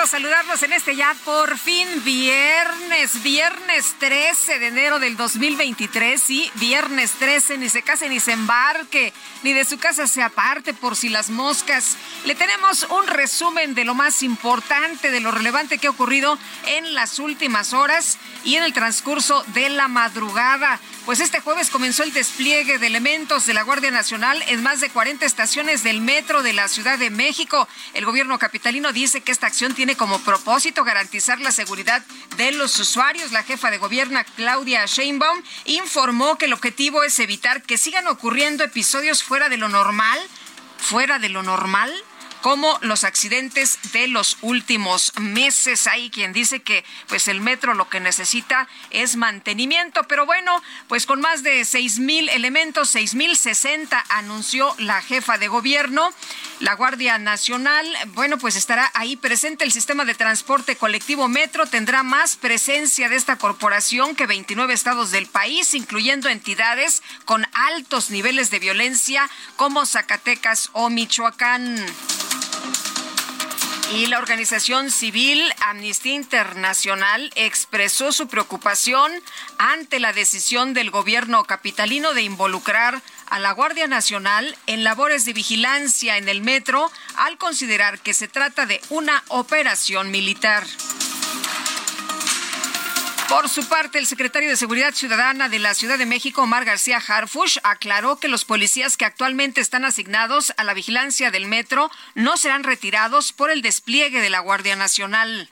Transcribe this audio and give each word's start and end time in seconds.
Gusto 0.00 0.16
saludarlos 0.16 0.62
en 0.62 0.72
este 0.72 0.94
ya 0.94 1.14
por 1.24 1.56
fin 1.58 1.88
viernes, 2.04 3.22
viernes 3.22 3.94
13 3.98 4.58
de 4.58 4.66
enero 4.68 4.98
del 4.98 5.16
2023, 5.16 6.22
sí, 6.22 6.50
viernes 6.54 7.12
13, 7.12 7.58
ni 7.58 7.68
se 7.68 7.82
case 7.82 8.08
ni 8.08 8.20
se 8.20 8.32
embarque, 8.32 9.12
ni 9.42 9.52
de 9.52 9.64
su 9.64 9.78
casa 9.78 10.06
se 10.06 10.22
aparte 10.22 10.74
por 10.74 10.94
si 10.94 11.08
las 11.08 11.30
moscas. 11.30 11.96
Le 12.26 12.34
tenemos 12.34 12.86
un 12.90 13.06
resumen 13.06 13.74
de 13.74 13.84
lo 13.84 13.94
más 13.94 14.22
importante, 14.22 15.10
de 15.10 15.20
lo 15.20 15.30
relevante 15.30 15.78
que 15.78 15.86
ha 15.86 15.90
ocurrido 15.90 16.38
en 16.66 16.94
las 16.94 17.18
últimas 17.18 17.72
horas 17.72 18.18
y 18.44 18.56
en 18.56 18.64
el 18.64 18.72
transcurso 18.72 19.42
de 19.54 19.68
la 19.70 19.88
madrugada. 19.88 20.80
Pues 21.08 21.20
este 21.20 21.40
jueves 21.40 21.70
comenzó 21.70 22.02
el 22.02 22.12
despliegue 22.12 22.78
de 22.78 22.86
elementos 22.86 23.46
de 23.46 23.54
la 23.54 23.62
Guardia 23.62 23.90
Nacional 23.90 24.44
en 24.48 24.62
más 24.62 24.82
de 24.82 24.90
40 24.90 25.24
estaciones 25.24 25.82
del 25.82 26.02
metro 26.02 26.42
de 26.42 26.52
la 26.52 26.68
Ciudad 26.68 26.98
de 26.98 27.08
México. 27.08 27.66
El 27.94 28.04
gobierno 28.04 28.38
capitalino 28.38 28.92
dice 28.92 29.22
que 29.22 29.32
esta 29.32 29.46
acción 29.46 29.74
tiene 29.74 29.96
como 29.96 30.20
propósito 30.20 30.84
garantizar 30.84 31.40
la 31.40 31.50
seguridad 31.50 32.04
de 32.36 32.52
los 32.52 32.78
usuarios. 32.78 33.32
La 33.32 33.42
jefa 33.42 33.70
de 33.70 33.78
gobierno, 33.78 34.20
Claudia 34.36 34.84
Sheinbaum, 34.84 35.42
informó 35.64 36.36
que 36.36 36.44
el 36.44 36.52
objetivo 36.52 37.02
es 37.02 37.18
evitar 37.20 37.62
que 37.62 37.78
sigan 37.78 38.06
ocurriendo 38.06 38.62
episodios 38.62 39.22
fuera 39.22 39.48
de 39.48 39.56
lo 39.56 39.70
normal, 39.70 40.18
fuera 40.76 41.18
de 41.18 41.30
lo 41.30 41.42
normal 41.42 41.90
como 42.40 42.78
los 42.82 43.04
accidentes 43.04 43.78
de 43.92 44.08
los 44.08 44.38
últimos 44.40 45.12
meses. 45.18 45.86
Hay 45.86 46.10
quien 46.10 46.32
dice 46.32 46.60
que 46.60 46.84
pues 47.08 47.28
el 47.28 47.40
metro 47.40 47.74
lo 47.74 47.88
que 47.88 48.00
necesita 48.00 48.68
es 48.90 49.16
mantenimiento, 49.16 50.04
pero 50.04 50.26
bueno, 50.26 50.62
pues 50.88 51.06
con 51.06 51.20
más 51.20 51.42
de 51.42 51.64
seis 51.64 51.98
mil 51.98 52.28
elementos, 52.28 52.88
seis 52.88 53.14
mil 53.14 53.36
sesenta 53.36 54.04
anunció 54.08 54.74
la 54.78 55.02
jefa 55.02 55.38
de 55.38 55.48
gobierno. 55.48 56.10
La 56.60 56.74
Guardia 56.74 57.18
Nacional, 57.18 57.86
bueno, 58.08 58.36
pues 58.38 58.56
estará 58.56 58.90
ahí 58.94 59.16
presente 59.16 59.64
el 59.64 59.70
sistema 59.70 60.04
de 60.04 60.14
transporte 60.14 60.76
colectivo 60.76 61.28
Metro, 61.28 61.66
tendrá 61.66 62.02
más 62.02 62.36
presencia 62.36 63.08
de 63.08 63.16
esta 63.16 63.36
corporación 63.36 64.16
que 64.16 64.26
29 64.26 64.74
estados 64.74 65.10
del 65.10 65.26
país, 65.26 65.74
incluyendo 65.74 66.28
entidades 66.28 67.02
con 67.24 67.46
altos 67.52 68.10
niveles 68.10 68.50
de 68.50 68.58
violencia 68.58 69.28
como 69.56 69.86
Zacatecas 69.86 70.70
o 70.72 70.90
Michoacán. 70.90 71.86
Y 73.94 74.06
la 74.06 74.18
organización 74.18 74.90
civil 74.90 75.42
Amnistía 75.62 76.12
Internacional 76.12 77.30
expresó 77.36 78.12
su 78.12 78.28
preocupación 78.28 79.10
ante 79.56 79.98
la 79.98 80.12
decisión 80.12 80.74
del 80.74 80.90
gobierno 80.90 81.44
capitalino 81.44 82.12
de 82.12 82.22
involucrar 82.22 83.00
a 83.30 83.38
la 83.38 83.52
Guardia 83.52 83.86
Nacional 83.86 84.56
en 84.66 84.84
labores 84.84 85.24
de 85.24 85.32
vigilancia 85.32 86.18
en 86.18 86.28
el 86.28 86.42
metro 86.42 86.90
al 87.16 87.38
considerar 87.38 87.98
que 88.00 88.12
se 88.12 88.28
trata 88.28 88.66
de 88.66 88.80
una 88.90 89.24
operación 89.28 90.10
militar. 90.10 90.66
Por 93.28 93.50
su 93.50 93.68
parte, 93.68 93.98
el 93.98 94.06
secretario 94.06 94.48
de 94.48 94.56
Seguridad 94.56 94.94
Ciudadana 94.94 95.50
de 95.50 95.58
la 95.58 95.74
Ciudad 95.74 95.98
de 95.98 96.06
México, 96.06 96.42
Omar 96.42 96.64
García 96.64 96.96
Harfush, 96.96 97.58
aclaró 97.62 98.16
que 98.16 98.26
los 98.26 98.46
policías 98.46 98.96
que 98.96 99.04
actualmente 99.04 99.60
están 99.60 99.84
asignados 99.84 100.54
a 100.56 100.64
la 100.64 100.72
vigilancia 100.72 101.30
del 101.30 101.46
metro 101.46 101.90
no 102.14 102.38
serán 102.38 102.64
retirados 102.64 103.34
por 103.34 103.50
el 103.50 103.60
despliegue 103.60 104.22
de 104.22 104.30
la 104.30 104.40
Guardia 104.40 104.76
Nacional. 104.76 105.50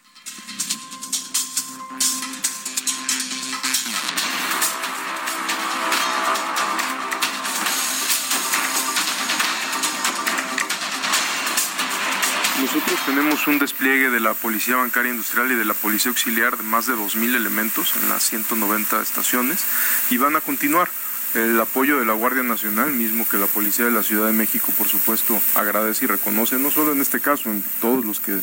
Nosotros 12.66 12.98
tenemos 13.06 13.46
un 13.46 13.60
despliegue 13.60 14.10
de 14.10 14.18
la 14.18 14.34
Policía 14.34 14.74
Bancaria 14.74 15.12
Industrial 15.12 15.52
y 15.52 15.54
de 15.54 15.64
la 15.64 15.72
Policía 15.72 16.08
Auxiliar 16.10 16.56
de 16.56 16.64
más 16.64 16.86
de 16.86 16.94
2.000 16.94 17.36
elementos 17.36 17.94
en 17.94 18.08
las 18.08 18.24
190 18.24 19.00
estaciones 19.02 19.64
y 20.10 20.16
van 20.16 20.34
a 20.34 20.40
continuar. 20.40 20.88
El 21.34 21.60
apoyo 21.60 22.00
de 22.00 22.04
la 22.04 22.14
Guardia 22.14 22.42
Nacional, 22.42 22.90
mismo 22.90 23.24
que 23.28 23.38
la 23.38 23.46
Policía 23.46 23.84
de 23.84 23.92
la 23.92 24.02
Ciudad 24.02 24.26
de 24.26 24.32
México, 24.32 24.72
por 24.76 24.88
supuesto, 24.88 25.40
agradece 25.54 26.06
y 26.06 26.08
reconoce, 26.08 26.58
no 26.58 26.72
solo 26.72 26.90
en 26.90 27.00
este 27.00 27.20
caso, 27.20 27.50
en 27.50 27.62
todos 27.80 28.04
los 28.04 28.18
que 28.18 28.36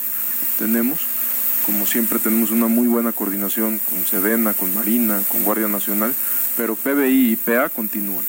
tenemos. 0.57 1.01
Como 1.65 1.85
siempre 1.85 2.17
tenemos 2.17 2.51
una 2.51 2.67
muy 2.67 2.87
buena 2.87 3.11
coordinación 3.11 3.79
con 3.89 4.05
Sedena, 4.05 4.53
con 4.53 4.73
Marina, 4.73 5.21
con 5.27 5.43
Guardia 5.43 5.67
Nacional, 5.67 6.15
pero 6.55 6.75
PBI 6.75 7.33
y 7.33 7.35
PA 7.35 7.67
continúan. 7.67 8.23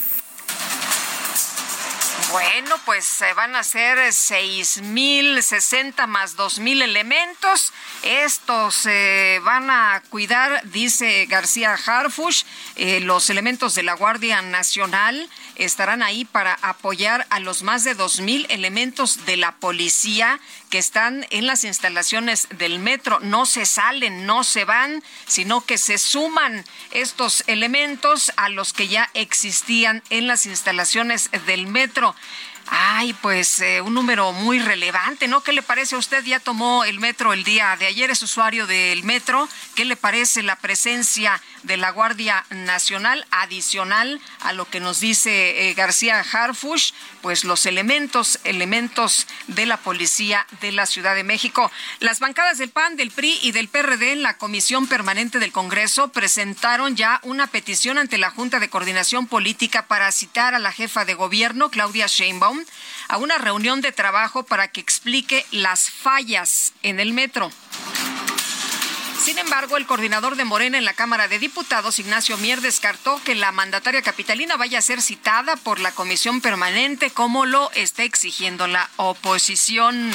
Bueno, 2.35 2.77
pues 2.85 3.05
se 3.05 3.33
van 3.35 3.55
a 3.55 3.61
hacer 3.61 3.97
6.060 3.97 6.09
más 6.09 6.37
2.000 6.37 6.83
elementos. 6.83 7.73
Estos 8.03 8.75
se 8.75 9.41
van 9.45 9.71
a 9.71 10.03
cuidar, 10.11 10.61
dice 10.65 11.27
García 11.27 11.75
Harfush, 11.75 12.43
eh, 12.75 12.99
los 12.99 13.31
elementos 13.31 13.77
de 13.77 13.85
la 13.85 13.95
Guardia 13.95 14.43
Nacional 14.43 15.31
estarán 15.57 16.03
ahí 16.03 16.25
para 16.25 16.55
apoyar 16.63 17.27
a 17.31 17.41
los 17.41 17.63
más 17.63 17.85
de 17.85 17.97
2.000 17.97 18.47
elementos 18.49 19.25
de 19.27 19.37
la 19.37 19.57
policía 19.57 20.41
que 20.71 20.79
están 20.79 21.27
en 21.31 21.47
las 21.47 21.65
instalaciones 21.65 22.49
del 22.59 22.79
metro. 22.79 23.21
No 23.21 23.47
se 23.47 23.67
salen, 23.67 24.27
no 24.27 24.45
se 24.45 24.65
van, 24.65 25.03
sino 25.27 25.61
que 25.61 25.79
se 25.79 25.99
suman 25.99 26.65
estos 26.91 27.45
elementos 27.47 28.33
a 28.37 28.49
los 28.49 28.73
que 28.73 28.89
ya 28.89 29.11
existían 29.15 30.03
en 30.11 30.27
las 30.27 30.47
instalaciones 30.47 31.31
del 31.47 31.67
metro. 31.67 32.15
Ay, 32.67 33.13
pues 33.15 33.61
eh, 33.61 33.81
un 33.81 33.95
número 33.95 34.33
muy 34.33 34.59
relevante, 34.59 35.29
¿no? 35.29 35.43
¿Qué 35.43 35.53
le 35.53 35.63
parece 35.63 35.95
a 35.95 35.99
usted? 35.99 36.25
Ya 36.25 36.41
tomó 36.41 36.85
el 36.85 36.99
metro 36.99 37.33
el 37.33 37.45
día 37.45 37.77
de 37.77 37.87
ayer, 37.87 38.11
es 38.11 38.23
usuario 38.23 38.67
del 38.67 39.05
metro. 39.05 39.49
¿Qué 39.75 39.85
le 39.85 39.97
parece 39.97 40.43
la 40.43 40.57
presencia 40.57 41.41
de 41.63 41.77
la 41.77 41.91
Guardia 41.91 42.45
Nacional 42.51 43.27
adicional 43.31 44.21
a 44.41 44.53
lo 44.53 44.69
que 44.69 44.81
nos 44.81 45.01
dice 45.01 45.69
eh, 45.69 45.75
García 45.75 46.21
Harfush? 46.21 46.93
Pues 47.21 47.45
los 47.45 47.67
elementos, 47.67 48.39
elementos 48.45 49.27
de 49.47 49.67
la 49.67 49.77
policía 49.77 50.47
de 50.61 50.73
la 50.73 50.87
Ciudad 50.87 51.15
de 51.15 51.25
México. 51.25 51.71
Las 52.01 52.21
bancadas 52.21 52.59
del 52.59 52.71
PAN, 52.71 52.97
del 52.97 53.11
PRI 53.11 53.39
y 53.43 53.53
del 53.53 53.69
PRD 53.69 54.13
en 54.13 54.23
la 54.23 54.39
Comisión 54.39 54.87
Permanente 54.87 55.39
del 55.39 55.53
Congreso 55.53 56.09
presentaron 56.09 56.97
ya 56.97 57.21
una 57.23 57.47
petición 57.47 57.99
ante 57.99 58.19
la 58.19 58.31
Junta 58.31 58.59
de 58.61 58.71
Coordinación 58.71 59.27
Política 59.27 59.87
para 59.87 60.11
citar 60.13 60.55
a 60.55 60.59
la 60.59 60.73
jefa 60.73 61.05
de 61.05 61.15
gobierno, 61.15 61.71
Claudia 61.71 62.07
Sheinbaum, 62.07 62.54
a 63.09 63.19
una 63.19 63.39
reunión 63.39 63.81
de 63.81 63.93
trabajo 63.93 64.45
para 64.45 64.69
que 64.69 64.81
explique 64.81 65.47
las 65.51 65.91
fallas 65.91 66.73
en 66.83 67.01
el 67.01 67.13
metro. 67.13 67.51
Sin 69.25 69.39
embargo, 69.39 69.79
el 69.79 69.87
coordinador 69.87 70.37
de 70.37 70.45
Morena 70.45 70.77
en 70.77 70.85
la 70.85 70.93
Cámara 70.93 71.29
de 71.29 71.39
Diputados, 71.39 71.99
Ignacio 71.99 72.37
Mier, 72.37 72.61
descartó 72.61 73.19
que 73.25 73.35
la 73.35 73.53
mandataria 73.53 74.03
capitalina 74.03 74.59
vaya 74.59 74.79
a 74.79 74.83
ser 74.83 75.01
citada 75.01 75.57
por 75.57 75.81
la 75.81 75.93
comisión 75.93 76.43
permanente 76.43 77.09
como 77.09 77.47
lo 77.47 77.71
está 77.73 78.03
exigiendo 78.03 78.67
la 78.67 78.91
oposición. 78.97 80.13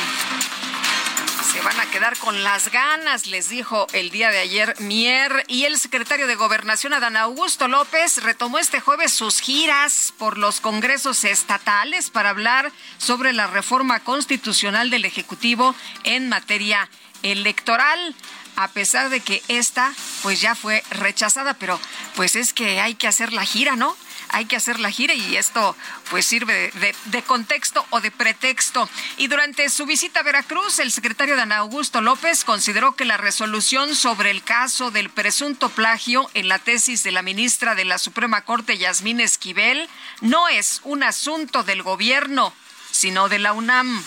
Se 1.51 1.61
van 1.61 1.79
a 1.79 1.89
quedar 1.89 2.15
con 2.19 2.43
las 2.43 2.71
ganas, 2.71 3.25
les 3.25 3.49
dijo 3.49 3.87
el 3.93 4.11
día 4.11 4.29
de 4.29 4.37
ayer 4.37 4.75
Mier. 4.79 5.45
Y 5.47 5.65
el 5.65 5.79
secretario 5.79 6.27
de 6.27 6.35
Gobernación, 6.35 6.93
Adán 6.93 7.17
Augusto 7.17 7.67
López, 7.67 8.21
retomó 8.21 8.59
este 8.59 8.79
jueves 8.79 9.13
sus 9.13 9.39
giras 9.39 10.13
por 10.19 10.37
los 10.37 10.61
congresos 10.61 11.23
estatales 11.23 12.11
para 12.11 12.29
hablar 12.29 12.71
sobre 12.99 13.33
la 13.33 13.47
reforma 13.47 13.99
constitucional 14.01 14.91
del 14.91 15.05
Ejecutivo 15.05 15.73
en 16.03 16.29
materia 16.29 16.87
electoral 17.23 18.15
a 18.55 18.67
pesar 18.67 19.09
de 19.09 19.21
que 19.21 19.41
esta 19.47 19.93
pues 20.21 20.41
ya 20.41 20.53
fue 20.53 20.83
rechazada, 20.91 21.53
pero 21.53 21.79
pues 22.15 22.35
es 22.35 22.53
que 22.53 22.81
hay 22.81 22.93
que 22.95 23.07
hacer 23.07 23.31
la 23.31 23.45
gira, 23.45 23.77
¿no? 23.77 23.95
Hay 24.29 24.45
que 24.45 24.55
hacer 24.55 24.79
la 24.79 24.91
gira 24.91 25.13
y 25.13 25.35
esto 25.35 25.75
pues 26.09 26.25
sirve 26.25 26.71
de, 27.05 27.23
contexto 27.23 27.85
o 27.89 28.01
de 28.01 28.11
pretexto. 28.11 28.89
Y 29.17 29.27
durante 29.27 29.69
su 29.69 29.85
visita 29.85 30.21
a 30.21 30.23
Veracruz, 30.23 30.79
el 30.79 30.91
secretario 30.91 31.35
Dan 31.35 31.51
Augusto 31.51 32.01
López 32.01 32.43
consideró 32.43 32.95
que 32.95 33.05
la 33.05 33.17
resolución 33.17 33.95
sobre 33.95 34.31
el 34.31 34.43
caso 34.43 34.91
del 34.91 35.09
presunto 35.09 35.69
plagio 35.69 36.29
en 36.33 36.47
la 36.47 36.59
tesis 36.59 37.03
de 37.03 37.11
la 37.11 37.21
ministra 37.21 37.75
de 37.75 37.85
la 37.85 37.97
Suprema 37.97 38.45
Corte, 38.45 38.77
Yasmín 38.77 39.19
Esquivel, 39.19 39.89
no 40.21 40.47
es 40.47 40.81
un 40.83 41.03
asunto 41.03 41.63
del 41.63 41.83
gobierno, 41.83 42.53
sino 42.91 43.29
de 43.29 43.39
la 43.39 43.53
UNAM. 43.53 44.03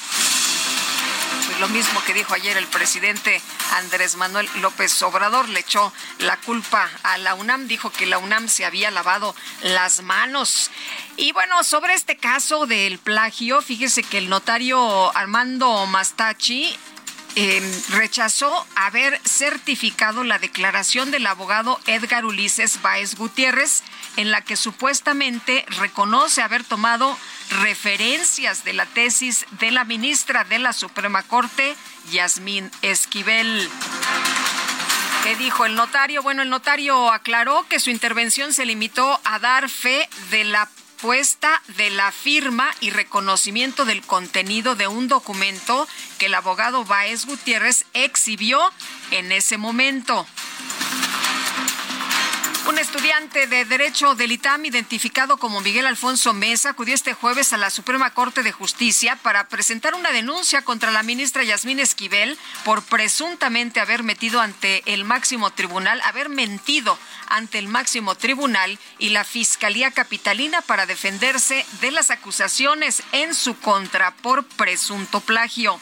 Lo 1.60 1.68
mismo 1.68 2.02
que 2.04 2.14
dijo 2.14 2.34
ayer 2.34 2.56
el 2.56 2.66
presidente 2.66 3.40
Andrés 3.76 4.16
Manuel 4.16 4.48
López 4.60 5.00
Obrador, 5.02 5.48
le 5.48 5.60
echó 5.60 5.92
la 6.18 6.36
culpa 6.38 6.90
a 7.02 7.18
la 7.18 7.34
UNAM, 7.34 7.68
dijo 7.68 7.90
que 7.90 8.06
la 8.06 8.18
UNAM 8.18 8.48
se 8.48 8.64
había 8.64 8.90
lavado 8.90 9.34
las 9.62 10.02
manos. 10.02 10.70
Y 11.16 11.32
bueno, 11.32 11.62
sobre 11.62 11.94
este 11.94 12.16
caso 12.16 12.66
del 12.66 12.98
plagio, 12.98 13.62
fíjese 13.62 14.02
que 14.02 14.18
el 14.18 14.28
notario 14.28 15.16
Armando 15.16 15.86
Mastachi 15.86 16.76
em, 17.34 17.64
rechazó 17.90 18.66
haber 18.74 19.20
certificado 19.24 20.24
la 20.24 20.38
declaración 20.38 21.10
del 21.10 21.26
abogado 21.26 21.80
Edgar 21.86 22.24
Ulises 22.24 22.80
Báez 22.82 23.14
Gutiérrez, 23.14 23.82
en 24.16 24.30
la 24.30 24.42
que 24.42 24.56
supuestamente 24.56 25.64
reconoce 25.78 26.42
haber 26.42 26.64
tomado 26.64 27.16
referencias 27.62 28.64
de 28.64 28.72
la 28.72 28.86
tesis 28.86 29.46
de 29.52 29.70
la 29.70 29.84
ministra 29.84 30.44
de 30.44 30.58
la 30.58 30.72
Suprema 30.72 31.22
Corte, 31.22 31.74
Yasmín 32.10 32.70
Esquivel. 32.82 33.68
¿Qué 35.22 35.36
dijo 35.36 35.64
el 35.66 35.76
notario? 35.76 36.22
Bueno, 36.22 36.42
el 36.42 36.50
notario 36.50 37.12
aclaró 37.12 37.66
que 37.68 37.78
su 37.78 37.90
intervención 37.90 38.52
se 38.52 38.66
limitó 38.66 39.20
a 39.24 39.38
dar 39.38 39.68
fe 39.68 40.08
de 40.30 40.42
la 40.42 40.68
puesta 41.02 41.60
de 41.76 41.90
la 41.90 42.12
firma 42.12 42.70
y 42.80 42.90
reconocimiento 42.90 43.84
del 43.84 44.02
contenido 44.02 44.76
de 44.76 44.86
un 44.86 45.08
documento 45.08 45.88
que 46.18 46.26
el 46.26 46.34
abogado 46.34 46.84
Baez 46.84 47.26
Gutiérrez 47.26 47.84
exhibió 47.92 48.60
en 49.10 49.32
ese 49.32 49.58
momento. 49.58 50.24
Un 52.68 52.78
estudiante 52.78 53.48
de 53.48 53.64
Derecho 53.64 54.14
del 54.14 54.30
ITAM, 54.30 54.64
identificado 54.64 55.36
como 55.36 55.60
Miguel 55.60 55.84
Alfonso 55.84 56.32
Mesa, 56.32 56.70
acudió 56.70 56.94
este 56.94 57.12
jueves 57.12 57.52
a 57.52 57.56
la 57.56 57.70
Suprema 57.70 58.10
Corte 58.14 58.44
de 58.44 58.52
Justicia 58.52 59.18
para 59.20 59.48
presentar 59.48 59.96
una 59.96 60.12
denuncia 60.12 60.62
contra 60.62 60.92
la 60.92 61.02
ministra 61.02 61.42
Yasmín 61.42 61.80
Esquivel 61.80 62.38
por 62.64 62.82
presuntamente 62.84 63.80
haber 63.80 64.04
metido 64.04 64.40
ante 64.40 64.82
el 64.86 65.04
máximo 65.04 65.50
tribunal, 65.50 66.00
haber 66.02 66.28
mentido 66.28 66.96
ante 67.28 67.58
el 67.58 67.66
máximo 67.66 68.14
tribunal 68.14 68.78
y 69.00 69.08
la 69.08 69.24
Fiscalía 69.24 69.90
Capitalina 69.90 70.60
para 70.62 70.86
defenderse 70.86 71.66
de 71.80 71.90
las 71.90 72.10
acusaciones 72.12 73.02
en 73.10 73.34
su 73.34 73.58
contra 73.58 74.12
por 74.14 74.44
presunto 74.44 75.20
plagio. 75.20 75.80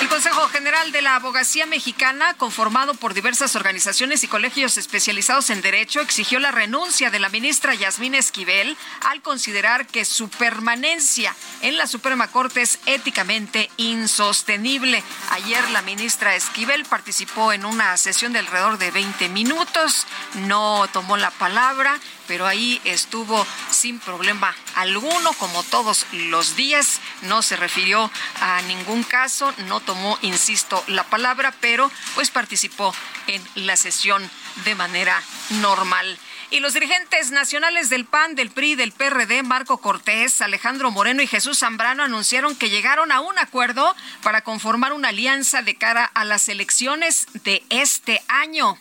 El 0.00 0.08
Consejo 0.08 0.46
General 0.48 0.92
de 0.92 1.02
la 1.02 1.16
Abogacía 1.16 1.66
Mexicana, 1.66 2.34
conformado 2.34 2.94
por 2.94 3.14
diversas 3.14 3.56
organizaciones 3.56 4.22
y 4.22 4.28
colegios 4.28 4.76
especializados 4.78 5.50
en 5.50 5.60
derecho, 5.60 6.00
exigió 6.00 6.38
la 6.38 6.52
renuncia 6.52 7.10
de 7.10 7.18
la 7.18 7.28
ministra 7.28 7.74
Yasmín 7.74 8.14
Esquivel 8.14 8.76
al 9.00 9.22
considerar 9.22 9.88
que 9.88 10.04
su 10.04 10.28
permanencia 10.28 11.34
en 11.62 11.76
la 11.76 11.88
Suprema 11.88 12.28
Corte 12.28 12.62
es 12.62 12.78
éticamente 12.86 13.70
insostenible. 13.76 15.02
Ayer 15.30 15.68
la 15.70 15.82
ministra 15.82 16.36
Esquivel 16.36 16.84
participó 16.84 17.52
en 17.52 17.64
una 17.64 17.96
sesión 17.96 18.32
de 18.32 18.38
alrededor 18.38 18.78
de 18.78 18.92
20 18.92 19.28
minutos, 19.30 20.06
no 20.34 20.86
tomó 20.92 21.16
la 21.16 21.32
palabra, 21.32 21.98
pero 22.28 22.46
ahí 22.46 22.80
estuvo 22.84 23.44
sin 23.70 23.98
problema 23.98 24.54
alguno, 24.76 25.32
como 25.32 25.64
todos 25.64 26.06
los 26.12 26.54
días. 26.54 27.00
No 27.22 27.42
se 27.42 27.56
refirió 27.56 28.10
a 28.40 28.62
ningún 28.62 29.02
caso, 29.02 29.52
no 29.66 29.80
tomó, 29.80 30.18
insisto, 30.22 30.84
la 30.86 31.02
palabra, 31.04 31.52
pero 31.60 31.90
pues 32.14 32.30
participó 32.30 32.94
en 33.26 33.42
la 33.66 33.76
sesión 33.76 34.30
de 34.64 34.74
manera 34.74 35.20
normal. 35.60 36.18
Y 36.50 36.60
los 36.60 36.72
dirigentes 36.72 37.30
nacionales 37.30 37.90
del 37.90 38.06
PAN, 38.06 38.34
del 38.34 38.50
PRI, 38.50 38.74
del 38.74 38.92
PRD, 38.92 39.42
Marco 39.42 39.78
Cortés, 39.78 40.40
Alejandro 40.40 40.90
Moreno 40.90 41.22
y 41.22 41.26
Jesús 41.26 41.58
Zambrano 41.58 42.02
anunciaron 42.02 42.56
que 42.56 42.70
llegaron 42.70 43.12
a 43.12 43.20
un 43.20 43.38
acuerdo 43.38 43.94
para 44.22 44.42
conformar 44.42 44.94
una 44.94 45.08
alianza 45.08 45.60
de 45.60 45.76
cara 45.76 46.04
a 46.04 46.24
las 46.24 46.48
elecciones 46.48 47.26
de 47.44 47.62
este 47.68 48.22
año 48.28 48.78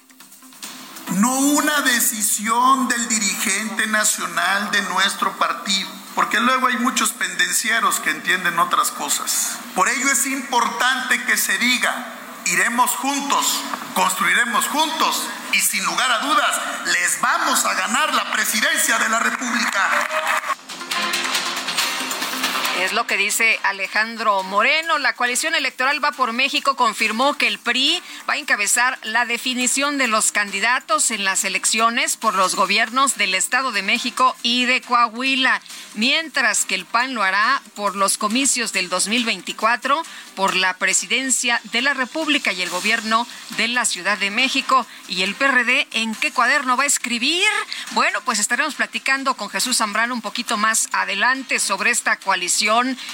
no 1.16 1.32
una 1.32 1.82
decisión 1.82 2.88
del 2.88 3.08
dirigente 3.08 3.88
nacional 3.88 4.72
de 4.72 4.82
nuestro 4.84 5.38
partido, 5.38 5.90
porque 6.16 6.40
luego 6.40 6.68
hay 6.68 6.78
muchos 6.78 7.12
pendencieros 7.12 8.00
que 8.00 8.12
entienden 8.12 8.60
otras 8.60 8.92
cosas. 8.92 9.58
Por 9.76 9.90
ello 9.90 10.10
es 10.12 10.26
importante 10.26 11.24
que 11.24 11.38
se 11.38 11.58
diga, 11.58 12.14
iremos 12.46 12.92
juntos, 12.92 13.62
construiremos 13.94 14.68
juntos 14.68 15.28
y 15.54 15.60
sin 15.60 15.84
lugar 15.86 16.12
a 16.12 16.20
dudas 16.20 16.62
les 16.86 17.22
vamos 17.22 17.66
a 17.66 17.74
ganar 17.74 18.14
la 18.14 18.32
presidencia 18.32 18.98
de 19.00 19.10
la 19.10 19.20
República. 19.20 19.90
Es 22.80 22.94
lo 22.94 23.08
que 23.08 23.18
dice 23.18 23.60
Alejandro 23.64 24.44
Moreno. 24.44 25.00
La 25.00 25.14
coalición 25.14 25.56
electoral 25.56 26.04
Va 26.04 26.12
por 26.12 26.32
México 26.32 26.76
confirmó 26.76 27.36
que 27.36 27.48
el 27.48 27.58
PRI 27.58 28.04
va 28.30 28.36
a 28.36 28.38
encabezar 28.38 29.00
la 29.02 29.26
definición 29.26 29.98
de 29.98 30.08
los 30.08 30.32
candidatos 30.32 31.10
en 31.10 31.26
las 31.26 31.44
elecciones 31.44 32.18
por 32.18 32.36
los 32.36 32.56
gobiernos 32.56 33.18
del 33.18 33.34
Estado 33.34 33.72
de 33.72 33.82
México 33.82 34.36
y 34.44 34.66
de 34.66 34.82
Coahuila, 34.82 35.60
mientras 35.96 36.66
que 36.66 36.76
el 36.76 36.86
PAN 36.86 37.16
lo 37.16 37.24
hará 37.24 37.64
por 37.76 37.96
los 37.96 38.20
comicios 38.20 38.74
del 38.74 38.90
2024, 38.90 40.04
por 40.36 40.56
la 40.56 40.76
presidencia 40.76 41.60
de 41.72 41.82
la 41.82 41.96
República 41.96 42.54
y 42.54 42.62
el 42.62 42.70
gobierno 42.70 43.28
de 43.58 43.70
la 43.70 43.86
Ciudad 43.86 44.20
de 44.20 44.30
México. 44.30 44.86
¿Y 45.08 45.24
el 45.24 45.34
PRD 45.34 45.88
en 45.94 46.14
qué 46.14 46.32
cuaderno 46.32 46.78
va 46.78 46.84
a 46.84 46.88
escribir? 46.88 47.48
Bueno, 47.92 48.22
pues 48.24 48.38
estaremos 48.38 48.76
platicando 48.76 49.36
con 49.36 49.50
Jesús 49.50 49.78
Zambrano 49.78 50.14
un 50.14 50.22
poquito 50.22 50.58
más 50.58 50.90
adelante 50.92 51.60
sobre 51.60 51.90
esta 51.90 52.18
coalición 52.18 52.67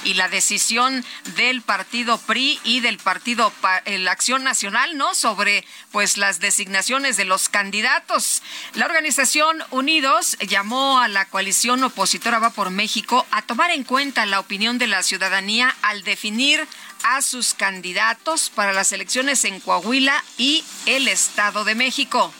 y 0.03 0.15
la 0.15 0.29
decisión 0.29 1.05
del 1.36 1.62
partido 1.62 2.17
PRI 2.17 2.60
y 2.63 2.79
del 2.79 2.98
partido 2.98 3.53
la 3.86 4.12
Acción 4.12 4.43
Nacional, 4.43 4.98
¿no? 4.98 5.13
Sobre 5.13 5.63
pues 5.91 6.17
las 6.17 6.39
designaciones 6.39 7.17
de 7.17 7.25
los 7.25 7.50
candidatos. 7.50 8.41
La 8.74 8.86
organización 8.86 9.63
Unidos 9.69 10.38
llamó 10.39 11.00
a 11.00 11.07
la 11.07 11.25
coalición 11.25 11.83
opositora 11.83 12.39
Va 12.39 12.50
por 12.50 12.72
México 12.72 13.27
a 13.31 13.43
tomar 13.43 13.69
en 13.72 13.83
cuenta 13.83 14.25
la 14.25 14.39
opinión 14.39 14.77
de 14.79 14.88
la 14.88 15.03
ciudadanía 15.03 15.75
al 15.83 16.03
definir 16.03 16.67
a 17.03 17.22
sus 17.22 17.53
candidatos 17.53 18.50
para 18.50 18.74
las 18.74 18.91
elecciones 18.91 19.45
en 19.45 19.60
Coahuila 19.60 20.24
y 20.38 20.63
el 20.88 21.07
Estado 21.07 21.63
de 21.63 21.75
México. 21.75 22.33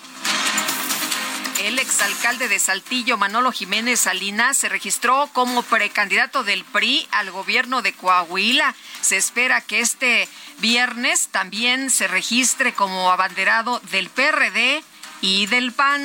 El 1.63 1.79
exalcalde 1.79 2.50
de 2.50 2.60
Saltillo, 2.60 3.17
Manolo 3.17 3.53
Jiménez 3.53 4.01
Salinas, 4.01 4.58
se 4.58 4.67
registró 4.67 5.29
como 5.32 5.63
precandidato 5.63 6.43
del 6.43 6.65
PRI 6.65 7.08
al 7.12 7.32
gobierno 7.32 7.82
de 7.82 7.93
Coahuila. 7.93 8.75
Se 9.00 9.15
espera 9.15 9.62
que 9.62 9.79
este 9.79 10.27
viernes 10.58 11.29
también 11.32 11.89
se 11.89 12.10
registre 12.10 12.74
como 12.74 13.10
abanderado 13.13 13.79
del 13.91 14.10
PRD 14.10 14.84
y 15.22 15.46
del 15.46 15.72
PAN. 15.72 16.01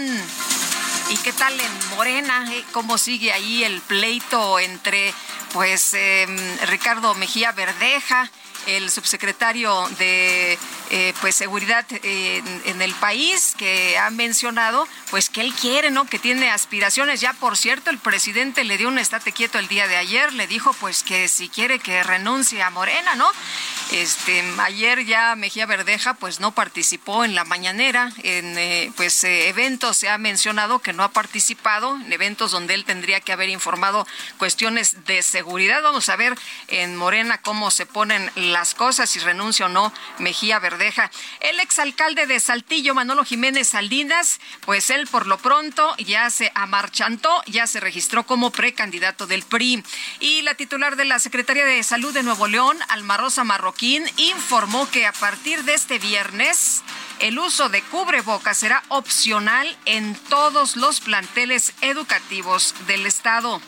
¿Y 1.11 1.17
qué 1.17 1.33
tal 1.33 1.59
en 1.59 1.89
Morena? 1.97 2.55
Eh? 2.55 2.65
¿Cómo 2.71 2.97
sigue 2.97 3.33
ahí 3.33 3.65
el 3.65 3.81
pleito 3.81 4.61
entre 4.61 5.13
pues 5.53 5.93
em, 5.95 6.39
Ricardo 6.69 7.17
Mejía 7.17 7.51
Verdeja 7.51 8.31
el 8.69 8.91
subsecretario 8.91 9.89
de 9.99 10.59
eh, 10.91 11.15
pues 11.21 11.35
seguridad 11.35 11.87
eh, 11.91 12.43
en, 12.67 12.83
el 12.83 12.95
país 12.95 13.55
que 13.57 13.99
ha 13.99 14.11
mencionado 14.11 14.87
pues 15.11 15.31
que 15.31 15.41
él 15.41 15.55
quiere 15.55 15.91
no 15.91 16.05
que 16.05 16.19
tiene 16.19 16.51
aspiraciones. 16.51 17.21
Ya 17.21 17.33
por 17.33 17.57
cierto 17.57 17.91
el 17.91 17.99
presidente 17.99 18.65
le 18.65 18.77
dio 18.77 18.89
un 18.89 18.99
estate 18.99 19.33
quieto 19.33 19.59
el 19.59 19.69
día 19.69 19.89
de 19.89 19.97
ayer. 19.97 20.33
Le 20.35 20.47
dijo 20.47 20.75
pues 20.75 21.03
que 21.03 21.29
si 21.29 21.49
quiere 21.49 21.79
que 21.79 22.03
renuncie 22.03 22.63
a 22.63 22.71
Morena 22.71 23.15
no 23.15 23.31
este 23.91 24.45
ayer 24.59 25.05
ya 25.07 25.35
Mejía 25.35 25.65
Verdeja 25.65 26.15
pues 26.15 26.41
no 26.41 26.53
participó 26.53 27.25
en 27.25 27.35
la 27.35 27.45
mañanera. 27.45 28.13
En 28.23 28.59
eh, 28.59 28.93
pues 28.97 29.25
eventos 29.25 29.97
se 29.97 30.11
ha 30.11 30.19
mencionado 30.19 30.81
que 30.81 30.93
no 30.93 31.03
ha 31.03 31.09
participado. 31.09 31.97
En 31.97 32.13
eventos 32.13 32.51
donde 32.51 32.75
él 32.75 32.85
tendría 32.85 33.21
que 33.21 33.33
haber 33.33 33.49
informado 33.49 34.07
cuestiones 34.37 35.07
de 35.07 35.23
seguridad. 35.23 35.83
Vamos 35.83 36.09
a 36.11 36.17
ver 36.17 36.39
en 36.69 36.97
Morena 36.97 37.39
cómo 37.41 37.71
se 37.71 37.87
ponen 37.87 38.31
las 38.35 38.58
las 38.59 38.75
cosas, 38.75 39.09
si 39.09 39.21
renuncia 39.21 39.67
o 39.67 39.69
no 39.69 39.93
Mejía 40.19 40.59
Verdeja. 40.59 41.13
El 41.39 41.61
exalcalde 41.61 42.27
de 42.27 42.41
Saltillo, 42.41 42.93
Manolo 42.93 43.25
Jiménez 43.25 43.69
Salinas, 43.69 44.41
pues 44.63 44.91
él 44.91 45.07
por 45.07 45.29
lo 45.29 45.39
pronto 45.39 45.95
ya 45.99 46.29
se 46.29 46.51
amarchantó, 46.57 47.41
ya 47.47 47.69
se 47.69 47.79
registró 47.79 48.27
como 48.27 48.51
precandidato 48.51 49.29
del 49.29 49.45
PRI. 49.45 49.85
Y 50.19 50.43
la 50.43 50.57
titular 50.57 50.97
de 50.97 51.05
la 51.05 51.21
Secretaría 51.21 51.65
de 51.65 51.85
Salud 51.85 52.13
de 52.13 52.25
Nuevo 52.25 52.49
León, 52.49 52.77
Alma 52.89 53.17
Rosa 53.17 53.45
Marroquín, 53.45 54.05
informó 54.17 54.91
que 54.91 55.07
a 55.07 55.13
partir 55.13 55.63
de 55.63 55.75
este 55.75 56.01
viernes 56.01 56.83
el 57.21 57.39
uso 57.39 57.69
de 57.69 57.83
cubrebocas 57.83 58.59
será 58.59 58.83
opcional 58.89 59.79
en 59.85 60.17
todos 60.29 60.75
los 60.75 60.99
planteles 60.99 61.75
educativos 61.81 62.75
del 62.89 63.07
Estado. 63.07 63.61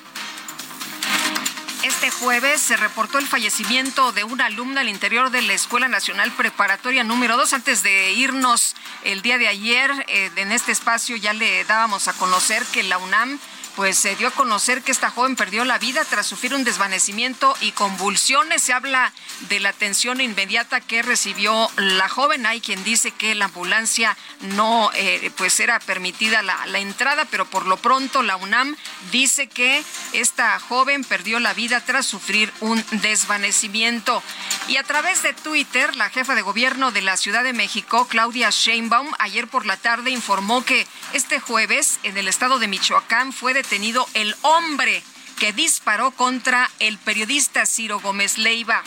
Este 1.82 2.10
jueves 2.10 2.60
se 2.60 2.76
reportó 2.76 3.18
el 3.18 3.26
fallecimiento 3.26 4.12
de 4.12 4.22
una 4.22 4.46
alumna 4.46 4.82
al 4.82 4.90
interior 4.90 5.30
de 5.30 5.40
la 5.40 5.54
Escuela 5.54 5.88
Nacional 5.88 6.30
Preparatoria 6.32 7.04
número 7.04 7.38
2. 7.38 7.54
Antes 7.54 7.82
de 7.82 8.12
irnos 8.12 8.76
el 9.02 9.22
día 9.22 9.38
de 9.38 9.48
ayer, 9.48 9.90
eh, 10.06 10.30
en 10.36 10.52
este 10.52 10.72
espacio 10.72 11.16
ya 11.16 11.32
le 11.32 11.64
dábamos 11.64 12.06
a 12.06 12.12
conocer 12.12 12.62
que 12.66 12.82
la 12.82 12.98
UNAM 12.98 13.38
pues 13.80 13.96
se 13.96 14.14
dio 14.14 14.28
a 14.28 14.32
conocer 14.32 14.82
que 14.82 14.92
esta 14.92 15.08
joven 15.08 15.36
perdió 15.36 15.64
la 15.64 15.78
vida 15.78 16.04
tras 16.04 16.26
sufrir 16.26 16.52
un 16.52 16.64
desvanecimiento 16.64 17.56
y 17.62 17.72
convulsiones. 17.72 18.62
Se 18.62 18.74
habla 18.74 19.10
de 19.48 19.58
la 19.58 19.70
atención 19.70 20.20
inmediata 20.20 20.82
que 20.82 21.00
recibió 21.00 21.70
la 21.76 22.06
joven. 22.10 22.44
Hay 22.44 22.60
quien 22.60 22.84
dice 22.84 23.10
que 23.10 23.34
la 23.34 23.46
ambulancia 23.46 24.18
no 24.40 24.90
eh, 24.92 25.32
pues 25.38 25.60
era 25.60 25.80
permitida 25.80 26.42
la, 26.42 26.78
entrada, 26.78 27.24
pero 27.30 27.46
por 27.46 27.64
lo 27.64 27.78
pronto 27.78 28.22
la 28.22 28.36
UNAM 28.36 28.76
dice 29.12 29.46
que 29.46 29.82
esta 30.12 30.60
joven 30.60 31.02
perdió 31.02 31.40
la 31.40 31.54
vida 31.54 31.80
tras 31.80 32.04
sufrir 32.04 32.52
un 32.60 32.84
desvanecimiento. 32.90 34.22
Y 34.68 34.76
a 34.76 34.82
través 34.82 35.22
de 35.22 35.32
Twitter, 35.32 35.96
la 35.96 36.10
jefa 36.10 36.34
de 36.34 36.42
gobierno 36.42 36.92
de 36.92 37.00
la 37.00 37.16
Ciudad 37.16 37.44
de 37.44 37.54
México, 37.54 38.06
Claudia 38.08 38.50
Sheinbaum, 38.50 39.10
ayer 39.18 39.48
por 39.48 39.64
la 39.64 39.78
tarde 39.78 40.10
informó 40.10 40.66
que 40.66 40.86
este 41.14 41.40
jueves 41.40 41.98
en 42.02 42.18
el 42.18 42.28
estado 42.28 42.58
de 42.58 42.68
Michoacán 42.68 43.32
fue 43.32 43.54
detenido 43.54 43.69
el 44.14 44.34
hombre 44.42 45.00
que 45.38 45.52
disparó 45.52 46.10
contra 46.10 46.68
el 46.80 46.98
periodista 46.98 47.66
Ciro 47.66 48.00
Gómez 48.00 48.36
Leiva 48.36 48.82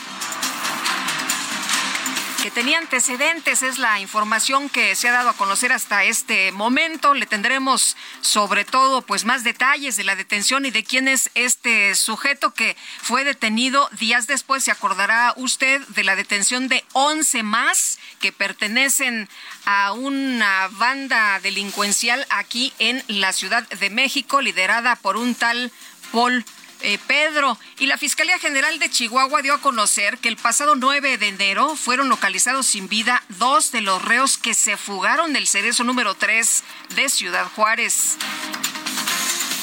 que 2.44 2.50
tenía 2.50 2.76
antecedentes, 2.76 3.62
es 3.62 3.78
la 3.78 4.00
información 4.00 4.68
que 4.68 4.94
se 4.96 5.08
ha 5.08 5.12
dado 5.12 5.30
a 5.30 5.36
conocer 5.36 5.72
hasta 5.72 6.04
este 6.04 6.52
momento. 6.52 7.14
Le 7.14 7.24
tendremos 7.24 7.96
sobre 8.20 8.66
todo 8.66 9.00
pues 9.00 9.24
más 9.24 9.44
detalles 9.44 9.96
de 9.96 10.04
la 10.04 10.14
detención 10.14 10.66
y 10.66 10.70
de 10.70 10.84
quién 10.84 11.08
es 11.08 11.30
este 11.34 11.94
sujeto 11.94 12.52
que 12.52 12.76
fue 13.00 13.24
detenido 13.24 13.88
días 13.98 14.26
después. 14.26 14.62
Se 14.62 14.70
acordará 14.70 15.32
usted 15.38 15.80
de 15.88 16.04
la 16.04 16.16
detención 16.16 16.68
de 16.68 16.84
11 16.92 17.42
más 17.44 17.98
que 18.20 18.30
pertenecen 18.30 19.26
a 19.64 19.92
una 19.92 20.68
banda 20.72 21.40
delincuencial 21.40 22.26
aquí 22.28 22.74
en 22.78 23.02
la 23.08 23.32
Ciudad 23.32 23.66
de 23.70 23.88
México, 23.88 24.42
liderada 24.42 24.96
por 24.96 25.16
un 25.16 25.34
tal 25.34 25.72
Paul 26.12 26.44
eh, 26.84 26.98
Pedro. 27.06 27.58
Y 27.78 27.86
la 27.86 27.98
Fiscalía 27.98 28.38
General 28.38 28.78
de 28.78 28.90
Chihuahua 28.90 29.42
dio 29.42 29.54
a 29.54 29.60
conocer 29.60 30.18
que 30.18 30.28
el 30.28 30.36
pasado 30.36 30.74
9 30.76 31.18
de 31.18 31.28
enero 31.28 31.76
fueron 31.76 32.08
localizados 32.08 32.66
sin 32.66 32.88
vida 32.88 33.22
dos 33.30 33.72
de 33.72 33.80
los 33.80 34.02
reos 34.02 34.38
que 34.38 34.54
se 34.54 34.76
fugaron 34.76 35.32
del 35.32 35.46
cerezo 35.46 35.82
número 35.82 36.14
3 36.14 36.62
de 36.94 37.08
Ciudad 37.08 37.46
Juárez. 37.56 38.18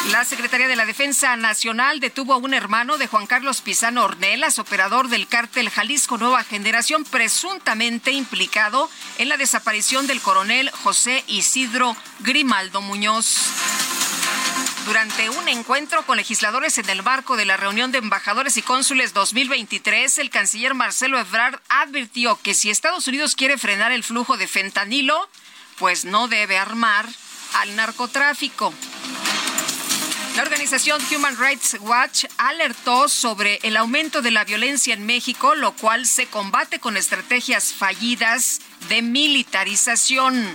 La 0.09 0.25
Secretaría 0.25 0.67
de 0.67 0.75
la 0.75 0.87
Defensa 0.87 1.35
Nacional 1.35 1.99
detuvo 1.99 2.33
a 2.33 2.37
un 2.37 2.55
hermano 2.55 2.97
de 2.97 3.05
Juan 3.05 3.27
Carlos 3.27 3.61
Pizano 3.61 4.03
Ornelas, 4.03 4.57
operador 4.57 5.09
del 5.09 5.27
cártel 5.27 5.69
Jalisco 5.69 6.17
Nueva 6.17 6.43
Generación, 6.43 7.03
presuntamente 7.03 8.11
implicado 8.11 8.89
en 9.19 9.29
la 9.29 9.37
desaparición 9.37 10.07
del 10.07 10.19
coronel 10.19 10.71
José 10.71 11.23
Isidro 11.27 11.95
Grimaldo 12.21 12.81
Muñoz. 12.81 13.37
Durante 14.85 15.29
un 15.29 15.47
encuentro 15.47 16.03
con 16.05 16.17
legisladores 16.17 16.77
en 16.79 16.89
el 16.89 17.03
marco 17.03 17.37
de 17.37 17.45
la 17.45 17.55
reunión 17.55 17.91
de 17.91 17.99
embajadores 17.99 18.57
y 18.57 18.63
cónsules 18.63 19.13
2023, 19.13 20.17
el 20.17 20.31
canciller 20.31 20.73
Marcelo 20.73 21.19
Ebrard 21.19 21.59
advirtió 21.69 22.39
que 22.41 22.55
si 22.55 22.71
Estados 22.71 23.07
Unidos 23.07 23.35
quiere 23.35 23.59
frenar 23.59 23.91
el 23.91 24.03
flujo 24.03 24.37
de 24.37 24.47
fentanilo, 24.47 25.29
pues 25.77 26.03
no 26.03 26.27
debe 26.27 26.57
armar 26.57 27.07
al 27.53 27.75
narcotráfico. 27.75 28.73
La 30.35 30.43
organización 30.43 30.99
Human 31.13 31.37
Rights 31.37 31.77
Watch 31.81 32.25
alertó 32.37 33.07
sobre 33.07 33.59
el 33.63 33.77
aumento 33.77 34.21
de 34.21 34.31
la 34.31 34.45
violencia 34.45 34.93
en 34.95 35.05
México, 35.05 35.53
lo 35.53 35.73
cual 35.73 36.07
se 36.07 36.25
combate 36.25 36.79
con 36.79 36.97
estrategias 36.97 37.73
fallidas 37.73 38.61
de 38.89 39.01
militarización 39.03 40.53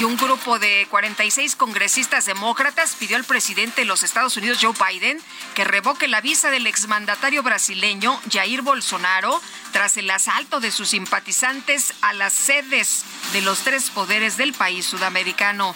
y 0.00 0.04
un 0.04 0.16
grupo 0.16 0.58
de 0.58 0.86
46 0.88 1.56
congresistas 1.56 2.24
demócratas 2.24 2.96
pidió 2.98 3.16
al 3.16 3.24
presidente 3.24 3.82
de 3.82 3.84
los 3.84 4.02
Estados 4.02 4.34
Unidos, 4.38 4.58
Joe 4.60 4.72
Biden, 4.72 5.20
que 5.54 5.64
revoque 5.64 6.08
la 6.08 6.22
visa 6.22 6.50
del 6.50 6.66
exmandatario 6.66 7.42
brasileño 7.42 8.18
Jair 8.30 8.62
Bolsonaro 8.62 9.42
tras 9.72 9.98
el 9.98 10.10
asalto 10.10 10.58
de 10.60 10.70
sus 10.70 10.90
simpatizantes 10.90 11.92
a 12.00 12.14
las 12.14 12.32
sedes 12.32 13.04
de 13.34 13.42
los 13.42 13.58
tres 13.60 13.90
poderes 13.90 14.38
del 14.38 14.54
país 14.54 14.86
sudamericano. 14.86 15.74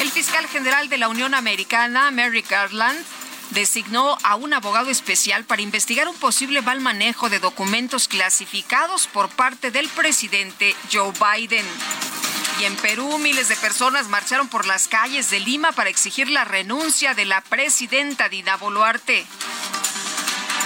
El 0.00 0.10
fiscal 0.12 0.46
general 0.46 0.88
de 0.88 0.98
la 0.98 1.08
Unión 1.08 1.34
Americana, 1.34 2.12
Merrick 2.12 2.48
Garland, 2.48 3.04
designó 3.50 4.16
a 4.22 4.36
un 4.36 4.52
abogado 4.52 4.90
especial 4.90 5.44
para 5.44 5.62
investigar 5.62 6.08
un 6.08 6.16
posible 6.16 6.62
mal 6.62 6.80
manejo 6.80 7.28
de 7.28 7.38
documentos 7.38 8.08
clasificados 8.08 9.06
por 9.06 9.28
parte 9.28 9.70
del 9.70 9.88
presidente 9.88 10.74
Joe 10.92 11.12
Biden. 11.12 11.66
Y 12.60 12.64
en 12.64 12.76
Perú, 12.76 13.18
miles 13.18 13.48
de 13.48 13.56
personas 13.56 14.08
marcharon 14.08 14.48
por 14.48 14.66
las 14.66 14.86
calles 14.88 15.30
de 15.30 15.40
Lima 15.40 15.72
para 15.72 15.90
exigir 15.90 16.28
la 16.28 16.44
renuncia 16.44 17.14
de 17.14 17.24
la 17.24 17.40
presidenta 17.40 18.28
Dina 18.28 18.56
Boluarte. 18.56 19.26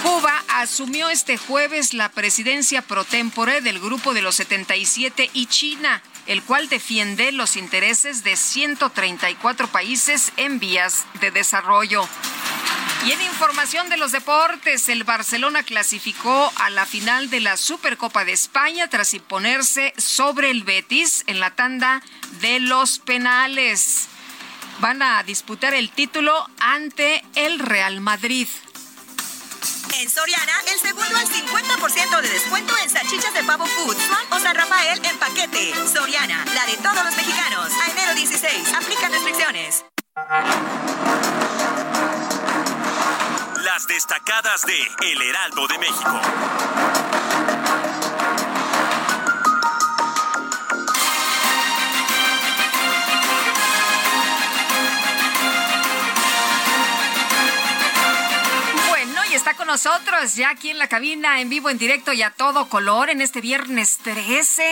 Cuba 0.05 0.43
asumió 0.49 1.09
este 1.09 1.35
jueves 1.35 1.95
la 1.95 2.09
presidencia 2.09 2.83
pro 2.83 3.05
tempore 3.05 3.61
del 3.61 3.79
Grupo 3.79 4.13
de 4.13 4.21
los 4.21 4.35
77 4.35 5.31
y 5.33 5.47
China, 5.47 5.99
el 6.27 6.43
cual 6.43 6.69
defiende 6.69 7.31
los 7.31 7.57
intereses 7.57 8.23
de 8.23 8.35
134 8.35 9.67
países 9.69 10.31
en 10.37 10.59
vías 10.59 11.05
de 11.21 11.31
desarrollo. 11.31 12.07
Y 13.07 13.13
en 13.13 13.21
información 13.23 13.89
de 13.89 13.97
los 13.97 14.11
deportes, 14.11 14.89
el 14.89 15.05
Barcelona 15.05 15.63
clasificó 15.63 16.53
a 16.57 16.69
la 16.69 16.85
final 16.85 17.31
de 17.31 17.39
la 17.39 17.57
Supercopa 17.57 18.25
de 18.25 18.33
España 18.33 18.87
tras 18.87 19.15
imponerse 19.15 19.91
sobre 19.97 20.51
el 20.51 20.63
Betis 20.63 21.23
en 21.25 21.39
la 21.39 21.55
tanda 21.55 22.03
de 22.41 22.59
los 22.59 22.99
penales. 22.99 24.05
Van 24.81 25.01
a 25.01 25.23
disputar 25.23 25.73
el 25.73 25.89
título 25.89 26.47
ante 26.59 27.23
el 27.33 27.57
Real 27.57 28.01
Madrid. 28.01 28.47
En 29.97 30.09
Soriana, 30.09 30.51
el 30.73 30.79
segundo 30.79 31.17
al 31.17 31.25
50% 31.25 32.21
de 32.21 32.29
descuento 32.29 32.73
en 32.83 32.89
salchichas 32.89 33.33
de 33.33 33.43
pavo 33.43 33.65
food 33.65 33.95
o 34.29 34.39
San 34.39 34.53
Rafael 34.53 34.99
en 35.05 35.17
paquete. 35.17 35.73
Soriana, 35.87 36.43
la 36.53 36.65
de 36.65 36.75
todos 36.77 37.05
los 37.05 37.15
mexicanos. 37.15 37.71
A 37.81 37.91
enero 37.91 38.13
16, 38.13 38.73
aplica 38.73 39.07
restricciones. 39.07 39.85
Las 43.63 43.87
destacadas 43.87 44.63
de 44.63 45.11
El 45.11 45.21
Heraldo 45.21 45.65
de 45.67 45.77
México. 45.77 46.21
Nosotros 59.75 60.35
ya 60.35 60.51
aquí 60.51 60.69
en 60.69 60.77
la 60.77 60.87
cabina, 60.87 61.41
en 61.41 61.49
vivo, 61.49 61.69
en 61.69 61.77
directo 61.77 62.13
y 62.13 62.21
a 62.21 62.29
todo 62.29 62.69
color 62.69 63.09
en 63.09 63.19
este 63.19 63.41
viernes 63.41 63.97
13 64.03 64.63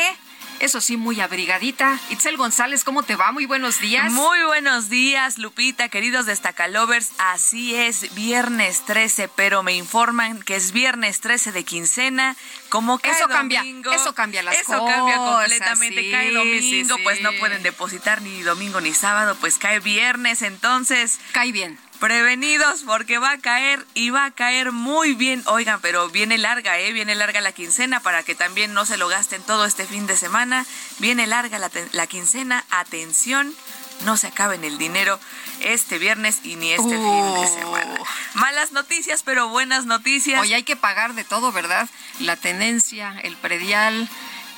eso 0.60 0.80
sí, 0.80 0.96
muy 0.96 1.20
abrigadita. 1.20 2.00
Itzel 2.10 2.38
González, 2.38 2.86
¿cómo 2.86 3.04
te 3.04 3.18
va? 3.18 3.34
Muy 3.34 3.46
buenos 3.46 3.82
días. 3.82 4.10
Muy 4.14 4.42
buenos 4.44 4.88
días, 4.88 5.38
Lupita, 5.38 5.90
queridos 5.90 6.26
destacalovers. 6.26 7.12
Así 7.18 7.76
es, 7.76 8.16
viernes 8.16 8.86
13, 8.86 9.28
pero 9.28 9.62
me 9.62 9.74
informan 9.74 10.42
que 10.42 10.56
es 10.56 10.72
viernes 10.72 11.20
13 11.20 11.52
de 11.52 11.66
quincena. 11.66 12.38
Como 12.70 12.98
cae 12.98 13.12
eso 13.12 13.28
cambia, 13.28 13.60
domingo, 13.60 13.92
eso 13.92 14.16
cambia 14.16 14.42
las 14.42 14.56
eso 14.56 14.80
cosas. 14.80 14.96
cambia 14.96 15.18
completamente. 15.18 16.02
sí, 16.02 16.12
cae 16.12 16.32
domingo, 16.32 16.96
sí, 16.96 17.04
pues 17.04 17.22
no 17.22 17.34
pueden 17.40 17.62
depositar 17.62 18.22
ni 18.22 18.42
domingo 18.42 18.80
ni 18.80 18.94
sábado, 18.94 19.36
pues 19.42 19.58
cae 19.58 19.82
viernes, 19.82 20.42
entonces 20.44 21.20
Cae 21.34 21.52
bien. 21.52 21.78
Prevenidos 22.04 22.82
porque 22.86 23.18
va 23.18 23.32
a 23.32 23.38
caer 23.38 23.86
y 23.94 24.10
va 24.10 24.26
a 24.26 24.32
caer 24.32 24.74
muy 24.74 25.14
bien. 25.14 25.42
Oigan, 25.46 25.80
pero 25.80 26.10
viene 26.10 26.38
larga, 26.38 26.78
¿eh? 26.78 26.92
Viene 26.92 27.16
larga 27.16 27.40
la 27.40 27.54
quincena 27.54 28.02
para 28.02 28.24
que 28.24 28.36
también 28.36 28.74
no 28.74 28.86
se 28.86 28.98
lo 28.98 29.08
gasten 29.08 29.42
todo 29.42 29.64
este 29.64 29.86
fin 29.86 30.06
de 30.06 30.18
semana. 30.18 30.66
Viene 31.00 31.28
larga 31.28 31.60
la, 31.60 32.08
quincena. 32.08 32.66
Atención, 32.72 33.56
no 34.02 34.18
se 34.18 34.28
acaben 34.28 34.66
el 34.66 34.78
dinero 34.78 35.18
este 35.62 35.98
viernes 35.98 36.42
y 36.44 36.58
ni 36.58 36.72
este 36.72 36.84
fin 36.84 36.92
de 36.92 37.40
Uh. 37.40 37.58
semana. 37.58 37.96
Malas 38.34 38.74
noticias, 38.74 39.24
pero 39.24 39.48
buenas 39.48 39.86
noticias. 39.86 40.42
Hoy 40.42 40.54
hay 40.54 40.64
que 40.64 40.76
pagar 40.76 41.14
de 41.14 41.24
todo, 41.24 41.54
¿verdad? 41.54 41.88
La 42.20 42.36
tenencia, 42.36 43.18
el 43.24 43.38
predial, 43.38 44.10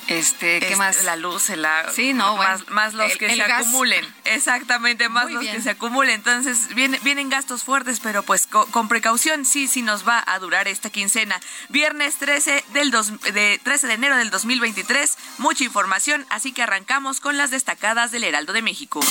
este, 0.07 0.59
¿qué 0.59 0.75
más? 0.75 1.03
La 1.03 1.15
luz, 1.15 1.49
la, 1.49 1.91
sí, 1.91 2.13
no, 2.13 2.37
más, 2.69 2.93
los 2.93 3.17
que 3.17 3.33
se 3.33 3.41
acumulen. 3.41 4.05
Exactamente, 4.25 5.09
más 5.09 5.31
los 5.31 5.43
que 5.43 5.61
se 5.61 5.71
acumulen. 5.71 6.15
Entonces, 6.15 6.73
vienen, 6.75 6.99
vienen 7.03 7.29
gastos 7.29 7.63
fuertes, 7.63 7.99
pero 7.99 8.23
pues 8.23 8.47
con, 8.47 8.87
precaución, 8.87 9.45
sí, 9.45 9.67
sí 9.67 9.81
nos 9.81 10.07
va 10.07 10.23
a 10.25 10.37
durar 10.39 10.67
esta 10.67 10.89
quincena. 10.89 11.39
Viernes 11.69 12.17
13, 12.17 12.63
del 12.73 12.91
de 12.91 13.59
13 13.63 13.87
de 13.87 13.93
enero 13.93 14.17
del 14.17 14.29
2023, 14.29 15.17
mucha 15.39 15.63
información, 15.63 16.25
así 16.29 16.51
que 16.51 16.63
arrancamos 16.63 17.19
con 17.19 17.37
las 17.37 17.51
destacadas 17.51 18.11
del 18.11 18.23
Heraldo 18.23 18.53
de 18.53 18.61
México. 18.61 19.01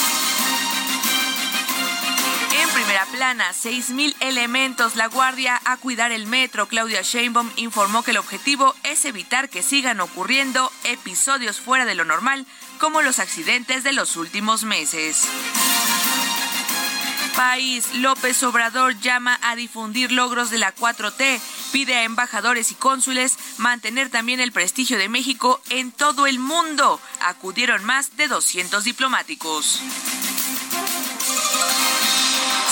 Primera 2.95 3.11
plana, 3.11 3.51
6.000 3.51 4.15
elementos, 4.21 4.95
la 4.95 5.09
Guardia 5.09 5.61
a 5.65 5.77
cuidar 5.79 6.13
el 6.13 6.29
metro. 6.29 6.69
Claudia 6.69 7.03
Sheinbaum 7.03 7.51
informó 7.57 8.05
que 8.05 8.13
el 8.13 8.19
objetivo 8.19 8.73
es 8.85 9.05
evitar 9.05 9.49
que 9.49 9.65
sigan 9.65 10.01
ocurriendo 10.01 10.71
episodios 10.85 11.59
fuera 11.59 11.87
de 11.87 11.97
lo 11.97 12.05
normal, 12.05 12.47
como 12.79 13.03
los 13.03 13.19
accidentes 13.19 13.83
de 13.83 13.95
los 13.95 14.15
últimos 14.15 14.63
meses. 14.63 15.27
País, 17.35 17.93
López 17.95 18.41
Obrador 18.45 18.97
llama 19.01 19.41
a 19.43 19.57
difundir 19.57 20.13
logros 20.13 20.51
de 20.51 20.59
la 20.59 20.73
4T, 20.73 21.41
pide 21.73 21.97
a 21.97 22.05
embajadores 22.05 22.71
y 22.71 22.77
cónsules 22.77 23.37
mantener 23.59 24.09
también 24.09 24.39
el 24.39 24.53
prestigio 24.53 24.99
de 24.99 25.09
México 25.09 25.61
en 25.71 25.91
todo 25.91 26.29
el 26.29 26.39
mundo. 26.39 27.01
Acudieron 27.23 27.83
más 27.83 28.17
de 28.17 28.29
200 28.29 28.85
diplomáticos. 28.85 29.81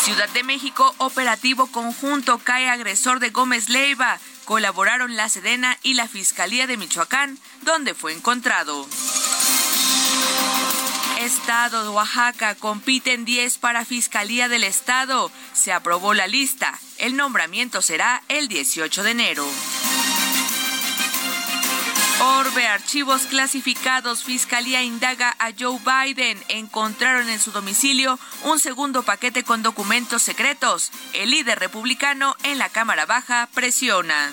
Ciudad 0.03 0.29
de 0.31 0.43
México, 0.43 0.93
operativo 0.99 1.69
conjunto, 1.69 2.39
cae 2.39 2.69
agresor 2.69 3.21
de 3.21 3.31
Gómez 3.31 3.69
Leiva. 3.69 4.19
Colaboraron 4.47 5.15
la 5.15 5.29
Sedena 5.29 5.79
y 5.85 5.95
la 5.95 6.09
Fiscalía 6.09 6.67
de 6.67 6.77
Michoacán, 6.77 7.39
donde 7.61 7.95
fue 7.95 8.13
encontrado. 8.13 8.85
Estado 11.21 11.85
de 11.85 11.91
Oaxaca 11.91 12.57
compiten 12.57 13.25
10 13.25 13.59
para 13.59 13.85
Fiscalía 13.85 14.49
del 14.49 14.65
Estado. 14.65 15.31
Se 15.53 15.73
aprobó 15.73 16.15
la 16.15 16.27
lista. 16.27 16.77
El 16.99 17.17
nombramiento 17.17 17.81
será 17.81 18.25
el 18.27 18.49
18 18.49 19.05
de 19.05 19.11
enero. 19.13 19.47
Orbe, 22.23 22.69
archivos 22.69 23.23
clasificados. 23.23 24.23
Fiscalía 24.23 24.83
indaga 24.85 25.35
a 25.41 25.51
Joe 25.59 25.81
Biden. 25.85 26.39
Encontraron 26.49 27.29
en 27.29 27.41
su 27.41 27.51
domicilio 27.51 28.17
un 28.45 28.61
segundo 28.61 29.03
paquete 29.03 29.43
con 29.43 29.65
documentos 29.65 30.23
secretos. 30.23 30.93
El 31.15 31.33
líder 31.33 31.59
republicano 31.59 32.37
en 32.45 32.59
la 32.59 32.69
Cámara 32.69 33.07
Baja 33.07 33.49
presiona. 33.55 34.33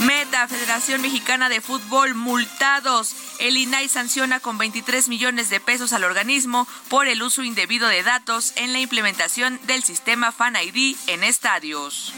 Meta, 0.00 0.48
Federación 0.48 1.02
Mexicana 1.02 1.48
de 1.48 1.60
Fútbol, 1.60 2.14
multados. 2.14 3.14
El 3.38 3.56
INAI 3.56 3.88
sanciona 3.88 4.40
con 4.40 4.56
23 4.56 5.08
millones 5.08 5.50
de 5.50 5.60
pesos 5.60 5.92
al 5.92 6.04
organismo 6.04 6.66
por 6.88 7.06
el 7.06 7.22
uso 7.22 7.42
indebido 7.42 7.88
de 7.88 8.02
datos 8.02 8.54
en 8.56 8.72
la 8.72 8.80
implementación 8.80 9.60
del 9.64 9.82
sistema 9.82 10.32
Fan 10.32 10.56
ID 10.56 10.96
en 11.06 11.22
estadios. 11.22 12.14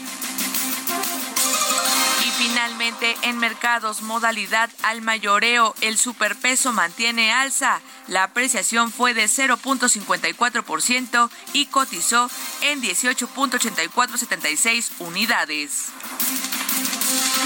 Finalmente, 2.37 3.15
en 3.21 3.37
mercados, 3.37 4.01
modalidad 4.01 4.69
al 4.81 5.01
mayoreo, 5.01 5.75
el 5.81 5.97
superpeso 5.97 6.71
mantiene 6.73 7.31
alza. 7.31 7.79
La 8.07 8.23
apreciación 8.23 8.91
fue 8.91 9.13
de 9.13 9.25
0.54% 9.25 11.29
y 11.53 11.67
cotizó 11.67 12.31
en 12.61 12.81
18.8476 12.81 14.89
unidades. 14.99 15.91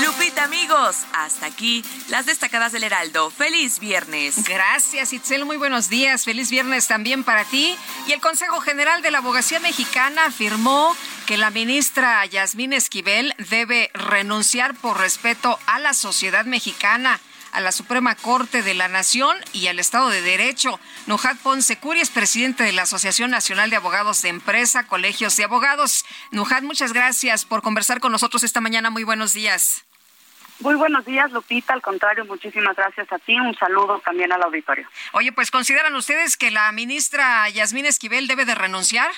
Lupita, 0.04 0.44
amigos, 0.44 0.98
hasta 1.14 1.48
aquí 1.48 1.84
las 2.10 2.26
destacadas 2.26 2.72
del 2.72 2.84
Heraldo. 2.84 3.32
Feliz 3.32 3.80
viernes. 3.80 4.44
Gracias, 4.48 5.12
Itzel. 5.12 5.44
Muy 5.44 5.58
buenos 5.58 5.90
días. 5.90 6.24
Feliz 6.24 6.52
viernes 6.52 6.88
también 6.88 7.24
para 7.24 7.46
ti. 7.46 7.76
Y 8.08 8.12
el 8.12 8.22
Consejo 8.22 8.60
General 8.62 9.02
de 9.02 9.12
la 9.12 9.18
Abogacía 9.20 9.60
Mexicana 9.60 10.26
afirmó 10.26 10.96
que 11.26 11.38
la 11.38 11.50
ministra 11.50 12.26
Yasmín 12.26 12.74
Esquivel 12.74 13.34
debe 13.50 13.90
renunciar 13.94 14.76
por 14.76 15.00
respeto 15.00 15.60
a 15.66 15.80
la 15.80 15.94
sociedad 15.94 16.46
mexicana 16.46 17.20
a 17.58 17.60
la 17.60 17.72
Suprema 17.72 18.14
Corte 18.14 18.62
de 18.62 18.76
la 18.76 18.88
Nación 18.88 19.36
y 19.52 19.66
al 19.66 19.80
Estado 19.80 20.10
de 20.10 20.22
Derecho. 20.22 20.80
Nujat 21.08 21.38
Ponce 21.40 21.80
Curi 21.80 22.00
es 22.00 22.12
presidente 22.12 22.64
de 22.64 22.72
la 22.72 22.84
Asociación 22.84 23.32
Nacional 23.32 23.72
de 23.72 23.78
Abogados 23.78 24.22
de 24.22 24.30
Empresa, 24.30 24.86
Colegios 24.86 25.36
de 25.38 25.46
Abogados. 25.46 26.06
Nujat, 26.30 26.62
muchas 26.62 26.94
gracias 26.94 27.46
por 27.46 27.64
conversar 27.64 28.00
con 28.00 28.12
nosotros 28.12 28.44
esta 28.44 28.62
mañana. 28.62 28.92
Muy 28.92 29.04
buenos 29.04 29.34
días. 29.34 29.84
Muy 30.60 30.76
buenos 30.76 31.04
días, 31.06 31.32
Lupita. 31.32 31.74
Al 31.74 31.82
contrario, 31.82 32.26
muchísimas 32.26 32.76
gracias 32.76 33.12
a 33.12 33.18
ti. 33.18 33.40
Un 33.40 33.56
saludo 33.56 34.00
también 34.06 34.32
al 34.32 34.44
auditorio. 34.44 34.88
Oye, 35.14 35.32
pues 35.32 35.50
¿consideran 35.50 35.96
ustedes 35.96 36.38
que 36.38 36.52
la 36.52 36.72
ministra 36.72 37.50
Yasmín 37.50 37.88
Esquivel 37.88 38.28
debe 38.28 38.46
de 38.46 38.54
renunciar? 38.54 39.10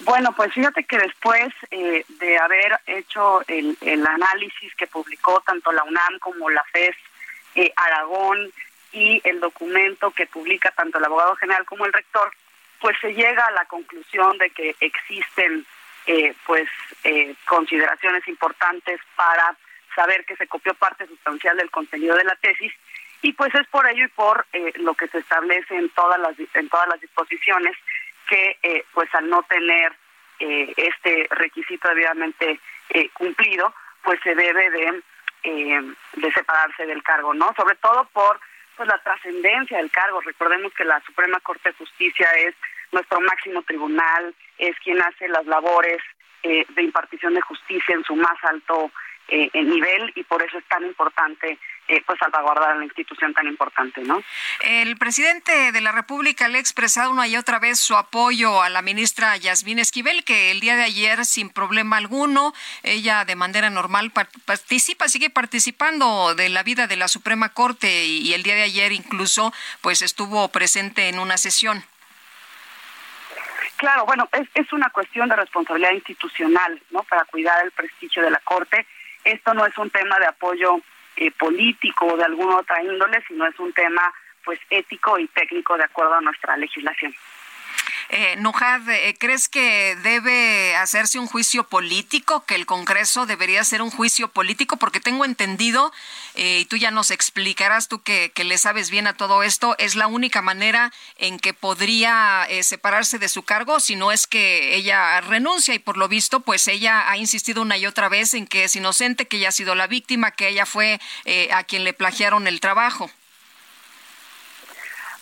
Bueno, 0.00 0.32
pues 0.36 0.52
fíjate 0.52 0.84
que 0.84 0.98
después 0.98 1.52
eh, 1.70 2.04
de 2.08 2.38
haber 2.38 2.78
hecho 2.86 3.40
el, 3.48 3.76
análisis 4.06 4.74
que 4.76 4.86
publicó 4.86 5.40
tanto 5.40 5.72
la 5.72 5.84
UNAM 5.84 6.18
como 6.18 6.50
la 6.50 6.62
FES 6.64 6.96
eh, 7.54 7.72
Aragón 7.76 8.52
y 8.92 9.20
el 9.24 9.40
documento 9.40 10.10
que 10.10 10.26
publica 10.26 10.70
tanto 10.72 10.98
el 10.98 11.04
abogado 11.04 11.34
general 11.36 11.64
como 11.64 11.86
el 11.86 11.92
rector, 11.92 12.30
pues 12.80 12.96
se 13.00 13.14
llega 13.14 13.46
a 13.46 13.52
la 13.52 13.64
conclusión 13.64 14.36
de 14.38 14.50
que 14.50 14.76
existen 14.80 15.66
eh, 16.06 16.34
pues 16.46 16.68
eh, 17.04 17.34
consideraciones 17.48 18.28
importantes 18.28 19.00
para 19.16 19.56
saber 19.94 20.24
que 20.24 20.36
se 20.36 20.46
copió 20.46 20.74
parte 20.74 21.06
sustancial 21.06 21.56
del 21.56 21.70
contenido 21.70 22.14
de 22.16 22.24
la 22.24 22.36
tesis 22.36 22.72
y 23.22 23.32
pues 23.32 23.52
es 23.54 23.66
por 23.68 23.88
ello 23.88 24.04
y 24.04 24.08
por 24.08 24.46
eh, 24.52 24.72
lo 24.76 24.94
que 24.94 25.08
se 25.08 25.18
establece 25.18 25.74
en 25.74 25.88
todas 25.90 26.20
las 26.20 26.34
en 26.54 26.68
todas 26.68 26.86
las 26.88 27.00
disposiciones 27.00 27.76
que 28.28 28.84
pues 28.92 29.14
al 29.14 29.28
no 29.28 29.42
tener 29.44 29.92
este 30.38 31.26
requisito 31.30 31.88
debidamente 31.88 32.60
cumplido 33.14 33.72
pues 34.02 34.20
se 34.22 34.34
debe 34.34 34.70
de 34.70 35.02
de 35.42 36.32
separarse 36.32 36.86
del 36.86 37.02
cargo 37.02 37.32
no 37.32 37.54
sobre 37.56 37.76
todo 37.76 38.04
por 38.12 38.40
pues 38.76 38.88
la 38.88 38.98
trascendencia 38.98 39.78
del 39.78 39.90
cargo. 39.90 40.20
Recordemos 40.20 40.72
que 40.74 40.84
la 40.84 41.00
Suprema 41.00 41.40
Corte 41.40 41.70
de 41.70 41.76
Justicia 41.76 42.28
es 42.38 42.54
nuestro 42.92 43.20
máximo 43.20 43.62
tribunal 43.62 44.34
es 44.58 44.76
quien 44.80 45.02
hace 45.02 45.28
las 45.28 45.46
labores 45.46 45.98
eh, 46.42 46.64
de 46.68 46.82
impartición 46.82 47.34
de 47.34 47.40
justicia 47.40 47.94
en 47.94 48.04
su 48.04 48.14
más 48.14 48.36
alto 48.42 48.90
eh, 49.28 49.50
nivel 49.54 50.12
y 50.14 50.22
por 50.22 50.42
eso 50.42 50.58
es 50.58 50.64
tan 50.66 50.84
importante 50.84 51.58
eh, 51.88 52.02
pues 52.06 52.18
salvaguardar 52.18 52.70
a 52.70 52.74
la 52.74 52.84
institución 52.84 53.32
tan 53.34 53.46
importante, 53.46 54.02
¿no? 54.02 54.22
El 54.60 54.96
presidente 54.96 55.72
de 55.72 55.80
la 55.80 55.92
República 55.92 56.48
le 56.48 56.58
ha 56.58 56.60
expresado 56.60 57.10
una 57.10 57.26
y 57.28 57.36
otra 57.36 57.58
vez 57.58 57.78
su 57.78 57.96
apoyo 57.96 58.62
a 58.62 58.68
la 58.68 58.82
ministra 58.82 59.36
Yasmín 59.36 59.78
Esquivel, 59.78 60.24
que 60.24 60.50
el 60.50 60.60
día 60.60 60.76
de 60.76 60.84
ayer 60.84 61.24
sin 61.24 61.50
problema 61.50 61.96
alguno, 61.96 62.54
ella 62.82 63.24
de 63.24 63.36
manera 63.36 63.70
normal 63.70 64.12
participa, 64.44 65.08
sigue 65.08 65.30
participando 65.30 66.34
de 66.34 66.48
la 66.48 66.62
vida 66.62 66.86
de 66.86 66.96
la 66.96 67.08
Suprema 67.08 67.50
Corte 67.50 68.04
y, 68.04 68.18
y 68.20 68.34
el 68.34 68.42
día 68.42 68.54
de 68.54 68.62
ayer 68.62 68.92
incluso 68.92 69.52
pues 69.80 70.02
estuvo 70.02 70.48
presente 70.48 71.08
en 71.08 71.18
una 71.18 71.36
sesión. 71.36 71.84
Claro, 73.76 74.06
bueno, 74.06 74.28
es, 74.32 74.48
es 74.54 74.72
una 74.72 74.88
cuestión 74.90 75.28
de 75.28 75.36
responsabilidad 75.36 75.92
institucional, 75.92 76.82
¿no? 76.90 77.02
Para 77.02 77.24
cuidar 77.26 77.62
el 77.64 77.70
prestigio 77.72 78.22
de 78.22 78.30
la 78.30 78.38
Corte. 78.38 78.86
Esto 79.22 79.52
no 79.52 79.66
es 79.66 79.76
un 79.76 79.90
tema 79.90 80.18
de 80.18 80.26
apoyo 80.26 80.80
eh, 81.16 81.30
político 81.38 82.06
o 82.06 82.16
de 82.16 82.24
alguna 82.24 82.58
otra 82.58 82.82
índole, 82.82 83.22
sino 83.26 83.46
es 83.46 83.58
un 83.58 83.72
tema 83.72 84.12
pues 84.44 84.60
ético 84.70 85.18
y 85.18 85.26
técnico 85.28 85.76
de 85.76 85.84
acuerdo 85.84 86.14
a 86.14 86.20
nuestra 86.20 86.56
legislación. 86.56 87.12
Eh, 88.08 88.36
Nujad, 88.38 88.88
eh, 88.88 89.16
¿crees 89.18 89.48
que 89.48 89.96
debe 89.96 90.76
hacerse 90.76 91.18
un 91.18 91.26
juicio 91.26 91.64
político, 91.64 92.44
que 92.46 92.54
el 92.54 92.64
Congreso 92.64 93.26
debería 93.26 93.60
hacer 93.60 93.82
un 93.82 93.90
juicio 93.90 94.28
político? 94.28 94.76
Porque 94.76 95.00
tengo 95.00 95.24
entendido, 95.24 95.92
eh, 96.34 96.60
y 96.60 96.64
tú 96.66 96.76
ya 96.76 96.92
nos 96.92 97.10
explicarás, 97.10 97.88
tú 97.88 98.02
que, 98.02 98.32
le 98.36 98.58
sabes 98.58 98.90
bien 98.90 99.08
a 99.08 99.14
todo 99.14 99.42
esto, 99.42 99.74
es 99.78 99.96
la 99.96 100.06
única 100.06 100.40
manera 100.40 100.92
en 101.16 101.40
que 101.40 101.52
podría 101.52 102.46
eh, 102.48 102.62
separarse 102.62 103.18
de 103.18 103.28
su 103.28 103.42
cargo, 103.42 103.80
si 103.80 103.96
no 103.96 104.12
es 104.12 104.28
que 104.28 104.76
ella 104.76 105.20
renuncia 105.20 105.74
y 105.74 105.80
por 105.80 105.96
lo 105.96 106.06
visto, 106.06 106.40
pues 106.40 106.68
ella 106.68 107.10
ha 107.10 107.16
insistido 107.16 107.62
una 107.62 107.76
y 107.76 107.86
otra 107.86 108.08
vez 108.08 108.34
en 108.34 108.46
que 108.46 108.64
es 108.64 108.76
inocente, 108.76 109.26
que 109.26 109.38
ella 109.38 109.48
ha 109.48 109.52
sido 109.52 109.74
la 109.74 109.88
víctima, 109.88 110.30
que 110.30 110.48
ella 110.48 110.64
fue 110.64 111.00
a 111.52 111.64
quien 111.64 111.82
le 111.82 111.92
plagiaron 111.92 112.46
el 112.46 112.60
trabajo. 112.60 113.10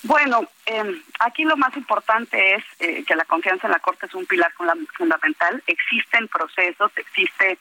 Bueno, 0.05 0.47
eh, 0.67 1.03
aquí 1.21 1.45
lo 1.45 1.57
más 1.57 1.75
importante 1.79 2.57
es 2.57 2.65
eh, 2.79 3.05
que 3.07 3.17
la 3.17 3.25
confianza 3.25 3.67
en 3.67 3.73
la 3.73 3.79
Corte 3.79 4.05
es 4.05 4.15
un 4.15 4.27
pilar 4.27 4.53
fundamental. 4.53 5.63
Existen 5.67 6.29
procesos, 6.29 6.93
existe, 6.97 7.59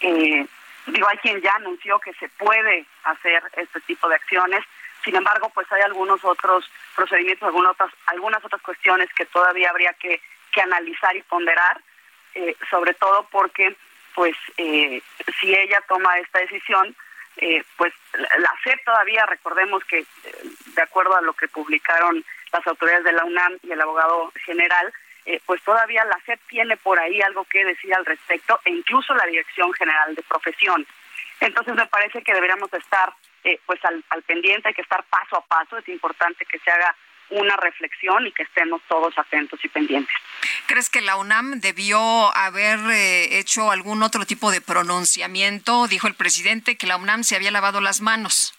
eh, 0.00 0.44
digo, 0.86 1.08
hay 1.08 1.18
quien 1.18 1.40
ya 1.40 1.54
anunció 1.54 2.00
que 2.00 2.12
se 2.14 2.28
puede 2.30 2.84
hacer 3.04 3.44
este 3.56 3.80
tipo 3.82 4.08
de 4.08 4.16
acciones. 4.16 4.64
Sin 5.04 5.14
embargo, 5.14 5.52
pues 5.54 5.70
hay 5.70 5.82
algunos 5.82 6.24
otros 6.24 6.68
procedimientos, 6.96 7.46
algunas 7.46 7.72
otras, 7.72 7.92
algunas 8.06 8.44
otras 8.44 8.60
cuestiones 8.62 9.08
que 9.14 9.26
todavía 9.26 9.70
habría 9.70 9.92
que, 9.92 10.20
que 10.50 10.62
analizar 10.62 11.14
y 11.14 11.22
ponderar, 11.22 11.80
eh, 12.34 12.56
sobre 12.70 12.94
todo 12.94 13.28
porque 13.30 13.76
pues 14.16 14.34
eh, 14.56 15.00
si 15.40 15.54
ella 15.54 15.80
toma 15.86 16.18
esta 16.18 16.40
decisión, 16.40 16.96
eh, 17.36 17.62
pues 17.76 17.92
la 18.12 18.52
SEP 18.62 18.84
todavía, 18.84 19.26
recordemos 19.26 19.84
que 19.84 20.04
de 20.74 20.82
acuerdo 20.82 21.16
a 21.16 21.20
lo 21.22 21.32
que 21.32 21.48
publicaron 21.48 22.24
las 22.52 22.66
autoridades 22.66 23.04
de 23.04 23.12
la 23.12 23.24
UNAM 23.24 23.58
y 23.62 23.72
el 23.72 23.80
abogado 23.80 24.32
general, 24.44 24.92
pues 25.46 25.62
todavía 25.62 26.04
la 26.04 26.20
SEP 26.26 26.38
tiene 26.48 26.76
por 26.76 27.00
ahí 27.00 27.20
algo 27.22 27.44
que 27.46 27.64
decir 27.64 27.94
al 27.94 28.04
respecto 28.04 28.60
e 28.64 28.70
incluso 28.70 29.14
la 29.14 29.24
Dirección 29.24 29.72
General 29.72 30.14
de 30.14 30.22
Profesión. 30.22 30.86
Entonces 31.40 31.74
me 31.74 31.86
parece 31.86 32.22
que 32.22 32.34
deberíamos 32.34 32.72
estar 32.72 33.12
pues 33.66 33.84
al, 33.84 34.04
al 34.10 34.22
pendiente, 34.22 34.68
hay 34.68 34.74
que 34.74 34.82
estar 34.82 35.02
paso 35.04 35.36
a 35.36 35.44
paso, 35.46 35.78
es 35.78 35.88
importante 35.88 36.44
que 36.44 36.58
se 36.58 36.70
haga 36.70 36.94
una 37.30 37.56
reflexión 37.56 38.26
y 38.26 38.32
que 38.32 38.42
estemos 38.42 38.80
todos 38.88 39.16
atentos 39.18 39.64
y 39.64 39.68
pendientes. 39.68 40.14
¿Crees 40.66 40.90
que 40.90 41.00
la 41.00 41.16
UNAM 41.16 41.60
debió 41.60 42.34
haber 42.36 42.78
eh, 42.90 43.38
hecho 43.38 43.70
algún 43.70 44.02
otro 44.02 44.24
tipo 44.26 44.50
de 44.50 44.60
pronunciamiento? 44.60 45.86
Dijo 45.88 46.06
el 46.06 46.14
presidente 46.14 46.76
que 46.76 46.86
la 46.86 46.96
UNAM 46.96 47.24
se 47.24 47.36
había 47.36 47.50
lavado 47.50 47.80
las 47.80 48.00
manos. 48.00 48.54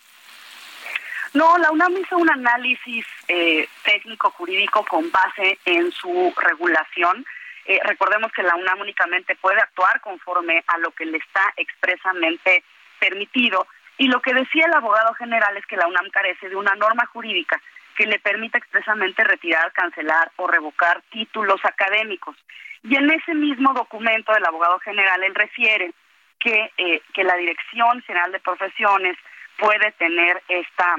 No, 1.33 1.57
la 1.57 1.69
UNAM 1.71 1.97
hizo 1.97 2.17
un 2.17 2.29
análisis 2.29 3.05
eh, 3.27 3.67
técnico 3.83 4.29
jurídico 4.31 4.85
con 4.85 5.11
base 5.11 5.59
en 5.65 5.91
su 5.91 6.33
regulación. 6.37 7.25
Eh, 7.65 7.79
recordemos 7.83 8.31
que 8.31 8.43
la 8.43 8.55
UNAM 8.55 8.79
únicamente 8.79 9.35
puede 9.35 9.59
actuar 9.59 9.99
conforme 9.99 10.63
a 10.67 10.77
lo 10.77 10.91
que 10.91 11.05
le 11.05 11.17
está 11.17 11.53
expresamente 11.57 12.63
permitido. 12.99 13.67
Y 13.97 14.07
lo 14.07 14.21
que 14.21 14.33
decía 14.33 14.65
el 14.65 14.73
abogado 14.73 15.13
general 15.15 15.57
es 15.57 15.65
que 15.65 15.75
la 15.75 15.87
UNAM 15.87 16.09
carece 16.09 16.47
de 16.47 16.55
una 16.55 16.75
norma 16.75 17.05
jurídica 17.07 17.61
que 17.95 18.05
le 18.05 18.19
permita 18.19 18.57
expresamente 18.57 19.23
retirar, 19.23 19.71
cancelar 19.73 20.31
o 20.35 20.47
revocar 20.47 21.01
títulos 21.11 21.63
académicos. 21.63 22.35
Y 22.83 22.95
en 22.95 23.09
ese 23.09 23.33
mismo 23.33 23.73
documento 23.73 24.33
del 24.33 24.45
abogado 24.45 24.79
general, 24.79 25.23
él 25.23 25.33
refiere 25.33 25.93
que, 26.39 26.71
eh, 26.77 27.01
que 27.13 27.23
la 27.23 27.35
Dirección 27.35 28.01
General 28.03 28.31
de 28.31 28.39
Profesiones 28.39 29.17
puede 29.57 29.91
tener 29.93 30.43
esta, 30.47 30.95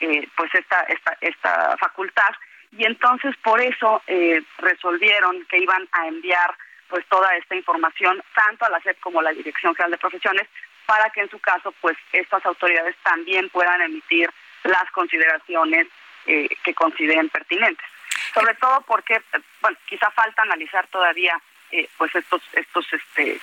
eh, 0.00 0.28
pues 0.36 0.54
esta, 0.54 0.82
esta, 0.82 1.16
esta 1.20 1.76
facultad 1.78 2.30
y 2.72 2.84
entonces 2.84 3.34
por 3.42 3.60
eso 3.60 4.02
eh, 4.06 4.42
resolvieron 4.58 5.44
que 5.46 5.58
iban 5.58 5.88
a 5.92 6.08
enviar 6.08 6.54
pues 6.88 7.04
toda 7.06 7.34
esta 7.36 7.56
información 7.56 8.22
tanto 8.34 8.64
a 8.64 8.70
la 8.70 8.80
SEP 8.80 9.00
como 9.00 9.20
a 9.20 9.22
la 9.22 9.32
Dirección 9.32 9.74
General 9.74 9.92
de 9.92 9.98
Profesiones 9.98 10.46
para 10.84 11.10
que 11.10 11.22
en 11.22 11.30
su 11.30 11.38
caso 11.38 11.72
pues 11.80 11.96
estas 12.12 12.44
autoridades 12.44 12.94
también 13.02 13.48
puedan 13.48 13.80
emitir 13.82 14.30
las 14.64 14.90
consideraciones 14.92 15.88
eh, 16.26 16.48
que 16.64 16.74
consideren 16.74 17.28
pertinentes. 17.28 17.86
Sobre 18.34 18.54
todo 18.54 18.80
porque, 18.82 19.22
bueno, 19.60 19.76
quizá 19.86 20.10
falta 20.10 20.42
analizar 20.42 20.86
todavía 20.88 21.40
eh, 21.70 21.88
pues 21.98 22.14
estos 22.14 22.42
estos 22.52 22.86
este 22.92 23.40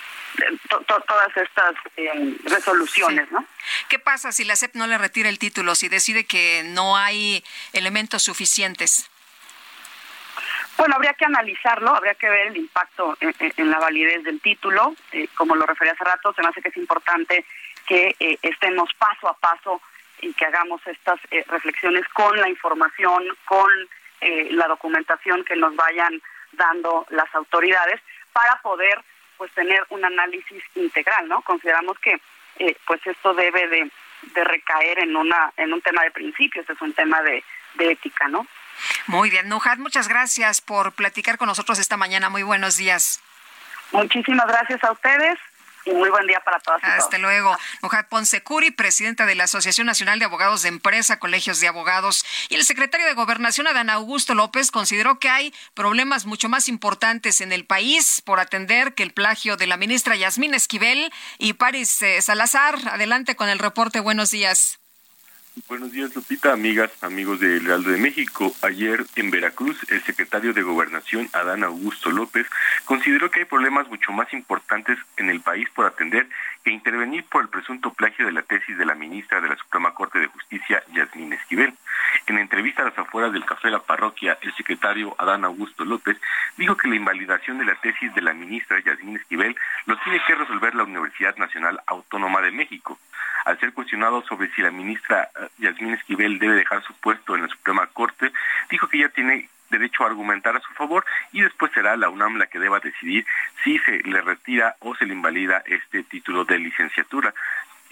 todas 0.78 1.38
estas 1.38 1.76
eh, 1.98 2.38
resoluciones, 2.46 3.30
¿no? 3.32 3.46
¿Qué 3.90 4.00
pasa 4.00 4.32
si 4.32 4.44
la 4.44 4.56
SEP 4.56 4.76
no 4.76 4.88
le 4.88 4.98
retira 4.98 5.30
el 5.30 5.40
título, 5.40 5.76
si 5.76 5.90
decide 5.90 6.26
que 6.26 6.64
no 6.66 6.98
hay 6.98 7.44
elementos 7.74 8.24
suficientes? 8.24 9.10
Bueno, 10.78 10.96
habría 10.96 11.14
que 11.14 11.26
analizarlo, 11.26 11.96
habría 11.96 12.16
que 12.16 12.30
ver 12.30 12.48
el 12.48 12.58
impacto 12.58 13.18
en, 13.20 13.70
la 13.70 13.80
validez 13.80 14.24
del 14.24 14.42
título. 14.42 14.96
como 15.36 15.56
lo 15.56 15.66
refería 15.66 15.94
hace 15.94 16.04
rato, 16.04 16.34
se 16.34 16.42
me 16.42 16.48
hace 16.48 16.62
que 16.62 16.70
es 16.70 16.78
importante 16.78 17.46
que 17.86 18.16
estemos 18.42 18.90
paso 18.98 19.28
a 19.30 19.38
paso 19.38 19.82
y 20.24 20.34
que 20.34 20.46
hagamos 20.46 20.82
estas 20.88 21.20
eh, 21.32 21.44
reflexiones 21.48 22.08
con 22.10 22.40
la 22.40 22.50
información, 22.50 23.24
con 23.46 23.70
eh, 24.22 24.48
la 24.52 24.68
documentación 24.68 25.44
que 25.44 25.56
nos 25.56 25.76
vayan 25.76 26.22
dando 26.54 27.06
las 27.10 27.34
autoridades 27.36 28.00
para 28.32 28.62
poder 28.62 29.02
pues 29.38 29.52
tener 29.52 29.86
un 29.90 30.06
análisis 30.06 30.64
integral, 30.76 31.28
¿no? 31.28 31.42
Consideramos 31.42 32.00
que 32.00 32.20
eh, 32.60 32.78
pues 32.86 33.06
esto 33.06 33.34
debe 33.34 33.68
de, 33.68 33.92
recaer 34.36 35.00
en 35.00 35.18
una 35.18 35.52
en 35.58 35.74
un 35.74 35.82
tema 35.82 36.02
de 36.04 36.12
principios, 36.12 36.70
es 36.70 36.82
un 36.82 36.94
tema 36.94 37.22
de, 37.24 37.44
de 37.74 37.92
ética, 37.92 38.30
¿no? 38.30 38.48
Muy 39.08 39.30
bien, 39.30 39.50
Nujat, 39.50 39.80
muchas 39.80 40.08
gracias 40.08 40.62
por 40.62 40.94
platicar 40.94 41.38
con 41.38 41.48
nosotros 41.48 41.78
esta 41.78 41.98
mañana. 41.98 42.30
Muy 42.30 42.44
buenos 42.44 42.78
días. 42.78 43.22
Muchísimas 43.92 44.48
gracias 44.48 44.82
a 44.84 44.94
ustedes 44.94 45.38
y 45.86 45.92
muy 45.92 46.10
buen 46.10 46.28
día 46.28 46.40
para 46.42 46.60
todas 46.60 46.84
Hasta 46.84 47.18
luego. 47.18 47.56
Nujat 47.82 48.08
Curi, 48.44 48.72
presidenta 48.72 49.26
de 49.26 49.36
la 49.36 49.46
Asociación 49.46 49.88
Nacional 49.88 50.20
de 50.20 50.26
Abogados 50.26 50.62
de 50.62 50.70
Empresa, 50.70 51.20
Colegios 51.20 51.60
de 51.60 51.68
Abogados, 51.68 52.26
y 52.50 52.56
el 52.56 52.64
secretario 52.64 53.06
de 53.06 53.14
Gobernación, 53.14 53.68
Adán 53.68 53.90
Augusto 53.90 54.34
López, 54.34 54.72
consideró 54.72 55.20
que 55.20 55.30
hay 55.30 55.54
problemas 55.74 56.26
mucho 56.26 56.50
más 56.50 56.68
importantes 56.68 57.42
en 57.42 57.52
el 57.52 57.66
país 57.66 58.22
por 58.26 58.40
atender 58.40 58.94
que 58.94 59.04
el 59.04 59.14
plagio 59.14 59.58
de 59.58 59.68
la 59.68 59.78
ministra 59.78 60.16
Yasmín 60.16 60.54
Esquivel 60.54 61.12
y 61.38 61.54
Paris 61.54 62.02
eh, 62.02 62.22
Salazar. 62.22 62.76
Adelante 62.92 63.36
con 63.36 63.50
el 63.50 63.60
reporte. 63.60 64.00
Buenos 64.00 64.32
días. 64.32 64.83
Buenos 65.68 65.92
días, 65.92 66.16
Lupita, 66.16 66.52
amigas, 66.52 66.92
amigos 67.02 67.40
del 67.40 67.68
Heraldo 67.68 67.92
de 67.92 68.00
México. 68.00 68.52
Ayer 68.64 69.06
en 69.16 69.30
Veracruz, 69.30 69.78
el 69.90 70.02
secretario 70.02 70.52
de 70.52 70.64
Gobernación, 70.64 71.30
Adán 71.32 71.64
Augusto 71.64 72.10
López, 72.10 72.48
consideró 72.86 73.30
que 73.30 73.42
hay 73.42 73.46
problemas 73.46 73.88
mucho 73.88 74.12
más 74.12 74.34
importantes 74.34 74.98
en 75.18 75.30
el 75.30 75.42
país 75.42 75.70
por 75.76 75.86
atender 75.86 76.28
que 76.64 76.72
intervenir 76.72 77.24
por 77.26 77.44
el 77.44 77.50
presunto 77.50 77.94
plagio 77.94 78.26
de 78.26 78.32
la 78.32 78.42
tesis 78.42 78.76
de 78.80 78.86
la 78.86 78.96
ministra 78.96 79.42
de 79.42 79.50
la 79.50 79.56
Suprema 79.56 79.94
Corte 79.94 80.18
de 80.18 80.28
Justicia, 80.28 80.84
Yasmín 80.92 81.34
Esquivel. 81.34 81.76
En 82.28 82.38
entrevista 82.38 82.82
a 82.82 82.86
las 82.86 82.98
afueras 82.98 83.34
del 83.34 83.46
Café 83.46 83.70
La 83.70 83.80
Parroquia, 83.80 84.38
el 84.42 84.54
secretario 84.56 85.16
Adán 85.18 85.44
Augusto 85.46 85.84
López 85.84 86.18
dijo 86.58 86.78
que 86.78 86.88
la 86.88 86.96
invalidación 86.96 87.58
de 87.58 87.66
la 87.66 87.76
tesis 87.76 88.14
de 88.16 88.22
la 88.22 88.34
ministra 88.34 88.80
Yasmín 88.80 89.18
Esquivel 89.18 89.56
lo 89.86 89.98
tiene 89.98 90.22
que 90.26 90.36
resolver 90.36 90.76
la 90.76 90.84
Universidad 90.84 91.36
Nacional 91.38 91.82
Autónoma 91.88 92.42
de 92.42 92.52
México. 92.52 92.98
Al 93.46 93.60
ser 93.60 93.74
cuestionado 93.74 94.24
sobre 94.24 94.50
si 94.52 94.62
la 94.62 94.72
ministra 94.72 95.30
eh, 95.36 95.50
Yasmín 95.58 95.94
Esquivel 95.94 96.40
debe 96.40 96.56
dejar 96.56 96.82
su 96.84 96.94
puesto 96.94 97.36
en 97.36 97.42
la 97.42 97.48
Suprema 97.50 97.88
Corte, 97.88 98.32
dijo 98.70 98.88
que 98.88 99.00
ya 99.00 99.10
tiene 99.10 99.50
derecho 99.74 100.04
a 100.04 100.08
argumentar 100.08 100.56
a 100.56 100.62
su 100.62 100.72
favor 100.74 101.04
y 101.32 101.42
después 101.42 101.72
será 101.74 101.98
la 101.98 102.10
UNAM 102.10 102.38
la 102.38 102.46
que 102.46 102.60
deba 102.60 102.80
decidir 102.80 103.26
si 103.64 103.80
se 103.80 104.04
le 104.04 104.22
retira 104.22 104.76
o 104.80 104.96
se 104.96 105.06
le 105.06 105.14
invalida 105.14 105.64
este 105.66 106.04
título 106.04 106.46
de 106.46 106.60
licenciatura 106.60 107.34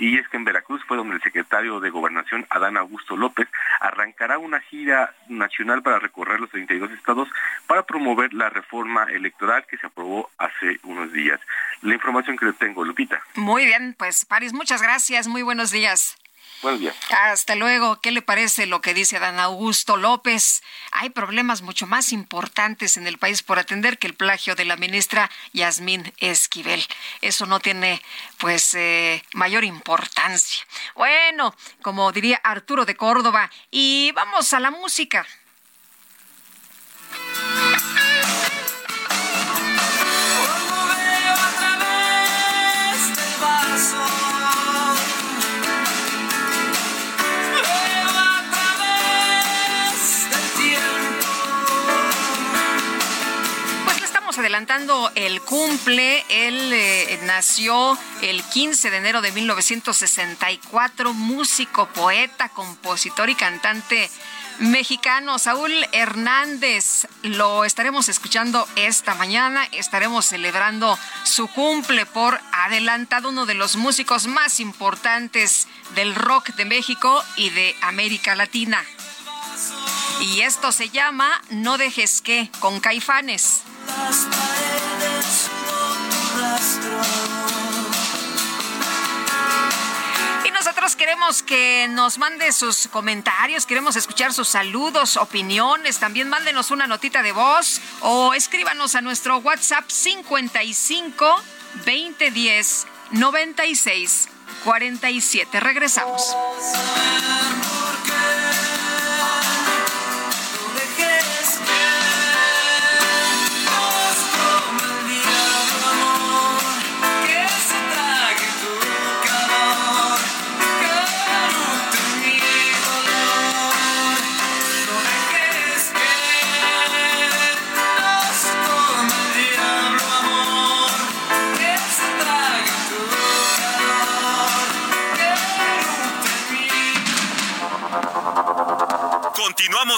y 0.02 0.18
es 0.18 0.28
que 0.30 0.38
en 0.38 0.46
Veracruz 0.46 0.82
fue 0.88 0.98
donde 0.98 1.16
el 1.16 1.22
secretario 1.22 1.80
de 1.80 1.92
Gobernación, 1.92 2.48
Adán 2.50 2.76
Augusto 2.76 3.16
López, 3.16 3.48
arrancará 3.80 4.40
una 4.40 4.60
gira 4.60 5.14
nacional 5.30 5.84
para 5.84 6.00
recorrer 6.00 6.40
los 6.40 6.50
32 6.50 6.90
estados 6.92 7.30
para 7.68 7.86
promover 7.86 8.34
la 8.34 8.50
reforma 8.50 9.04
electoral 9.04 9.64
que 9.70 9.78
se 9.78 9.86
aprobó 9.86 10.32
hace 10.40 10.80
unos 10.84 11.14
días. 11.14 11.40
La 11.84 11.94
información 11.94 12.36
que 12.36 12.48
le 12.48 12.54
tengo, 12.54 12.84
Lupita. 12.84 13.22
Muy 13.36 13.66
bien, 13.66 13.94
pues 13.96 14.26
París, 14.26 14.54
muchas 14.54 14.82
gracias, 14.82 15.28
muy 15.28 15.44
buenos 15.44 15.70
días. 15.70 16.18
Hasta 17.10 17.56
luego. 17.56 18.00
¿Qué 18.02 18.12
le 18.12 18.22
parece 18.22 18.66
lo 18.66 18.82
que 18.82 18.94
dice 18.94 19.20
Dan 19.20 19.40
Augusto 19.40 19.98
López? 19.98 20.62
Hay 20.92 21.10
problemas 21.10 21.62
mucho 21.62 21.88
más 21.88 22.12
importantes 22.12 22.98
en 22.98 23.08
el 23.08 23.18
país 23.18 23.42
por 23.42 23.60
atender 23.60 23.98
que 23.98 24.08
el 24.08 24.14
plagio 24.14 24.56
de 24.56 24.66
la 24.66 24.78
ministra 24.78 25.30
Yasmín 25.54 26.14
Esquivel. 26.18 26.86
Eso 27.22 27.46
no 27.46 27.60
tiene, 27.60 28.02
pues, 28.38 28.76
eh, 28.76 29.24
mayor 29.34 29.64
importancia. 29.64 30.64
Bueno, 30.96 31.56
como 31.82 32.12
diría 32.12 32.40
Arturo 32.44 32.86
de 32.86 32.96
Córdoba, 32.96 33.50
y 33.72 34.12
vamos 34.14 34.54
a 34.54 34.60
la 34.60 34.72
música. 34.72 35.26
Adelantando 54.52 55.10
el 55.16 55.42
cumple. 55.42 56.26
Él 56.28 56.74
eh, 56.74 57.20
nació 57.24 57.98
el 58.22 58.44
15 58.44 58.92
de 58.92 58.98
enero 58.98 59.22
de 59.22 59.32
1964, 59.32 61.14
músico, 61.14 61.88
poeta, 61.88 62.50
compositor 62.50 63.30
y 63.30 63.36
cantante 63.36 64.12
mexicano. 64.60 65.40
Saúl 65.40 65.72
Hernández, 65.94 67.08
lo 67.24 67.64
estaremos 67.64 68.10
escuchando 68.10 68.68
esta 68.76 69.16
mañana. 69.16 69.66
Estaremos 69.72 70.26
celebrando 70.26 71.00
su 71.24 71.48
cumple 71.48 72.06
por 72.06 72.38
adelantado, 72.52 73.30
uno 73.30 73.46
de 73.46 73.54
los 73.54 73.78
músicos 73.78 74.28
más 74.28 74.60
importantes 74.60 75.70
del 75.96 76.14
rock 76.14 76.50
de 76.56 76.66
México 76.66 77.24
y 77.38 77.52
de 77.52 77.74
América 77.82 78.36
Latina. 78.36 78.84
Y 80.22 80.42
esto 80.42 80.72
se 80.72 80.90
llama 80.90 81.42
No 81.50 81.78
dejes 81.78 82.22
que, 82.22 82.50
con 82.60 82.80
caifanes 82.80 83.64
rastro. 86.38 87.02
nosotros 90.54 90.96
queremos 90.96 91.42
que 91.42 91.88
nos 91.90 92.20
mande 92.20 92.52
sus 92.52 92.88
comentarios, 92.88 93.66
queremos 93.66 93.96
escuchar 93.96 94.32
sus 94.32 94.48
saludos, 94.48 95.18
opiniones, 95.18 95.98
también 95.98 96.30
mándenos 96.30 96.70
una 96.70 96.86
notita 96.86 97.24
de 97.24 97.32
voz 97.32 97.82
o 98.02 98.36
escríbanos 98.36 98.94
a 98.94 99.02
nuestro 99.02 99.40
WhatsApp 99.40 99.90
55 99.90 101.36
2010 101.84 102.88
96 103.12 104.30
47. 104.64 105.60
Regresamos. 105.60 106.36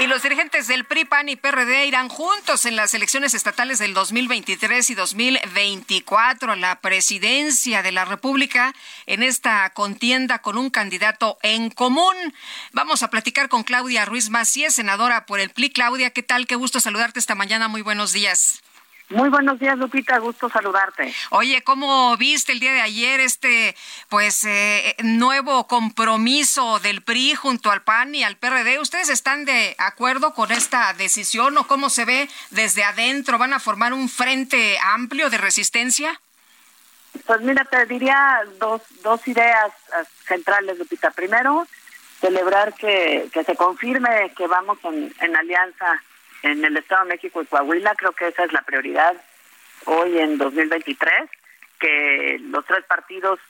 Y 0.00 0.08
los 0.08 0.22
dirigentes 0.22 0.66
del 0.66 0.84
PRI, 0.84 1.04
PAN 1.04 1.28
y 1.28 1.36
PRD 1.36 1.86
irán 1.86 2.08
juntos 2.08 2.66
en 2.66 2.74
las 2.74 2.94
elecciones 2.94 3.32
estatales 3.32 3.78
del 3.78 3.94
2023 3.94 4.90
y 4.90 4.94
2024 4.94 6.56
la 6.56 6.80
presidencia 6.80 7.80
de 7.82 7.92
la 7.92 8.04
República 8.04 8.74
en 9.06 9.22
esta 9.22 9.70
contienda 9.70 10.40
con 10.40 10.58
un 10.58 10.70
candidato 10.70 11.38
en 11.42 11.70
común. 11.70 12.14
Vamos 12.72 13.04
a 13.04 13.08
platicar 13.08 13.48
con 13.48 13.62
Claudia 13.62 14.04
Ruiz 14.04 14.30
Macías, 14.30 14.74
senadora 14.74 15.26
por 15.26 15.38
el 15.38 15.50
PRI. 15.50 15.70
Claudia, 15.70 16.10
¿qué 16.10 16.24
tal? 16.24 16.48
Qué 16.48 16.56
gusto 16.56 16.80
saludarte 16.80 17.20
esta 17.20 17.36
mañana. 17.36 17.68
Muy 17.68 17.82
buenos 17.82 18.12
días. 18.12 18.63
Muy 19.14 19.28
buenos 19.28 19.60
días, 19.60 19.78
Lupita. 19.78 20.18
Gusto 20.18 20.48
saludarte. 20.48 21.14
Oye, 21.30 21.62
¿cómo 21.62 22.16
viste 22.16 22.50
el 22.50 22.58
día 22.58 22.72
de 22.72 22.80
ayer 22.80 23.20
este, 23.20 23.76
pues, 24.08 24.44
eh, 24.44 24.96
nuevo 25.04 25.68
compromiso 25.68 26.80
del 26.80 27.00
PRI 27.00 27.36
junto 27.36 27.70
al 27.70 27.82
PAN 27.82 28.16
y 28.16 28.24
al 28.24 28.36
PRD? 28.36 28.80
¿Ustedes 28.80 29.10
están 29.10 29.44
de 29.44 29.76
acuerdo 29.78 30.34
con 30.34 30.50
esta 30.50 30.92
decisión 30.94 31.56
o 31.58 31.68
cómo 31.68 31.90
se 31.90 32.04
ve 32.04 32.28
desde 32.50 32.82
adentro? 32.82 33.38
¿Van 33.38 33.52
a 33.52 33.60
formar 33.60 33.92
un 33.92 34.08
frente 34.08 34.78
amplio 34.82 35.30
de 35.30 35.38
resistencia? 35.38 36.20
Pues 37.24 37.40
mira, 37.42 37.64
te 37.66 37.86
diría 37.86 38.40
dos, 38.58 38.82
dos 39.04 39.26
ideas 39.28 39.68
eh, 39.68 40.04
centrales, 40.26 40.76
Lupita. 40.76 41.12
Primero, 41.12 41.68
celebrar 42.20 42.74
que, 42.74 43.28
que 43.32 43.44
se 43.44 43.54
confirme 43.54 44.32
que 44.36 44.48
vamos 44.48 44.78
en, 44.82 45.14
en 45.20 45.36
alianza 45.36 46.02
en 46.44 46.62
el 46.62 46.76
Estado 46.76 47.04
de 47.04 47.14
México 47.14 47.42
y 47.42 47.46
Coahuila. 47.46 47.94
Creo 47.94 48.12
que 48.12 48.28
esa 48.28 48.44
es 48.44 48.52
la 48.52 48.62
prioridad 48.62 49.16
hoy 49.86 50.18
en 50.18 50.36
2023, 50.36 51.30
que 51.80 52.38
los 52.42 52.64
tres 52.66 52.84
partidos 52.84 53.40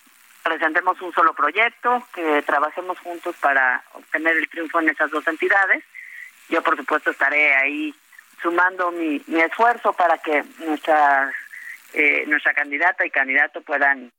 presentemos 0.42 1.00
un 1.02 1.12
solo 1.12 1.34
proyecto, 1.34 2.06
que 2.14 2.42
trabajemos 2.42 2.98
juntos 3.00 3.34
para 3.40 3.82
obtener 3.94 4.36
el 4.36 4.48
triunfo 4.48 4.80
en 4.80 4.90
esas 4.90 5.10
dos 5.10 5.26
entidades. 5.26 5.82
Yo, 6.48 6.62
por 6.62 6.76
supuesto, 6.76 7.10
estaré 7.10 7.54
ahí 7.54 7.94
sumando 8.40 8.92
mi, 8.92 9.20
esfuerzo 9.26 9.92
para 9.92 10.18
que 10.18 10.44
nuestra 10.58 11.32
eh, 11.94 12.24
nuestra 12.26 12.52
candidata 12.54 13.06
y 13.06 13.10
candidato 13.10 13.60
puedan 13.62 14.12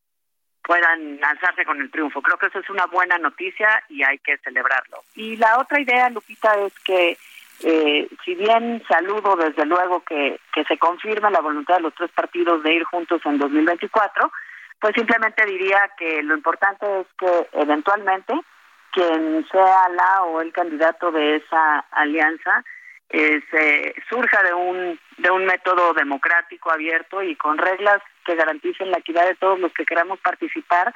puedan 0.63 1.23
alzarse 1.23 1.63
con 1.63 1.79
el 1.79 1.91
triunfo. 1.91 2.21
Creo 2.21 2.37
que 2.37 2.47
eso 2.47 2.59
es 2.59 2.69
una 2.69 2.87
buena 2.87 3.19
noticia 3.19 3.83
y 3.87 4.03
hay 4.03 4.17
que 4.17 4.37
celebrarlo. 4.39 5.03
Y 5.13 5.37
la 5.37 5.59
otra 5.59 5.79
idea, 5.79 6.09
Lupita, 6.09 6.55
es 6.65 6.73
que 6.79 7.17
eh, 7.63 8.07
si 8.23 8.35
bien 8.35 8.83
saludo 8.87 9.35
desde 9.35 9.65
luego 9.65 10.01
que, 10.01 10.39
que 10.53 10.63
se 10.65 10.77
confirme 10.77 11.31
la 11.31 11.41
voluntad 11.41 11.75
de 11.75 11.81
los 11.81 11.95
tres 11.95 12.11
partidos 12.11 12.63
de 12.63 12.73
ir 12.73 12.83
juntos 12.83 13.21
en 13.25 13.37
2024, 13.37 14.31
pues 14.79 14.93
simplemente 14.95 15.45
diría 15.45 15.89
que 15.97 16.21
lo 16.21 16.35
importante 16.35 16.85
es 17.01 17.07
que 17.17 17.47
eventualmente 17.53 18.33
quien 18.91 19.45
sea 19.51 19.89
la 19.89 20.23
o 20.23 20.41
el 20.41 20.53
candidato 20.53 21.11
de 21.11 21.37
esa 21.37 21.79
alianza 21.91 22.63
eh, 23.09 23.41
se 23.51 23.95
surja 24.09 24.41
de 24.43 24.53
un 24.53 24.99
de 25.17 25.31
un 25.31 25.45
método 25.45 25.93
democrático 25.93 26.71
abierto 26.71 27.21
y 27.21 27.35
con 27.35 27.57
reglas 27.57 28.01
que 28.25 28.35
garanticen 28.35 28.91
la 28.91 28.97
equidad 28.97 29.25
de 29.25 29.35
todos 29.35 29.59
los 29.59 29.71
que 29.73 29.85
queramos 29.85 30.19
participar 30.19 30.93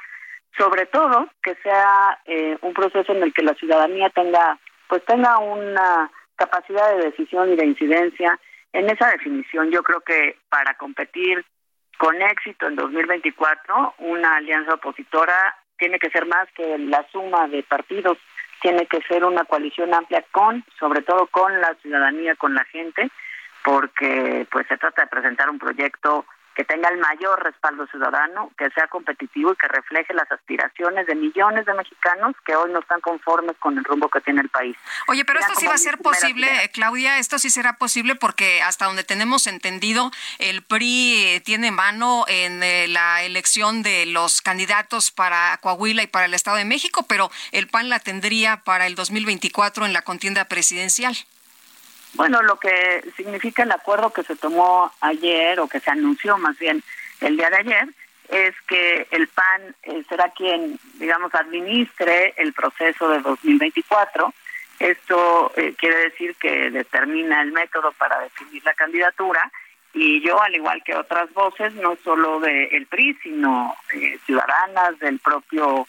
sobre 0.58 0.86
todo 0.86 1.28
que 1.42 1.54
sea 1.62 2.18
eh, 2.26 2.58
un 2.62 2.74
proceso 2.74 3.12
en 3.12 3.22
el 3.22 3.32
que 3.32 3.42
la 3.42 3.54
ciudadanía 3.54 4.10
tenga 4.10 4.58
pues 4.88 5.04
tenga 5.04 5.38
una 5.38 6.10
capacidad 6.40 6.96
de 6.96 7.10
decisión 7.10 7.52
y 7.52 7.56
de 7.56 7.66
incidencia 7.66 8.40
en 8.72 8.88
esa 8.88 9.10
definición. 9.10 9.70
Yo 9.70 9.82
creo 9.82 10.00
que 10.00 10.38
para 10.48 10.74
competir 10.78 11.44
con 11.98 12.20
éxito 12.22 12.66
en 12.66 12.76
2024, 12.76 13.94
una 13.98 14.36
alianza 14.36 14.72
opositora 14.74 15.54
tiene 15.76 15.98
que 15.98 16.08
ser 16.08 16.24
más 16.24 16.48
que 16.54 16.78
la 16.78 17.06
suma 17.12 17.46
de 17.48 17.62
partidos, 17.62 18.16
tiene 18.62 18.86
que 18.86 19.02
ser 19.02 19.22
una 19.24 19.44
coalición 19.44 19.92
amplia 19.92 20.24
con, 20.32 20.64
sobre 20.78 21.02
todo 21.02 21.26
con 21.26 21.60
la 21.60 21.74
ciudadanía, 21.82 22.36
con 22.36 22.54
la 22.54 22.64
gente, 22.64 23.10
porque 23.62 24.46
pues 24.50 24.66
se 24.66 24.78
trata 24.78 25.02
de 25.02 25.08
presentar 25.08 25.50
un 25.50 25.58
proyecto 25.58 26.24
que 26.60 26.64
tenga 26.66 26.90
el 26.90 26.98
mayor 26.98 27.42
respaldo 27.42 27.86
ciudadano, 27.86 28.50
que 28.58 28.68
sea 28.72 28.86
competitivo 28.88 29.52
y 29.52 29.56
que 29.56 29.66
refleje 29.66 30.12
las 30.12 30.30
aspiraciones 30.30 31.06
de 31.06 31.14
millones 31.14 31.64
de 31.64 31.72
mexicanos 31.72 32.36
que 32.44 32.54
hoy 32.54 32.70
no 32.70 32.80
están 32.80 33.00
conformes 33.00 33.56
con 33.58 33.78
el 33.78 33.84
rumbo 33.84 34.10
que 34.10 34.20
tiene 34.20 34.42
el 34.42 34.50
país. 34.50 34.76
Oye, 35.08 35.24
pero 35.24 35.40
esto 35.40 35.54
sí 35.54 35.66
va 35.66 35.72
a 35.72 35.78
ser 35.78 35.96
posible, 35.96 36.70
Claudia, 36.74 37.16
esto 37.16 37.38
sí 37.38 37.48
será 37.48 37.78
posible 37.78 38.14
porque 38.14 38.60
hasta 38.60 38.84
donde 38.84 39.04
tenemos 39.04 39.46
entendido, 39.46 40.10
el 40.38 40.60
PRI 40.60 41.40
tiene 41.46 41.70
mano 41.70 42.26
en 42.28 42.62
eh, 42.62 42.88
la 42.88 43.22
elección 43.22 43.82
de 43.82 44.04
los 44.04 44.42
candidatos 44.42 45.10
para 45.12 45.56
Coahuila 45.62 46.02
y 46.02 46.08
para 46.08 46.26
el 46.26 46.34
Estado 46.34 46.58
de 46.58 46.66
México, 46.66 47.06
pero 47.08 47.30
el 47.52 47.68
PAN 47.68 47.88
la 47.88 48.00
tendría 48.00 48.58
para 48.58 48.86
el 48.86 48.96
2024 48.96 49.86
en 49.86 49.94
la 49.94 50.02
contienda 50.02 50.44
presidencial. 50.44 51.16
Bueno, 52.14 52.42
lo 52.42 52.56
que 52.56 53.04
significa 53.16 53.62
el 53.62 53.72
acuerdo 53.72 54.12
que 54.12 54.22
se 54.22 54.36
tomó 54.36 54.92
ayer 55.00 55.60
o 55.60 55.68
que 55.68 55.80
se 55.80 55.90
anunció 55.90 56.38
más 56.38 56.58
bien 56.58 56.82
el 57.20 57.36
día 57.36 57.50
de 57.50 57.56
ayer 57.56 57.88
es 58.30 58.54
que 58.68 59.08
el 59.10 59.26
PAN 59.28 59.74
eh, 59.82 60.04
será 60.08 60.30
quien, 60.30 60.78
digamos, 60.94 61.34
administre 61.34 62.32
el 62.36 62.52
proceso 62.52 63.08
de 63.08 63.20
2024. 63.20 64.32
Esto 64.78 65.52
eh, 65.56 65.74
quiere 65.76 65.96
decir 66.10 66.36
que 66.36 66.70
determina 66.70 67.42
el 67.42 67.52
método 67.52 67.92
para 67.92 68.20
definir 68.20 68.64
la 68.64 68.74
candidatura 68.74 69.50
y 69.92 70.20
yo, 70.20 70.40
al 70.40 70.54
igual 70.54 70.82
que 70.84 70.94
otras 70.94 71.32
voces, 71.32 71.74
no 71.74 71.96
solo 72.04 72.38
del 72.38 72.86
PRI, 72.86 73.18
sino 73.22 73.74
eh, 73.92 74.18
ciudadanas, 74.24 74.98
del 75.00 75.18
propio 75.18 75.86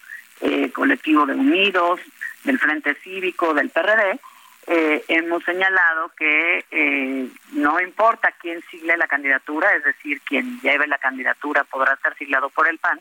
colectivo 0.73 1.27
de 1.27 1.35
Unidos, 1.35 1.99
del 2.43 2.57
Frente 2.57 2.95
Cívico, 2.95 3.53
del 3.53 3.69
PRD, 3.69 4.19
eh, 4.67 5.03
hemos 5.07 5.43
señalado 5.43 6.11
que 6.17 6.65
eh, 6.69 7.27
no 7.53 7.79
importa 7.79 8.33
quién 8.39 8.61
sigle 8.69 8.95
la 8.95 9.07
candidatura, 9.07 9.73
es 9.75 9.83
decir, 9.83 10.21
quien 10.21 10.59
lleve 10.61 10.87
la 10.87 10.99
candidatura 10.99 11.63
podrá 11.63 11.95
ser 11.97 12.15
siglado 12.15 12.49
por 12.49 12.67
el 12.67 12.77
PAN, 12.77 12.99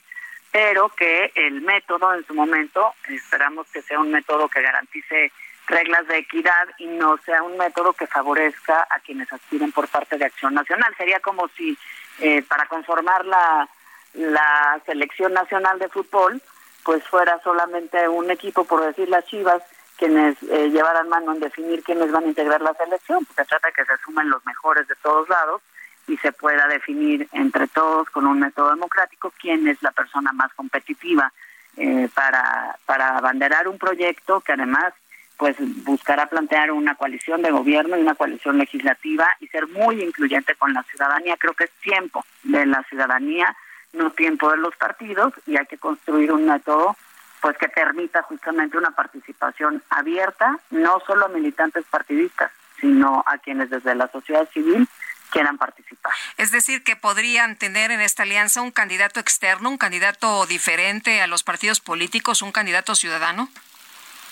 pero 0.51 0.89
que 0.89 1.33
el 1.35 1.61
método 1.61 2.15
en 2.15 2.27
su 2.27 2.35
momento, 2.35 2.95
esperamos 3.09 3.67
que 3.69 3.83
sea 3.83 4.01
un 4.01 4.11
método 4.11 4.49
que 4.49 4.63
garantice 4.63 5.33
reglas 5.67 6.07
de 6.09 6.19
equidad 6.19 6.69
y 6.79 6.87
no 6.87 7.17
sea 7.19 7.43
un 7.43 7.57
método 7.57 7.93
que 7.93 8.07
favorezca 8.07 8.87
a 8.91 8.99
quienes 9.01 9.33
aspiren 9.33 9.71
por 9.71 9.87
parte 9.89 10.19
de 10.19 10.25
Acción 10.25 10.55
Nacional. 10.55 10.93
Sería 10.97 11.21
como 11.21 11.49
si 11.49 11.79
eh, 12.19 12.43
para 12.43 12.67
conformar 12.67 13.25
la, 13.25 13.69
la 14.15 14.81
selección 14.87 15.33
nacional 15.33 15.79
de 15.79 15.89
fútbol, 15.89 16.43
pues 16.85 17.07
fuera 17.07 17.41
solamente 17.45 18.09
un 18.09 18.31
equipo, 18.31 18.65
por 18.65 18.85
decir 18.85 19.09
las 19.09 19.25
Chivas, 19.27 19.63
quienes 20.01 20.43
eh, 20.45 20.71
llevaran 20.71 21.11
mano 21.11 21.35
en 21.35 21.41
definir 21.41 21.83
quiénes 21.83 22.11
van 22.11 22.25
a 22.25 22.29
integrar 22.29 22.63
la 22.63 22.73
selección, 22.73 23.23
porque 23.27 23.45
trata 23.45 23.69
de 23.69 23.75
que 23.75 23.85
se 23.85 24.03
sumen 24.03 24.31
los 24.31 24.45
mejores 24.47 24.89
de 24.89 24.95
todos 25.03 25.29
lados 25.29 25.61
y 26.09 26.17
se 26.17 26.33
pueda 26.33 26.67
definir 26.69 27.29
entre 27.33 27.69
todos 27.69 28.09
con 28.09 28.27
un 28.27 28.41
método 28.41 28.71
democrático 28.71 29.31
quién 29.39 29.69
es 29.69 29.83
la 29.83 29.91
persona 29.91 30.33
más 30.33 30.55
competitiva 30.55 31.31
eh, 31.77 32.09
para, 32.15 32.79
para 32.87 33.19
abanderar 33.19 33.69
un 33.69 33.77
proyecto 33.77 34.41
que 34.41 34.55
además 34.55 34.95
pues 35.37 35.57
buscará 35.85 36.27
plantear 36.27 36.73
una 36.73 36.95
coalición 36.95 37.43
de 37.43 37.51
gobierno 37.51 37.97
y 37.97 38.01
una 38.01 38.15
coalición 38.15 38.57
legislativa 38.57 39.29
y 39.41 39.49
ser 39.49 39.67
muy 39.69 40.03
incluyente 40.03 40.55
con 40.55 40.73
la 40.73 40.83
ciudadanía. 40.85 41.37
Creo 41.39 41.53
que 41.53 41.65
es 41.65 41.71
tiempo 41.83 42.25
de 42.43 42.65
la 42.65 42.83
ciudadanía, 42.85 43.55
no 43.93 44.11
tiempo 44.13 44.51
de 44.51 44.57
los 44.57 44.75
partidos 44.77 45.35
y 45.47 45.59
hay 45.59 45.67
que 45.67 45.79
construir 45.79 46.33
un 46.33 46.47
método 46.47 46.97
pues 47.41 47.57
que 47.57 47.69
permita 47.69 48.23
justamente 48.23 48.77
una 48.77 48.91
participación 48.91 49.83
abierta, 49.91 50.59
no 50.71 51.01
solo 51.07 51.27
a 51.27 51.29
militantes 51.29 51.85
partidistas, 51.91 52.51
sino 52.81 53.23
a 53.27 53.39
quienes 53.39 53.71
desde 53.71 53.95
la 53.95 54.09
sociedad 54.09 54.49
civil 54.53 54.89
quieran 55.31 55.59
participar. 55.59 56.13
Es 56.37 56.51
decir, 56.51 56.83
que 56.83 56.97
podrían 56.97 57.57
tener 57.57 57.91
en 57.91 58.01
esta 58.01 58.25
alianza 58.25 58.63
un 58.63 58.73
candidato 58.73 59.21
externo, 59.21 59.71
un 59.71 59.79
candidato 59.79 60.45
diferente 60.47 61.23
a 61.23 61.27
los 61.27 61.43
partidos 61.43 61.81
políticos, 61.81 62.43
un 62.43 62.53
candidato 62.53 62.95
ciudadano. 62.95 63.49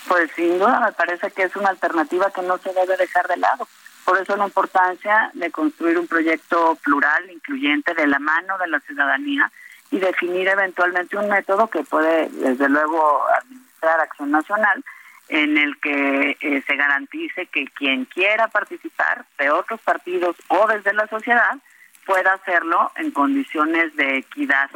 Pues 0.07 0.29
sin 0.35 0.59
duda 0.59 0.79
me 0.79 0.91
parece 0.91 1.31
que 1.31 1.43
es 1.43 1.55
una 1.55 1.69
alternativa 1.69 2.31
que 2.31 2.41
no 2.41 2.57
se 2.57 2.73
debe 2.73 2.97
dejar 2.97 3.27
de 3.27 3.37
lado. 3.37 3.67
Por 4.05 4.17
eso 4.17 4.35
la 4.35 4.45
importancia 4.45 5.29
de 5.33 5.51
construir 5.51 5.97
un 5.97 6.07
proyecto 6.07 6.77
plural, 6.83 7.29
incluyente, 7.29 7.93
de 7.93 8.07
la 8.07 8.19
mano 8.19 8.57
de 8.57 8.67
la 8.67 8.79
ciudadanía 8.79 9.51
y 9.91 9.99
definir 9.99 10.47
eventualmente 10.47 11.17
un 11.17 11.29
método 11.29 11.67
que 11.67 11.83
puede, 11.83 12.29
desde 12.29 12.69
luego, 12.69 13.23
administrar 13.41 13.99
Acción 13.99 14.31
Nacional, 14.31 14.83
en 15.29 15.57
el 15.57 15.79
que 15.79 16.37
eh, 16.39 16.63
se 16.65 16.75
garantice 16.75 17.45
que 17.47 17.65
quien 17.65 18.05
quiera 18.05 18.47
participar 18.47 19.25
de 19.37 19.51
otros 19.51 19.79
partidos 19.81 20.35
o 20.47 20.67
desde 20.67 20.93
la 20.93 21.07
sociedad 21.07 21.57
pueda 22.05 22.33
hacerlo 22.33 22.91
en 22.95 23.11
condiciones 23.11 23.95
de 23.95 24.17
equidad 24.17 24.69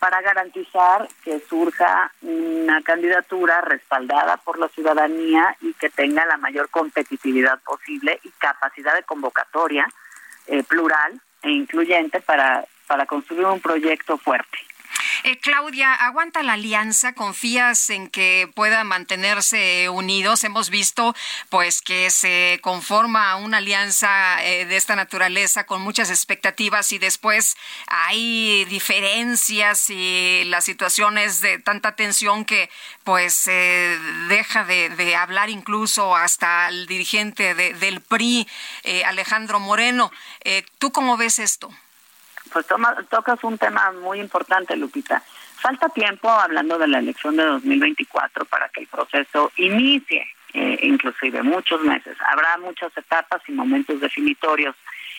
para 0.00 0.20
garantizar 0.22 1.06
que 1.22 1.38
surja 1.40 2.10
una 2.22 2.82
candidatura 2.82 3.60
respaldada 3.60 4.38
por 4.38 4.58
la 4.58 4.68
ciudadanía 4.68 5.56
y 5.60 5.74
que 5.74 5.90
tenga 5.90 6.24
la 6.24 6.38
mayor 6.38 6.70
competitividad 6.70 7.60
posible 7.60 8.18
y 8.24 8.30
capacidad 8.30 8.94
de 8.94 9.02
convocatoria 9.02 9.86
eh, 10.46 10.64
plural 10.64 11.20
e 11.42 11.50
incluyente 11.50 12.20
para, 12.20 12.64
para 12.90 13.06
construir 13.06 13.46
un 13.46 13.60
proyecto 13.60 14.18
fuerte. 14.18 14.58
Eh, 15.22 15.38
Claudia, 15.38 15.94
¿aguanta 15.94 16.42
la 16.42 16.54
alianza? 16.54 17.12
¿Confías 17.12 17.88
en 17.90 18.08
que 18.08 18.50
pueda 18.52 18.82
mantenerse 18.82 19.88
unidos? 19.88 20.42
Hemos 20.42 20.70
visto 20.70 21.14
pues 21.50 21.82
que 21.82 22.10
se 22.10 22.58
conforma 22.62 23.36
una 23.36 23.58
alianza 23.58 24.44
eh, 24.44 24.66
de 24.66 24.76
esta 24.76 24.96
naturaleza 24.96 25.66
con 25.66 25.82
muchas 25.82 26.10
expectativas 26.10 26.92
y 26.92 26.98
después 26.98 27.56
hay 27.86 28.64
diferencias 28.64 29.88
y 29.88 30.42
la 30.46 30.60
situación 30.60 31.16
es 31.16 31.42
de 31.42 31.60
tanta 31.60 31.94
tensión 31.94 32.44
que 32.44 32.70
pues 33.04 33.34
se 33.34 34.00
deja 34.28 34.64
de, 34.64 35.14
hablar 35.14 35.48
incluso 35.48 36.16
hasta 36.16 36.68
el 36.68 36.88
dirigente 36.88 37.54
del 37.54 38.00
PRI, 38.00 38.48
eh, 38.82 39.04
Alejandro 39.04 39.60
Moreno. 39.60 40.10
¿Tú 40.80 40.90
cómo 40.90 41.16
ves 41.16 41.38
esto? 41.38 41.70
Pues 42.52 42.66
tocas 43.08 43.42
un 43.44 43.58
tema 43.58 43.92
muy 43.92 44.20
importante, 44.20 44.76
Lupita. 44.76 45.22
Falta 45.56 45.88
tiempo, 45.90 46.28
hablando 46.28 46.78
de 46.78 46.88
la 46.88 46.98
elección 46.98 47.36
de 47.36 47.44
2024, 47.44 48.44
para 48.46 48.68
que 48.70 48.80
el 48.80 48.86
proceso 48.86 49.52
inicie, 49.56 50.26
eh, 50.54 50.78
inclusive 50.82 51.42
muchos 51.42 51.82
meses. 51.82 52.16
Habrá 52.32 52.56
muchas 52.58 52.96
etapas 52.96 53.42
y 53.46 53.52
momentos 53.52 54.00
definitorios 54.00 54.74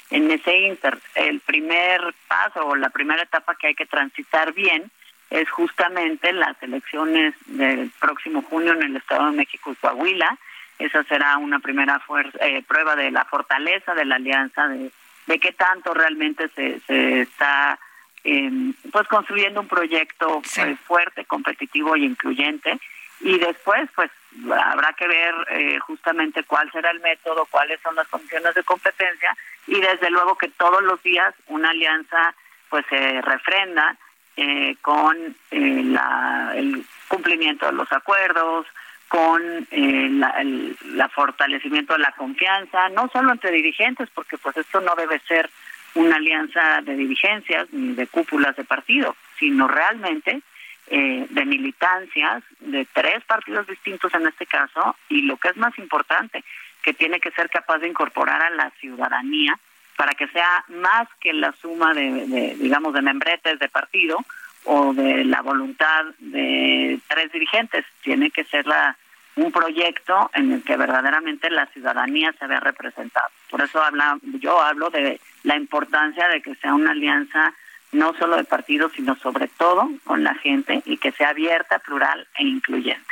en 0.10 0.30
ese 0.30 0.56
inter. 0.62 0.98
El 1.16 1.40
primer 1.40 2.02
paso 2.28 2.66
o 2.66 2.76
la 2.76 2.90
primera 2.90 3.24
etapa 3.24 3.56
que 3.56 3.68
hay 3.68 3.76
que 3.76 3.86
transitar 3.86 4.54
bien 4.54 4.92
es 5.30 5.50
justamente 5.50 6.34
las 6.34 6.62
elecciones 6.62 7.34
del 7.46 7.90
próximo 8.00 8.42
junio 8.42 8.74
en 8.74 8.84
el 8.84 8.96
Estado 8.98 9.32
de 9.32 9.38
México 9.38 9.72
y 9.72 9.76
Coahuila. 9.76 10.38
Esa 10.78 11.04
será 11.04 11.38
una 11.38 11.60
primera 11.60 12.02
eh, 12.42 12.64
prueba 12.68 12.96
de 12.96 13.12
la 13.12 13.26
fortaleza 13.26 13.94
de 13.94 14.06
la 14.06 14.16
alianza 14.16 14.68
de 14.68 14.92
de 15.28 15.40
qué 15.40 15.52
tanto 15.54 15.94
realmente 15.94 16.50
se, 16.50 16.80
se 16.82 17.22
está 17.22 17.80
em, 18.24 18.74
pues 18.92 19.08
construyendo 19.08 19.62
un 19.62 19.68
proyecto 19.68 20.42
eh, 20.58 20.76
fuerte, 20.86 21.26
competitivo 21.26 21.96
y 21.96 22.06
incluyente. 22.06 22.80
Y 23.20 23.38
después, 23.38 23.90
pues 23.96 24.10
habrá 24.52 24.94
que 24.94 25.08
ver 25.08 25.36
eh, 25.52 25.80
justamente 25.80 26.44
cuál 26.44 26.72
será 26.72 26.92
el 26.92 27.00
método, 27.02 27.48
cuáles 27.50 27.80
son 27.82 27.96
las 27.96 28.08
condiciones 28.08 28.56
de 28.56 28.64
competencia 28.64 29.36
y 29.68 29.80
desde 29.80 30.10
luego 30.10 30.38
que 30.38 30.48
todos 30.50 30.82
los 30.82 31.02
días 31.04 31.36
una 31.48 31.70
alianza 31.70 32.34
pues 32.70 32.86
se 32.90 33.22
refrenda 33.22 33.96
eh, 34.38 34.76
con 34.82 35.36
la, 35.52 36.54
el 36.56 36.84
cumplimiento 37.10 37.68
de 37.68 37.74
los 37.74 37.92
acuerdos, 37.92 38.66
con 39.12 39.68
eh, 39.72 40.22
el 40.40 40.78
fortalecimiento 41.14 41.92
de 41.92 42.00
la 42.00 42.14
confianza, 42.14 42.88
no 42.88 43.10
solo 43.12 43.34
entre 43.34 43.52
dirigentes, 43.52 44.08
porque 44.16 44.38
pues 44.38 44.56
esto 44.56 44.80
no 44.80 44.96
debe 44.96 45.20
ser 45.28 45.50
una 45.96 46.16
alianza 46.16 46.80
de 46.82 46.96
dirigencias 46.96 47.68
ni 47.74 47.94
de 47.94 48.08
cúpulas 48.08 48.56
de 48.56 48.64
partido, 48.64 49.18
sino 49.38 49.68
realmente 49.68 50.42
eh, 50.88 51.28
de 51.30 51.46
militancias 51.46 52.42
de 52.62 52.88
tres 52.94 53.22
partidos 53.26 53.68
distintos 53.68 54.14
en 54.14 54.28
este 54.28 54.46
caso, 54.46 54.96
y 55.10 55.24
lo 55.24 55.36
que 55.36 55.50
es 55.50 55.58
más 55.58 55.78
importante, 55.78 56.46
que 56.82 56.94
tiene 56.94 57.20
que 57.20 57.32
ser 57.32 57.50
capaz 57.50 57.80
de 57.80 57.90
incorporar 57.90 58.42
a 58.42 58.50
la 58.52 58.70
ciudadanía 58.80 59.60
para 59.98 60.14
que 60.14 60.30
sea 60.30 60.64
más 60.70 61.10
que 61.20 61.34
la 61.34 61.52
suma 61.62 61.94
de, 61.94 62.28
de 62.28 62.56
digamos, 62.56 62.94
de 62.94 63.02
membretes 63.02 63.60
de 63.60 63.68
partido, 63.68 64.20
o 64.66 64.94
de 64.94 65.26
la 65.26 65.42
voluntad 65.42 66.06
de 66.20 67.00
tres 67.08 67.32
dirigentes, 67.32 67.86
tiene 68.04 68.30
que 68.32 68.44
ser 68.44 68.66
la 68.68 68.98
un 69.36 69.52
proyecto 69.52 70.30
en 70.34 70.52
el 70.52 70.64
que 70.64 70.76
verdaderamente 70.76 71.50
la 71.50 71.66
ciudadanía 71.68 72.34
se 72.38 72.48
vea 72.48 72.60
representada. 72.60 73.30
Por 73.50 73.62
eso 73.62 73.82
habla, 73.82 74.18
yo 74.40 74.62
hablo 74.62 74.90
de 74.90 75.20
la 75.44 75.56
importancia 75.56 76.28
de 76.28 76.42
que 76.42 76.56
sea 76.56 76.74
una 76.74 76.92
alianza 76.92 77.54
no 77.92 78.14
solo 78.18 78.38
de 78.38 78.44
partidos, 78.44 78.92
sino 78.96 79.16
sobre 79.18 79.48
todo 79.48 79.90
con 80.06 80.24
la 80.24 80.36
gente 80.36 80.82
y 80.86 80.98
que 80.98 81.12
sea 81.12 81.30
abierta, 81.30 81.80
plural 81.80 82.28
e 82.38 82.44
incluyente. 82.44 83.06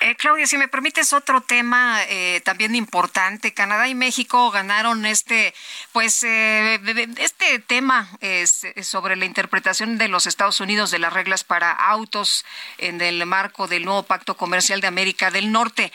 Eh, 0.00 0.14
Claudia, 0.16 0.46
si 0.46 0.58
me 0.58 0.68
permites 0.68 1.12
otro 1.12 1.40
tema 1.40 2.02
eh, 2.08 2.40
también 2.44 2.74
importante, 2.74 3.54
Canadá 3.54 3.88
y 3.88 3.94
México 3.94 4.50
ganaron 4.50 5.06
este, 5.06 5.54
pues, 5.92 6.22
eh, 6.22 6.80
este 7.18 7.58
tema 7.60 8.08
es 8.20 8.66
sobre 8.82 9.16
la 9.16 9.24
interpretación 9.24 9.98
de 9.98 10.08
los 10.08 10.26
Estados 10.26 10.60
Unidos 10.60 10.90
de 10.90 10.98
las 10.98 11.12
reglas 11.12 11.44
para 11.44 11.72
autos 11.72 12.44
en 12.78 13.00
el 13.00 13.24
marco 13.26 13.66
del 13.66 13.84
nuevo 13.84 14.02
Pacto 14.04 14.36
Comercial 14.36 14.80
de 14.80 14.86
América 14.86 15.30
del 15.30 15.50
Norte. 15.50 15.92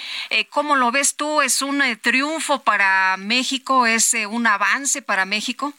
¿Cómo 0.50 0.76
lo 0.76 0.92
ves 0.92 1.16
tú? 1.16 1.42
¿Es 1.42 1.62
un 1.62 1.82
triunfo 2.02 2.64
para 2.64 3.16
México? 3.18 3.86
¿Es 3.86 4.16
un 4.30 4.48
avance 4.48 5.02
para 5.02 5.26
México? 5.26 5.74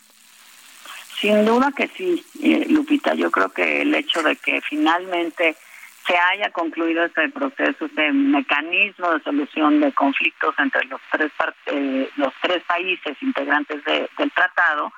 Sin 1.22 1.44
duda 1.44 1.70
que 1.70 1.86
sí, 1.86 2.20
eh, 2.42 2.66
Lupita. 2.68 3.14
Yo 3.14 3.30
creo 3.30 3.48
que 3.50 3.82
el 3.82 3.94
hecho 3.94 4.24
de 4.24 4.34
que 4.34 4.60
finalmente 4.62 5.54
se 6.04 6.18
haya 6.18 6.50
concluido 6.50 7.04
este 7.04 7.28
proceso, 7.28 7.86
este 7.86 8.12
mecanismo 8.12 9.08
de 9.12 9.22
solución 9.22 9.80
de 9.80 9.92
conflictos 9.92 10.52
entre 10.58 10.84
los 10.86 11.00
tres 11.12 11.30
eh, 11.66 12.10
los 12.16 12.32
tres 12.42 12.64
países 12.64 13.16
integrantes 13.22 13.84
del 13.84 14.32
tratado 14.32 14.92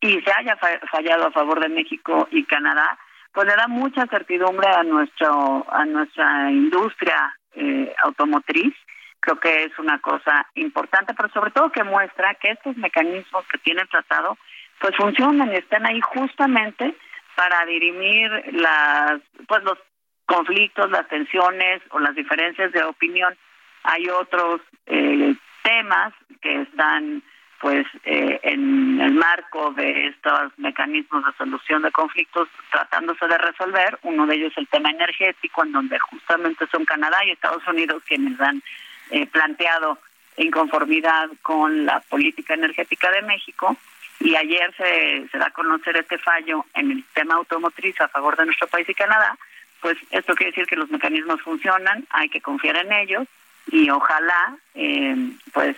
y 0.00 0.20
se 0.20 0.30
haya 0.36 0.58
fallado 0.90 1.28
a 1.28 1.32
favor 1.32 1.60
de 1.60 1.70
México 1.70 2.28
y 2.30 2.44
Canadá, 2.44 2.98
pues 3.32 3.48
le 3.48 3.56
da 3.56 3.66
mucha 3.66 4.06
certidumbre 4.06 4.68
a 4.68 4.82
nuestro 4.82 5.64
a 5.72 5.86
nuestra 5.86 6.50
industria 6.50 7.34
eh, 7.54 7.90
automotriz. 8.02 8.74
Creo 9.20 9.40
que 9.40 9.64
es 9.64 9.78
una 9.78 9.98
cosa 10.00 10.46
importante, 10.56 11.14
pero 11.14 11.30
sobre 11.30 11.52
todo 11.52 11.72
que 11.72 11.84
muestra 11.84 12.34
que 12.34 12.50
estos 12.50 12.76
mecanismos 12.76 13.46
que 13.50 13.56
tiene 13.56 13.80
el 13.80 13.88
tratado 13.88 14.36
pues 14.80 14.96
funcionan 14.96 15.52
y 15.52 15.56
están 15.56 15.86
ahí 15.86 16.00
justamente 16.00 16.94
para 17.36 17.64
dirimir 17.66 18.30
las 18.52 19.20
pues 19.46 19.62
los 19.62 19.78
conflictos, 20.26 20.90
las 20.90 21.06
tensiones 21.08 21.82
o 21.90 21.98
las 21.98 22.14
diferencias 22.14 22.72
de 22.72 22.82
opinión. 22.84 23.36
Hay 23.82 24.08
otros 24.08 24.60
eh, 24.86 25.34
temas 25.62 26.12
que 26.40 26.62
están 26.62 27.22
pues 27.60 27.86
eh, 28.04 28.40
en 28.42 29.00
el 29.00 29.12
marco 29.12 29.72
de 29.72 30.06
estos 30.06 30.52
mecanismos 30.56 31.24
de 31.26 31.32
solución 31.36 31.82
de 31.82 31.92
conflictos 31.92 32.48
tratándose 32.72 33.26
de 33.26 33.36
resolver, 33.36 33.98
uno 34.02 34.26
de 34.26 34.36
ellos 34.36 34.52
el 34.56 34.66
tema 34.68 34.90
energético, 34.90 35.64
en 35.64 35.72
donde 35.72 35.98
justamente 35.98 36.66
son 36.72 36.86
Canadá 36.86 37.18
y 37.24 37.32
Estados 37.32 37.66
Unidos 37.68 38.02
quienes 38.06 38.40
han 38.40 38.62
eh, 39.10 39.26
planteado 39.26 39.98
inconformidad 40.38 41.28
con 41.42 41.84
la 41.84 42.00
política 42.00 42.54
energética 42.54 43.10
de 43.10 43.22
México. 43.22 43.76
Y 44.20 44.36
ayer 44.36 44.72
se, 44.76 45.28
se 45.28 45.38
da 45.38 45.46
a 45.46 45.52
conocer 45.52 45.96
este 45.96 46.18
fallo 46.18 46.64
en 46.74 46.90
el 46.90 47.04
tema 47.14 47.34
automotriz 47.34 48.00
a 48.00 48.08
favor 48.08 48.36
de 48.36 48.46
nuestro 48.46 48.68
país 48.68 48.88
y 48.88 48.94
Canadá. 48.94 49.36
Pues 49.80 49.96
esto 50.10 50.34
quiere 50.34 50.52
decir 50.52 50.66
que 50.66 50.76
los 50.76 50.90
mecanismos 50.90 51.40
funcionan, 51.40 52.06
hay 52.10 52.28
que 52.28 52.42
confiar 52.42 52.76
en 52.76 52.92
ellos 52.92 53.26
y 53.68 53.88
ojalá 53.88 54.56
eh, 54.74 55.16
pues 55.52 55.76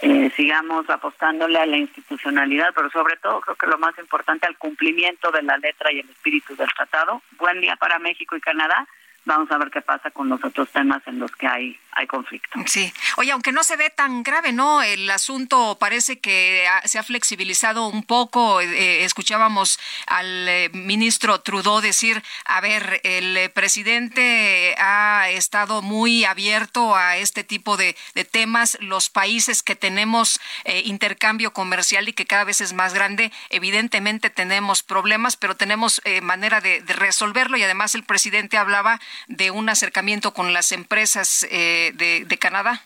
eh, 0.00 0.30
sigamos 0.36 0.88
apostándole 0.90 1.58
a 1.58 1.66
la 1.66 1.76
institucionalidad, 1.76 2.72
pero 2.74 2.90
sobre 2.90 3.16
todo 3.16 3.40
creo 3.40 3.56
que 3.56 3.66
lo 3.66 3.78
más 3.78 3.98
importante 3.98 4.46
al 4.46 4.56
cumplimiento 4.58 5.30
de 5.30 5.42
la 5.42 5.56
letra 5.58 5.90
y 5.92 6.00
el 6.00 6.10
espíritu 6.10 6.54
del 6.56 6.68
tratado. 6.74 7.22
Buen 7.38 7.60
día 7.60 7.74
para 7.76 7.98
México 7.98 8.36
y 8.36 8.40
Canadá 8.40 8.86
vamos 9.28 9.50
a 9.50 9.58
ver 9.58 9.70
qué 9.70 9.82
pasa 9.82 10.10
con 10.10 10.28
los 10.28 10.42
otros 10.42 10.70
temas 10.70 11.02
en 11.06 11.18
los 11.18 11.30
que 11.32 11.46
hay, 11.46 11.78
hay 11.92 12.06
conflicto. 12.06 12.58
Sí. 12.66 12.92
Oye, 13.18 13.30
aunque 13.32 13.52
no 13.52 13.62
se 13.62 13.76
ve 13.76 13.90
tan 13.90 14.22
grave, 14.22 14.52
¿no? 14.52 14.82
El 14.82 15.08
asunto 15.10 15.76
parece 15.78 16.18
que 16.18 16.66
se 16.84 16.98
ha 16.98 17.02
flexibilizado 17.02 17.88
un 17.88 18.04
poco. 18.04 18.60
Eh, 18.60 19.04
escuchábamos 19.04 19.78
al 20.06 20.48
eh, 20.48 20.70
ministro 20.72 21.40
Trudeau 21.40 21.80
decir, 21.80 22.22
a 22.46 22.60
ver, 22.60 23.00
el 23.04 23.50
presidente 23.50 24.74
ha 24.78 25.28
estado 25.28 25.82
muy 25.82 26.24
abierto 26.24 26.96
a 26.96 27.18
este 27.18 27.44
tipo 27.44 27.76
de, 27.76 27.96
temas. 28.30 28.78
Los 28.80 29.10
países 29.10 29.62
que 29.62 29.76
tenemos 29.76 30.40
eh, 30.64 30.82
intercambio 30.84 31.52
comercial 31.52 32.08
y 32.08 32.12
que 32.12 32.26
cada 32.26 32.44
vez 32.44 32.60
es 32.60 32.72
más 32.72 32.94
grande, 32.94 33.30
evidentemente 33.50 34.30
tenemos 34.30 34.82
problemas, 34.82 35.36
pero 35.36 35.56
tenemos 35.56 36.00
manera 36.22 36.60
de 36.60 36.82
resolverlo 36.86 37.56
y 37.56 37.62
además 37.62 37.94
el 37.94 38.04
presidente 38.04 38.56
hablaba 38.56 39.00
de 39.26 39.50
un 39.50 39.68
acercamiento 39.68 40.32
con 40.32 40.52
las 40.52 40.72
empresas 40.72 41.46
eh, 41.50 41.92
de, 41.94 42.38
Canadá? 42.38 42.82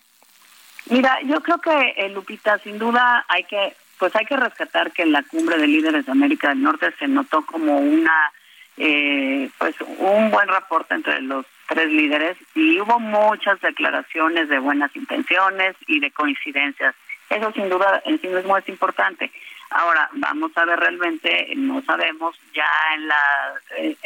Mira, 0.86 1.18
yo 1.24 1.40
creo 1.42 1.58
que, 1.58 1.94
eh, 1.96 2.08
Lupita, 2.08 2.58
sin 2.58 2.78
duda 2.78 3.24
hay 3.28 3.44
que, 3.44 3.74
pues 3.98 4.14
hay 4.16 4.26
que 4.26 4.36
rescatar 4.36 4.92
que 4.92 5.02
en 5.02 5.12
la 5.12 5.22
cumbre 5.22 5.58
de 5.58 5.66
líderes 5.66 6.06
de 6.06 6.12
América 6.12 6.48
del 6.48 6.62
Norte 6.62 6.92
se 6.98 7.06
notó 7.06 7.44
como 7.46 7.78
una, 7.78 8.32
eh, 8.76 9.48
pues 9.58 9.76
un 9.80 10.30
buen 10.30 10.48
reporte 10.48 10.94
entre 10.94 11.20
los 11.20 11.46
tres 11.68 11.90
líderes 11.90 12.36
y 12.54 12.80
hubo 12.80 12.98
muchas 12.98 13.60
declaraciones 13.60 14.48
de 14.48 14.58
buenas 14.58 14.94
intenciones 14.96 15.76
y 15.86 16.00
de 16.00 16.10
coincidencias. 16.10 16.94
Eso 17.30 17.52
sin 17.52 17.68
duda 17.68 18.02
en 18.04 18.20
sí 18.20 18.26
mismo 18.26 18.56
es 18.58 18.68
importante. 18.68 19.30
Ahora, 19.74 20.10
vamos 20.12 20.52
a 20.56 20.64
ver 20.64 20.78
realmente, 20.78 21.52
no 21.56 21.82
sabemos 21.82 22.38
ya 22.54 22.68
en, 22.94 23.08
la, 23.08 23.54
eh, 23.78 23.96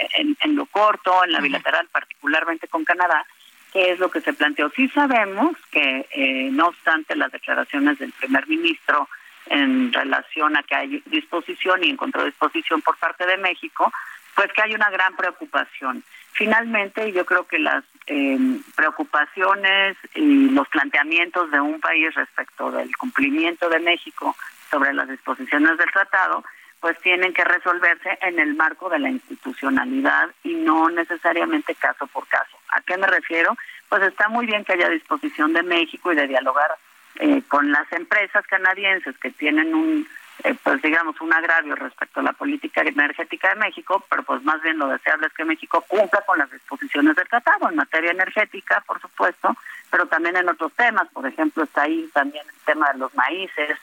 en, 0.40 0.56
lo 0.56 0.66
corto, 0.66 1.24
en 1.24 1.32
la 1.32 1.40
bilateral, 1.40 1.88
particularmente 1.90 2.68
con 2.68 2.84
Canadá, 2.84 3.26
qué 3.72 3.90
es 3.90 3.98
lo 3.98 4.10
que 4.10 4.20
se 4.20 4.32
planteó. 4.32 4.70
Sí 4.70 4.88
sabemos 4.88 5.56
que, 5.72 6.06
eh, 6.12 6.50
no 6.52 6.68
obstante 6.68 7.16
las 7.16 7.32
declaraciones 7.32 7.98
del 7.98 8.12
primer 8.12 8.46
ministro 8.46 9.08
en 9.46 9.92
relación 9.92 10.56
a 10.56 10.62
que 10.62 10.74
hay 10.74 11.02
disposición 11.06 11.82
y 11.82 11.90
encontró 11.90 12.24
disposición 12.24 12.80
por 12.82 12.96
parte 12.96 13.26
de 13.26 13.36
México, 13.36 13.92
pues 14.34 14.52
que 14.52 14.62
hay 14.62 14.74
una 14.74 14.90
gran 14.90 15.16
preocupación. 15.16 16.04
Finalmente, 16.32 17.12
yo 17.12 17.24
creo 17.24 17.46
que 17.46 17.58
las 17.58 17.82
eh, 18.06 18.38
preocupaciones 18.76 19.96
y 20.14 20.50
los 20.50 20.68
planteamientos 20.68 21.50
de 21.50 21.60
un 21.60 21.80
país 21.80 22.14
respecto 22.14 22.70
del 22.70 22.94
cumplimiento 22.96 23.68
de 23.68 23.80
México 23.80 24.36
sobre 24.70 24.92
las 24.92 25.08
disposiciones 25.08 25.76
del 25.78 25.90
tratado, 25.90 26.44
pues 26.80 26.98
tienen 27.00 27.32
que 27.32 27.44
resolverse 27.44 28.18
en 28.22 28.38
el 28.38 28.54
marco 28.54 28.88
de 28.88 28.98
la 28.98 29.10
institucionalidad 29.10 30.30
y 30.44 30.54
no 30.54 30.88
necesariamente 30.90 31.74
caso 31.74 32.06
por 32.06 32.26
caso. 32.28 32.56
¿A 32.70 32.80
qué 32.82 32.96
me 32.96 33.06
refiero? 33.06 33.56
Pues 33.88 34.02
está 34.02 34.28
muy 34.28 34.46
bien 34.46 34.64
que 34.64 34.74
haya 34.74 34.88
disposición 34.88 35.52
de 35.52 35.62
México 35.62 36.12
y 36.12 36.16
de 36.16 36.26
dialogar 36.26 36.76
eh, 37.18 37.42
con 37.48 37.72
las 37.72 37.90
empresas 37.92 38.46
canadienses 38.46 39.16
que 39.18 39.30
tienen 39.30 39.74
un, 39.74 40.06
eh, 40.44 40.54
pues 40.62 40.82
digamos, 40.82 41.18
un 41.20 41.32
agravio 41.32 41.74
respecto 41.76 42.20
a 42.20 42.24
la 42.24 42.34
política 42.34 42.82
energética 42.82 43.48
de 43.48 43.60
México, 43.60 44.04
pero 44.10 44.22
pues 44.22 44.42
más 44.42 44.60
bien 44.62 44.78
lo 44.78 44.88
deseable 44.88 45.28
es 45.28 45.32
que 45.32 45.44
México 45.44 45.82
cumpla 45.88 46.20
con 46.26 46.38
las 46.38 46.50
disposiciones 46.50 47.16
del 47.16 47.28
tratado 47.28 47.70
en 47.70 47.76
materia 47.76 48.10
energética, 48.10 48.82
por 48.86 49.00
supuesto, 49.00 49.56
pero 49.90 50.06
también 50.06 50.36
en 50.36 50.48
otros 50.48 50.72
temas, 50.74 51.08
por 51.08 51.26
ejemplo, 51.26 51.64
está 51.64 51.82
ahí 51.82 52.08
también 52.12 52.44
el 52.46 52.64
tema 52.66 52.92
de 52.92 52.98
los 52.98 53.14
maíces, 53.14 53.78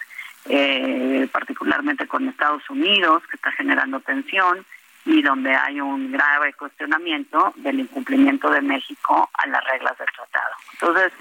eh, 0.46 1.28
particularmente 1.32 2.08
con 2.08 2.28
Estados 2.28 2.70
Unidos, 2.70 3.24
que 3.30 3.38
está 3.38 3.52
generando 3.52 4.00
tensión 4.02 4.66
y 5.06 5.22
donde 5.22 5.54
hay 5.54 5.82
un 5.82 6.12
grave 6.12 6.54
cuestionamiento 6.54 7.54
del 7.58 7.82
incumplimiento 7.82 8.50
de 8.50 8.62
México 8.62 9.30
a 9.34 9.48
las 9.48 9.64
reglas 9.66 9.98
del 9.98 10.08
tratado. 10.16 10.56
Entonces, 10.74 11.12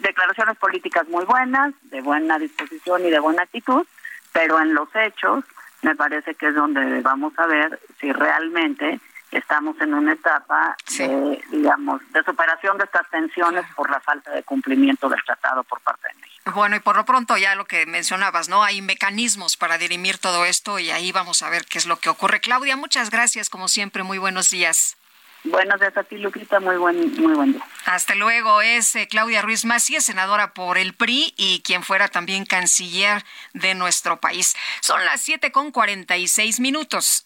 declaraciones 0.00 0.56
políticas 0.56 1.08
muy 1.08 1.24
buenas, 1.24 1.74
de 1.82 2.00
buena 2.00 2.38
disposición 2.38 3.04
y 3.04 3.10
de 3.10 3.18
buena 3.18 3.42
actitud, 3.42 3.86
pero 4.32 4.60
en 4.60 4.74
los 4.74 4.88
hechos 4.94 5.44
me 5.82 5.94
parece 5.94 6.34
que 6.34 6.48
es 6.48 6.54
donde 6.54 7.00
vamos 7.02 7.38
a 7.38 7.46
ver 7.46 7.78
si 8.00 8.12
realmente 8.12 9.00
estamos 9.30 9.80
en 9.80 9.94
una 9.94 10.12
etapa 10.12 10.76
de, 10.96 11.42
digamos, 11.50 12.00
de 12.12 12.22
superación 12.22 12.78
de 12.78 12.84
estas 12.84 13.08
tensiones 13.10 13.64
por 13.74 13.90
la 13.90 14.00
falta 14.00 14.30
de 14.30 14.42
cumplimiento 14.44 15.08
del 15.08 15.22
tratado 15.24 15.64
por 15.64 15.80
parte 15.80 16.08
de 16.08 16.20
México. 16.20 16.33
Bueno, 16.52 16.76
y 16.76 16.80
por 16.80 16.96
lo 16.96 17.06
pronto 17.06 17.38
ya 17.38 17.54
lo 17.54 17.64
que 17.64 17.86
mencionabas, 17.86 18.48
¿no? 18.48 18.62
Hay 18.62 18.82
mecanismos 18.82 19.56
para 19.56 19.78
dirimir 19.78 20.18
todo 20.18 20.44
esto 20.44 20.78
y 20.78 20.90
ahí 20.90 21.10
vamos 21.10 21.42
a 21.42 21.48
ver 21.48 21.64
qué 21.64 21.78
es 21.78 21.86
lo 21.86 21.98
que 21.98 22.10
ocurre. 22.10 22.40
Claudia, 22.40 22.76
muchas 22.76 23.08
gracias, 23.10 23.48
como 23.48 23.68
siempre, 23.68 24.02
muy 24.02 24.18
buenos 24.18 24.50
días. 24.50 24.96
Buenos 25.44 25.78
días 25.78 25.96
a 25.96 26.02
ti, 26.02 26.16
Lupita, 26.16 26.58
muy 26.60 26.76
buen, 26.76 27.14
muy 27.20 27.34
buen 27.34 27.52
día. 27.52 27.62
Hasta 27.84 28.14
luego, 28.14 28.62
es 28.62 28.94
eh, 28.96 29.08
Claudia 29.08 29.42
Ruiz 29.42 29.64
Macías, 29.64 30.04
senadora 30.04 30.54
por 30.54 30.78
el 30.78 30.94
PRI 30.94 31.34
y 31.36 31.60
quien 31.60 31.82
fuera 31.82 32.08
también 32.08 32.46
canciller 32.46 33.24
de 33.52 33.74
nuestro 33.74 34.20
país. 34.20 34.54
Son 34.80 35.04
las 35.04 35.20
siete 35.20 35.52
con 35.52 35.70
cuarenta 35.70 36.16
y 36.16 36.28
seis 36.28 36.60
minutos. 36.60 37.23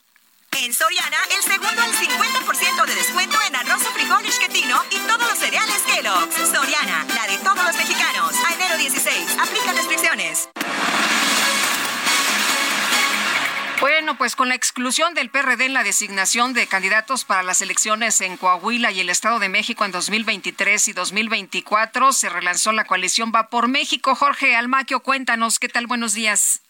En 0.56 0.72
Soriana, 0.72 1.16
el 1.36 1.42
segundo 1.42 1.82
al 1.82 1.92
50% 1.92 2.86
de 2.86 2.94
descuento 2.94 3.36
en 3.46 3.56
arroz 3.56 3.82
o 3.86 3.92
frijol 3.92 4.24
y 4.90 4.96
todos 5.06 5.28
los 5.28 5.38
cereales 5.38 5.82
Kellogg's. 5.86 6.34
Soriana, 6.34 7.06
la 7.14 7.26
de 7.26 7.38
todos 7.38 7.62
los 7.64 7.76
mexicanos. 7.76 8.34
A 8.46 8.54
enero 8.54 8.76
16, 8.76 9.38
aplica 9.38 9.72
restricciones. 9.72 10.48
Bueno, 13.80 14.18
pues 14.18 14.34
con 14.34 14.48
la 14.48 14.56
exclusión 14.56 15.14
del 15.14 15.30
PRD 15.30 15.66
en 15.66 15.74
la 15.74 15.84
designación 15.84 16.52
de 16.52 16.66
candidatos 16.66 17.24
para 17.24 17.44
las 17.44 17.62
elecciones 17.62 18.20
en 18.20 18.36
Coahuila 18.36 18.90
y 18.90 19.00
el 19.00 19.10
Estado 19.10 19.38
de 19.38 19.48
México 19.48 19.84
en 19.84 19.92
2023 19.92 20.88
y 20.88 20.92
2024, 20.92 22.12
se 22.12 22.28
relanzó 22.28 22.72
la 22.72 22.84
coalición 22.84 23.30
Va 23.32 23.48
por 23.48 23.68
México. 23.68 24.16
Jorge 24.16 24.56
Almaquio, 24.56 25.00
cuéntanos, 25.00 25.60
¿qué 25.60 25.68
tal? 25.68 25.86
Buenos 25.86 26.14
días. 26.14 26.62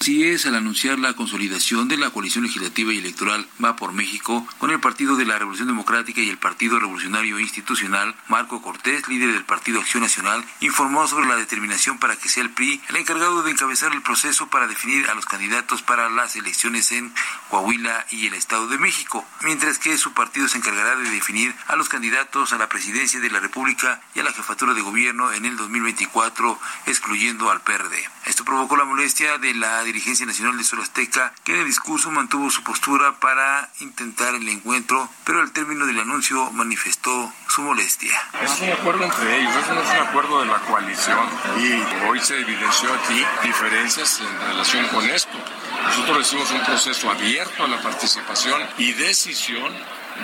Así 0.00 0.24
es, 0.24 0.46
al 0.46 0.54
anunciar 0.54 0.98
la 0.98 1.14
consolidación 1.14 1.88
de 1.88 1.96
la 1.96 2.10
coalición 2.10 2.44
legislativa 2.44 2.92
y 2.92 2.98
electoral 2.98 3.46
Va 3.62 3.76
por 3.76 3.92
México 3.92 4.46
con 4.58 4.70
el 4.70 4.78
Partido 4.78 5.16
de 5.16 5.24
la 5.24 5.38
Revolución 5.38 5.66
Democrática 5.66 6.20
y 6.20 6.28
el 6.28 6.38
Partido 6.38 6.78
Revolucionario 6.78 7.40
Institucional, 7.40 8.14
Marco 8.28 8.62
Cortés, 8.62 9.08
líder 9.08 9.32
del 9.32 9.44
Partido 9.44 9.80
Acción 9.80 10.02
Nacional, 10.02 10.44
informó 10.60 11.08
sobre 11.08 11.26
la 11.26 11.36
determinación 11.36 11.98
para 11.98 12.16
que 12.16 12.28
sea 12.28 12.42
el 12.42 12.50
PRI 12.50 12.80
el 12.88 12.96
encargado 12.96 13.42
de 13.42 13.50
encabezar 13.50 13.92
el 13.92 14.02
proceso 14.02 14.48
para 14.48 14.66
definir 14.66 15.08
a 15.08 15.14
los 15.14 15.24
candidatos 15.24 15.82
para 15.82 16.10
las 16.10 16.36
elecciones 16.36 16.92
en 16.92 17.12
Coahuila 17.50 18.06
y 18.10 18.26
el 18.26 18.34
Estado 18.34 18.68
de 18.68 18.78
México, 18.78 19.26
mientras 19.42 19.78
que 19.78 19.96
su 19.96 20.12
partido 20.12 20.46
se 20.48 20.58
encargará 20.58 20.96
de 20.96 21.10
definir 21.10 21.54
a 21.66 21.76
los 21.76 21.88
candidatos 21.88 22.52
a 22.52 22.58
la 22.58 22.68
presidencia 22.68 23.20
de 23.20 23.30
la 23.30 23.40
República 23.40 24.00
y 24.14 24.20
a 24.20 24.24
la 24.24 24.32
jefatura 24.32 24.74
de 24.74 24.82
gobierno 24.82 25.32
en 25.32 25.46
el 25.46 25.56
2024, 25.56 26.60
excluyendo 26.86 27.50
al 27.50 27.62
PRD. 27.62 28.08
Esto 28.26 28.44
provocó 28.44 28.76
la 28.76 28.84
molestia 28.84 29.38
de 29.38 29.54
la 29.54 29.85
dirigencia 29.86 30.26
nacional 30.26 30.56
de 30.58 30.64
Sol 30.64 30.80
Azteca, 30.80 31.32
que 31.44 31.54
en 31.54 31.60
el 31.60 31.66
discurso 31.66 32.10
mantuvo 32.10 32.50
su 32.50 32.62
postura 32.62 33.18
para 33.20 33.70
intentar 33.80 34.34
el 34.34 34.48
encuentro, 34.48 35.08
pero 35.24 35.40
al 35.40 35.52
término 35.52 35.86
del 35.86 35.98
anuncio 35.98 36.50
manifestó 36.52 37.32
su 37.48 37.62
molestia. 37.62 38.14
Es 38.42 38.60
un 38.60 38.70
acuerdo 38.70 39.04
entre 39.04 39.40
ellos, 39.40 39.54
es 39.56 39.68
un 39.68 40.06
acuerdo 40.08 40.40
de 40.40 40.46
la 40.46 40.58
coalición 40.60 41.28
y 41.58 42.06
hoy 42.06 42.20
se 42.20 42.40
evidenció 42.40 42.92
aquí 42.94 43.24
diferencias 43.42 44.20
en 44.20 44.48
relación 44.48 44.86
con 44.88 45.08
esto. 45.08 45.38
Nosotros 45.84 46.18
decimos 46.18 46.50
un 46.50 46.64
proceso 46.64 47.10
abierto 47.10 47.64
a 47.64 47.68
la 47.68 47.80
participación 47.80 48.62
y 48.78 48.92
decisión 48.92 49.72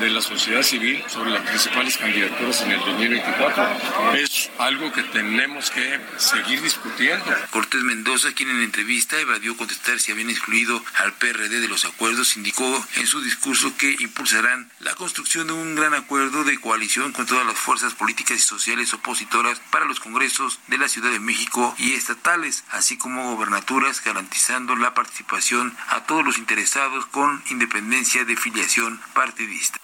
de 0.01 0.11
la 0.11 0.21
sociedad 0.21 0.63
civil 0.63 1.03
sobre 1.09 1.31
las 1.31 1.43
principales 1.43 1.97
candidaturas 1.97 2.63
en 2.63 2.73
el 2.73 2.81
2024. 2.81 4.15
Es 4.15 4.51
algo 4.59 4.93
que 4.93 5.03
tenemos 5.05 5.71
que 5.71 6.01
seguir 6.17 6.61
discutiendo. 6.63 7.25
Cortés 7.51 7.83
Mendoza, 7.83 8.33
quien 8.33 8.51
en 8.51 8.63
entrevista 8.63 9.19
evadió 9.21 9.57
contestar 9.57 10.01
si 10.01 10.13
habían 10.13 10.31
excluido 10.31 10.83
al 10.97 11.13
PRD 11.15 11.61
de 11.61 11.69
los 11.69 11.85
acuerdos, 11.85 12.37
indicó 12.37 12.87
en 12.97 13.07
su 13.07 13.21
discurso 13.21 13.77
que 13.77 13.97
impulsarán 14.01 14.71
la 14.81 14.95
construcción 14.95 15.47
de 15.47 15.53
un 15.53 15.75
gran 15.75 15.95
acuerdo 15.95 16.45
de 16.45 16.59
coalición 16.59 17.13
con 17.13 17.27
todas 17.27 17.47
las 17.47 17.59
fuerzas 17.59 17.95
políticas 17.95 18.39
y 18.39 18.43
sociales 18.43 18.95
opositoras 18.95 19.61
para 19.71 19.85
los 19.85 20.01
congresos 20.01 20.59
de 20.69 20.79
la 20.79 20.89
Ciudad 20.89 21.11
de 21.11 21.21
México 21.21 21.75
y 21.79 21.93
estatales, 21.93 22.65
así 22.71 22.97
como 22.97 23.35
gobernaturas, 23.35 24.03
garantizando 24.05 24.77
la 24.77 24.95
participación 24.95 25.77
a 25.89 26.05
todos 26.05 26.25
los 26.25 26.39
interesados 26.39 27.07
con 27.07 27.43
independencia 27.51 28.25
de 28.25 28.37
filiación 28.37 29.01
partidista. 29.15 29.82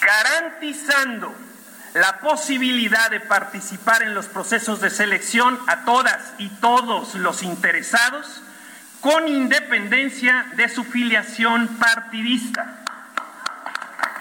Garantizando 0.00 1.34
la 1.94 2.20
posibilidad 2.20 3.10
de 3.10 3.20
participar 3.20 4.02
en 4.02 4.14
los 4.14 4.26
procesos 4.26 4.80
de 4.80 4.90
selección 4.90 5.58
a 5.66 5.84
todas 5.84 6.34
y 6.38 6.48
todos 6.48 7.14
los 7.14 7.42
interesados 7.42 8.42
con 9.00 9.28
independencia 9.28 10.46
de 10.56 10.68
su 10.68 10.84
filiación 10.84 11.68
partidista 11.78 12.84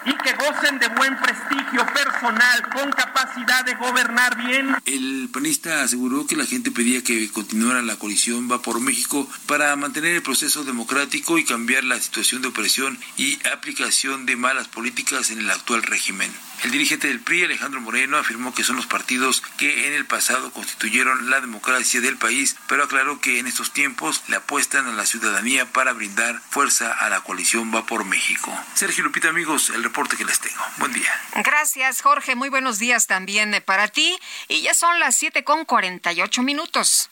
y 0.07 0.15
que 0.23 0.33
gocen 0.33 0.79
de 0.79 0.87
buen 0.87 1.17
prestigio 1.17 1.85
personal 1.93 2.69
con 2.69 2.89
capacidad 2.91 3.65
de 3.65 3.75
gobernar 3.75 4.37
bien. 4.37 4.75
El 4.85 5.29
panista 5.33 5.83
aseguró 5.83 6.25
que 6.25 6.37
la 6.37 6.45
gente 6.45 6.71
pedía 6.71 7.03
que 7.03 7.29
continuara 7.29 7.81
la 7.81 7.97
coalición 7.97 8.49
Va 8.49 8.61
por 8.61 8.79
México 8.79 9.29
para 9.45 9.75
mantener 9.75 10.15
el 10.15 10.21
proceso 10.21 10.63
democrático 10.63 11.37
y 11.37 11.43
cambiar 11.43 11.83
la 11.83 11.99
situación 11.99 12.41
de 12.41 12.47
opresión 12.47 12.97
y 13.17 13.37
aplicación 13.47 14.25
de 14.25 14.37
malas 14.37 14.69
políticas 14.69 15.29
en 15.31 15.39
el 15.39 15.51
actual 15.51 15.83
régimen. 15.83 16.31
El 16.63 16.71
dirigente 16.71 17.07
del 17.07 17.19
PRI, 17.19 17.43
Alejandro 17.43 17.81
Moreno, 17.81 18.17
afirmó 18.17 18.51
que 18.53 18.63
son 18.63 18.77
los 18.77 18.87
partidos 18.87 19.43
que 19.57 19.87
en 19.87 19.93
el 19.93 20.05
pasado 20.05 20.51
constituyeron 20.51 21.29
la 21.29 21.39
democracia 21.39 22.01
del 22.01 22.17
país, 22.17 22.55
pero 22.67 22.83
aclaró 22.83 23.21
que 23.21 23.37
en 23.37 23.45
estos 23.45 23.73
tiempos 23.73 24.23
le 24.27 24.37
apuestan 24.37 24.87
a 24.87 24.93
la 24.93 25.05
ciudadanía 25.05 25.71
para 25.71 25.93
brindar 25.93 26.41
fuerza 26.49 26.91
a 26.91 27.09
la 27.09 27.21
coalición 27.21 27.73
Va 27.73 27.85
por 27.85 28.05
México. 28.05 28.51
Sergio 28.73 29.03
Lupita, 29.03 29.29
amigos, 29.29 29.69
el 29.69 29.83
reporte 29.97 30.15
que 30.15 30.25
les 30.25 30.39
tengo. 30.39 30.63
Buen 30.77 30.93
día. 30.93 31.11
Gracias, 31.43 32.01
Jorge. 32.01 32.35
Muy 32.35 32.49
buenos 32.49 32.77
días 32.77 33.07
también 33.07 33.63
para 33.65 33.87
ti. 33.87 34.15
Y 34.47 34.61
ya 34.61 34.75
son 34.75 34.99
las 34.99 35.15
7 35.15 35.43
con 35.43 35.65
48 35.65 36.43
minutos. 36.43 37.09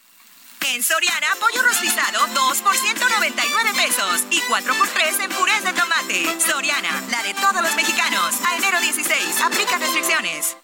En 0.68 0.84
Soriana, 0.84 1.28
pollo 1.40 1.64
rostizado, 1.64 2.28
2 2.28 2.62
por 2.62 2.78
199 2.78 3.72
pesos 3.76 4.24
y 4.30 4.40
4 4.42 4.76
por 4.76 4.88
3 4.88 5.20
en 5.20 5.32
purés 5.32 5.64
de 5.64 5.74
tomate. 5.74 6.40
Soriana, 6.40 7.04
la 7.10 7.24
de 7.24 7.34
todos 7.34 7.62
los 7.64 7.76
mexicanos. 7.76 8.36
A 8.48 8.56
enero 8.56 8.80
16, 8.80 9.42
aplica 9.42 9.78
restricciones. 9.80 10.56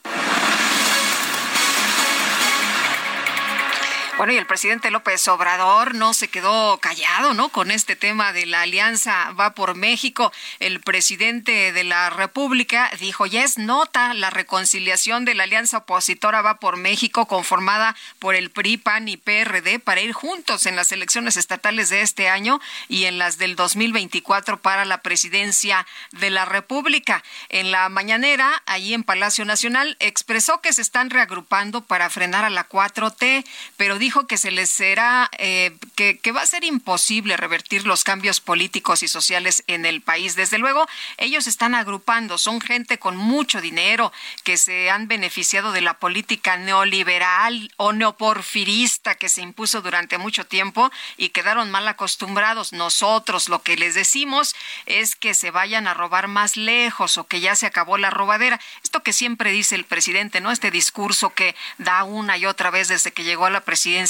Bueno, 4.22 4.34
y 4.34 4.38
el 4.38 4.46
presidente 4.46 4.92
López 4.92 5.28
Obrador 5.30 5.96
no 5.96 6.14
se 6.14 6.28
quedó 6.28 6.78
callado, 6.78 7.34
¿no? 7.34 7.50
Con 7.50 7.72
este 7.72 7.96
tema 7.96 8.34
de 8.34 8.46
la 8.46 8.62
alianza 8.62 9.32
Va 9.32 9.56
por 9.56 9.74
México. 9.74 10.32
El 10.60 10.80
presidente 10.80 11.72
de 11.72 11.84
la 11.84 12.12
República 12.12 12.92
dijo, 13.00 13.26
ya 13.26 13.44
es 13.44 13.58
nota 13.58 14.14
la 14.14 14.30
reconciliación 14.30 15.26
de 15.26 15.34
la 15.34 15.46
alianza 15.46 15.80
opositora 15.80 16.44
Va 16.44 16.60
por 16.60 16.78
México 16.78 17.26
conformada 17.26 17.96
por 18.20 18.36
el 18.36 18.52
PRI, 18.52 18.78
PAN 18.78 19.08
y 19.08 19.18
PRD 19.18 19.80
para 19.80 20.02
ir 20.02 20.14
juntos 20.14 20.68
en 20.68 20.76
las 20.76 20.92
elecciones 20.92 21.36
estatales 21.36 21.90
de 21.90 22.02
este 22.02 22.30
año 22.30 22.62
y 22.88 23.06
en 23.06 23.18
las 23.18 23.40
del 23.40 23.56
2024 23.56 24.62
para 24.62 24.86
la 24.86 25.02
presidencia 25.02 25.88
de 26.12 26.30
la 26.30 26.46
República. 26.46 27.24
En 27.50 27.72
la 27.72 27.90
mañanera, 27.90 28.62
allí 28.68 28.94
en 28.94 29.02
Palacio 29.02 29.46
Nacional, 29.46 29.98
expresó 30.00 30.62
que 30.62 30.74
se 30.74 30.84
están 30.84 31.10
reagrupando 31.10 31.82
para 31.82 32.12
frenar 32.12 32.46
a 32.46 32.52
la 32.52 32.70
4T, 32.70 33.44
pero 33.78 33.98
dijo 33.98 34.11
dijo 34.12 34.28
que 34.28 34.36
se 34.36 34.52
les 34.52 34.70
será, 34.70 35.32
eh, 35.38 35.74
que, 35.96 36.20
que 36.20 36.34
va 36.34 36.42
a 36.42 36.46
ser 36.46 36.66
imposible 36.66 37.38
revertir 37.38 37.88
los 37.88 38.04
cambios 38.04 38.42
políticos 38.42 39.04
y 39.04 39.08
sociales 39.08 39.64
en 39.68 39.86
el 39.86 40.02
país. 40.02 40.36
Desde 40.36 40.58
luego, 40.58 40.86
ellos 41.18 41.48
están 41.48 41.76
agrupando, 41.76 42.38
son 42.38 42.60
gente 42.60 43.00
con 43.00 43.16
mucho 43.16 43.62
dinero 43.62 44.12
que 44.44 44.58
se 44.58 44.90
han 44.90 45.08
beneficiado 45.08 45.72
de 45.72 45.80
la 45.80 45.94
política 45.94 46.58
neoliberal 46.58 47.72
o 47.78 47.94
neoporfirista 47.94 49.16
que 49.16 49.30
se 49.30 49.44
impuso 49.44 49.82
durante 49.82 50.18
mucho 50.18 50.46
tiempo 50.46 50.92
y 51.16 51.30
quedaron 51.30 51.72
mal 51.72 51.88
acostumbrados. 51.88 52.74
Nosotros 52.74 53.48
lo 53.48 53.62
que 53.62 53.78
les 53.78 53.96
decimos 53.96 54.58
es 54.88 55.16
que 55.16 55.34
se 55.34 55.52
vayan 55.52 55.88
a 55.88 55.94
robar 55.94 56.28
más 56.28 56.58
lejos 56.58 57.18
o 57.18 57.28
que 57.28 57.40
ya 57.40 57.56
se 57.56 57.66
acabó 57.66 57.98
la 57.98 58.10
robadera. 58.10 58.60
Esto 58.84 59.04
que 59.04 59.14
siempre 59.14 59.54
dice 59.54 59.76
el 59.76 59.86
presidente, 59.86 60.42
¿no? 60.42 60.52
Este 60.52 60.70
discurso 60.70 61.30
que 61.30 61.56
da 61.78 62.04
una 62.04 62.38
y 62.38 62.46
otra 62.46 62.72
vez 62.72 62.90
desde 62.90 63.14
que 63.14 63.24
llegó 63.24 63.46
a 63.46 63.50
la 63.50 63.62
presidencia 63.62 64.01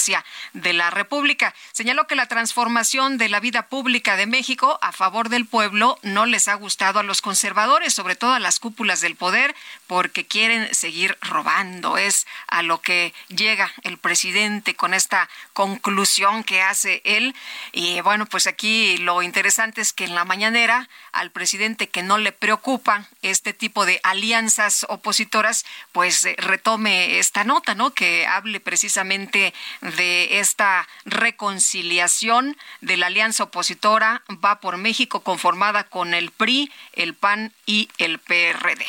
de 0.53 0.73
la 0.73 0.89
República. 0.89 1.53
Señaló 1.71 2.07
que 2.07 2.15
la 2.15 2.27
transformación 2.27 3.17
de 3.17 3.29
la 3.29 3.39
vida 3.39 3.67
pública 3.67 4.15
de 4.15 4.25
México 4.25 4.79
a 4.81 4.91
favor 4.91 5.29
del 5.29 5.45
pueblo 5.45 5.97
no 6.01 6.25
les 6.25 6.47
ha 6.47 6.53
gustado 6.55 6.99
a 6.99 7.03
los 7.03 7.21
conservadores, 7.21 7.93
sobre 7.93 8.15
todo 8.15 8.33
a 8.33 8.39
las 8.39 8.59
cúpulas 8.59 9.01
del 9.01 9.15
poder, 9.15 9.55
porque 9.87 10.25
quieren 10.25 10.73
seguir 10.73 11.17
robando. 11.21 11.97
Es 11.97 12.27
a 12.47 12.61
lo 12.61 12.81
que 12.81 13.13
llega 13.27 13.71
el 13.83 13.97
presidente 13.97 14.75
con 14.75 14.93
esta 14.93 15.29
conclusión 15.53 16.43
que 16.43 16.61
hace 16.61 17.01
él. 17.03 17.35
Y 17.71 18.01
bueno, 18.01 18.25
pues 18.25 18.47
aquí 18.47 18.97
lo 18.97 19.21
interesante 19.21 19.81
es 19.81 19.93
que 19.93 20.05
en 20.05 20.15
la 20.15 20.25
mañanera 20.25 20.89
al 21.11 21.31
presidente 21.31 21.87
que 21.89 22.03
no 22.03 22.17
le 22.17 22.31
preocupa 22.31 23.07
este 23.21 23.53
tipo 23.53 23.85
de 23.85 23.99
alianzas 24.03 24.85
opositoras, 24.89 25.65
pues 25.91 26.25
eh, 26.25 26.35
retome 26.37 27.19
esta 27.19 27.43
nota, 27.43 27.75
¿no? 27.75 27.93
Que 27.93 28.25
hable 28.25 28.59
precisamente 28.59 29.53
de 29.81 30.39
esta 30.39 30.87
reconciliación 31.05 32.57
de 32.81 32.97
la 32.97 33.07
alianza 33.07 33.43
opositora 33.43 34.23
Va 34.43 34.59
por 34.59 34.77
México 34.77 35.21
conformada 35.21 35.83
con 35.83 36.13
el 36.13 36.31
PRI, 36.31 36.71
el 36.93 37.13
PAN 37.13 37.53
y 37.65 37.89
el 37.97 38.19
PRD. 38.19 38.85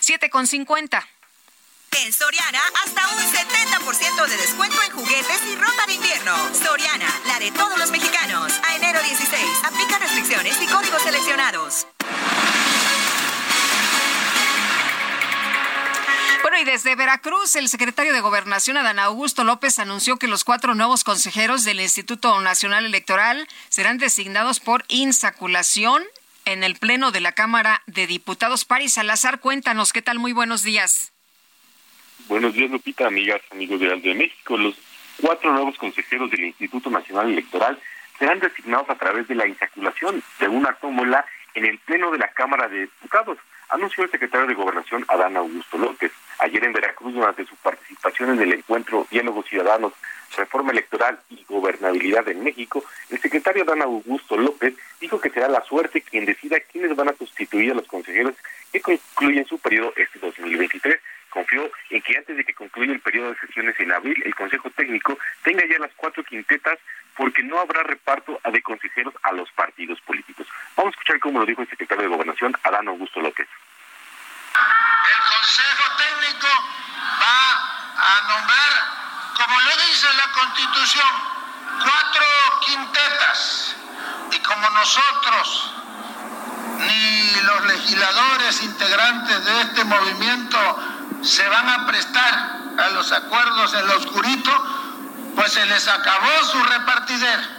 Siete 0.00 0.30
con 0.30 0.46
cincuenta. 0.46 1.06
En 1.96 2.12
Soriana, 2.12 2.60
hasta 2.84 3.08
un 3.08 3.22
70% 3.22 4.26
de 4.26 4.36
descuento 4.36 4.76
en 4.82 4.92
juguetes 4.92 5.42
y 5.50 5.56
ropa 5.56 5.86
de 5.86 5.94
invierno. 5.94 6.36
Soriana, 6.54 7.08
la 7.26 7.38
de 7.38 7.50
todos 7.50 7.78
los 7.78 7.90
mexicanos. 7.90 8.52
A 8.68 8.76
enero 8.76 9.00
16, 9.02 9.42
aplica 9.64 9.98
restricciones 9.98 10.60
y 10.62 10.66
códigos 10.66 11.02
seleccionados. 11.02 11.86
Bueno, 16.42 16.58
y 16.58 16.64
desde 16.64 16.94
Veracruz, 16.94 17.56
el 17.56 17.68
secretario 17.68 18.12
de 18.12 18.20
Gobernación, 18.20 18.76
Adán 18.76 18.98
Augusto 18.98 19.44
López, 19.44 19.78
anunció 19.78 20.18
que 20.18 20.28
los 20.28 20.44
cuatro 20.44 20.74
nuevos 20.74 21.04
consejeros 21.04 21.64
del 21.64 21.80
Instituto 21.80 22.40
Nacional 22.40 22.84
Electoral 22.84 23.48
serán 23.68 23.98
designados 23.98 24.60
por 24.60 24.84
insaculación 24.88 26.04
en 26.44 26.64
el 26.64 26.76
Pleno 26.76 27.10
de 27.10 27.20
la 27.20 27.32
Cámara 27.32 27.82
de 27.86 28.06
Diputados. 28.06 28.64
Paris 28.64 28.94
Salazar, 28.94 29.40
cuéntanos, 29.40 29.92
¿qué 29.92 30.02
tal? 30.02 30.18
Muy 30.18 30.32
buenos 30.32 30.62
días. 30.62 31.12
Buenos 32.28 32.52
días, 32.52 32.70
Lupita, 32.70 33.06
amigas, 33.06 33.40
amigos 33.50 33.80
de 33.80 33.88
de 33.88 34.14
México. 34.14 34.58
Los 34.58 34.74
cuatro 35.18 35.50
nuevos 35.50 35.78
consejeros 35.78 36.30
del 36.30 36.44
Instituto 36.44 36.90
Nacional 36.90 37.30
Electoral 37.30 37.78
serán 38.18 38.38
designados 38.38 38.90
a 38.90 38.96
través 38.96 39.26
de 39.28 39.34
la 39.34 39.46
insaculación 39.46 40.22
de 40.38 40.46
una 40.46 40.74
tómbola 40.74 41.24
en 41.54 41.64
el 41.64 41.78
Pleno 41.78 42.10
de 42.10 42.18
la 42.18 42.28
Cámara 42.28 42.68
de 42.68 42.82
Diputados, 42.82 43.38
anunció 43.70 44.04
el 44.04 44.10
secretario 44.10 44.46
de 44.46 44.52
Gobernación 44.52 45.06
Adán 45.08 45.38
Augusto 45.38 45.78
López. 45.78 46.12
Ayer 46.40 46.62
en 46.64 46.74
Veracruz, 46.74 47.14
durante 47.14 47.46
su 47.46 47.56
participación 47.56 48.34
en 48.34 48.42
el 48.42 48.52
encuentro 48.52 49.06
Diálogos 49.10 49.46
Ciudadanos, 49.46 49.94
Reforma 50.36 50.72
Electoral 50.72 51.18
y 51.30 51.42
Gobernabilidad 51.48 52.28
en 52.28 52.44
México, 52.44 52.84
el 53.08 53.18
secretario 53.22 53.62
Adán 53.62 53.80
Augusto 53.80 54.36
López 54.36 54.74
dijo 55.00 55.18
que 55.18 55.30
será 55.30 55.48
la 55.48 55.64
suerte 55.64 56.02
quien 56.02 56.26
decida 56.26 56.60
quiénes 56.60 56.94
van 56.94 57.08
a 57.08 57.16
sustituir 57.16 57.72
a 57.72 57.76
los 57.76 57.86
consejeros 57.86 58.34
que 58.70 58.82
concluyen 58.82 59.46
su 59.46 59.58
periodo 59.58 59.94
este 59.96 60.18
2023 60.18 61.00
confió 61.28 61.70
en 61.90 62.02
que 62.02 62.16
antes 62.16 62.36
de 62.36 62.44
que 62.44 62.54
concluya 62.54 62.92
el 62.92 63.00
periodo 63.00 63.30
de 63.30 63.40
sesiones 63.40 63.78
en 63.78 63.92
abril, 63.92 64.20
el 64.24 64.34
Consejo 64.34 64.70
Técnico 64.70 65.18
tenga 65.42 65.64
ya 65.66 65.78
las 65.78 65.92
cuatro 65.96 66.24
quintetas 66.24 66.78
porque 67.16 67.42
no 67.42 67.58
habrá 67.58 67.82
reparto 67.82 68.40
de 68.44 68.62
consejeros 68.62 69.12
a 69.22 69.32
los 69.32 69.50
partidos 69.52 70.00
políticos. 70.02 70.46
Vamos 70.76 70.94
a 70.94 70.94
escuchar 70.94 71.18
cómo 71.18 71.40
lo 71.40 71.46
dijo 71.46 71.62
el 71.62 71.68
secretario 71.68 72.04
de 72.04 72.08
Gobernación, 72.08 72.56
Adán 72.62 72.86
Augusto 72.88 73.20
López. 73.20 73.48
El 74.54 75.20
Consejo 75.36 75.96
Técnico 75.98 76.48
va 77.20 77.68
a 77.98 78.22
nombrar, 78.28 78.72
como 79.36 79.60
lo 79.60 79.76
dice 79.88 80.06
la 80.16 80.32
Constitución, 80.32 81.10
cuatro 81.82 82.24
quintetas. 82.66 83.76
Y 84.30 84.38
como 84.42 84.70
nosotros, 84.70 85.74
ni 86.78 87.40
los 87.40 87.64
legisladores 87.66 88.62
integrantes 88.62 89.44
de 89.44 89.60
este 89.62 89.84
movimiento 89.84 90.97
se 91.22 91.48
van 91.48 91.68
a 91.68 91.86
prestar 91.86 92.58
a 92.78 92.88
los 92.90 93.10
acuerdos 93.12 93.74
en 93.74 93.86
lo 93.86 93.96
oscurito, 93.96 95.32
pues 95.34 95.52
se 95.52 95.66
les 95.66 95.86
acabó 95.88 96.44
su 96.44 96.62
repartider. 96.62 97.58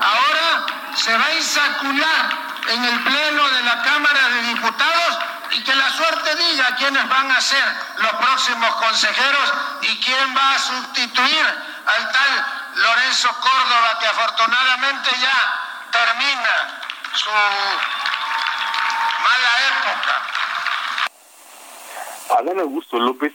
Ahora 0.00 0.66
se 0.96 1.16
va 1.16 1.26
a 1.26 1.34
insacular 1.34 2.44
en 2.68 2.84
el 2.84 3.00
Pleno 3.00 3.48
de 3.50 3.62
la 3.62 3.82
Cámara 3.82 4.28
de 4.28 4.42
Diputados 4.42 5.18
y 5.50 5.62
que 5.62 5.74
la 5.74 5.90
suerte 5.90 6.34
diga 6.36 6.74
quiénes 6.76 7.08
van 7.08 7.30
a 7.30 7.40
ser 7.40 7.64
los 7.98 8.12
próximos 8.12 8.74
consejeros 8.76 9.52
y 9.82 10.00
quién 10.00 10.36
va 10.36 10.54
a 10.54 10.58
sustituir 10.58 11.46
al 11.86 12.12
tal 12.12 12.46
Lorenzo 12.74 13.28
Córdoba 13.40 13.98
que 14.00 14.06
afortunadamente 14.06 15.10
ya 15.20 15.64
termina 15.92 16.80
su 17.12 17.30
mala 19.22 19.52
época. 19.68 20.33
Adán 22.30 22.58
Augusto 22.58 22.98
López 22.98 23.32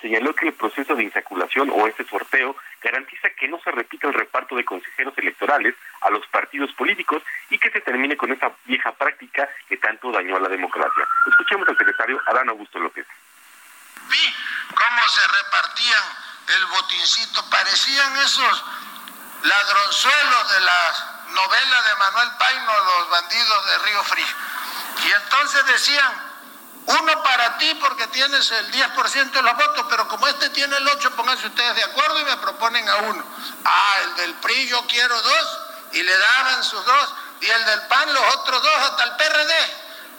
señaló 0.00 0.34
que 0.34 0.48
el 0.48 0.54
proceso 0.54 0.94
de 0.94 1.04
insaculación 1.04 1.70
o 1.70 1.86
este 1.86 2.04
sorteo 2.08 2.56
garantiza 2.82 3.30
que 3.30 3.48
no 3.48 3.60
se 3.62 3.70
repita 3.70 4.08
el 4.08 4.14
reparto 4.14 4.56
de 4.56 4.64
consejeros 4.64 5.14
electorales 5.16 5.74
a 6.00 6.10
los 6.10 6.26
partidos 6.28 6.72
políticos 6.72 7.22
y 7.50 7.58
que 7.58 7.70
se 7.70 7.80
termine 7.80 8.16
con 8.16 8.32
esa 8.32 8.50
vieja 8.64 8.92
práctica 8.92 9.48
que 9.68 9.76
tanto 9.76 10.10
dañó 10.10 10.36
a 10.36 10.40
la 10.40 10.48
democracia. 10.48 11.06
Escuchemos 11.28 11.68
al 11.68 11.76
secretario 11.76 12.20
Adán 12.26 12.48
Augusto 12.48 12.78
López. 12.78 13.06
Vi 14.08 14.34
cómo 14.74 15.08
se 15.08 15.20
repartían 15.28 16.04
el 16.56 16.66
botincito, 16.66 17.48
parecían 17.50 18.16
esos 18.16 18.64
ladronzuelos 19.42 20.54
de 20.54 20.60
la 20.60 21.22
novela 21.34 21.82
de 21.82 21.96
Manuel 21.96 22.28
Paino, 22.38 22.72
Los 22.84 23.10
bandidos 23.10 23.66
de 23.66 23.78
Río 23.78 24.02
Frío. 24.04 24.26
Y 25.04 25.12
entonces 25.12 25.66
decían, 25.66 26.31
uno 26.86 27.22
para 27.22 27.58
ti 27.58 27.74
porque 27.80 28.06
tienes 28.08 28.50
el 28.50 28.72
10% 28.72 29.30
de 29.30 29.42
los 29.42 29.56
votos, 29.56 29.86
pero 29.88 30.08
como 30.08 30.26
este 30.26 30.50
tiene 30.50 30.76
el 30.76 30.88
8, 30.88 31.14
pónganse 31.16 31.46
ustedes 31.46 31.76
de 31.76 31.84
acuerdo 31.84 32.20
y 32.20 32.24
me 32.24 32.36
proponen 32.38 32.88
a 32.88 32.96
uno. 32.96 33.24
Ah, 33.64 33.94
el 34.04 34.14
del 34.16 34.34
PRI 34.34 34.68
yo 34.68 34.84
quiero 34.86 35.20
dos 35.20 35.60
y 35.92 36.02
le 36.02 36.18
daban 36.18 36.64
sus 36.64 36.84
dos, 36.84 37.14
y 37.40 37.48
el 37.48 37.64
del 37.66 37.82
PAN 37.82 38.12
los 38.12 38.34
otros 38.36 38.62
dos, 38.62 38.76
hasta 38.78 39.04
el 39.04 39.16
PRD 39.16 39.52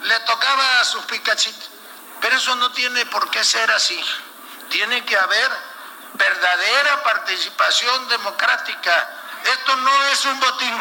le 0.03 0.19
tocaba 0.21 0.79
a 0.79 0.85
sus 0.85 1.03
picachitos. 1.05 1.69
Pero 2.21 2.35
eso 2.37 2.55
no 2.55 2.71
tiene 2.71 3.05
por 3.07 3.29
qué 3.29 3.43
ser 3.43 3.69
así. 3.71 3.99
Tiene 4.69 5.03
que 5.03 5.17
haber 5.17 5.49
verdadera 6.13 7.03
participación 7.03 8.07
democrática. 8.07 9.09
Esto 9.43 9.75
no 9.77 10.03
es 10.05 10.25
un 10.25 10.39
botín. 10.39 10.73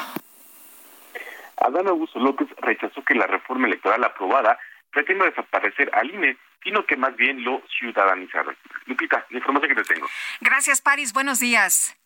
Adán 1.58 1.88
Augusto 1.88 2.18
López 2.18 2.48
rechazó 2.58 3.02
que 3.04 3.14
la 3.14 3.26
reforma 3.26 3.66
electoral 3.66 4.04
aprobada 4.04 4.58
pretende 4.92 5.24
desaparecer 5.24 5.90
al 5.94 6.10
INE, 6.10 6.36
sino 6.62 6.86
que 6.86 6.96
más 6.96 7.16
bien 7.16 7.42
lo 7.42 7.62
ciudadanizaron. 7.78 8.56
Lupita, 8.86 9.26
la 9.30 9.38
información 9.38 9.74
que 9.74 9.82
te 9.82 9.94
tengo. 9.94 10.08
Gracias, 10.40 10.80
Paris. 10.80 11.12
Buenos 11.12 11.40
días. 11.40 11.96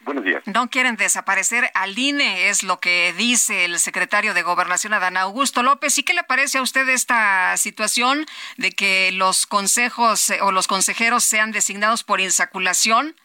Buenos 0.00 0.24
días. 0.24 0.46
No 0.46 0.70
quieren 0.70 0.94
desaparecer 0.94 1.68
al 1.74 1.98
INE, 1.98 2.48
es 2.48 2.62
lo 2.62 2.78
que 2.78 3.12
dice 3.14 3.64
el 3.64 3.80
secretario 3.80 4.34
de 4.34 4.42
Gobernación, 4.42 4.92
Adán 4.92 5.16
Augusto 5.16 5.64
López. 5.64 5.98
¿Y 5.98 6.04
qué 6.04 6.14
le 6.14 6.22
parece 6.22 6.58
a 6.58 6.62
usted 6.62 6.88
esta 6.88 7.56
situación 7.56 8.24
de 8.56 8.70
que 8.70 9.10
los 9.10 9.46
consejos 9.46 10.30
eh, 10.30 10.38
o 10.42 10.52
los 10.52 10.68
consejeros 10.68 11.24
sean 11.24 11.50
designados 11.50 12.04
por 12.04 12.20
insaculación? 12.20 13.16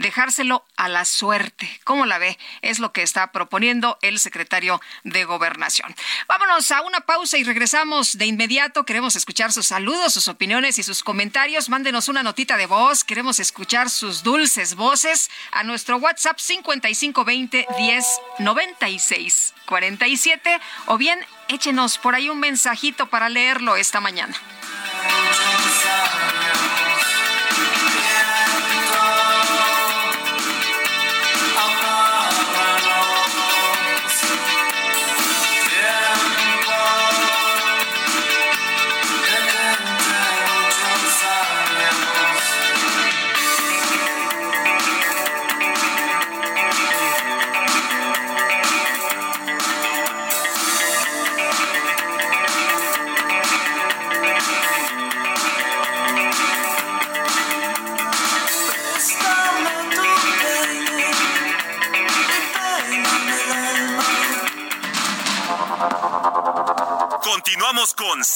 Dejárselo 0.00 0.64
a 0.76 0.88
la 0.88 1.04
suerte. 1.04 1.80
¿Cómo 1.84 2.06
la 2.06 2.18
ve? 2.18 2.38
Es 2.62 2.78
lo 2.78 2.92
que 2.92 3.02
está 3.02 3.32
proponiendo 3.32 3.98
el 4.02 4.18
secretario 4.18 4.80
de 5.04 5.24
Gobernación. 5.24 5.94
Vámonos 6.26 6.70
a 6.72 6.82
una 6.82 7.00
pausa 7.02 7.38
y 7.38 7.44
regresamos 7.44 8.18
de 8.18 8.26
inmediato. 8.26 8.84
Queremos 8.84 9.14
escuchar 9.14 9.52
sus 9.52 9.66
saludos, 9.66 10.14
sus 10.14 10.28
opiniones 10.28 10.78
y 10.78 10.82
sus 10.82 11.02
comentarios. 11.04 11.68
Mándenos 11.68 12.08
una 12.08 12.22
notita 12.22 12.56
de 12.56 12.66
voz. 12.66 13.04
Queremos 13.04 13.40
escuchar 13.40 13.90
sus 13.90 14.22
dulces 14.22 14.74
voces 14.74 15.30
a 15.52 15.62
nuestro 15.64 15.98
WhatsApp 15.98 16.38
5520 16.38 17.66
10 17.76 18.06
96 18.38 19.54
47 19.66 20.60
o 20.86 20.98
bien 20.98 21.18
échenos 21.48 21.98
por 21.98 22.14
ahí 22.14 22.28
un 22.28 22.40
mensajito 22.40 23.08
para 23.08 23.28
leerlo 23.28 23.76
esta 23.76 24.00
mañana. 24.00 24.34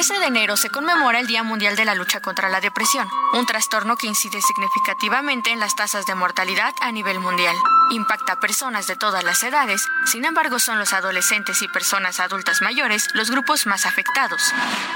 13 0.00 0.18
de 0.18 0.26
enero 0.28 0.56
se 0.56 0.70
conmemora 0.70 1.20
el 1.20 1.26
Día 1.26 1.42
Mundial 1.42 1.76
de 1.76 1.84
la 1.84 1.94
Lucha 1.94 2.20
contra 2.20 2.48
la 2.48 2.62
Depresión, 2.62 3.06
un 3.34 3.44
trastorno 3.44 3.98
que 3.98 4.06
incide 4.06 4.40
significativamente 4.40 5.50
en 5.50 5.60
las 5.60 5.76
tasas 5.76 6.06
de 6.06 6.14
mortalidad 6.14 6.72
a 6.80 6.90
nivel 6.90 7.20
mundial. 7.20 7.54
Impacta 7.90 8.32
a 8.32 8.40
personas 8.40 8.86
de 8.86 8.96
todas 8.96 9.22
las 9.24 9.42
edades, 9.42 9.86
sin 10.06 10.24
embargo 10.24 10.58
son 10.58 10.78
los 10.78 10.94
adolescentes 10.94 11.60
y 11.60 11.68
personas 11.68 12.18
adultas 12.18 12.62
mayores 12.62 13.08
los 13.12 13.30
grupos 13.30 13.66
más 13.66 13.84
afectados. 13.84 14.40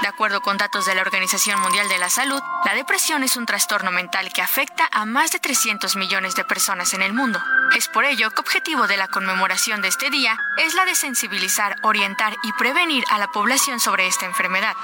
De 0.01 0.07
acuerdo 0.07 0.41
con 0.41 0.57
datos 0.57 0.87
de 0.87 0.95
la 0.95 1.03
Organización 1.03 1.59
Mundial 1.59 1.87
de 1.87 1.99
la 1.99 2.09
Salud, 2.09 2.41
la 2.65 2.73
depresión 2.73 3.21
es 3.21 3.37
un 3.37 3.45
trastorno 3.45 3.91
mental 3.91 4.33
que 4.33 4.41
afecta 4.41 4.89
a 4.91 5.05
más 5.05 5.31
de 5.31 5.37
300 5.37 5.97
millones 5.97 6.33
de 6.33 6.45
personas 6.45 6.95
en 6.95 7.03
el 7.03 7.13
mundo. 7.13 7.39
Es 7.73 7.87
por 7.87 8.05
ello 8.05 8.31
que 8.31 8.41
objetivo 8.41 8.87
de 8.87 8.97
la 8.97 9.07
conmemoración 9.07 9.81
de 9.81 9.87
este 9.87 10.09
día 10.09 10.37
es 10.57 10.75
la 10.75 10.85
de 10.85 10.95
sensibilizar, 10.95 11.75
orientar 11.81 12.35
y 12.43 12.51
prevenir 12.53 13.03
a 13.09 13.17
la 13.17 13.27
población 13.27 13.79
sobre 13.79 14.07
esta 14.07 14.25
enfermedad. 14.25 14.75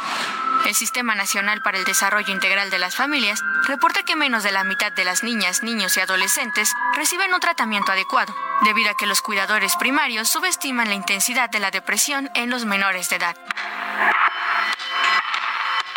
El 0.65 0.75
Sistema 0.75 1.15
Nacional 1.15 1.61
para 1.61 1.77
el 1.77 1.85
Desarrollo 1.85 2.31
Integral 2.31 2.69
de 2.69 2.79
las 2.79 2.95
Familias 2.95 3.41
reporta 3.67 4.03
que 4.03 4.15
menos 4.15 4.43
de 4.43 4.51
la 4.51 4.63
mitad 4.63 4.91
de 4.91 5.05
las 5.05 5.23
niñas, 5.23 5.63
niños 5.63 5.97
y 5.97 6.01
adolescentes 6.01 6.73
reciben 6.95 7.33
un 7.33 7.39
tratamiento 7.39 7.91
adecuado, 7.91 8.35
debido 8.63 8.91
a 8.91 8.95
que 8.95 9.07
los 9.07 9.21
cuidadores 9.21 9.75
primarios 9.77 10.29
subestiman 10.29 10.89
la 10.89 10.95
intensidad 10.95 11.49
de 11.49 11.59
la 11.59 11.71
depresión 11.71 12.29
en 12.35 12.49
los 12.49 12.65
menores 12.65 13.09
de 13.09 13.15
edad. 13.15 13.35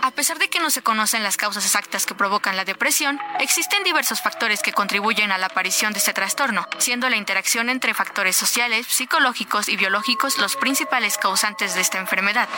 A 0.04 0.10
pesar 0.10 0.38
de 0.38 0.50
que 0.50 0.60
no 0.60 0.68
se 0.68 0.82
conocen 0.82 1.22
las 1.22 1.38
causas 1.38 1.64
exactas 1.64 2.04
que 2.04 2.14
provocan 2.14 2.58
la 2.58 2.66
depresión, 2.66 3.18
existen 3.40 3.84
diversos 3.84 4.20
factores 4.20 4.60
que 4.60 4.74
contribuyen 4.74 5.32
a 5.32 5.38
la 5.38 5.46
aparición 5.46 5.94
de 5.94 5.98
este 5.98 6.12
trastorno, 6.12 6.68
siendo 6.76 7.08
la 7.08 7.16
interacción 7.16 7.70
entre 7.70 7.94
factores 7.94 8.36
sociales, 8.36 8.86
psicológicos 8.86 9.66
y 9.70 9.78
biológicos 9.78 10.36
los 10.36 10.56
principales 10.56 11.16
causantes 11.16 11.74
de 11.74 11.80
esta 11.80 11.96
enfermedad. 12.00 12.50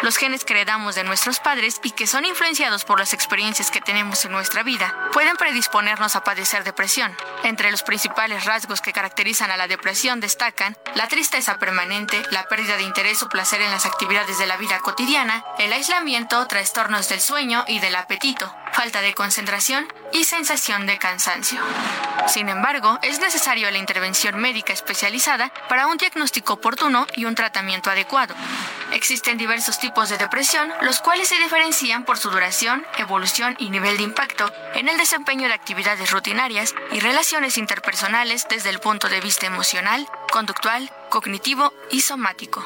Los 0.00 0.16
genes 0.16 0.46
que 0.46 0.54
heredamos 0.54 0.94
de 0.94 1.04
nuestros 1.04 1.40
padres 1.40 1.78
y 1.82 1.90
que 1.90 2.06
son 2.06 2.24
influenciados 2.24 2.86
por 2.86 2.98
las 2.98 3.12
experiencias 3.12 3.70
que 3.70 3.82
tenemos 3.82 4.24
en 4.24 4.32
nuestra 4.32 4.62
vida 4.62 5.10
pueden 5.12 5.36
predisponernos 5.36 6.16
a 6.16 6.24
padecer 6.24 6.64
depresión. 6.64 7.14
Entre 7.42 7.70
los 7.70 7.82
principales 7.82 8.46
rasgos 8.46 8.80
que 8.80 8.94
caracterizan 8.94 9.50
a 9.50 9.58
la 9.58 9.68
depresión 9.68 10.20
destacan 10.20 10.74
la 10.94 11.08
tristeza 11.08 11.58
permanente, 11.58 12.22
la 12.30 12.48
pérdida 12.48 12.78
de 12.78 12.84
interés 12.84 13.22
o 13.22 13.28
placer 13.28 13.60
en 13.60 13.70
las 13.70 13.84
actividades 13.84 14.38
de 14.38 14.46
la 14.46 14.56
vida 14.56 14.78
cotidiana, 14.78 15.44
el 15.58 15.70
aislamiento, 15.70 16.46
del 16.94 17.20
sueño 17.20 17.64
y 17.66 17.80
del 17.80 17.96
apetito, 17.96 18.54
falta 18.72 19.00
de 19.00 19.14
concentración 19.14 19.86
y 20.12 20.24
sensación 20.24 20.86
de 20.86 20.96
cansancio. 20.96 21.60
Sin 22.28 22.48
embargo, 22.48 23.00
es 23.02 23.18
necesario 23.18 23.68
la 23.72 23.78
intervención 23.78 24.38
médica 24.38 24.72
especializada 24.72 25.52
para 25.68 25.88
un 25.88 25.96
diagnóstico 25.96 26.54
oportuno 26.54 27.06
y 27.16 27.24
un 27.24 27.34
tratamiento 27.34 27.90
adecuado. 27.90 28.34
Existen 28.92 29.38
diversos 29.38 29.80
tipos 29.80 30.08
de 30.08 30.18
depresión, 30.18 30.72
los 30.82 31.00
cuales 31.00 31.28
se 31.28 31.38
diferencian 31.38 32.04
por 32.04 32.16
su 32.16 32.30
duración, 32.30 32.86
evolución 32.96 33.56
y 33.58 33.70
nivel 33.70 33.96
de 33.96 34.04
impacto 34.04 34.50
en 34.74 34.88
el 34.88 34.96
desempeño 34.96 35.48
de 35.48 35.54
actividades 35.54 36.12
rutinarias 36.12 36.74
y 36.92 37.00
relaciones 37.00 37.58
interpersonales 37.58 38.46
desde 38.48 38.70
el 38.70 38.78
punto 38.78 39.08
de 39.08 39.20
vista 39.20 39.46
emocional, 39.46 40.06
conductual, 40.30 40.92
cognitivo 41.10 41.74
y 41.90 42.02
somático. 42.02 42.64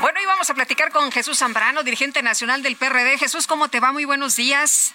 Bueno, 0.00 0.20
y 0.20 0.26
vamos 0.26 0.48
a 0.48 0.54
platicar 0.54 0.92
con 0.92 1.10
Jesús 1.10 1.38
Zambrano, 1.38 1.82
dirigente 1.82 2.22
nacional 2.22 2.62
del 2.62 2.76
PRD. 2.76 3.18
Jesús, 3.18 3.48
¿cómo 3.48 3.68
te 3.68 3.80
va? 3.80 3.90
Muy 3.92 4.04
buenos 4.04 4.36
días. 4.36 4.94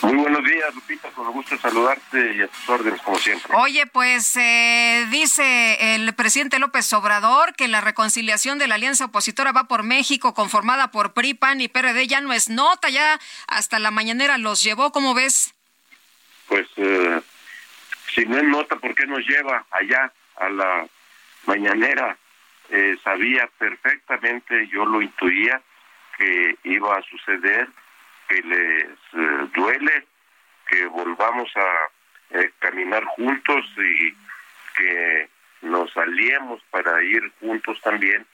Muy 0.00 0.14
buenos 0.14 0.42
días, 0.42 0.74
Lupita, 0.74 1.10
con 1.10 1.30
gusto 1.32 1.58
saludarte 1.58 2.34
y 2.34 2.40
a 2.40 2.48
tus 2.48 2.68
órdenes, 2.70 3.02
como 3.02 3.18
siempre. 3.18 3.54
Oye, 3.54 3.86
pues 3.86 4.34
eh, 4.36 5.06
dice 5.10 5.94
el 5.94 6.14
presidente 6.14 6.58
López 6.58 6.90
Obrador 6.94 7.54
que 7.54 7.68
la 7.68 7.82
reconciliación 7.82 8.58
de 8.58 8.66
la 8.66 8.76
alianza 8.76 9.04
opositora 9.04 9.52
va 9.52 9.64
por 9.64 9.82
México, 9.82 10.32
conformada 10.32 10.90
por 10.90 11.12
PRI, 11.12 11.34
PAN 11.34 11.60
y 11.60 11.68
PRD, 11.68 12.06
ya 12.06 12.22
no 12.22 12.32
es 12.32 12.48
nota, 12.48 12.88
ya 12.88 13.20
hasta 13.46 13.78
la 13.78 13.90
mañanera 13.90 14.38
los 14.38 14.62
llevó, 14.62 14.90
¿cómo 14.90 15.12
ves? 15.12 15.52
Pues, 16.48 16.66
eh, 16.76 17.20
si 18.14 18.24
no 18.24 18.38
es 18.38 18.44
nota, 18.44 18.76
¿por 18.76 18.94
qué 18.94 19.06
nos 19.06 19.20
lleva 19.26 19.66
allá 19.70 20.10
a 20.36 20.48
la 20.48 20.86
mañanera? 21.44 22.16
Eh, 22.70 22.96
sabía 23.02 23.48
perfectamente, 23.58 24.68
yo 24.68 24.86
lo 24.86 25.02
intuía, 25.02 25.60
que 26.16 26.56
iba 26.62 26.96
a 26.96 27.02
suceder, 27.02 27.68
que 28.28 28.42
les 28.42 28.86
eh, 28.86 29.48
duele 29.52 30.06
que 30.68 30.86
volvamos 30.86 31.50
a 31.56 32.38
eh, 32.38 32.52
caminar 32.60 33.04
juntos 33.06 33.66
y 33.76 34.14
que 34.76 35.28
nos 35.62 35.96
aliemos 35.96 36.62
para 36.70 37.02
ir 37.02 37.28
juntos 37.40 37.80
también 37.80 38.24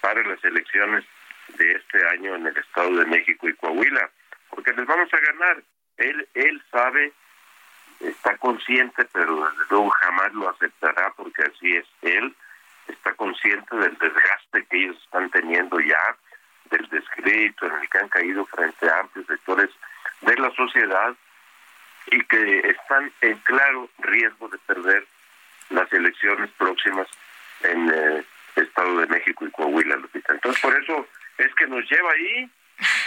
para 0.00 0.22
las 0.22 0.42
elecciones 0.42 1.04
de 1.48 1.72
este 1.72 2.08
año 2.08 2.36
en 2.36 2.46
el 2.46 2.56
Estado 2.56 2.96
de 2.96 3.04
México 3.04 3.50
y 3.50 3.54
Coahuila, 3.54 4.08
porque 4.48 4.72
les 4.72 4.86
vamos 4.86 5.12
a 5.12 5.18
ganar. 5.18 5.62
Él, 5.98 6.26
él 6.32 6.62
sabe, 6.70 7.12
está 8.00 8.38
consciente, 8.38 9.04
pero 9.12 9.44
desde 9.44 9.64
luego 9.68 9.90
jamás 9.90 10.32
lo 10.32 10.48
aceptará 10.48 11.12
porque 11.16 11.42
así 11.42 11.76
es 11.76 11.86
él 12.00 12.34
está 12.88 13.14
consciente 13.14 13.76
del 13.76 13.96
desgaste 13.98 14.66
que 14.70 14.76
ellos 14.78 14.96
están 15.04 15.30
teniendo 15.30 15.80
ya, 15.80 16.16
del 16.70 16.88
descrédito 16.88 17.66
en 17.66 17.72
el 17.74 17.88
que 17.88 17.98
han 17.98 18.08
caído 18.08 18.46
frente 18.46 18.88
a 18.88 19.00
amplios 19.00 19.26
sectores 19.26 19.70
de 20.22 20.36
la 20.36 20.50
sociedad 20.54 21.14
y 22.06 22.22
que 22.24 22.60
están 22.70 23.12
en 23.20 23.38
claro 23.38 23.88
riesgo 23.98 24.48
de 24.48 24.58
perder 24.58 25.06
las 25.70 25.92
elecciones 25.92 26.50
próximas 26.58 27.08
en 27.62 27.90
eh, 27.90 28.24
Estado 28.56 29.00
de 29.00 29.06
México 29.06 29.46
y 29.46 29.50
Coahuila, 29.50 29.98
Entonces, 30.28 30.62
por 30.62 30.80
eso 30.80 31.06
es 31.38 31.54
que 31.54 31.66
nos 31.66 31.88
lleva 31.90 32.12
ahí, 32.12 32.50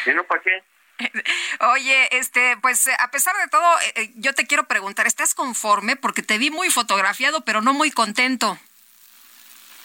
¿y 0.05 0.09
no 0.11 0.23
para 0.23 0.41
qué? 0.41 0.63
Oye, 1.59 2.17
este, 2.17 2.57
pues 2.61 2.89
a 2.99 3.11
pesar 3.11 3.35
de 3.37 3.47
todo, 3.49 3.79
eh, 3.79 3.93
eh, 3.95 4.11
yo 4.15 4.33
te 4.33 4.47
quiero 4.47 4.65
preguntar, 4.65 5.07
¿estás 5.07 5.35
conforme? 5.35 5.95
Porque 5.95 6.23
te 6.23 6.37
vi 6.37 6.49
muy 6.49 6.69
fotografiado, 6.69 7.41
pero 7.41 7.61
no 7.61 7.73
muy 7.73 7.91
contento. 7.91 8.57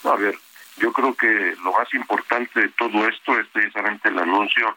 A 0.05 0.17
ver, 0.17 0.35
yo 0.77 0.93
creo 0.93 1.15
que 1.15 1.55
lo 1.63 1.73
más 1.73 1.93
importante 1.95 2.61
de 2.61 2.69
todo 2.71 3.07
esto 3.09 3.39
es 3.39 3.47
precisamente 3.49 4.09
el 4.09 4.19
anuncio 4.19 4.77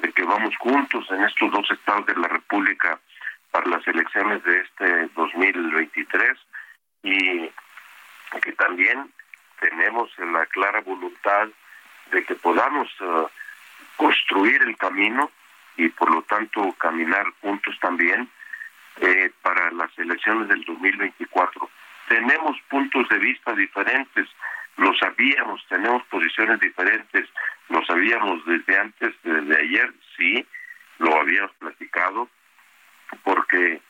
de 0.00 0.12
que 0.12 0.22
vamos 0.24 0.54
juntos 0.58 1.06
en 1.10 1.22
estos 1.24 1.50
dos 1.52 1.70
estados 1.70 2.06
de 2.06 2.16
la 2.16 2.28
República 2.28 2.98
para 3.50 3.68
las 3.68 3.86
elecciones 3.86 4.42
de 4.42 4.60
este 4.60 5.08
2023 5.14 6.38
y 7.04 7.50
que 8.42 8.52
también 8.52 9.12
tenemos 9.60 10.10
la 10.18 10.44
clara 10.46 10.80
voluntad 10.80 11.48
de 12.10 12.24
que 12.24 12.34
podamos 12.34 12.88
uh, 13.00 13.28
construir 13.96 14.60
el 14.62 14.76
camino 14.76 15.30
y 15.76 15.88
por 15.88 16.12
lo 16.12 16.22
tanto 16.22 16.72
caminar 16.78 17.26
juntos 17.40 17.76
también 17.80 18.28
eh, 19.00 19.32
para 19.42 19.70
las 19.72 19.96
elecciones 19.98 20.48
del 20.48 20.64
2024. 20.64 21.68
Tenemos 22.08 22.56
puntos 22.68 23.08
de 23.08 23.18
vista 23.18 23.52
diferentes, 23.54 24.28
lo 24.76 24.94
sabíamos, 24.94 25.64
tenemos 25.68 26.02
posiciones 26.04 26.60
diferentes, 26.60 27.28
lo 27.68 27.84
sabíamos 27.84 28.44
desde 28.44 28.78
antes, 28.78 29.14
desde 29.22 29.56
ayer, 29.56 29.92
sí, 30.16 30.46
lo 30.98 31.20
habíamos 31.20 31.52
platicado, 31.56 32.28
porque 33.22 33.80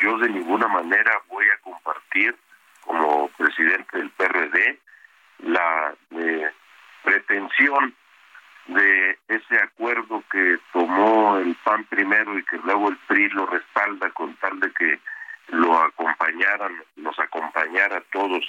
yo 0.00 0.18
de 0.18 0.28
ninguna 0.28 0.68
manera 0.68 1.12
voy 1.28 1.46
a 1.46 1.58
compartir 1.62 2.36
como 2.80 3.28
presidente 3.36 3.98
del 3.98 4.10
PRD 4.10 4.78
la 5.38 5.94
eh, 6.12 6.50
pretensión 7.02 7.94
de 8.66 9.18
ese 9.28 9.58
acuerdo 9.62 10.22
que 10.30 10.58
tomó 10.72 11.36
el 11.38 11.54
PAN 11.64 11.84
primero 11.84 12.38
y 12.38 12.44
que 12.44 12.58
luego 12.58 12.88
el 12.88 12.96
PRI 13.06 13.28
lo 13.30 13.46
respalda 13.46 14.10
con 14.10 14.34
tal 14.36 14.58
de 14.60 14.72
que 14.72 14.98
lo 15.48 15.78
acompañaran, 15.78 16.82
nos 16.96 17.18
acompañara 17.18 17.98
a 17.98 18.04
todos 18.12 18.44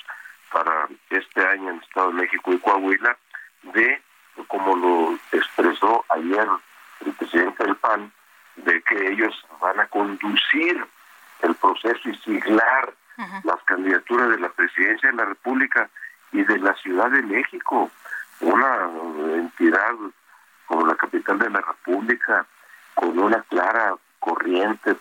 para 0.52 0.88
este 1.10 1.46
año 1.46 1.72
en 1.72 1.78
Estado 1.78 2.08
de 2.10 2.22
México 2.22 2.54
y 2.54 2.60
Coahuila 2.60 3.18
de, 3.64 4.02
como 4.48 4.76
lo 4.76 5.20
expresó 5.32 6.06
ayer 6.10 6.48
el 7.06 7.14
presidente 7.14 7.64
del 7.64 7.76
PAN, 7.76 8.12
de 8.56 8.82
que 8.84 9.12
ellos 9.12 9.46
van 9.62 9.80
a 9.80 9.88
conducir 9.88 10.86
el 11.42 11.56
proceso 11.56 12.10
y 12.10 12.16
siglar 12.18 12.94
las 13.44 13.62
candidaturas 13.66 14.30
de 14.30 14.40
la 14.40 14.50
presidencia 14.50 15.10
de 15.10 15.16
la 15.16 15.26
República 15.26 15.90
y 16.32 16.44
de 16.44 16.60
la 16.60 16.74
Ciudad 16.76 17.10
de 17.10 17.24
México, 17.24 17.90
una 18.42 18.90
entidad 19.36 19.94
como 20.68 20.86
la 20.86 20.96
capital 20.96 21.40
de 21.40 21.50
la 21.50 21.62
República, 21.62 22.46
con 22.94 23.18
una 23.18 23.42
clara 23.44 23.96
corriente 24.20 24.96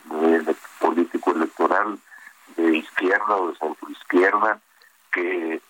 político 0.78 1.32
electoral 1.32 1.98
de 2.56 2.76
izquierda 2.76 3.36
o 3.36 3.48
de 3.48 3.58
centro 3.58 3.90
izquierda, 3.90 4.60
que 5.16 5.60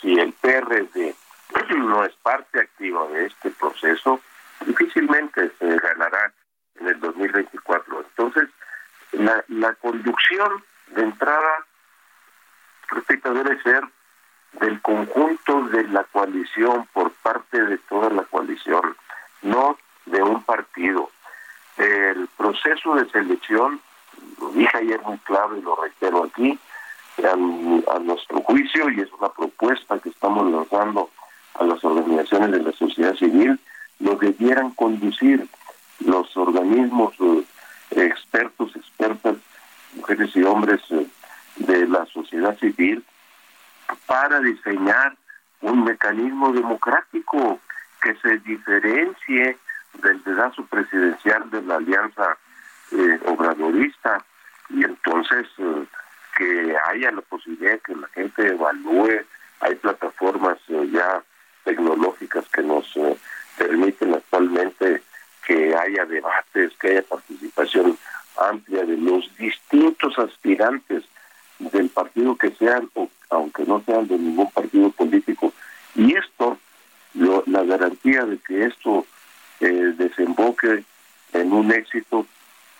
si 0.00 0.18
el 0.18 0.32
PRD 0.32 1.14
no 1.76 2.04
es 2.04 2.12
parte 2.16 2.60
activa 2.60 3.06
de 3.08 3.26
este 3.26 3.50
proceso, 3.50 4.20
difícilmente 4.66 5.52
se 5.58 5.76
ganará 5.78 6.32
en 6.80 6.88
el 6.88 7.00
2024. 7.00 8.00
Entonces, 8.00 8.48
la, 9.12 9.44
la 9.48 9.74
conducción 9.74 10.64
de 10.88 11.02
entrada, 11.02 11.66
repito, 12.88 13.32
debe 13.32 13.62
ser 13.62 13.84
del 14.60 14.80
conjunto 14.82 15.68
de 15.68 15.84
la 15.88 16.04
coalición 16.04 16.86
por 16.92 17.12
parte 17.12 17.62
de 17.62 17.78
toda 17.78 18.10
la 18.10 18.22
coalición, 18.24 18.96
no 19.42 19.78
de 20.06 20.22
un 20.22 20.42
partido. 20.42 21.10
El 21.76 22.28
proceso 22.36 22.94
de 22.96 23.08
selección, 23.10 23.80
lo 24.40 24.48
dije 24.50 24.78
ayer 24.78 25.00
muy 25.02 25.18
claro 25.18 25.56
y 25.56 25.62
lo 25.62 25.76
reitero 25.76 26.24
aquí, 26.24 26.58
a, 27.24 27.98
nuestro 28.00 28.40
juicio 28.42 28.90
y 28.90 29.00
es 29.00 29.12
una 29.18 29.28
propuesta 29.30 29.98
que 29.98 30.10
estamos 30.10 30.50
lanzando 30.50 31.10
a 31.54 31.64
las 31.64 31.82
organizaciones 31.82 32.52
de 32.52 32.62
la 32.62 32.72
sociedad 32.72 33.14
civil, 33.14 33.58
lo 34.00 34.16
debieran 34.16 34.70
conducir 34.72 35.48
los 36.00 36.36
organismos 36.36 37.14
eh, 37.20 37.44
expertos, 38.04 38.76
expertas, 38.76 39.36
mujeres 39.94 40.36
y 40.36 40.42
hombres 40.42 40.80
eh, 40.90 41.06
de 41.56 41.88
la 41.88 42.04
sociedad 42.06 42.58
civil, 42.58 43.02
para 44.04 44.40
diseñar 44.40 45.16
un 45.62 45.84
mecanismo 45.84 46.52
democrático 46.52 47.58
que 48.02 48.14
se 48.16 48.38
diferencie 48.38 49.56
del 50.02 50.20
pedazo 50.20 50.64
presidencial 50.66 51.48
de 51.50 51.62
la 51.62 51.76
alianza 51.76 52.36
eh, 52.92 53.18
obradorista. 53.26 54.22
Y 54.68 54.84
entonces 54.84 55.46
que 56.36 56.76
haya 56.90 57.10
la 57.10 57.22
posibilidad 57.22 57.72
de 57.72 57.80
que 57.80 57.94
la 57.94 58.08
gente 58.08 58.46
evalúe, 58.46 59.22
hay 59.60 59.74
plataformas 59.76 60.58
eh, 60.68 60.88
ya 60.92 61.22
tecnológicas 61.64 62.46
que 62.48 62.62
nos 62.62 62.84
eh, 62.96 63.16
permiten 63.56 64.14
actualmente 64.14 65.02
que 65.46 65.74
haya 65.74 66.04
debates, 66.04 66.72
que 66.80 66.88
haya 66.88 67.02
participación 67.02 67.98
amplia 68.36 68.84
de 68.84 68.96
los 68.96 69.34
distintos 69.36 70.18
aspirantes 70.18 71.04
del 71.58 71.88
partido 71.88 72.36
que 72.36 72.50
sean, 72.50 72.90
o 72.94 73.08
aunque 73.30 73.64
no 73.64 73.82
sean 73.86 74.06
de 74.06 74.18
ningún 74.18 74.50
partido 74.50 74.90
político. 74.90 75.52
Y 75.94 76.14
esto, 76.14 76.58
la 77.14 77.62
garantía 77.62 78.24
de 78.24 78.38
que 78.38 78.66
esto 78.66 79.06
eh, 79.60 79.94
desemboque 79.96 80.84
en 81.32 81.52
un 81.52 81.72
éxito 81.72 82.26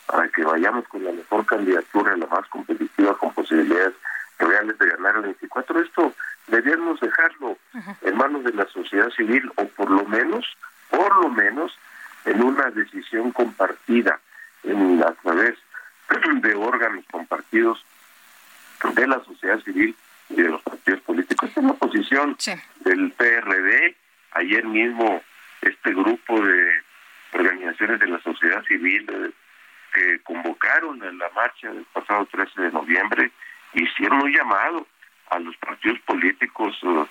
para 0.06 0.28
que 0.28 0.44
vayamos 0.44 0.86
con 0.88 1.04
la 1.04 1.12
mejor 1.12 1.44
candidatura, 1.46 2.16
la 2.16 2.26
más 2.26 2.46
competitiva, 2.48 3.16
con 3.18 3.32
posibilidades 3.34 3.94
reales 4.38 4.78
de 4.78 4.86
ganar 4.86 5.16
el 5.16 5.22
24. 5.22 5.80
Esto 5.80 6.14
debemos 6.46 7.00
dejarlo 7.00 7.58
en 8.02 8.16
manos 8.16 8.44
de 8.44 8.52
la 8.52 8.66
sociedad 8.68 9.10
civil 9.10 9.50
o 9.56 9.64
por 9.68 9.90
lo 9.90 10.04
menos 10.04 10.46
por 10.90 11.16
lo 11.16 11.28
menos 11.28 11.76
en 12.24 12.42
una 12.42 12.70
decisión 12.70 13.32
compartida 13.32 14.20
en, 14.62 15.02
a 15.02 15.12
través 15.14 15.54
de 16.42 16.54
órganos 16.54 17.04
compartidos 17.10 17.84
de 18.94 19.06
la 19.06 19.22
sociedad 19.24 19.58
civil 19.60 19.96
y 20.28 20.42
de 20.42 20.48
los 20.48 20.62
partidos 20.62 21.00
políticos. 21.00 21.48
Esta 21.48 21.60
es 21.60 21.66
la 21.66 21.72
posición 21.74 22.36
del 22.80 23.12
PRD. 23.12 23.96
Ayer 24.32 24.64
mismo 24.64 25.22
este 25.62 25.90
grupo 25.92 26.40
de 26.40 26.70
organizaciones 27.32 28.00
de 28.00 28.06
la 28.06 28.20
sociedad 28.20 28.62
civil 28.64 29.06
eh, 29.08 29.30
que 29.96 30.20
convocaron 30.22 31.02
en 31.02 31.18
la 31.18 31.30
marcha 31.30 31.68
del 31.68 31.84
pasado 31.86 32.26
13 32.26 32.60
de 32.60 32.70
noviembre 32.70 33.32
hicieron 33.72 34.22
un 34.22 34.32
llamado 34.32 34.86
a 35.30 35.38
los 35.38 35.56
partidos 35.56 35.98
políticos 36.00 36.76
uh, 36.82 37.06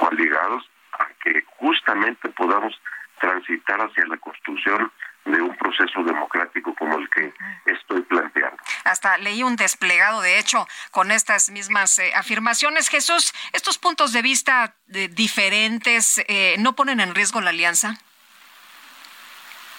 a 0.00 1.08
que 1.22 1.44
justamente 1.58 2.28
podamos 2.30 2.80
transitar 3.20 3.80
hacia 3.80 4.06
la 4.06 4.16
construcción 4.16 4.90
de 5.26 5.42
un 5.42 5.54
proceso 5.56 6.02
democrático 6.04 6.74
como 6.74 6.96
el 6.96 7.08
que 7.10 7.32
estoy 7.66 8.00
planteando. 8.02 8.56
Hasta 8.84 9.18
leí 9.18 9.42
un 9.42 9.56
desplegado, 9.56 10.20
de 10.22 10.38
hecho, 10.38 10.66
con 10.92 11.10
estas 11.10 11.50
mismas 11.50 11.98
eh, 11.98 12.12
afirmaciones. 12.14 12.88
Jesús, 12.88 13.34
¿estos 13.52 13.78
puntos 13.78 14.12
de 14.12 14.22
vista 14.22 14.74
eh, 14.94 15.08
diferentes 15.08 16.22
eh, 16.28 16.56
no 16.60 16.74
ponen 16.74 17.00
en 17.00 17.14
riesgo 17.14 17.40
la 17.40 17.50
alianza? 17.50 17.98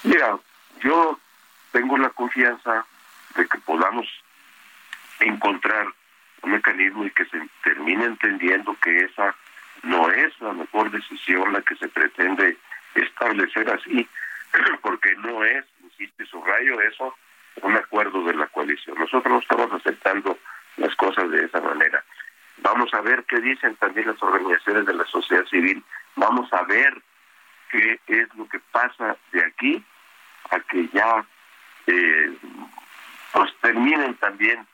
Mira, 0.03 0.37
yo 0.81 1.19
tengo 1.77 1.95
la 1.95 2.09
confianza 2.09 2.87
de 3.35 3.47
que 3.47 3.59
podamos 3.59 4.07
encontrar 5.19 5.85
un 6.41 6.51
mecanismo 6.53 7.05
y 7.05 7.11
que 7.11 7.25
se 7.25 7.39
termine 7.63 8.05
entendiendo 8.05 8.75
que 8.81 9.05
esa 9.05 9.35
no 9.83 10.09
es 10.09 10.33
la 10.41 10.53
mejor 10.53 10.89
decisión 10.89 11.53
la 11.53 11.61
que 11.61 11.75
se 11.75 11.87
pretende 11.87 12.57
establecer 12.95 13.69
así, 13.69 14.09
porque 14.81 15.15
no 15.17 15.43
es, 15.43 15.65
insisto 15.83 16.23
y 16.23 16.25
subrayo 16.25 16.81
eso, 16.81 17.15
un 17.61 17.75
acuerdo 17.75 18.23
de 18.23 18.33
la 18.33 18.47
coalición. 18.47 18.97
Nosotros 18.97 19.31
no 19.31 19.39
estamos 19.39 19.71
aceptando 19.71 20.35
las 20.77 20.95
cosas 20.95 21.29
de 21.29 21.45
esa 21.45 21.61
manera. 21.61 22.03
Vamos 22.57 22.91
a 22.95 23.01
ver 23.01 23.23
qué 23.25 23.39
dicen 23.39 23.75
también 23.75 24.07
las 24.07 24.23
organizaciones 24.23 24.87
de 24.87 24.95
la 24.95 25.05
sociedad 25.05 25.45
civil. 25.45 25.83
Vamos 26.15 26.51
a 26.53 26.63
ver 26.63 26.99
qué 27.69 27.99
es 28.07 28.33
lo 28.33 28.49
que 28.49 28.59
pasa 28.71 29.15
de 29.31 29.45
aquí 29.45 29.85
a 30.49 30.59
que 30.61 30.87
ya 30.87 31.23
eh, 31.87 32.37
pues 33.33 33.53
terminen 33.61 34.15
también 34.15 34.65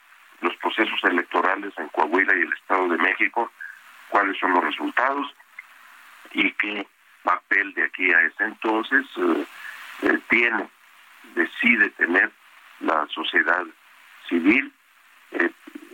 los 0.41 0.55
procesos 0.57 1.01
electorales 1.03 1.73
en 1.77 1.87
Coahuila 1.89 2.35
y 2.35 2.41
el 2.41 2.53
Estado 2.53 2.89
de 2.89 2.97
México, 2.97 3.51
cuáles 4.09 4.37
son 4.37 4.53
los 4.53 4.63
resultados 4.63 5.33
y 6.33 6.51
qué 6.53 6.85
papel 7.23 7.73
de 7.73 7.83
aquí 7.83 8.11
a 8.11 8.21
ese 8.21 8.43
entonces 8.43 9.05
eh, 9.17 9.45
eh, 10.03 10.19
tiene, 10.29 10.67
decide 11.35 11.89
tener 11.91 12.31
la 12.81 13.07
sociedad 13.07 13.63
civil, 14.27 14.71
eh, 15.31 15.49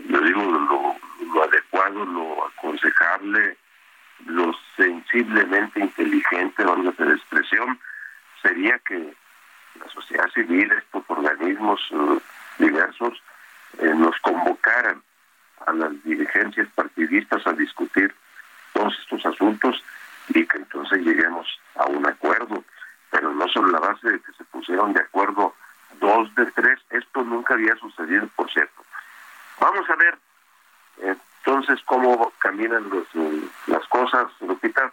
yo 0.08 0.22
digo 0.22 0.42
lo, 0.42 1.44
adecuado, 1.44 2.06
lo 2.06 2.48
aconsejable, 2.48 3.58
lo 4.26 4.54
sensiblemente 4.76 5.80
inteligente, 5.80 6.64
vamos 6.64 6.98
de 6.98 7.14
expresión, 7.14 7.80
sería 8.42 8.80
que 8.80 9.14
la 9.76 9.88
sociedad 9.90 10.30
civil, 10.30 10.72
estos 10.72 11.04
organismos 11.08 11.82
diversos, 12.58 13.22
nos 13.96 14.18
convocaran 14.20 15.02
a 15.66 15.74
las 15.74 16.04
dirigencias 16.04 16.68
partidistas 16.74 17.46
a 17.46 17.54
discutir 17.54 18.14
todos 18.74 18.98
estos 19.00 19.26
asuntos 19.26 19.84
y 20.30 20.46
que 20.46 20.58
entonces 20.58 21.00
lleguemos 21.00 21.48
a 21.76 21.86
un 21.86 22.06
acuerdo, 22.06 22.64
pero 23.10 23.34
no 23.34 23.48
sobre 23.48 23.72
la 23.72 23.80
base 23.80 24.10
de 24.10 24.20
que 24.20 24.32
se 24.34 24.44
pusieron 24.46 24.94
de 24.94 25.02
acuerdo 25.02 25.54
dos 26.00 26.34
de 26.36 26.46
tres, 26.52 26.80
esto 26.92 27.24
nunca 27.24 27.56
había 27.56 27.76
sucedido, 27.78 28.28
por 28.36 28.50
cierto. 28.52 28.84
Vamos 29.60 29.90
a 29.90 29.96
ver 29.96 30.18
entonces 31.02 31.80
cómo 31.86 32.32
caminan 32.40 32.90
los, 32.90 33.08
las 33.68 33.86
cosas, 33.88 34.28
Lupita, 34.42 34.92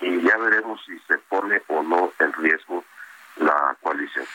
y 0.00 0.20
ya 0.22 0.36
veremos 0.38 0.80
si 0.86 0.98
se 1.00 1.18
pone 1.18 1.60
o 1.68 1.82
no 1.82 2.12
en 2.18 2.32
riesgo 2.34 2.84
la 3.38 3.76
coalición. 3.82 4.26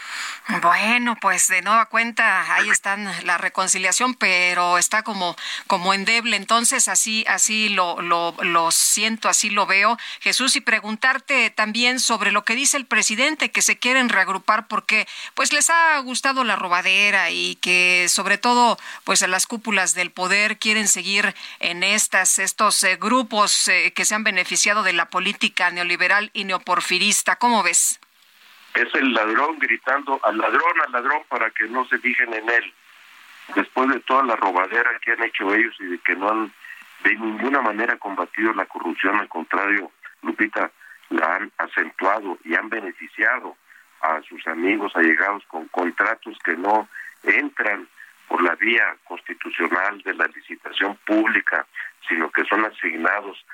Bueno, 0.61 1.15
pues 1.21 1.47
de 1.47 1.61
nueva 1.61 1.85
cuenta 1.85 2.53
ahí 2.53 2.69
están 2.69 3.09
la 3.25 3.37
reconciliación, 3.37 4.13
pero 4.13 4.77
está 4.77 5.03
como 5.03 5.35
como 5.67 5.93
endeble. 5.93 6.35
Entonces 6.35 6.87
así 6.87 7.23
así 7.27 7.69
lo, 7.69 8.01
lo, 8.01 8.35
lo 8.41 8.71
siento, 8.71 9.29
así 9.29 9.49
lo 9.49 9.65
veo, 9.65 9.97
Jesús, 10.19 10.55
y 10.55 10.61
preguntarte 10.61 11.49
también 11.49 11.99
sobre 11.99 12.31
lo 12.31 12.43
que 12.43 12.55
dice 12.55 12.77
el 12.77 12.85
presidente 12.85 13.51
que 13.51 13.61
se 13.61 13.77
quieren 13.77 14.09
reagrupar 14.09 14.67
porque 14.67 15.07
pues 15.33 15.53
les 15.53 15.69
ha 15.69 15.97
gustado 15.99 16.43
la 16.43 16.55
robadera 16.55 17.29
y 17.29 17.55
que 17.55 18.07
sobre 18.09 18.37
todo 18.37 18.77
pues 19.03 19.21
en 19.21 19.31
las 19.31 19.47
cúpulas 19.47 19.93
del 19.93 20.11
poder 20.11 20.57
quieren 20.57 20.87
seguir 20.87 21.35
en 21.59 21.83
estas 21.83 22.39
estos 22.39 22.83
eh, 22.83 22.97
grupos 22.97 23.67
eh, 23.67 23.93
que 23.95 24.05
se 24.05 24.15
han 24.15 24.23
beneficiado 24.23 24.83
de 24.83 24.93
la 24.93 25.09
política 25.09 25.71
neoliberal 25.71 26.31
y 26.33 26.43
neoporfirista. 26.45 27.37
¿Cómo 27.37 27.63
ves? 27.63 27.99
Es 28.75 28.93
el 28.95 29.13
ladrón 29.13 29.59
gritando 29.59 30.19
al 30.23 30.37
ladrón, 30.37 30.81
al 30.85 30.91
ladrón 30.91 31.23
para 31.29 31.49
que 31.51 31.65
no 31.65 31.85
se 31.85 31.99
fijen 31.99 32.33
en 32.33 32.49
él. 32.49 32.73
Después 33.55 33.89
de 33.89 33.99
toda 34.01 34.23
la 34.23 34.35
robadera 34.35 34.97
que 34.99 35.11
han 35.11 35.23
hecho 35.23 35.53
ellos 35.53 35.75
y 35.79 35.85
de 35.85 35.97
que 35.99 36.15
no 36.15 36.29
han 36.29 36.53
de 37.03 37.15
ninguna 37.15 37.61
manera 37.61 37.97
combatido 37.97 38.53
la 38.53 38.65
corrupción, 38.65 39.19
al 39.19 39.27
contrario, 39.27 39.91
Lupita, 40.21 40.71
la 41.09 41.35
han 41.35 41.51
acentuado 41.57 42.37
y 42.45 42.55
han 42.55 42.69
beneficiado 42.69 43.57
a 44.01 44.21
sus 44.21 44.45
amigos 44.47 44.95
allegados 44.95 45.43
con 45.47 45.67
contratos 45.67 46.37
que 46.43 46.55
no 46.55 46.87
entran 47.23 47.87
por 48.27 48.41
la 48.41 48.55
vía 48.55 48.95
constitucional 49.03 50.01
de 50.01 50.13
la 50.13 50.25
licitación 50.27 50.97
pública, 51.05 51.67
sino 52.07 52.31
que 52.31 52.43
son 52.45 52.65
asignados 52.65 53.45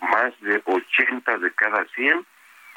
más 0.00 0.38
de 0.40 0.60
80 0.64 1.38
de 1.38 1.52
cada 1.52 1.84
100 1.94 2.26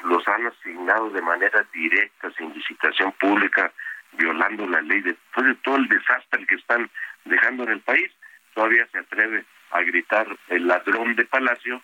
los 0.04 0.26
han 0.28 0.46
asignado 0.46 1.10
de 1.10 1.22
manera 1.22 1.64
directa, 1.72 2.30
sin 2.36 2.52
licitación 2.52 3.12
pública, 3.12 3.72
violando 4.12 4.66
la 4.66 4.80
ley. 4.80 5.00
Después 5.02 5.46
de 5.46 5.54
todo 5.56 5.76
el 5.76 5.88
desastre 5.88 6.46
que 6.46 6.56
están 6.56 6.90
dejando 7.24 7.64
en 7.64 7.70
el 7.70 7.80
país, 7.80 8.10
todavía 8.54 8.86
se 8.92 8.98
atreve 8.98 9.44
a 9.70 9.82
gritar 9.82 10.26
el 10.48 10.66
ladrón 10.66 11.14
de 11.16 11.24
Palacio. 11.24 11.82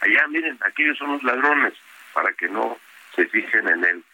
Allá, 0.00 0.26
miren, 0.28 0.58
aquellos 0.62 0.98
son 0.98 1.12
los 1.12 1.22
ladrones, 1.22 1.74
para 2.12 2.32
que 2.32 2.48
no 2.48 2.76
se 3.14 3.26
fijen 3.26 3.68
en 3.68 3.84
él. 3.84 4.04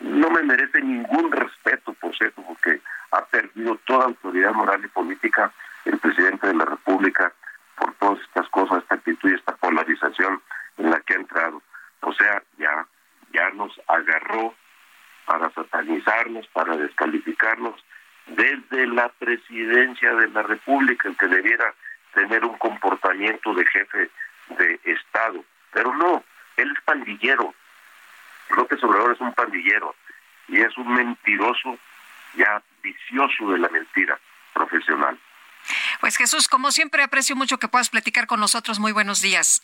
No 0.00 0.30
me 0.30 0.42
merece 0.42 0.80
ningún 0.80 1.32
respeto, 1.32 1.94
por 1.94 2.16
cierto, 2.16 2.42
porque 2.42 2.80
ha 3.12 3.24
perdido 3.26 3.76
toda 3.86 4.06
autoridad 4.06 4.52
moral 4.52 4.84
y 4.84 4.88
política 4.88 5.52
el 5.84 5.98
presidente 5.98 6.48
de 6.48 6.54
la 6.54 6.64
República 6.64 7.32
por 7.76 7.94
todas 7.94 8.20
estas 8.20 8.48
cosas, 8.50 8.82
esta 8.82 8.96
actitud 8.96 9.30
y 9.30 9.34
esta 9.34 9.56
polarización 9.56 10.42
en 10.78 10.90
la 10.90 11.00
que 11.00 11.14
ha 11.14 11.16
entrado. 11.16 11.62
O 12.00 12.12
sea, 12.12 12.42
ya, 12.58 12.86
ya 13.32 13.50
nos 13.50 13.72
agarró 13.86 14.54
para 15.26 15.50
satanizarnos, 15.50 16.46
para 16.48 16.76
descalificarnos 16.76 17.84
desde 18.26 18.86
la 18.86 19.08
presidencia 19.08 20.14
de 20.14 20.28
la 20.28 20.42
República, 20.42 21.08
el 21.08 21.16
que 21.16 21.28
debiera 21.28 21.74
tener 22.14 22.44
un 22.44 22.56
comportamiento 22.58 23.54
de 23.54 23.66
jefe 23.66 24.10
de 24.58 24.80
Estado. 24.84 25.44
Pero 25.72 25.94
no, 25.94 26.24
él 26.56 26.72
es 26.74 26.82
pandillero. 26.84 27.54
López 28.56 28.82
Obrador 28.82 29.12
es 29.12 29.20
un 29.20 29.34
pandillero 29.34 29.94
y 30.48 30.60
es 30.60 30.76
un 30.78 30.92
mentiroso 30.94 31.78
ya 32.36 32.62
vicioso 32.82 33.50
de 33.50 33.58
la 33.58 33.68
mentira 33.68 34.18
profesional. 34.54 35.18
Pues 36.00 36.16
Jesús, 36.16 36.48
como 36.48 36.70
siempre 36.70 37.02
aprecio 37.02 37.34
mucho 37.34 37.58
que 37.58 37.68
puedas 37.68 37.90
platicar 37.90 38.26
con 38.26 38.40
nosotros. 38.40 38.78
Muy 38.78 38.92
buenos 38.92 39.20
días. 39.20 39.62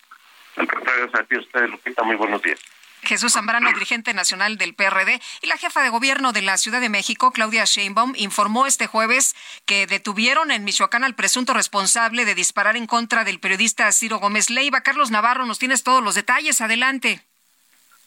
A 0.57 1.23
ti, 1.25 1.37
usted, 1.37 1.69
Lupita, 1.69 2.03
muy 2.03 2.17
buenos 2.17 2.43
días. 2.43 2.61
Jesús 3.05 3.33
Zambrano, 3.33 3.73
dirigente 3.73 4.15
nacional 4.15 4.59
del 4.59 4.75
PRD, 4.75 5.21
y 5.41 5.47
la 5.49 5.57
jefa 5.57 5.83
de 5.83 5.89
gobierno 5.89 6.33
de 6.33 6.43
la 6.43 6.57
Ciudad 6.57 6.81
de 6.81 6.89
México, 6.89 7.33
Claudia 7.33 7.65
Sheinbaum, 7.65 8.13
informó 8.17 8.67
este 8.67 8.87
jueves 8.87 9.35
que 9.67 9.87
detuvieron 9.87 10.53
en 10.53 10.63
Michoacán 10.63 11.03
al 11.03 11.17
presunto 11.17 11.53
responsable 11.53 12.25
de 12.25 12.37
disparar 12.37 12.77
en 12.77 12.87
contra 12.87 13.25
del 13.25 13.41
periodista 13.41 13.91
Ciro 13.91 14.19
Gómez 14.19 14.51
Leiva. 14.51 14.83
Carlos 14.83 15.11
Navarro, 15.11 15.47
nos 15.47 15.59
tienes 15.59 15.83
todos 15.83 16.03
los 16.03 16.15
detalles. 16.15 16.61
Adelante. 16.61 17.27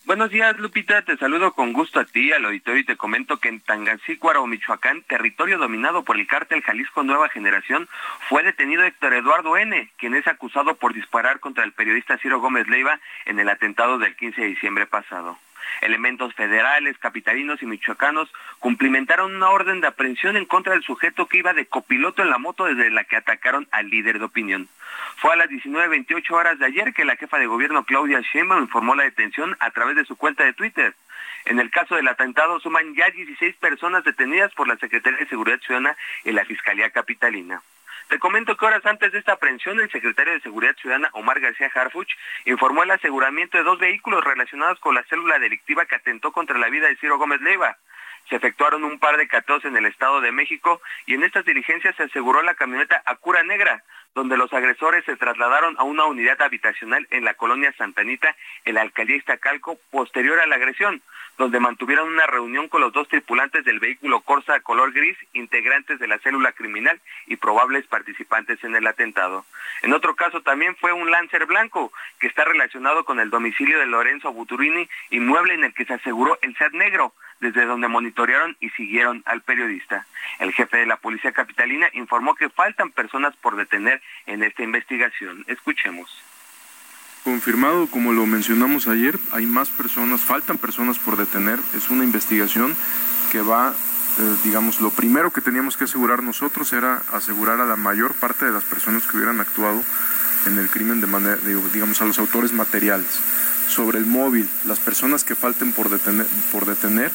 Buenos 0.05 0.29
días, 0.29 0.55
Lupita. 0.59 1.01
Te 1.01 1.17
saludo 1.17 1.53
con 1.53 1.73
gusto 1.73 1.99
a 1.99 2.05
ti, 2.05 2.31
al 2.31 2.45
auditorio, 2.45 2.81
y 2.81 2.85
te 2.85 2.95
comento 2.95 3.37
que 3.37 3.49
en 3.49 3.59
Tangancícuaro, 3.59 4.45
Michoacán, 4.45 5.01
territorio 5.01 5.57
dominado 5.57 6.03
por 6.03 6.19
el 6.19 6.27
cártel 6.27 6.61
Jalisco 6.61 7.01
Nueva 7.01 7.27
Generación, 7.29 7.89
fue 8.29 8.43
detenido 8.43 8.83
Héctor 8.83 9.15
Eduardo 9.15 9.57
N., 9.57 9.89
quien 9.97 10.13
es 10.13 10.27
acusado 10.27 10.75
por 10.75 10.93
disparar 10.93 11.39
contra 11.39 11.63
el 11.63 11.71
periodista 11.71 12.19
Ciro 12.19 12.39
Gómez 12.39 12.67
Leiva 12.67 12.99
en 13.25 13.39
el 13.39 13.49
atentado 13.49 13.97
del 13.97 14.15
15 14.15 14.41
de 14.41 14.47
diciembre 14.47 14.85
pasado. 14.85 15.39
Elementos 15.81 16.33
federales, 16.33 16.97
capitalinos 16.97 17.61
y 17.61 17.65
michoacanos 17.65 18.31
cumplimentaron 18.59 19.35
una 19.35 19.49
orden 19.49 19.81
de 19.81 19.87
aprehensión 19.87 20.37
en 20.37 20.45
contra 20.45 20.73
del 20.73 20.83
sujeto 20.83 21.27
que 21.27 21.39
iba 21.39 21.53
de 21.53 21.67
copiloto 21.67 22.21
en 22.21 22.29
la 22.29 22.37
moto 22.37 22.65
desde 22.65 22.89
la 22.89 23.03
que 23.03 23.15
atacaron 23.15 23.67
al 23.71 23.89
líder 23.89 24.19
de 24.19 24.25
opinión. 24.25 24.67
Fue 25.17 25.33
a 25.33 25.35
las 25.35 25.49
19.28 25.49 26.31
horas 26.31 26.59
de 26.59 26.65
ayer 26.65 26.93
que 26.93 27.05
la 27.05 27.15
jefa 27.15 27.37
de 27.37 27.47
gobierno 27.47 27.85
Claudia 27.85 28.21
Sheinbaum 28.21 28.63
informó 28.63 28.95
la 28.95 29.03
detención 29.03 29.55
a 29.59 29.71
través 29.71 29.95
de 29.95 30.05
su 30.05 30.15
cuenta 30.15 30.43
de 30.43 30.53
Twitter. 30.53 30.95
En 31.45 31.59
el 31.59 31.69
caso 31.69 31.95
del 31.95 32.07
atentado 32.07 32.59
suman 32.59 32.95
ya 32.95 33.09
16 33.09 33.55
personas 33.57 34.03
detenidas 34.03 34.53
por 34.53 34.67
la 34.67 34.77
Secretaría 34.77 35.19
de 35.19 35.27
Seguridad 35.27 35.59
Ciudadana 35.59 35.95
y 36.23 36.31
la 36.31 36.45
Fiscalía 36.45 36.89
Capitalina. 36.89 37.61
Te 38.09 38.19
comento 38.19 38.55
que 38.55 38.65
horas 38.65 38.85
antes 38.85 39.11
de 39.11 39.19
esta 39.19 39.33
aprehensión, 39.33 39.79
el 39.79 39.89
secretario 39.89 40.33
de 40.33 40.41
Seguridad 40.41 40.75
Ciudadana, 40.75 41.09
Omar 41.13 41.39
García 41.39 41.71
Harfuch, 41.73 42.09
informó 42.45 42.83
el 42.83 42.91
aseguramiento 42.91 43.57
de 43.57 43.63
dos 43.63 43.79
vehículos 43.79 44.23
relacionados 44.23 44.79
con 44.79 44.93
la 44.93 45.03
célula 45.03 45.39
delictiva 45.39 45.85
que 45.85 45.95
atentó 45.95 46.31
contra 46.31 46.59
la 46.59 46.69
vida 46.69 46.87
de 46.87 46.97
Ciro 46.97 47.17
Gómez 47.17 47.41
Leiva. 47.41 47.77
Se 48.29 48.35
efectuaron 48.35 48.83
un 48.83 48.99
par 48.99 49.17
de 49.17 49.27
cateos 49.27 49.65
en 49.65 49.75
el 49.75 49.85
Estado 49.87 50.21
de 50.21 50.31
México 50.31 50.81
y 51.07 51.15
en 51.15 51.23
estas 51.23 51.45
diligencias 51.45 51.95
se 51.95 52.03
aseguró 52.03 52.43
la 52.43 52.53
camioneta 52.53 53.01
Acura 53.05 53.43
Negra, 53.43 53.83
donde 54.15 54.37
los 54.37 54.51
agresores 54.53 55.03
se 55.05 55.17
trasladaron 55.17 55.75
a 55.77 55.83
una 55.83 56.05
unidad 56.05 56.41
habitacional 56.41 57.05
en 57.11 57.25
la 57.25 57.35
colonia 57.35 57.73
Santanita, 57.77 58.35
en 58.63 58.75
la 58.75 58.81
alcaldía 58.81 59.17
Iztacalco, 59.17 59.77
posterior 59.91 60.39
a 60.39 60.47
la 60.47 60.55
agresión 60.55 61.01
donde 61.37 61.59
mantuvieron 61.59 62.07
una 62.07 62.25
reunión 62.27 62.69
con 62.69 62.81
los 62.81 62.93
dos 62.93 63.07
tripulantes 63.09 63.65
del 63.65 63.79
vehículo 63.79 64.21
Corsa 64.21 64.59
color 64.61 64.93
gris, 64.93 65.17
integrantes 65.33 65.99
de 65.99 66.07
la 66.07 66.17
célula 66.19 66.53
criminal 66.53 66.99
y 67.27 67.35
probables 67.35 67.85
participantes 67.87 68.63
en 68.63 68.75
el 68.75 68.87
atentado. 68.87 69.45
En 69.81 69.93
otro 69.93 70.15
caso 70.15 70.41
también 70.41 70.75
fue 70.77 70.93
un 70.93 71.11
Lancer 71.11 71.45
blanco, 71.45 71.91
que 72.19 72.27
está 72.27 72.45
relacionado 72.45 73.03
con 73.03 73.19
el 73.19 73.29
domicilio 73.29 73.79
de 73.79 73.85
Lorenzo 73.85 74.31
Buturini, 74.31 74.87
inmueble 75.09 75.55
en 75.55 75.65
el 75.65 75.73
que 75.73 75.85
se 75.85 75.93
aseguró 75.93 76.37
el 76.41 76.55
SAT 76.55 76.73
negro, 76.73 77.13
desde 77.39 77.65
donde 77.65 77.87
monitorearon 77.87 78.55
y 78.59 78.69
siguieron 78.71 79.23
al 79.25 79.41
periodista. 79.41 80.05
El 80.39 80.53
jefe 80.53 80.77
de 80.77 80.85
la 80.85 80.97
Policía 80.97 81.31
Capitalina 81.31 81.87
informó 81.93 82.35
que 82.35 82.49
faltan 82.49 82.91
personas 82.91 83.35
por 83.37 83.55
detener 83.55 84.01
en 84.25 84.43
esta 84.43 84.63
investigación. 84.63 85.43
Escuchemos 85.47 86.09
confirmado, 87.25 87.87
como 87.87 88.13
lo 88.13 88.27
mencionamos 88.27 88.87
ayer, 88.87 89.19
hay 89.31 89.47
más 89.47 89.69
personas, 89.69 90.21
faltan 90.21 90.59
personas 90.59 90.99
por 90.99 91.17
detener. 91.17 91.59
Es 91.75 91.89
una 91.89 92.03
investigación 92.03 92.77
que 93.31 93.41
va, 93.41 93.73
eh, 94.19 94.35
digamos, 94.43 94.79
lo 94.79 94.91
primero 94.91 95.33
que 95.33 95.41
teníamos 95.41 95.75
que 95.75 95.85
asegurar 95.85 96.21
nosotros 96.21 96.71
era 96.71 97.01
asegurar 97.11 97.59
a 97.59 97.65
la 97.65 97.77
mayor 97.77 98.13
parte 98.13 98.45
de 98.45 98.51
las 98.51 98.63
personas 98.63 99.07
que 99.07 99.17
hubieran 99.17 99.41
actuado 99.41 99.83
en 100.45 100.59
el 100.59 100.69
crimen 100.69 101.01
de 101.01 101.07
manera, 101.07 101.37
digamos, 101.73 101.99
a 101.99 102.05
los 102.05 102.19
autores 102.19 102.53
materiales. 102.53 103.19
Sobre 103.67 103.99
el 103.99 104.05
móvil, 104.05 104.49
las 104.65 104.79
personas 104.79 105.23
que 105.23 105.35
falten 105.35 105.73
por 105.73 105.89
detener, 105.89 106.27
por 106.51 106.65
detener 106.65 107.11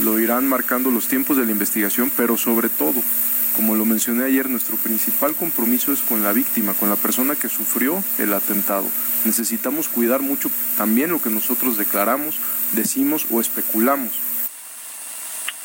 lo 0.00 0.18
irán 0.18 0.48
marcando 0.48 0.90
los 0.90 1.08
tiempos 1.08 1.36
de 1.36 1.44
la 1.44 1.52
investigación, 1.52 2.10
pero 2.16 2.36
sobre 2.36 2.68
todo 2.68 3.02
como 3.56 3.74
lo 3.74 3.84
mencioné 3.84 4.24
ayer, 4.24 4.48
nuestro 4.48 4.76
principal 4.76 5.34
compromiso 5.34 5.92
es 5.92 6.02
con 6.02 6.22
la 6.22 6.32
víctima, 6.32 6.72
con 6.74 6.88
la 6.88 6.96
persona 6.96 7.34
que 7.34 7.48
sufrió 7.48 8.02
el 8.18 8.32
atentado. 8.32 8.86
Necesitamos 9.24 9.88
cuidar 9.88 10.22
mucho 10.22 10.48
también 10.76 11.10
lo 11.10 11.20
que 11.20 11.30
nosotros 11.30 11.76
declaramos, 11.76 12.40
decimos 12.72 13.26
o 13.30 13.40
especulamos. 13.40 14.18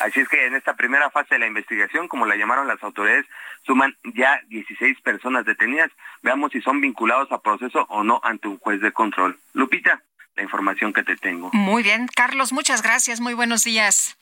Así 0.00 0.20
es 0.20 0.28
que 0.28 0.46
en 0.46 0.54
esta 0.54 0.76
primera 0.76 1.10
fase 1.10 1.36
de 1.36 1.38
la 1.38 1.46
investigación, 1.46 2.06
como 2.06 2.26
la 2.26 2.36
llamaron 2.36 2.66
las 2.66 2.82
autoridades, 2.82 3.24
suman 3.64 3.96
ya 4.14 4.42
16 4.48 5.00
personas 5.00 5.46
detenidas. 5.46 5.90
Veamos 6.22 6.52
si 6.52 6.60
son 6.60 6.80
vinculados 6.80 7.32
a 7.32 7.40
proceso 7.40 7.86
o 7.88 8.04
no 8.04 8.20
ante 8.22 8.48
un 8.48 8.58
juez 8.58 8.80
de 8.80 8.92
control. 8.92 9.38
Lupita, 9.54 10.02
la 10.36 10.42
información 10.42 10.92
que 10.92 11.02
te 11.02 11.16
tengo. 11.16 11.50
Muy 11.52 11.82
bien, 11.82 12.06
Carlos, 12.14 12.52
muchas 12.52 12.82
gracias. 12.82 13.20
Muy 13.20 13.34
buenos 13.34 13.64
días. 13.64 14.16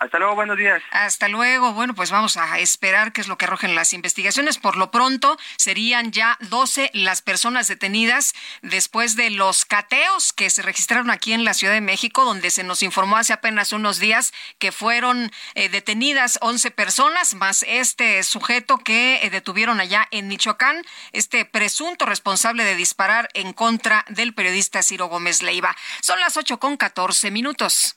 Hasta 0.00 0.20
luego, 0.20 0.36
buenos 0.36 0.56
días. 0.56 0.80
Hasta 0.92 1.26
luego. 1.26 1.72
Bueno, 1.72 1.92
pues 1.92 2.12
vamos 2.12 2.36
a 2.36 2.60
esperar 2.60 3.12
qué 3.12 3.20
es 3.20 3.26
lo 3.26 3.36
que 3.36 3.46
arrojen 3.46 3.74
las 3.74 3.92
investigaciones. 3.92 4.56
Por 4.56 4.76
lo 4.76 4.92
pronto, 4.92 5.36
serían 5.56 6.12
ya 6.12 6.36
12 6.40 6.90
las 6.94 7.20
personas 7.20 7.66
detenidas 7.66 8.32
después 8.62 9.16
de 9.16 9.30
los 9.30 9.64
cateos 9.64 10.32
que 10.32 10.50
se 10.50 10.62
registraron 10.62 11.10
aquí 11.10 11.32
en 11.32 11.44
la 11.44 11.52
Ciudad 11.52 11.72
de 11.72 11.80
México, 11.80 12.24
donde 12.24 12.52
se 12.52 12.62
nos 12.62 12.84
informó 12.84 13.16
hace 13.16 13.32
apenas 13.32 13.72
unos 13.72 13.98
días 13.98 14.32
que 14.60 14.70
fueron 14.70 15.32
eh, 15.54 15.68
detenidas 15.68 16.38
11 16.42 16.70
personas, 16.70 17.34
más 17.34 17.64
este 17.66 18.22
sujeto 18.22 18.78
que 18.78 19.16
eh, 19.24 19.30
detuvieron 19.30 19.80
allá 19.80 20.06
en 20.12 20.28
Michoacán, 20.28 20.84
este 21.10 21.44
presunto 21.44 22.06
responsable 22.06 22.62
de 22.62 22.76
disparar 22.76 23.30
en 23.34 23.52
contra 23.52 24.04
del 24.08 24.32
periodista 24.32 24.84
Ciro 24.84 25.06
Gómez 25.06 25.42
Leiva. 25.42 25.74
Son 26.02 26.20
las 26.20 26.36
8 26.36 26.60
con 26.60 26.76
14 26.76 27.32
minutos. 27.32 27.96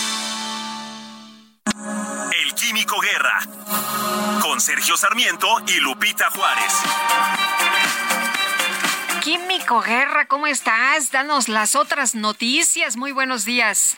El 1.65 2.55
Químico 2.55 2.99
Guerra, 2.99 3.39
con 4.41 4.59
Sergio 4.59 4.97
Sarmiento 4.97 5.47
y 5.67 5.79
Lupita 5.79 6.31
Juárez. 6.31 6.83
Químico 9.21 9.81
Guerra, 9.81 10.25
¿cómo 10.25 10.47
estás? 10.47 11.11
Danos 11.11 11.49
las 11.49 11.75
otras 11.75 12.15
noticias. 12.15 12.97
Muy 12.97 13.11
buenos 13.11 13.45
días. 13.45 13.95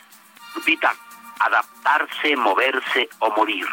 Lupita, 0.55 0.93
adaptarse, 1.39 2.35
moverse 2.35 3.07
o 3.19 3.31
morir. 3.31 3.65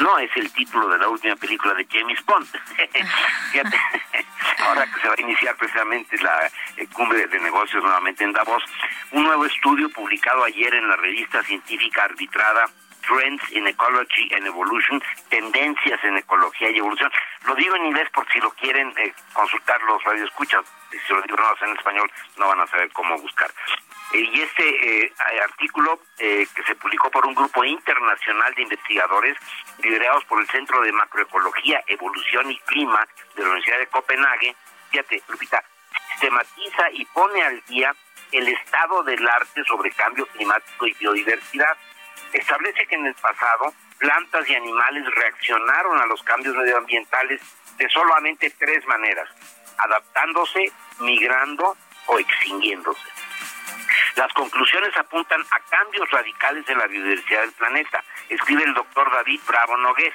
No 0.00 0.16
es 0.18 0.30
el 0.36 0.52
título 0.52 0.88
de 0.88 0.98
la 0.98 1.08
última 1.08 1.34
película 1.34 1.74
de 1.74 1.88
James 1.90 2.24
Bond. 2.24 2.46
Ahora 4.58 4.86
que 4.86 5.00
se 5.00 5.08
va 5.08 5.14
a 5.18 5.20
iniciar 5.20 5.56
precisamente 5.56 6.16
la 6.18 6.48
eh, 6.76 6.86
cumbre 6.92 7.26
de 7.26 7.40
negocios 7.40 7.82
nuevamente 7.82 8.22
en 8.22 8.32
Davos, 8.32 8.62
un 9.10 9.24
nuevo 9.24 9.44
estudio 9.44 9.90
publicado 9.90 10.44
ayer 10.44 10.72
en 10.72 10.88
la 10.88 10.96
revista 10.96 11.42
científica 11.42 12.04
arbitrada 12.04 12.66
Trends 13.08 13.42
in 13.52 13.66
Ecology 13.66 14.28
and 14.34 14.46
Evolution, 14.46 15.02
tendencias 15.30 16.02
en 16.04 16.18
ecología 16.18 16.70
y 16.70 16.78
evolución. 16.78 17.10
Lo 17.46 17.54
digo 17.54 17.74
en 17.76 17.86
inglés 17.86 18.08
por 18.10 18.30
si 18.30 18.38
lo 18.38 18.50
quieren 18.50 18.92
eh, 18.98 19.14
consultar 19.32 19.80
los 19.82 20.02
radioescuchas, 20.04 20.64
si 20.90 21.14
lo 21.14 21.22
digo 21.22 21.36
en 21.62 21.76
español 21.76 22.10
no 22.36 22.48
van 22.48 22.60
a 22.60 22.66
saber 22.66 22.92
cómo 22.92 23.16
buscar. 23.18 23.50
Eh, 24.12 24.20
y 24.20 24.40
este 24.42 25.04
eh, 25.04 25.12
artículo 25.42 26.00
que 26.18 26.62
se 26.66 26.74
publicó 26.74 27.10
por 27.10 27.24
un 27.24 27.34
grupo 27.34 27.64
internacional 27.64 28.52
de 28.54 28.62
investigadores 28.62 29.36
liderados 29.82 30.24
por 30.24 30.40
el 30.40 30.48
Centro 30.48 30.80
de 30.82 30.92
Macroecología, 30.92 31.82
Evolución 31.86 32.50
y 32.50 32.58
Clima 32.60 33.06
de 33.36 33.42
la 33.42 33.48
Universidad 33.50 33.78
de 33.78 33.86
Copenhague, 33.86 34.56
fíjate, 34.90 35.22
Lupita, 35.28 35.62
sistematiza 36.10 36.90
y 36.92 37.04
pone 37.06 37.40
al 37.42 37.62
día 37.66 37.94
el 38.32 38.48
estado 38.48 39.02
del 39.04 39.26
arte 39.26 39.62
sobre 39.64 39.92
cambio 39.92 40.26
climático 40.26 40.86
y 40.86 40.92
biodiversidad 40.94 41.76
establece 42.32 42.86
que 42.86 42.94
en 42.94 43.06
el 43.06 43.14
pasado 43.14 43.72
plantas 43.98 44.48
y 44.48 44.54
animales 44.54 45.04
reaccionaron 45.14 46.00
a 46.00 46.06
los 46.06 46.22
cambios 46.22 46.54
medioambientales 46.56 47.40
de 47.76 47.88
solamente 47.90 48.50
tres 48.58 48.84
maneras, 48.86 49.28
adaptándose, 49.78 50.72
migrando 51.00 51.76
o 52.06 52.18
extinguiéndose. 52.18 53.08
Las 54.16 54.32
conclusiones 54.32 54.96
apuntan 54.96 55.40
a 55.52 55.60
cambios 55.60 56.10
radicales 56.10 56.68
en 56.68 56.78
la 56.78 56.88
biodiversidad 56.88 57.42
del 57.42 57.52
planeta, 57.52 58.02
escribe 58.28 58.64
el 58.64 58.74
doctor 58.74 59.08
David 59.12 59.40
Bravo 59.46 59.76
Nogués, 59.76 60.12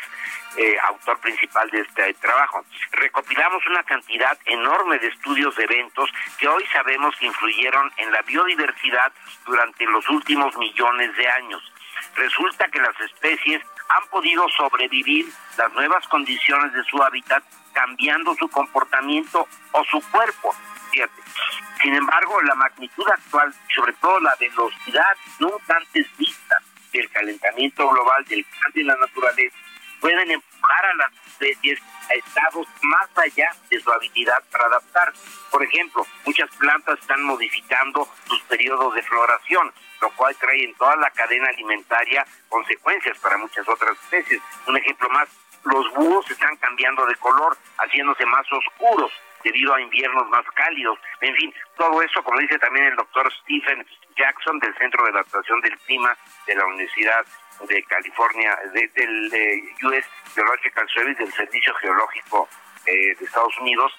eh, 0.57 0.75
autor 0.87 1.19
principal 1.19 1.69
de 1.69 1.81
este 1.81 2.13
trabajo. 2.15 2.65
Recopilamos 2.91 3.65
una 3.67 3.81
cantidad 3.83 4.37
enorme 4.45 4.99
de 4.99 5.07
estudios 5.07 5.55
de 5.55 5.63
eventos 5.63 6.09
que 6.37 6.49
hoy 6.49 6.65
sabemos 6.73 7.15
que 7.15 7.27
influyeron 7.27 7.93
en 7.95 8.11
la 8.11 8.21
biodiversidad 8.23 9.13
durante 9.45 9.85
los 9.85 10.07
últimos 10.09 10.55
millones 10.57 11.15
de 11.15 11.29
años 11.29 11.73
resulta 12.15 12.67
que 12.69 12.79
las 12.79 12.99
especies 12.99 13.61
han 13.89 14.07
podido 14.09 14.47
sobrevivir 14.49 15.27
las 15.57 15.71
nuevas 15.73 16.07
condiciones 16.07 16.73
de 16.73 16.83
su 16.85 17.01
hábitat 17.01 17.43
cambiando 17.73 18.35
su 18.35 18.47
comportamiento 18.49 19.47
o 19.71 19.83
su 19.85 20.01
cuerpo. 20.11 20.55
Sin 21.81 21.95
embargo, 21.95 22.41
la 22.43 22.55
magnitud 22.55 23.07
actual, 23.09 23.53
sobre 23.75 23.93
todo 23.93 24.19
la 24.19 24.35
velocidad 24.39 25.17
nunca 25.39 25.75
antes 25.75 26.07
vista 26.17 26.57
del 26.91 27.09
calentamiento 27.09 27.89
global, 27.89 28.23
del 28.25 28.45
cambio 28.61 28.81
en 28.81 28.87
la 28.87 28.97
naturaleza, 28.97 29.57
pueden 29.99 30.31
empujar 30.31 30.85
a 30.85 30.95
las 30.95 31.11
especies 31.27 31.79
a 32.09 32.13
estados 32.13 32.67
más 32.81 33.09
allá 33.17 33.49
de 33.69 33.79
su 33.79 33.91
habilidad 33.91 34.43
para 34.51 34.65
adaptarse. 34.65 35.19
Por 35.49 35.63
ejemplo, 35.63 36.05
muchas 36.25 36.49
plantas 36.57 36.99
están 36.99 37.23
modificando 37.23 38.07
sus 38.27 38.41
periodos 38.43 38.93
de 38.93 39.01
floración 39.01 39.73
lo 40.03 40.09
cual 40.17 40.35
trae 40.35 40.65
en 40.65 40.75
toda 40.75 40.97
la 40.97 41.09
cadena 41.11 41.47
alimentaria 41.47 42.25
consecuencias 42.49 43.17
para 43.19 43.37
muchas 43.37 43.65
otras 43.69 43.93
especies. 44.03 44.41
Un 44.67 44.75
ejemplo 44.75 45.09
más, 45.09 45.29
los 45.63 45.93
búhos 45.93 46.29
están 46.29 46.57
cambiando 46.57 47.05
de 47.05 47.15
color, 47.15 47.57
haciéndose 47.77 48.25
más 48.25 48.45
oscuros 48.51 49.11
debido 49.45 49.73
a 49.73 49.79
inviernos 49.79 50.27
más 50.29 50.45
cálidos. 50.55 50.99
En 51.21 51.33
fin, 51.35 51.53
todo 51.77 52.01
eso, 52.01 52.21
como 52.21 52.37
dice 52.39 52.59
también 52.59 52.85
el 52.87 52.95
doctor 52.97 53.31
Stephen 53.41 53.85
Jackson 54.17 54.59
del 54.59 54.75
Centro 54.75 55.03
de 55.05 55.11
Adaptación 55.11 55.61
del 55.61 55.77
Clima 55.79 56.17
de 56.47 56.55
la 56.55 56.65
Universidad 56.65 57.25
de 57.61 57.83
California, 57.83 58.57
del 58.73 59.69
US 59.83 60.05
Geological 60.35 60.87
Service, 60.93 61.23
del 61.23 61.33
Servicio 61.33 61.73
Geológico 61.75 62.49
eh, 62.85 63.15
de 63.15 63.25
Estados 63.25 63.57
Unidos, 63.59 63.93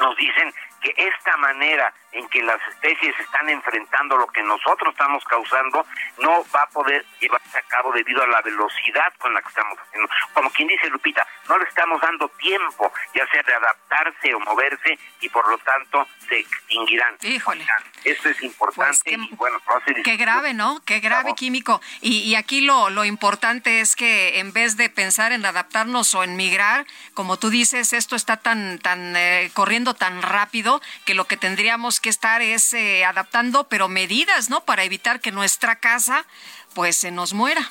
nos 0.00 0.16
dicen 0.16 0.52
que 0.80 0.94
esta 0.96 1.36
manera 1.36 1.94
en 2.12 2.28
que 2.28 2.42
las 2.42 2.60
especies 2.68 3.18
están 3.18 3.48
enfrentando 3.48 4.16
lo 4.16 4.26
que 4.26 4.42
nosotros 4.42 4.92
estamos 4.92 5.24
causando 5.24 5.86
no 6.18 6.44
va 6.54 6.62
a 6.62 6.66
poder 6.68 7.04
llevarse 7.20 7.58
a 7.58 7.62
cabo 7.62 7.92
debido 7.92 8.22
a 8.22 8.26
la 8.26 8.40
velocidad 8.42 9.12
con 9.18 9.32
la 9.32 9.40
que 9.42 9.48
estamos 9.48 9.78
haciendo. 9.78 10.08
Como 10.34 10.50
quien 10.50 10.68
dice 10.68 10.88
Lupita, 10.88 11.26
no 11.48 11.58
le 11.58 11.64
estamos 11.64 12.00
dando 12.00 12.28
tiempo, 12.30 12.92
ya 13.14 13.26
sea 13.28 13.42
de 13.42 13.54
adaptarse 13.54 14.34
o 14.34 14.40
moverse 14.40 14.98
y 15.20 15.28
por 15.28 15.48
lo 15.48 15.58
tanto 15.58 16.06
se 16.28 16.40
extinguirán. 16.40 17.16
Híjole. 17.22 17.66
Esto 18.04 18.28
es 18.28 18.42
importante 18.42 19.16
pues 19.16 19.30
y 19.30 19.34
bueno, 19.36 19.58
Qué 20.04 20.16
grave, 20.16 20.54
¿no? 20.54 20.80
Qué 20.84 21.00
grave 21.00 21.34
químico. 21.34 21.80
Y, 22.00 22.18
y 22.18 22.34
aquí 22.34 22.60
lo, 22.60 22.90
lo 22.90 23.04
importante 23.04 23.80
es 23.80 23.96
que 23.96 24.40
en 24.40 24.52
vez 24.52 24.76
de 24.76 24.90
pensar 24.90 25.32
en 25.32 25.46
adaptarnos 25.46 26.14
o 26.14 26.24
en 26.24 26.36
migrar, 26.36 26.86
como 27.14 27.38
tú 27.38 27.50
dices, 27.50 27.92
esto 27.92 28.16
está 28.16 28.36
tan, 28.36 28.78
tan 28.78 29.16
eh, 29.16 29.50
corriendo 29.54 29.94
tan 29.94 30.22
rápido 30.22 30.80
que 31.04 31.14
lo 31.14 31.26
que 31.26 31.36
tendríamos 31.36 32.00
que 32.02 32.10
estar 32.10 32.42
es 32.42 32.74
eh, 32.74 33.04
adaptando, 33.06 33.68
pero 33.68 33.88
medidas, 33.88 34.50
¿no? 34.50 34.64
Para 34.64 34.84
evitar 34.84 35.20
que 35.20 35.32
nuestra 35.32 35.76
casa, 35.76 36.26
pues, 36.74 36.98
se 36.98 37.10
nos 37.10 37.32
muera. 37.32 37.66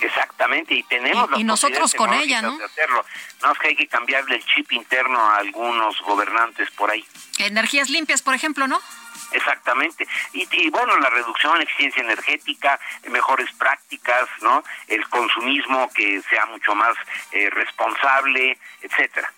Exactamente, 0.00 0.74
y 0.74 0.82
tenemos 0.82 1.30
y, 1.36 1.40
y 1.40 1.44
nosotros 1.44 1.94
con 1.94 2.12
ella, 2.12 2.42
¿no? 2.42 2.56
De 2.58 2.64
hacerlo. 2.64 3.04
No 3.42 3.52
es 3.52 3.58
que 3.58 3.68
hay 3.68 3.76
que 3.76 3.86
cambiarle 3.86 4.36
el 4.36 4.44
chip 4.44 4.72
interno 4.72 5.20
a 5.20 5.36
algunos 5.36 6.00
gobernantes 6.02 6.70
por 6.72 6.90
ahí. 6.90 7.04
Energías 7.38 7.88
limpias, 7.88 8.20
por 8.20 8.34
ejemplo, 8.34 8.66
¿no? 8.66 8.80
Exactamente. 9.30 10.06
Y, 10.32 10.48
y, 10.50 10.70
bueno, 10.70 10.96
la 10.98 11.08
reducción, 11.08 11.60
eficiencia 11.62 12.02
energética, 12.02 12.78
mejores 13.08 13.50
prácticas, 13.52 14.28
¿no? 14.40 14.64
El 14.88 15.08
consumismo 15.08 15.88
que 15.94 16.20
sea 16.28 16.46
mucho 16.46 16.74
más 16.74 16.96
eh, 17.30 17.48
responsable, 17.50 18.58
etcétera. 18.82 19.32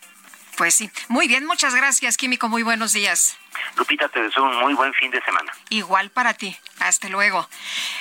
Pues 0.57 0.74
sí. 0.74 0.90
Muy 1.09 1.26
bien, 1.26 1.46
muchas 1.46 1.74
gracias, 1.74 2.16
Químico. 2.16 2.48
Muy 2.48 2.62
buenos 2.62 2.92
días. 2.92 3.36
Lupita, 3.76 4.09
te 4.09 4.22
deseo 4.22 4.44
un 4.44 4.57
muy 4.61 4.74
buen 4.74 4.92
fin 4.94 5.11
de 5.11 5.20
semana. 5.22 5.52
Igual 5.70 6.11
para 6.11 6.34
ti. 6.34 6.57
Hasta 6.80 7.09
luego. 7.09 7.48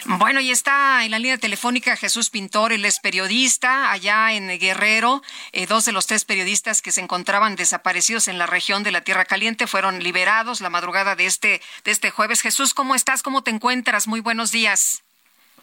Bueno, 0.06 0.40
y 0.40 0.52
está 0.52 1.06
en 1.06 1.12
la 1.12 1.20
línea 1.20 1.38
telefónica 1.38 1.96
Jesús 1.96 2.30
Pintor, 2.30 2.74
él 2.74 2.86
es 2.86 3.00
periodista 3.00 3.92
allá 3.92 4.34
en 4.34 4.48
Guerrero. 4.60 5.22
Eh, 5.52 5.68
dos 5.68 5.86
de 5.86 5.92
los 5.92 6.08
tres 6.08 6.26
periodistas 6.26 6.82
que 6.82 6.92
se 6.92 7.02
encontraban 7.02 7.56
desaparecidos 7.56 8.28
en 8.28 8.38
la 8.38 8.46
región 8.46 8.84
de 8.84 8.92
la 8.92 9.02
Tierra 9.02 9.26
Caliente 9.26 9.68
fueron 9.68 10.00
liberados 10.04 10.62
la 10.62 10.70
madrugada 10.70 11.16
de 11.16 11.26
este, 11.26 11.62
de 11.84 11.92
este 11.92 12.12
jueves. 12.12 12.42
Jesús, 12.42 12.74
¿cómo 12.74 12.96
estás? 12.96 13.24
¿Cómo 13.24 13.44
te 13.44 13.52
encuentras? 13.52 14.08
Muy 14.08 14.20
buenos 14.20 14.52
días. 14.52 15.04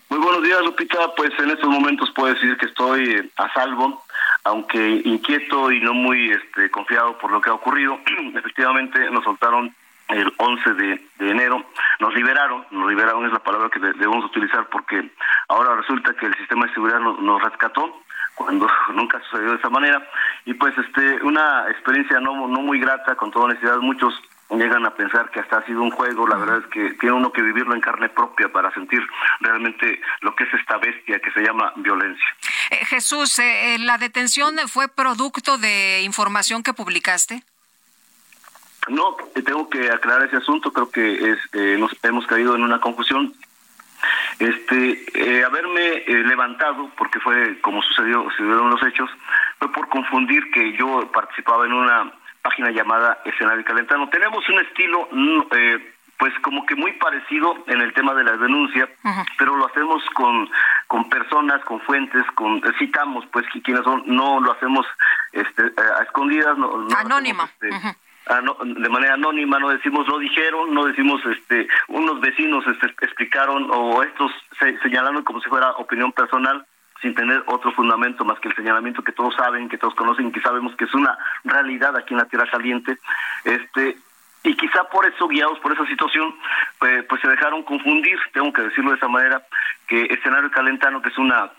Muy 0.09 0.19
buenos 0.19 0.43
días, 0.43 0.61
Lupita. 0.63 1.15
Pues 1.15 1.31
en 1.39 1.51
estos 1.51 1.69
momentos 1.69 2.11
puedo 2.15 2.35
decir 2.35 2.57
que 2.59 2.67
estoy 2.67 3.31
a 3.37 3.53
salvo 3.53 4.05
aunque 4.45 5.03
inquieto 5.05 5.71
y 5.71 5.81
no 5.81 5.95
muy 5.95 6.31
este, 6.31 6.71
confiado 6.71 7.19
por 7.19 7.31
lo 7.31 7.41
que 7.41 7.51
ha 7.51 7.55
ocurrido, 7.55 7.99
efectivamente 8.35 9.11
nos 9.11 9.25
soltaron 9.25 9.75
el 10.09 10.33
11 10.39 10.75
de, 10.75 11.01
enero, 11.21 11.65
nos 12.01 12.15
liberaron, 12.15 12.67
nos 12.71 12.89
liberaron 12.89 13.27
es 13.27 13.33
la 13.33 13.39
palabra 13.39 13.71
que 13.71 13.79
debemos 13.79 14.25
utilizar 14.25 14.67
porque 14.69 15.11
ahora 15.49 15.77
resulta 15.77 16.15
que 16.15 16.27
el 16.27 16.35
sistema 16.37 16.67
de 16.67 16.75
seguridad 16.75 16.99
nos, 16.99 17.43
rescató 17.43 18.03
cuando 18.35 18.69
nunca 18.95 19.21
sucedió 19.31 19.51
de 19.51 19.57
esa 19.59 19.71
manera. 19.71 20.05
Y 20.47 20.55
pues 20.55 20.77
este 20.79 21.23
una 21.23 21.71
experiencia 21.71 22.19
no 22.21 22.49
no 22.49 22.61
muy 22.61 22.81
grata 22.81 23.15
con 23.15 23.31
toda 23.31 23.47
honestidad 23.47 23.79
muchos 23.79 24.21
llegan 24.57 24.85
a 24.85 24.95
pensar 24.95 25.31
que 25.31 25.41
hasta 25.41 25.59
ha 25.59 25.67
sido 25.67 25.83
un 25.83 25.91
juego, 25.91 26.27
la 26.27 26.37
verdad 26.37 26.59
es 26.59 26.67
que 26.67 26.95
tiene 26.95 27.15
uno 27.15 27.33
que 27.33 27.43
vivirlo 27.43 27.75
en 27.75 27.81
carne 27.81 28.09
propia 28.09 28.51
para 28.51 28.73
sentir 28.75 29.01
realmente 29.41 30.01
lo 30.21 30.35
que 30.35 30.45
es 30.45 30.55
esta 30.55 30.77
bestia 30.79 31.21
que 31.21 31.31
se 31.31 31.41
llama 31.41 31.73
violencia. 31.77 32.27
Eh, 32.71 32.85
Jesús, 32.87 33.39
eh, 33.39 33.75
eh, 33.75 33.79
¿la 33.79 33.99
detención 33.99 34.57
fue 34.69 34.89
producto 34.89 35.59
de 35.59 36.03
información 36.03 36.63
que 36.63 36.75
publicaste? 36.75 37.43
No, 38.89 39.17
tengo 39.45 39.69
que 39.69 39.91
aclarar 39.91 40.27
ese 40.27 40.39
asunto, 40.39 40.73
creo 40.73 40.91
que 40.91 41.33
es, 41.33 41.79
nos 41.79 41.93
hemos 42.03 42.27
caído 42.27 42.57
en 42.57 42.63
una 42.63 42.81
confusión. 42.81 43.35
Este, 44.39 45.45
haberme 45.45 46.03
levantado, 46.07 46.91
porque 46.97 47.21
fue 47.21 47.61
como 47.61 47.83
sucedió, 47.83 48.25
sucedieron 48.31 48.71
los 48.71 48.83
hechos, 48.83 49.11
fue 49.59 49.71
por 49.71 49.89
confundir 49.91 50.51
que 50.51 50.73
yo 50.79 51.13
participaba 51.13 51.67
en 51.67 51.75
una 51.75 52.11
página 52.43 52.71
llamada 52.71 53.21
Escenario 53.25 53.65
Calentano. 53.65 54.09
Tenemos 54.09 54.49
un 54.49 54.61
estilo, 54.61 55.09
mm, 55.11 55.41
eh, 55.53 55.95
pues 56.19 56.35
como 56.41 56.67
que 56.67 56.75
muy 56.75 56.93
parecido 56.93 57.65
en 57.67 57.81
el 57.81 57.95
tema 57.95 58.13
de 58.15 58.25
la 58.25 58.37
denuncia, 58.37 58.89
pero 59.39 59.57
lo 59.57 59.67
hacemos 59.67 60.05
con, 60.11 60.51
con 60.87 61.09
personas, 61.09 61.65
con 61.65 61.81
fuentes, 61.81 62.25
con 62.35 62.63
citamos 62.79 63.25
pues 63.33 63.47
quienes 63.65 63.83
son, 63.85 64.03
no 64.05 64.39
lo 64.39 64.53
hacemos 64.53 64.87
este, 65.33 65.63
a 65.99 66.03
escondidas, 66.03 66.59
no, 66.59 66.87
anónima. 66.95 67.45
Este, 67.45 67.71
de 68.65 68.89
manera 68.89 69.15
anónima, 69.15 69.59
no 69.59 69.71
decimos 69.71 70.07
lo 70.09 70.19
dijeron, 70.19 70.75
no 70.75 70.85
decimos 70.85 71.21
este 71.25 71.67
unos 71.89 72.21
vecinos 72.21 72.65
este, 72.67 72.87
explicaron 73.05 73.69
o 73.73 74.03
estos 74.03 74.31
se, 74.59 74.79
señalaron 74.81 75.25
como 75.25 75.41
si 75.41 75.49
fuera 75.49 75.73
opinión 75.73 76.13
personal 76.13 76.65
sin 77.01 77.15
tener 77.15 77.43
otro 77.47 77.73
fundamento 77.73 78.25
más 78.25 78.39
que 78.41 78.49
el 78.49 78.57
señalamiento 78.57 79.03
que 79.03 79.13
todos 79.13 79.35
saben, 79.35 79.69
que 79.69 79.79
todos 79.79 79.95
conocen, 79.95 80.33
que 80.33 80.41
sabemos 80.41 80.75
que 80.77 80.85
es 80.85 80.95
una 80.95 81.17
realidad 81.45 81.97
aquí 81.97 82.15
en 82.15 82.19
la 82.19 82.27
Tierra 82.27 82.51
Caliente, 82.51 82.99
este 83.45 83.97
y 84.43 84.55
quizá 84.55 84.85
por 84.85 85.07
eso, 85.07 85.29
guiados 85.29 85.59
por 85.59 85.73
esa 85.73 85.85
situación, 85.87 86.35
pues, 86.79 87.05
pues 87.05 87.21
se 87.21 87.29
dejaron 87.29 87.63
confundir, 87.63 88.19
tengo 88.33 88.51
que 88.53 88.63
decirlo 88.63 88.91
de 88.91 88.97
esa 88.97 89.09
manera, 89.09 89.43
que 89.87 90.05
escenario 90.05 90.51
calentano, 90.51 91.03
que 91.03 91.11
es 91.11 91.19
una 91.19 91.51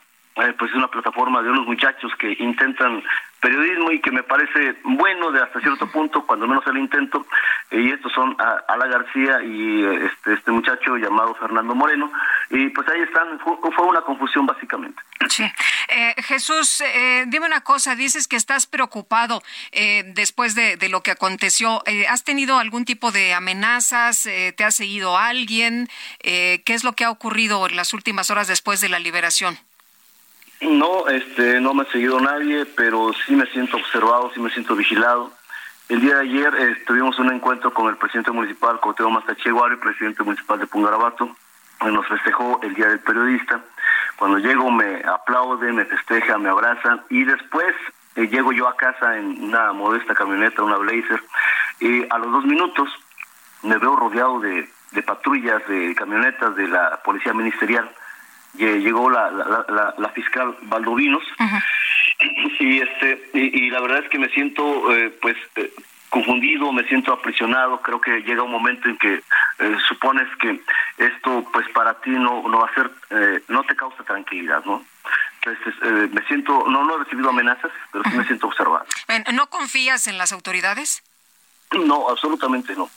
eh, 0.42 0.54
pues 0.58 0.72
es 0.72 0.78
una 0.78 0.88
plataforma 0.88 1.42
de 1.42 1.50
unos 1.50 1.66
muchachos 1.66 2.12
que 2.18 2.36
intentan 2.40 3.04
periodismo 3.42 3.92
y 3.92 4.00
que 4.00 4.12
me 4.12 4.24
parece 4.24 4.76
bueno 4.84 5.32
de 5.32 5.42
hasta 5.42 5.60
cierto 5.60 5.88
punto, 5.92 6.26
cuando 6.26 6.48
menos 6.48 6.66
el 6.68 6.78
intento, 6.78 7.26
y 7.72 7.92
estos 7.92 8.14
son 8.14 8.38
Ala 8.40 8.86
García 8.86 9.42
y 9.44 9.84
este, 9.84 10.34
este 10.34 10.52
muchacho 10.52 10.96
llamado 10.96 11.34
Fernando 11.36 11.74
Moreno, 11.74 12.12
y 12.52 12.70
pues 12.70 12.88
ahí 12.88 13.02
están, 13.02 13.40
fue, 13.40 13.86
una 13.86 14.02
confusión 14.02 14.46
básicamente. 14.46 15.02
Sí. 15.28 15.44
Eh, 15.88 16.16
Jesús, 16.24 16.82
eh, 16.82 17.26
dime 17.28 17.48
una 17.48 17.62
cosa, 17.62 17.96
dices 17.96 18.28
que 18.28 18.36
estás 18.36 18.68
preocupado 18.68 19.42
eh, 19.72 20.04
después 20.14 20.54
de, 20.54 20.78
de, 20.78 20.90
lo 20.90 21.02
que 21.02 21.12
aconteció, 21.12 21.84
¿has 22.10 22.24
tenido 22.24 22.60
algún 22.60 22.86
tipo 22.86 23.12
de 23.12 23.34
amenazas? 23.34 24.24
¿Te 24.56 24.64
ha 24.64 24.72
seguido 24.72 25.18
alguien? 25.18 25.90
¿Qué 26.22 26.62
es 26.68 26.84
lo 26.84 26.94
que 26.94 27.06
ha 27.06 27.10
ocurrido 27.10 27.68
en 27.68 27.76
las 27.76 27.94
últimas 27.94 28.30
horas 28.30 28.48
después 28.48 28.82
de 28.82 28.90
la 28.90 29.00
liberación? 29.00 29.58
No, 30.62 31.08
este, 31.08 31.60
no 31.60 31.74
me 31.74 31.82
ha 31.82 31.92
seguido 31.92 32.20
nadie, 32.20 32.68
pero 32.68 33.12
sí 33.26 33.36
me 33.36 33.48
siento 33.48 33.78
observado, 33.78 34.32
sí 34.34 34.40
me 34.40 34.52
siento 34.52 34.76
vigilado. 34.76 35.32
El 35.90 36.02
día 36.02 36.16
de 36.16 36.22
ayer 36.22 36.54
eh, 36.56 36.76
tuvimos 36.86 37.18
un 37.18 37.34
encuentro 37.34 37.74
con 37.74 37.90
el 37.90 37.98
presidente 37.98 38.30
municipal, 38.30 38.80
Coteo 38.80 39.10
Mastacheguari, 39.10 39.78
presidente 39.78 40.22
municipal 40.22 40.60
de 40.60 40.68
Pungarabato. 40.68 41.36
Nos 41.84 42.08
festejó 42.08 42.60
el 42.62 42.76
Día 42.76 42.90
del 42.90 43.00
Periodista. 43.00 43.60
Cuando 44.18 44.38
llego 44.38 44.70
me 44.70 45.02
aplaude, 45.04 45.74
me 45.74 45.84
festeja, 45.84 46.38
me 46.38 46.50
abraza 46.50 47.04
y 47.10 47.24
después 47.24 47.74
eh, 48.16 48.28
llego 48.28 48.52
yo 48.52 48.68
a 48.68 48.78
casa 48.78 49.18
en 49.18 49.44
una 49.44 49.74
modesta 49.74 50.14
camioneta, 50.14 50.62
una 50.62 50.78
Blazer, 50.78 51.24
y 51.80 52.06
a 52.08 52.20
los 52.20 52.32
dos 52.32 52.46
minutos 52.46 52.88
me 53.64 53.80
veo 53.80 53.96
rodeado 53.96 54.40
de, 54.40 54.70
de 54.92 55.02
patrullas, 55.02 55.68
de 55.68 55.96
camionetas 55.96 56.56
de 56.56 56.68
la 56.68 57.02
Policía 57.04 57.34
Ministerial 57.34 57.90
llegó 58.58 59.10
la, 59.10 59.30
la, 59.32 59.94
la, 59.98 60.10
fiscal 60.10 60.56
Valdovinos. 60.64 61.24
Y 62.60 62.80
este 62.80 63.30
y, 63.34 63.72
la 63.72 63.82
verdad 63.82 64.04
es 64.04 64.10
que 64.10 64.20
me 64.20 64.30
siento 64.30 64.96
eh, 64.96 65.10
pues 65.20 65.36
eh, 65.56 65.74
confundido 66.10 66.72
me 66.72 66.88
siento 66.88 67.12
aprisionado. 67.12 67.82
Creo 67.82 68.00
que 68.00 68.22
llega 68.22 68.44
un 68.44 68.52
momento 68.52 68.88
en 68.88 68.98
que 68.98 69.16
eh, 69.58 69.78
supones 69.88 70.28
que 70.40 70.62
esto 70.98 71.44
pues 71.52 71.68
para 71.70 71.96
ti 72.02 72.12
no 72.12 72.48
no 72.48 72.60
va 72.60 72.68
a 72.68 72.74
ser 72.76 72.92
no 73.48 73.64
te 73.64 73.76
causa 73.76 74.04
tranquilidad 74.04 74.64
no 74.66 74.86
entonces 75.44 76.12
me 76.14 76.22
siento 76.28 76.64
no 76.68 76.84
no 76.84 76.98
he 76.98 77.04
recibido 77.04 77.30
amenazas 77.30 77.72
pero 77.92 78.04
sí 78.04 78.16
me 78.16 78.26
siento 78.26 78.46
observado. 78.46 78.86
No 79.34 79.50
confías 79.50 80.06
en 80.06 80.20
las 80.20 80.32
autoridades 80.32 81.02
no 81.72 82.10
absolutamente 82.10 82.76
no 82.76 82.92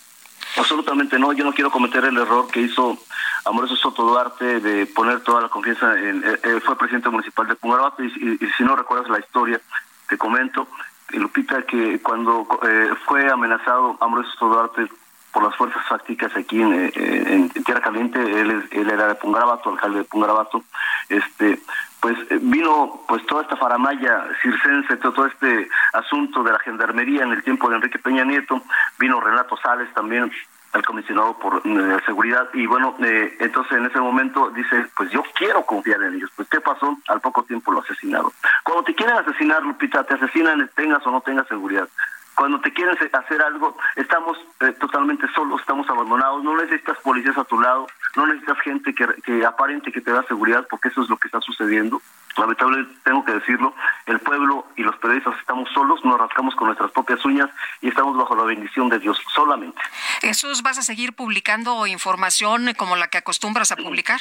Absolutamente 0.56 1.18
no, 1.18 1.32
yo 1.32 1.44
no 1.44 1.52
quiero 1.52 1.70
cometer 1.70 2.05
el 2.05 2.16
error 2.16 2.47
que 2.48 2.60
hizo 2.60 2.97
Amoroso 3.44 3.74
Soto 3.76 4.05
Duarte 4.05 4.60
de 4.60 4.86
poner 4.86 5.20
toda 5.20 5.43
la 5.43 5.48
confianza 5.48 5.98
en... 5.98 6.22
Eh, 6.24 6.39
eh, 6.44 6.60
fue 6.64 6.78
presidente 6.78 7.10
municipal 7.10 7.47
de 7.48 7.56
Pungarabato 7.56 8.02
y, 8.05 8.10
si 8.56 8.62
no 8.62 8.76
recuerdas 8.76 9.09
la 9.10 9.18
historia, 9.18 9.60
te 10.09 10.16
comento, 10.16 10.68
Lupita, 11.10 11.62
que 11.62 12.01
cuando 12.01 12.47
eh, 12.62 12.90
fue 13.06 13.28
amenazado 13.31 13.97
Amoroso 14.01 14.31
Soto 14.32 14.48
Duarte 14.48 14.89
por 15.35 15.43
las 15.43 15.56
fuerzas 15.56 15.85
fácticas 15.89 16.35
aquí 16.36 16.62
en, 16.62 17.51
Tierra 17.51 17.81
Caliente, 17.81 18.20
él, 18.20 18.69
él, 18.70 18.89
era 18.89 19.09
de 19.09 19.16
Pungrabato, 19.16 19.70
alcalde 19.70 19.98
de 19.98 20.05
Pungrabato, 20.05 20.62
este, 21.09 21.59
pues 22.01 22.16
eh, 22.31 22.39
vino 22.40 23.02
pues 23.09 23.27
toda 23.27 23.43
esta 23.43 23.56
faramaya 23.56 24.27
circense, 24.40 24.97
todo, 24.98 25.27
este 25.27 25.69
asunto 25.93 26.44
de 26.44 26.52
la 26.52 26.59
gendarmería 26.61 27.24
en 27.24 27.32
el 27.32 27.43
tiempo 27.43 27.69
de 27.69 27.77
Enrique 27.77 27.98
Peña 27.98 28.24
Nieto, 28.24 28.62
vino 28.98 29.20
Renato 29.20 29.56
Sales 29.56 29.93
también, 29.93 30.31
el 30.73 30.85
comisionado 30.85 31.36
por 31.39 31.62
eh, 31.65 31.98
seguridad 32.05 32.48
y 32.52 32.66
bueno 32.66 32.97
eh, 33.01 33.36
entonces 33.39 33.78
en 33.78 33.86
ese 33.86 34.01
momento 34.01 34.51
dice 34.51 34.86
pues 34.97 35.09
yo 35.11 35.23
quiero 35.35 35.65
confiar 35.65 36.02
en 36.02 36.15
ellos 36.15 36.31
pues 36.35 36.48
qué 36.48 36.61
pasó 36.61 36.98
al 37.09 37.20
poco 37.20 37.44
tiempo 37.44 37.73
lo 37.73 37.81
asesinaron. 37.81 38.32
Cuando 38.65 38.82
te 38.82 38.94
quieren 38.94 39.16
asesinar 39.16 39.62
Lupita 39.62 40.05
te 40.05 40.15
asesinan 40.15 40.69
tengas 40.74 41.06
o 41.06 41.12
no 41.12 41.20
tengas 41.20 41.47
seguridad 41.47 41.89
cuando 42.35 42.61
te 42.61 42.73
quieren 42.73 42.97
hacer 43.12 43.43
algo, 43.43 43.77
estamos 43.97 44.36
eh, 44.61 44.73
totalmente 44.73 45.27
solos, 45.35 45.61
estamos 45.61 45.89
abandonados, 45.89 46.43
no 46.43 46.56
necesitas 46.56 46.98
policías 46.98 47.36
a 47.39 47.44
tu 47.44 47.61
lado, 47.61 47.86
no 48.16 48.27
necesitas 48.27 48.59
gente 48.61 48.94
que, 48.94 49.44
aparente 49.44 49.93
que 49.93 50.01
te 50.01 50.12
da 50.12 50.23
seguridad, 50.24 50.66
porque 50.69 50.89
eso 50.89 51.02
es 51.02 51.09
lo 51.09 51.16
que 51.16 51.28
está 51.28 51.40
sucediendo. 51.40 52.01
Lamentablemente 52.36 52.93
tengo 53.05 53.24
que 53.24 53.32
decirlo, 53.32 53.74
el 54.06 54.19
pueblo 54.19 54.66
y 54.77 54.82
los 54.82 54.97
periodistas 54.97 55.39
estamos 55.39 55.69
solos, 55.73 56.05
nos 56.05 56.19
rascamos 56.19 56.55
con 56.56 56.66
nuestras 56.66 56.90
propias 56.90 57.24
uñas 57.24 57.51
y 57.81 57.89
estamos 57.89 58.16
bajo 58.16 58.35
la 58.35 58.44
bendición 58.44 58.89
de 58.89 58.98
Dios 58.98 59.20
solamente. 59.32 59.81
Jesús, 60.20 60.62
¿vas 60.62 60.78
a 60.78 60.82
seguir 60.82 61.15
publicando 61.15 61.86
información 61.86 62.74
como 62.77 62.97
la 62.97 63.09
que 63.09 63.19
acostumbras 63.19 63.70
a 63.70 63.77
publicar? 63.77 64.20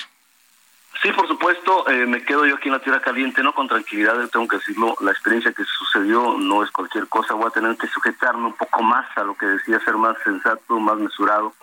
Sí, 1.01 1.11
por 1.11 1.27
supuesto, 1.27 1.89
eh, 1.89 2.05
me 2.05 2.23
quedo 2.23 2.45
yo 2.45 2.55
aquí 2.55 2.69
en 2.69 2.75
la 2.75 2.79
Tierra 2.79 3.01
Caliente, 3.01 3.43
no 3.43 3.53
con 3.53 3.67
tranquilidad, 3.67 4.15
tengo 4.29 4.47
que 4.47 4.57
decirlo, 4.57 4.95
la 5.01 5.11
experiencia 5.11 5.51
que 5.51 5.63
sucedió 5.65 6.37
no 6.37 6.63
es 6.63 6.71
cualquier 6.71 7.07
cosa, 7.07 7.33
voy 7.33 7.47
a 7.47 7.49
tener 7.49 7.75
que 7.77 7.87
sujetarme 7.87 8.45
un 8.45 8.53
poco 8.53 8.83
más 8.83 9.05
a 9.17 9.23
lo 9.23 9.35
que 9.35 9.45
decía 9.45 9.79
ser 9.79 9.95
más 9.95 10.15
sensato, 10.23 10.79
más 10.79 10.97
mesurado. 10.97 11.53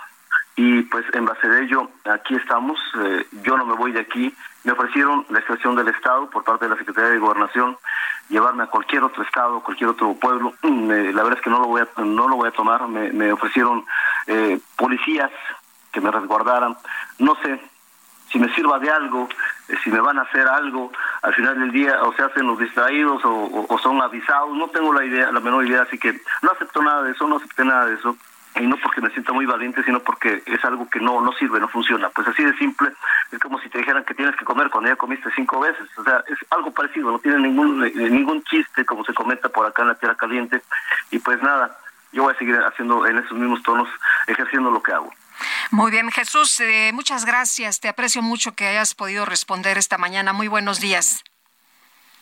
Y 0.57 0.83
pues 0.83 1.07
en 1.15 1.25
base 1.25 1.49
de 1.49 1.63
ello, 1.63 1.89
aquí 2.13 2.35
estamos, 2.35 2.79
eh, 3.03 3.27
yo 3.45 3.57
no 3.57 3.65
me 3.65 3.75
voy 3.75 3.93
de 3.93 4.01
aquí, 4.01 4.35
me 4.65 4.73
ofrecieron 4.73 5.25
la 5.31 5.39
expresión 5.39 5.75
del 5.75 5.89
Estado 5.89 6.29
por 6.29 6.45
parte 6.45 6.67
de 6.67 6.73
la 6.73 6.77
Secretaría 6.77 7.11
de 7.11 7.19
Gobernación, 7.19 7.79
llevarme 8.29 8.65
a 8.65 8.67
cualquier 8.67 9.05
otro 9.05 9.23
estado, 9.23 9.61
cualquier 9.61 9.91
otro 9.91 10.13
pueblo, 10.15 10.53
mm, 10.63 10.91
la 10.91 11.23
verdad 11.23 11.39
es 11.39 11.41
que 11.43 11.51
no 11.51 11.61
lo 11.61 11.67
voy 11.67 11.81
a, 11.83 12.03
no 12.03 12.29
lo 12.29 12.37
voy 12.37 12.49
a 12.49 12.53
tomar, 12.53 12.87
me, 12.89 13.13
me 13.13 13.33
ofrecieron 13.33 13.87
eh, 14.27 14.61
policías 14.77 15.31
que 15.93 16.01
me 16.01 16.11
resguardaran, 16.11 16.77
no 17.19 17.37
sé, 17.37 17.61
si 18.31 18.39
me 18.39 18.53
sirva 18.55 18.79
de 18.79 18.91
algo, 18.91 19.29
eh, 19.69 19.77
si 19.83 19.91
me 19.91 20.01
van 20.01 20.19
a 20.19 20.23
hacer 20.23 20.47
algo, 20.47 20.93
al 21.23 21.35
final 21.35 21.59
del 21.59 21.73
día 21.73 22.03
o 22.03 22.13
se 22.15 22.23
hacen 22.23 22.47
los 22.47 22.59
distraídos 22.59 23.21
o, 23.25 23.79
son 23.83 24.01
avisados, 24.03 24.57
no 24.57 24.69
tengo 24.69 24.93
la 24.93 25.05
idea, 25.05 25.33
la 25.33 25.41
menor 25.41 25.67
idea, 25.67 25.83
así 25.83 25.99
que 25.99 26.21
no 26.43 26.51
acepto 26.51 26.83
nada 26.83 27.03
de 27.03 27.13
eso, 27.13 27.27
no 27.27 27.37
acepté 27.37 27.65
nada 27.65 27.87
de 27.87 27.95
eso, 27.95 28.17
y 28.57 28.67
no 28.67 28.77
porque 28.77 29.01
me 29.01 29.11
sienta 29.11 29.33
muy 29.33 29.47
valiente, 29.47 29.83
sino 29.85 30.01
porque 30.01 30.43
es 30.45 30.65
algo 30.65 30.89
que 30.91 31.01
no, 31.01 31.21
no 31.21 31.33
sirve, 31.33 31.61
no 31.61 31.69
funciona. 31.69 32.09
Pues 32.11 32.27
así 32.29 32.45
de 32.45 32.53
simple, 32.57 32.91
es 33.31 33.39
como 33.39 33.59
si 33.61 33.69
te 33.69 33.79
dijeran 33.79 34.05
que 34.05 34.15
tienes 34.15 34.37
que 34.37 34.45
comer 34.45 34.71
cuando 34.71 34.91
ya 34.91 34.97
comiste 34.97 35.31
cinco 35.35 35.61
veces, 35.61 35.87
o 35.97 36.05
sea, 36.05 36.23
es 36.27 36.39
algo 36.51 36.71
parecido, 36.73 37.13
no 37.13 37.19
tiene 37.21 37.39
ningún, 37.39 37.85
eh, 37.85 37.93
ningún 37.95 38.43
chiste, 38.45 38.85
como 38.85 39.05
se 39.05 39.15
comenta 39.15 39.49
por 39.49 39.67
acá 39.67 39.83
en 39.83 39.89
la 39.89 39.95
Tierra 39.95 40.17
Caliente, 40.17 40.63
y 41.11 41.19
pues 41.21 41.43
nada, 41.43 41.77
yo 42.13 42.25
voy 42.25 42.35
a 42.35 42.39
seguir 42.39 42.57
haciendo 42.57 43.07
en 43.07 43.19
esos 43.19 43.39
mismos 43.39 43.63
tonos, 43.63 43.89
ejerciendo 44.27 44.71
lo 44.71 44.83
que 44.83 44.93
hago. 44.93 45.13
Muy 45.73 45.93
bien, 45.93 46.11
Jesús, 46.11 46.59
eh, 46.61 46.91
muchas 46.93 47.25
gracias. 47.25 47.79
Te 47.79 47.89
aprecio 47.89 48.23
mucho 48.23 48.53
que 48.57 48.67
hayas 48.67 48.95
podido 48.95 49.25
responder 49.25 49.79
esta 49.79 49.99
mañana. 49.99 50.33
Muy 50.33 50.49
buenos 50.49 50.81
días. 50.81 51.23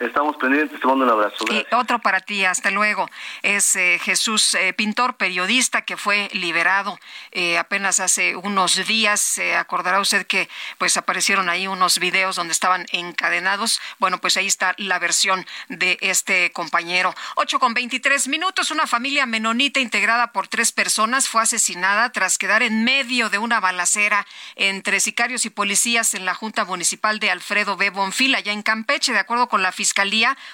Estamos 0.00 0.36
pendientes, 0.36 0.80
te 0.80 0.86
mando 0.86 1.04
un 1.04 1.10
abrazo. 1.10 1.44
Y 1.50 1.66
otro 1.74 1.98
para 1.98 2.20
ti, 2.20 2.44
hasta 2.44 2.70
luego. 2.70 3.08
Es 3.42 3.74
eh, 3.74 3.98
Jesús, 4.00 4.54
eh, 4.54 4.72
pintor, 4.72 5.16
periodista 5.16 5.82
que 5.82 5.96
fue 5.96 6.28
liberado 6.32 7.00
eh, 7.32 7.58
apenas 7.58 7.98
hace 7.98 8.36
unos 8.36 8.86
días. 8.86 9.40
acordará 9.56 10.00
usted 10.00 10.24
que 10.26 10.48
pues 10.78 10.96
aparecieron 10.96 11.48
ahí 11.48 11.66
unos 11.66 11.98
videos 11.98 12.36
donde 12.36 12.52
estaban 12.52 12.86
encadenados. 12.92 13.80
Bueno, 13.98 14.18
pues 14.18 14.36
ahí 14.36 14.46
está 14.46 14.74
la 14.76 15.00
versión 15.00 15.44
de 15.68 15.98
este 16.00 16.52
compañero. 16.52 17.12
8 17.34 17.58
con 17.58 17.74
23 17.74 18.28
minutos. 18.28 18.70
Una 18.70 18.86
familia 18.86 19.26
menonita 19.26 19.80
integrada 19.80 20.32
por 20.32 20.46
tres 20.46 20.70
personas 20.70 21.28
fue 21.28 21.42
asesinada 21.42 22.12
tras 22.12 22.38
quedar 22.38 22.62
en 22.62 22.84
medio 22.84 23.30
de 23.30 23.38
una 23.38 23.58
balacera 23.58 24.26
entre 24.54 25.00
sicarios 25.00 25.44
y 25.44 25.50
policías 25.50 26.14
en 26.14 26.24
la 26.24 26.34
Junta 26.34 26.64
Municipal 26.64 27.18
de 27.18 27.30
Alfredo 27.30 27.76
B. 27.76 27.90
Bonfil, 27.90 28.36
allá 28.36 28.52
en 28.52 28.62
Campeche, 28.62 29.12
de 29.12 29.18
acuerdo 29.18 29.48
con 29.48 29.62
la 29.62 29.72
Fiscalía, 29.72 29.87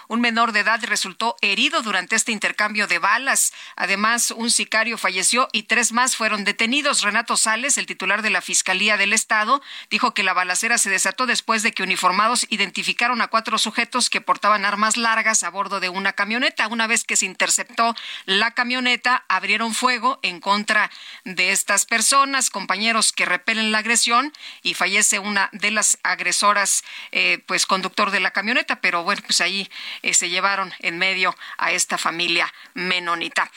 un 0.08 0.20
menor 0.20 0.52
de 0.52 0.60
edad 0.60 0.82
resultó 0.84 1.36
herido 1.40 1.82
durante 1.82 2.16
este 2.16 2.32
intercambio 2.32 2.86
de 2.86 2.98
balas. 2.98 3.52
Además, 3.76 4.30
un 4.30 4.50
sicario 4.50 4.98
falleció 4.98 5.48
y 5.52 5.64
tres 5.64 5.92
más 5.92 6.16
fueron 6.16 6.44
detenidos. 6.44 7.02
Renato 7.02 7.36
Sales, 7.36 7.78
el 7.78 7.86
titular 7.86 8.22
de 8.22 8.30
la 8.30 8.40
Fiscalía 8.40 8.96
del 8.96 9.12
Estado, 9.12 9.62
dijo 9.90 10.14
que 10.14 10.22
la 10.22 10.32
balacera 10.32 10.78
se 10.78 10.90
desató 10.90 11.26
después 11.26 11.62
de 11.62 11.72
que 11.72 11.82
uniformados 11.82 12.46
identificaron 12.50 13.20
a 13.20 13.28
cuatro 13.28 13.58
sujetos 13.58 14.10
que 14.10 14.20
portaban 14.20 14.64
armas 14.64 14.96
largas 14.96 15.42
a 15.42 15.50
bordo 15.50 15.80
de 15.80 15.88
una 15.88 16.12
camioneta. 16.12 16.68
Una 16.68 16.86
vez 16.86 17.04
que 17.04 17.16
se 17.16 17.26
interceptó 17.26 17.94
la 18.26 18.52
camioneta, 18.52 19.24
abrieron 19.28 19.74
fuego 19.74 20.18
en 20.22 20.40
contra 20.40 20.90
de 21.24 21.52
estas 21.52 21.86
personas, 21.86 22.50
compañeros 22.50 23.12
que 23.12 23.26
repelen 23.26 23.72
la 23.72 23.78
agresión 23.78 24.32
y 24.62 24.74
fallece 24.74 25.18
una 25.18 25.48
de 25.52 25.70
las 25.70 25.98
agresoras, 26.02 26.84
eh, 27.12 27.42
pues 27.46 27.66
conductor 27.66 28.10
de 28.10 28.20
la 28.20 28.30
camioneta, 28.30 28.80
pero 28.80 29.02
bueno, 29.02 29.22
pues 29.24 29.40
ahí 29.40 29.68
eh, 30.02 30.14
se 30.14 30.28
llevaron 30.28 30.72
en 30.80 30.98
medio 30.98 31.34
a 31.58 31.72
esta 31.72 31.98
familia 31.98 32.52
menonita. 32.74 33.50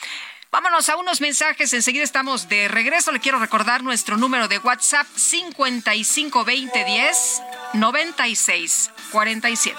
Vámonos 0.50 0.88
a 0.88 0.96
unos 0.96 1.20
mensajes. 1.20 1.74
Enseguida 1.74 2.04
estamos 2.04 2.48
de 2.48 2.68
regreso. 2.68 3.12
Le 3.12 3.20
quiero 3.20 3.38
recordar 3.38 3.82
nuestro 3.82 4.16
número 4.16 4.48
de 4.48 4.56
WhatsApp 4.58 5.06
552010 5.14 7.42
9647. 7.74 9.78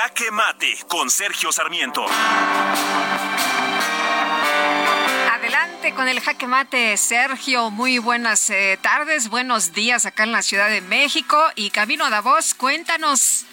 Jaque 0.00 0.30
Mate 0.30 0.78
con 0.86 1.10
Sergio 1.10 1.50
Sarmiento. 1.50 2.06
Adelante 5.32 5.92
con 5.92 6.06
el 6.06 6.20
jaque 6.20 6.46
mate, 6.46 6.96
Sergio. 6.96 7.70
Muy 7.70 7.98
buenas 7.98 8.48
eh, 8.50 8.78
tardes, 8.80 9.28
buenos 9.28 9.72
días 9.72 10.06
acá 10.06 10.22
en 10.22 10.30
la 10.30 10.42
Ciudad 10.42 10.70
de 10.70 10.82
México 10.82 11.44
y 11.56 11.70
camino 11.70 12.04
a 12.04 12.10
Davos. 12.10 12.54
Cuéntanos. 12.54 13.44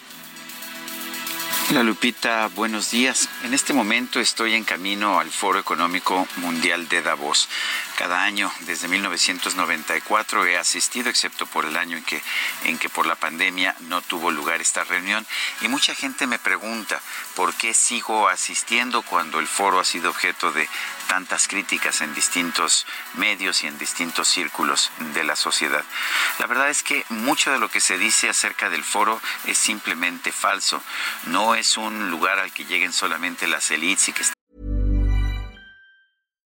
Hola 1.72 1.82
Lupita, 1.82 2.48
buenos 2.54 2.92
días. 2.92 3.28
En 3.44 3.56
este 3.56 3.74
momento 3.74 4.20
estoy 4.20 4.54
en 4.54 4.66
camino 4.66 5.20
al 5.20 5.32
Foro 5.32 5.58
Económico 5.58 6.28
Mundial 6.36 6.88
de 6.90 7.02
Davos. 7.02 7.50
Cada 7.96 8.24
año 8.24 8.52
desde 8.62 8.88
1994 8.88 10.46
he 10.46 10.58
asistido, 10.58 11.10
excepto 11.10 11.46
por 11.46 11.66
el 11.66 11.78
año 11.78 11.98
en 11.98 12.04
que, 12.04 12.22
en 12.66 12.78
que 12.78 12.90
por 12.90 13.06
la 13.06 13.16
pandemia 13.16 13.76
no 13.82 14.02
tuvo 14.02 14.32
lugar 14.32 14.62
esta 14.62 14.84
reunión. 14.84 15.26
Y 15.62 15.68
mucha 15.68 15.96
gente 15.96 16.28
me 16.28 16.40
pregunta 16.40 17.02
por 17.36 17.54
qué 17.56 17.74
sigo 17.74 18.28
asistiendo 18.28 19.02
cuando 19.02 19.40
el 19.40 19.48
foro 19.48 19.80
ha 19.80 19.86
sido 19.86 20.10
objeto 20.10 20.52
de 20.52 20.70
tantas 21.08 21.48
críticas 21.48 22.02
en 22.02 22.14
distintos 22.14 22.86
medios 23.16 23.64
y 23.64 23.68
en 23.68 23.78
distintos 23.78 24.28
círculos 24.28 24.92
de 25.14 25.24
la 25.24 25.36
sociedad. 25.36 25.84
La 26.40 26.48
verdad 26.48 26.70
es 26.70 26.84
que 26.84 27.06
mucho 27.10 27.52
de 27.52 27.60
lo 27.60 27.70
que 27.70 27.80
se 27.80 27.98
dice 27.98 28.30
acerca 28.30 28.70
del 28.70 28.84
foro 28.84 29.22
es 29.46 29.58
simplemente 29.58 30.32
falso. 30.32 30.82
No 31.26 31.56
es 31.56 31.78
un 31.78 32.10
lugar 32.10 32.40
al 32.40 32.52
que 32.52 32.66
lleguen 32.66 32.94
solamente 32.94 33.48
las 33.48 33.72
elites 33.72 34.10
y 34.10 34.14
que 34.14 34.35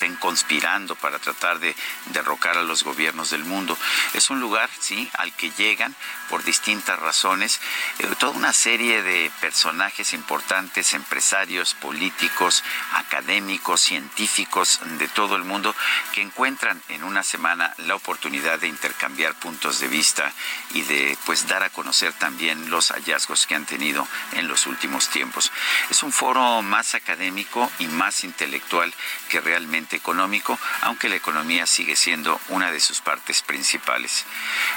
Estén 0.00 0.16
conspirando 0.16 0.96
para 0.96 1.18
tratar 1.18 1.58
de 1.58 1.76
derrocar 2.06 2.56
a 2.56 2.62
los 2.62 2.84
gobiernos 2.84 3.28
del 3.28 3.44
mundo. 3.44 3.76
Es 4.14 4.30
un 4.30 4.40
lugar, 4.40 4.70
sí, 4.80 5.10
al 5.18 5.30
que 5.36 5.50
llegan 5.50 5.94
por 6.30 6.42
distintas 6.42 6.98
razones 6.98 7.60
eh, 7.98 8.08
toda 8.18 8.32
una 8.32 8.54
serie 8.54 9.02
de 9.02 9.30
personajes 9.42 10.14
importantes, 10.14 10.94
empresarios, 10.94 11.74
políticos, 11.74 12.64
académicos, 12.94 13.82
científicos 13.82 14.80
de 14.98 15.06
todo 15.08 15.36
el 15.36 15.44
mundo 15.44 15.74
que 16.14 16.22
encuentran 16.22 16.80
en 16.88 17.04
una 17.04 17.22
semana 17.22 17.74
la 17.76 17.94
oportunidad 17.94 18.58
de 18.58 18.68
intercambiar 18.68 19.34
puntos 19.34 19.80
de 19.80 19.88
vista 19.88 20.32
y 20.72 20.80
de 20.80 21.18
pues 21.26 21.46
dar 21.46 21.62
a 21.62 21.68
conocer 21.68 22.14
también 22.14 22.70
los 22.70 22.90
hallazgos 22.90 23.46
que 23.46 23.54
han 23.54 23.66
tenido 23.66 24.08
en 24.32 24.48
los 24.48 24.66
últimos 24.66 25.10
tiempos. 25.10 25.52
Es 25.90 26.02
un 26.02 26.12
foro 26.12 26.62
más 26.62 26.94
académico 26.94 27.70
y 27.78 27.86
más 27.86 28.24
intelectual 28.24 28.94
que 29.28 29.42
realmente 29.42 29.89
económico, 29.96 30.58
aunque 30.82 31.08
la 31.08 31.16
economía 31.16 31.66
sigue 31.66 31.96
siendo 31.96 32.40
una 32.48 32.70
de 32.70 32.80
sus 32.80 33.00
partes 33.00 33.42
principales. 33.42 34.24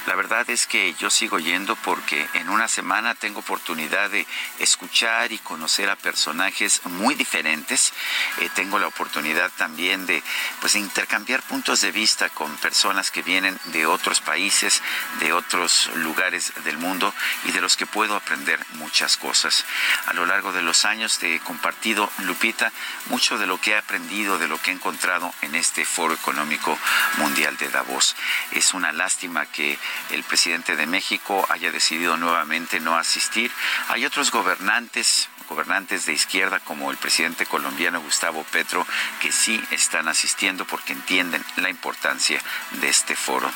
La 0.08 0.16
verdad 0.16 0.50
es 0.50 0.68
que 0.68 0.94
yo 0.96 1.10
sigo 1.10 1.40
yendo 1.40 1.76
porque 1.78 2.28
en 2.34 2.50
una 2.50 2.68
semana 2.68 3.16
tengo 3.16 3.40
oportunidad 3.40 4.10
de 4.10 4.26
escuchar 4.60 5.32
y 5.32 5.38
conocer 5.40 5.90
a 5.90 5.96
personajes 5.96 6.82
muy 6.86 7.16
diferentes. 7.16 7.94
Eh, 8.40 8.50
tengo 8.56 8.80
la 8.80 8.88
oportunidad 8.88 9.52
también 9.58 10.06
de 10.06 10.24
pues 10.60 10.76
intercambiar 10.76 11.42
puntos 11.44 11.82
de 11.82 11.92
vista 11.92 12.30
con 12.30 12.56
personas 12.58 13.12
que 13.12 13.22
vienen 13.22 13.60
de 13.66 13.86
otros 13.86 14.22
países, 14.22 14.82
de 15.20 15.34
otros 15.34 15.90
lugares 15.96 16.54
del 16.64 16.78
mundo 16.78 17.14
y 17.46 17.52
de 17.52 17.62
los 17.62 17.78
que 17.78 17.86
puedo 17.86 18.16
aprender 18.16 18.60
muchas 18.74 19.18
cosas. 19.18 19.66
A 20.08 20.14
lo 20.14 20.26
largo 20.26 20.52
de 20.54 20.62
los 20.62 20.86
años 20.86 21.22
he 21.22 21.40
compartido, 21.40 22.10
Lupita, 22.20 22.72
mucho 23.08 23.38
de 23.38 23.48
lo 23.48 23.60
que 23.60 23.72
he 23.72 23.78
aprendido, 23.78 24.38
de 24.38 24.48
lo 24.48 24.58
que 24.62 24.72
he 24.72 24.74
encontrado 24.74 25.03
en 25.42 25.54
este 25.56 25.84
Foro 25.84 26.14
Económico 26.14 26.80
Mundial 27.18 27.58
de 27.58 27.68
Davos. 27.68 28.16
Es 28.52 28.74
una 28.74 28.94
lástima 28.94 29.46
que 29.46 29.78
el 30.12 30.24
presidente 30.24 30.78
de 30.78 30.88
México 30.88 31.46
haya 31.50 31.74
decidido 31.74 32.16
nuevamente 32.16 32.80
no 32.80 32.96
asistir. 32.96 33.52
Hay 33.90 34.06
otros 34.06 34.32
gobernantes 34.32 35.28
gobernantes 35.54 36.08
de 36.08 36.14
izquierda 36.14 36.60
como 36.60 36.90
el 36.90 36.98
presidente 36.98 37.46
colombiano 37.46 38.02
Gustavo 38.02 38.44
Petro 38.52 38.88
que 39.22 39.32
sí 39.32 39.64
están 39.70 40.08
asistiendo 40.08 40.66
porque 40.66 40.94
entienden 40.94 41.46
la 41.58 41.70
importancia 41.70 42.42
de 42.72 42.90
este 42.90 43.16
foro. 43.16 43.52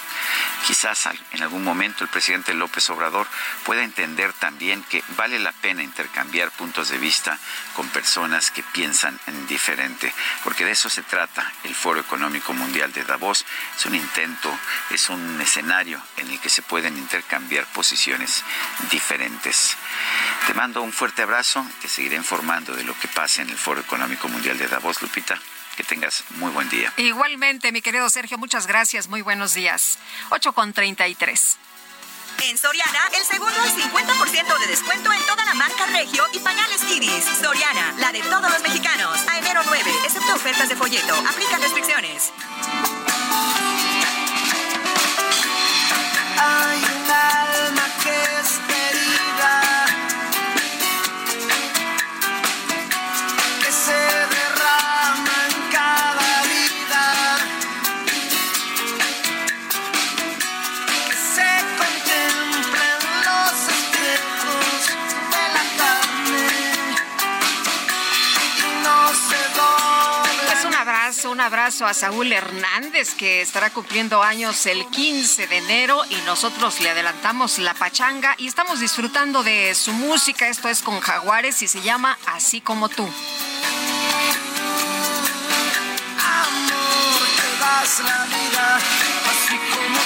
Quizás 0.67 1.09
en 1.31 1.41
algún 1.41 1.63
momento 1.63 2.03
el 2.03 2.09
presidente 2.09 2.53
López 2.53 2.87
Obrador 2.91 3.25
pueda 3.65 3.83
entender 3.83 4.31
también 4.33 4.83
que 4.83 5.03
vale 5.15 5.39
la 5.39 5.51
pena 5.51 5.81
intercambiar 5.81 6.51
puntos 6.51 6.89
de 6.89 6.99
vista 6.99 7.39
con 7.75 7.89
personas 7.89 8.51
que 8.51 8.61
piensan 8.61 9.19
en 9.25 9.47
diferente, 9.47 10.13
porque 10.43 10.65
de 10.65 10.71
eso 10.71 10.89
se 10.89 11.01
trata 11.01 11.51
el 11.63 11.73
Foro 11.73 11.99
Económico 11.99 12.53
Mundial 12.53 12.93
de 12.93 13.03
Davos. 13.03 13.45
Es 13.75 13.85
un 13.85 13.95
intento, 13.95 14.55
es 14.91 15.09
un 15.09 15.41
escenario 15.41 16.01
en 16.17 16.29
el 16.29 16.39
que 16.39 16.49
se 16.49 16.61
pueden 16.61 16.97
intercambiar 16.97 17.65
posiciones 17.73 18.43
diferentes. 18.91 19.75
Te 20.45 20.53
mando 20.53 20.81
un 20.81 20.93
fuerte 20.93 21.21
abrazo, 21.21 21.65
seguiré 21.87 22.15
informando 22.15 22.75
de 22.75 22.83
lo 22.83 22.97
que 22.99 23.07
pasa 23.07 23.41
en 23.41 23.49
el 23.49 23.57
Foro 23.57 23.81
Económico 23.81 24.27
Mundial 24.27 24.57
de 24.57 24.67
Davos, 24.67 25.01
Lupita. 25.01 25.39
Que 25.75 25.83
tengas 25.83 26.23
muy 26.37 26.49
buen 26.51 26.67
día. 26.69 26.91
Igualmente, 26.97 27.71
mi 27.71 27.81
querido 27.81 28.09
Sergio, 28.09 28.37
muchas 28.39 28.65
gracias. 28.65 29.07
Muy 29.07 29.21
buenos 29.21 29.53
días. 29.53 29.99
8 30.31 30.53
con 30.53 30.73
33. 30.73 31.57
En 32.43 32.57
Soriana, 32.57 32.99
el 33.17 33.23
segundo 33.25 33.59
al 33.61 33.69
50% 33.69 34.59
de 34.59 34.67
descuento 34.67 35.11
en 35.11 35.21
toda 35.25 35.43
la 35.45 35.53
marca 35.55 35.85
Regio 35.87 36.23
y 36.33 36.39
pañales 36.39 36.81
Kidis. 36.81 37.25
Soriana, 37.41 37.93
la 37.97 38.11
de 38.11 38.21
todos 38.21 38.51
los 38.51 38.61
mexicanos. 38.61 39.19
A 39.27 39.39
enero 39.39 39.61
9, 39.65 39.91
excepto 40.03 40.35
ofertas 40.35 40.69
de 40.69 40.75
folleto. 40.75 41.15
Aplican 41.15 41.61
restricciones. 41.61 42.31
Hay 46.39 46.77
un 46.77 47.11
alma 47.11 47.89
que 48.03 48.39
es 48.39 48.66
un 71.37 71.41
abrazo 71.41 71.85
a 71.85 71.93
Saúl 71.93 72.33
Hernández 72.33 73.13
que 73.13 73.43
estará 73.43 73.69
cumpliendo 73.69 74.23
años 74.23 74.65
el 74.65 74.87
15 74.87 75.45
de 75.45 75.57
enero 75.57 76.01
y 76.09 76.15
nosotros 76.25 76.79
le 76.81 76.89
adelantamos 76.89 77.59
la 77.59 77.75
pachanga 77.75 78.33
y 78.39 78.47
estamos 78.47 78.79
disfrutando 78.79 79.43
de 79.43 79.75
su 79.75 79.93
música. 79.93 80.47
Esto 80.47 80.67
es 80.67 80.81
con 80.81 80.99
Jaguares 80.99 81.61
y 81.61 81.67
se 81.67 81.81
llama 81.81 82.17
Así 82.25 82.59
como 82.59 82.89
tú. 82.89 83.03
Amor, 83.03 83.11
te 87.35 87.59
das 87.59 87.99
la 87.99 88.25
vida 88.25 88.77
así 89.29 89.59
como 89.75 89.96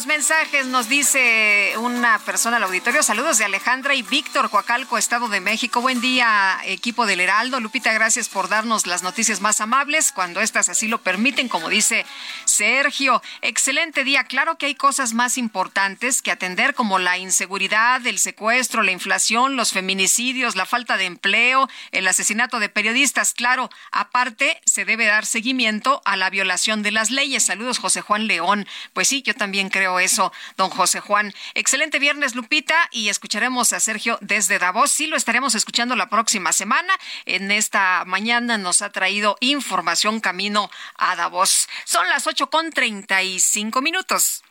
los 0.00 0.06
mensajes 0.06 0.64
nos 0.64 0.88
dice 0.88 1.74
una 1.76 2.18
persona 2.20 2.56
al 2.56 2.62
auditorio, 2.62 3.02
saludos 3.02 3.36
de 3.36 3.44
Alejandra 3.44 3.94
y 3.94 4.00
Víctor 4.00 4.48
Coacalco, 4.48 4.96
Estado 4.96 5.28
de 5.28 5.42
México. 5.42 5.82
Buen 5.82 6.00
día, 6.00 6.58
equipo 6.64 7.04
del 7.04 7.20
Heraldo. 7.20 7.60
Lupita, 7.60 7.92
gracias 7.92 8.30
por 8.30 8.48
darnos 8.48 8.86
las 8.86 9.02
noticias 9.02 9.42
más 9.42 9.60
amables 9.60 10.10
cuando 10.12 10.40
estas 10.40 10.70
así 10.70 10.88
lo 10.88 11.02
permiten, 11.02 11.50
como 11.50 11.68
dice 11.68 12.06
Sergio. 12.46 13.20
Excelente 13.42 14.02
día. 14.02 14.24
Claro 14.24 14.56
que 14.56 14.64
hay 14.64 14.74
cosas 14.74 15.12
más 15.12 15.36
importantes 15.36 16.22
que 16.22 16.30
atender 16.30 16.74
como 16.74 16.98
la 16.98 17.18
inseguridad, 17.18 18.06
el 18.06 18.18
secuestro, 18.18 18.82
la 18.82 18.92
inflación, 18.92 19.56
los 19.56 19.72
feminicidios, 19.72 20.56
la 20.56 20.64
falta 20.64 20.96
de 20.96 21.04
empleo, 21.04 21.68
el 21.92 22.08
asesinato 22.08 22.58
de 22.58 22.70
periodistas. 22.70 23.34
Claro, 23.34 23.68
aparte 23.92 24.62
se 24.64 24.86
debe 24.86 25.04
dar 25.04 25.26
seguimiento 25.26 26.00
a 26.06 26.16
la 26.16 26.30
violación 26.30 26.82
de 26.82 26.90
las 26.90 27.10
leyes. 27.10 27.44
Saludos, 27.44 27.78
José 27.78 28.00
Juan 28.00 28.28
León. 28.28 28.66
Pues 28.94 29.06
sí, 29.06 29.20
yo 29.20 29.34
también 29.34 29.68
creo 29.68 29.89
eso, 29.98 30.32
don 30.56 30.70
José 30.70 31.00
Juan. 31.00 31.34
Excelente 31.54 31.98
viernes, 31.98 32.34
Lupita, 32.34 32.88
y 32.92 33.08
escucharemos 33.08 33.72
a 33.72 33.80
Sergio 33.80 34.18
desde 34.20 34.58
Davos. 34.58 34.90
Sí, 34.90 35.06
lo 35.06 35.16
estaremos 35.16 35.54
escuchando 35.54 35.96
la 35.96 36.08
próxima 36.08 36.52
semana. 36.52 36.94
En 37.24 37.50
esta 37.50 38.04
mañana 38.06 38.58
nos 38.58 38.82
ha 38.82 38.90
traído 38.90 39.36
información 39.40 40.20
camino 40.20 40.70
a 40.96 41.16
Davos. 41.16 41.68
Son 41.84 42.08
las 42.08 42.26
ocho 42.26 42.50
con 42.50 42.70
treinta 42.70 43.22
y 43.22 43.40
cinco 43.40 43.82
minutos. 43.82 44.42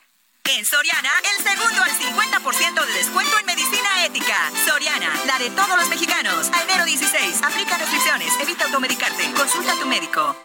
En 0.46 0.66
Soriana, 0.66 1.12
el 1.38 1.44
segundo 1.44 1.84
al 1.84 1.92
50% 1.92 2.86
de 2.86 2.94
descuento 2.94 3.38
en 3.38 3.46
medicina 3.46 4.06
ética. 4.06 4.52
Soriana, 4.66 5.14
la 5.28 5.38
de 5.38 5.52
todos 5.52 5.78
los 5.78 5.88
mexicanos. 5.90 6.50
A 6.52 6.64
enero 6.64 6.86
16, 6.86 7.44
aplica 7.44 7.78
restricciones, 7.78 8.34
evita 8.42 8.66
automedicarte, 8.66 9.32
consulta 9.34 9.74
a 9.74 9.80
tu 9.80 9.86
médico. 9.86 10.36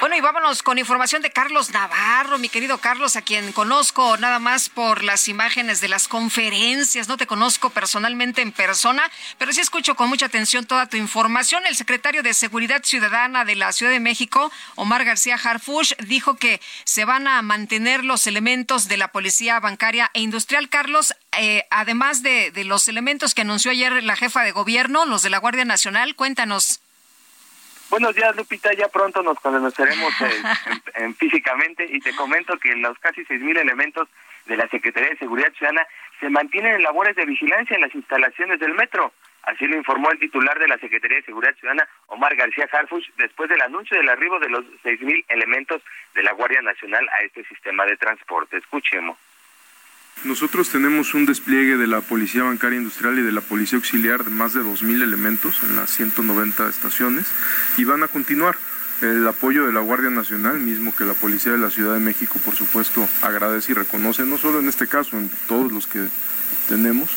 Bueno, 0.00 0.16
y 0.16 0.22
vámonos 0.22 0.62
con 0.62 0.78
información 0.78 1.20
de 1.20 1.30
Carlos 1.30 1.72
Navarro, 1.72 2.38
mi 2.38 2.48
querido 2.48 2.78
Carlos, 2.78 3.16
a 3.16 3.22
quien 3.22 3.52
conozco 3.52 4.16
nada 4.16 4.38
más 4.38 4.70
por 4.70 5.04
las 5.04 5.28
imágenes 5.28 5.82
de 5.82 5.88
las 5.88 6.08
conferencias. 6.08 7.06
No 7.06 7.18
te 7.18 7.26
conozco 7.26 7.68
personalmente 7.68 8.40
en 8.40 8.50
persona, 8.50 9.02
pero 9.36 9.52
sí 9.52 9.60
escucho 9.60 9.96
con 9.96 10.08
mucha 10.08 10.24
atención 10.24 10.64
toda 10.64 10.86
tu 10.86 10.96
información. 10.96 11.66
El 11.66 11.76
secretario 11.76 12.22
de 12.22 12.32
Seguridad 12.32 12.82
Ciudadana 12.82 13.44
de 13.44 13.56
la 13.56 13.72
Ciudad 13.72 13.92
de 13.92 14.00
México, 14.00 14.50
Omar 14.74 15.04
García 15.04 15.34
Harfush, 15.34 15.92
dijo 15.98 16.36
que 16.36 16.62
se 16.84 17.04
van 17.04 17.28
a 17.28 17.42
mantener 17.42 18.02
los 18.02 18.26
elementos 18.26 18.88
de 18.88 18.96
la 18.96 19.08
Policía 19.08 19.60
Bancaria 19.60 20.10
e 20.14 20.22
Industrial. 20.22 20.70
Carlos, 20.70 21.14
eh, 21.36 21.66
además 21.68 22.22
de, 22.22 22.50
de 22.52 22.64
los 22.64 22.88
elementos 22.88 23.34
que 23.34 23.42
anunció 23.42 23.70
ayer 23.70 24.02
la 24.02 24.16
jefa 24.16 24.44
de 24.44 24.52
gobierno, 24.52 25.04
los 25.04 25.20
de 25.22 25.28
la 25.28 25.36
Guardia 25.36 25.66
Nacional, 25.66 26.14
cuéntanos. 26.14 26.80
Buenos 27.90 28.14
días, 28.14 28.36
Lupita. 28.36 28.72
Ya 28.72 28.86
pronto 28.86 29.20
nos 29.20 29.38
conoceremos 29.40 30.14
en, 30.94 31.14
físicamente 31.16 31.84
y 31.90 31.98
te 31.98 32.14
comento 32.14 32.56
que 32.58 32.76
los 32.76 32.96
casi 33.00 33.22
6.000 33.24 33.58
elementos 33.58 34.08
de 34.46 34.56
la 34.56 34.68
Secretaría 34.68 35.10
de 35.10 35.16
Seguridad 35.16 35.52
Ciudadana 35.54 35.84
se 36.20 36.30
mantienen 36.30 36.76
en 36.76 36.82
labores 36.84 37.16
de 37.16 37.26
vigilancia 37.26 37.74
en 37.74 37.82
las 37.82 37.94
instalaciones 37.94 38.60
del 38.60 38.74
metro. 38.74 39.12
Así 39.42 39.66
lo 39.66 39.76
informó 39.76 40.12
el 40.12 40.20
titular 40.20 40.56
de 40.60 40.68
la 40.68 40.78
Secretaría 40.78 41.16
de 41.16 41.24
Seguridad 41.24 41.54
Ciudadana, 41.56 41.88
Omar 42.06 42.36
García 42.36 42.68
Harfuch, 42.70 43.10
después 43.16 43.50
del 43.50 43.60
anuncio 43.60 43.96
del 43.96 44.08
arribo 44.08 44.38
de 44.38 44.50
los 44.50 44.64
6.000 44.84 45.24
elementos 45.28 45.82
de 46.14 46.22
la 46.22 46.32
Guardia 46.32 46.62
Nacional 46.62 47.08
a 47.08 47.22
este 47.22 47.42
sistema 47.44 47.86
de 47.86 47.96
transporte. 47.96 48.58
Escuchemos. 48.58 49.18
Nosotros 50.22 50.68
tenemos 50.68 51.14
un 51.14 51.24
despliegue 51.24 51.78
de 51.78 51.86
la 51.86 52.02
Policía 52.02 52.42
Bancaria 52.42 52.78
Industrial 52.78 53.18
y 53.18 53.22
de 53.22 53.32
la 53.32 53.40
Policía 53.40 53.78
Auxiliar 53.78 54.22
de 54.22 54.28
más 54.28 54.52
de 54.52 54.60
2.000 54.60 55.02
elementos 55.02 55.62
en 55.62 55.76
las 55.76 55.90
190 55.92 56.68
estaciones 56.68 57.26
y 57.78 57.84
van 57.84 58.02
a 58.02 58.08
continuar. 58.08 58.58
El 59.00 59.26
apoyo 59.26 59.64
de 59.64 59.72
la 59.72 59.80
Guardia 59.80 60.10
Nacional, 60.10 60.58
mismo 60.58 60.94
que 60.94 61.06
la 61.06 61.14
Policía 61.14 61.52
de 61.52 61.58
la 61.58 61.70
Ciudad 61.70 61.94
de 61.94 62.00
México, 62.00 62.38
por 62.44 62.54
supuesto, 62.54 63.08
agradece 63.22 63.72
y 63.72 63.74
reconoce, 63.74 64.26
no 64.26 64.36
solo 64.36 64.60
en 64.60 64.68
este 64.68 64.86
caso, 64.86 65.16
en 65.16 65.30
todos 65.48 65.72
los 65.72 65.86
que 65.86 66.06
tenemos. 66.68 67.08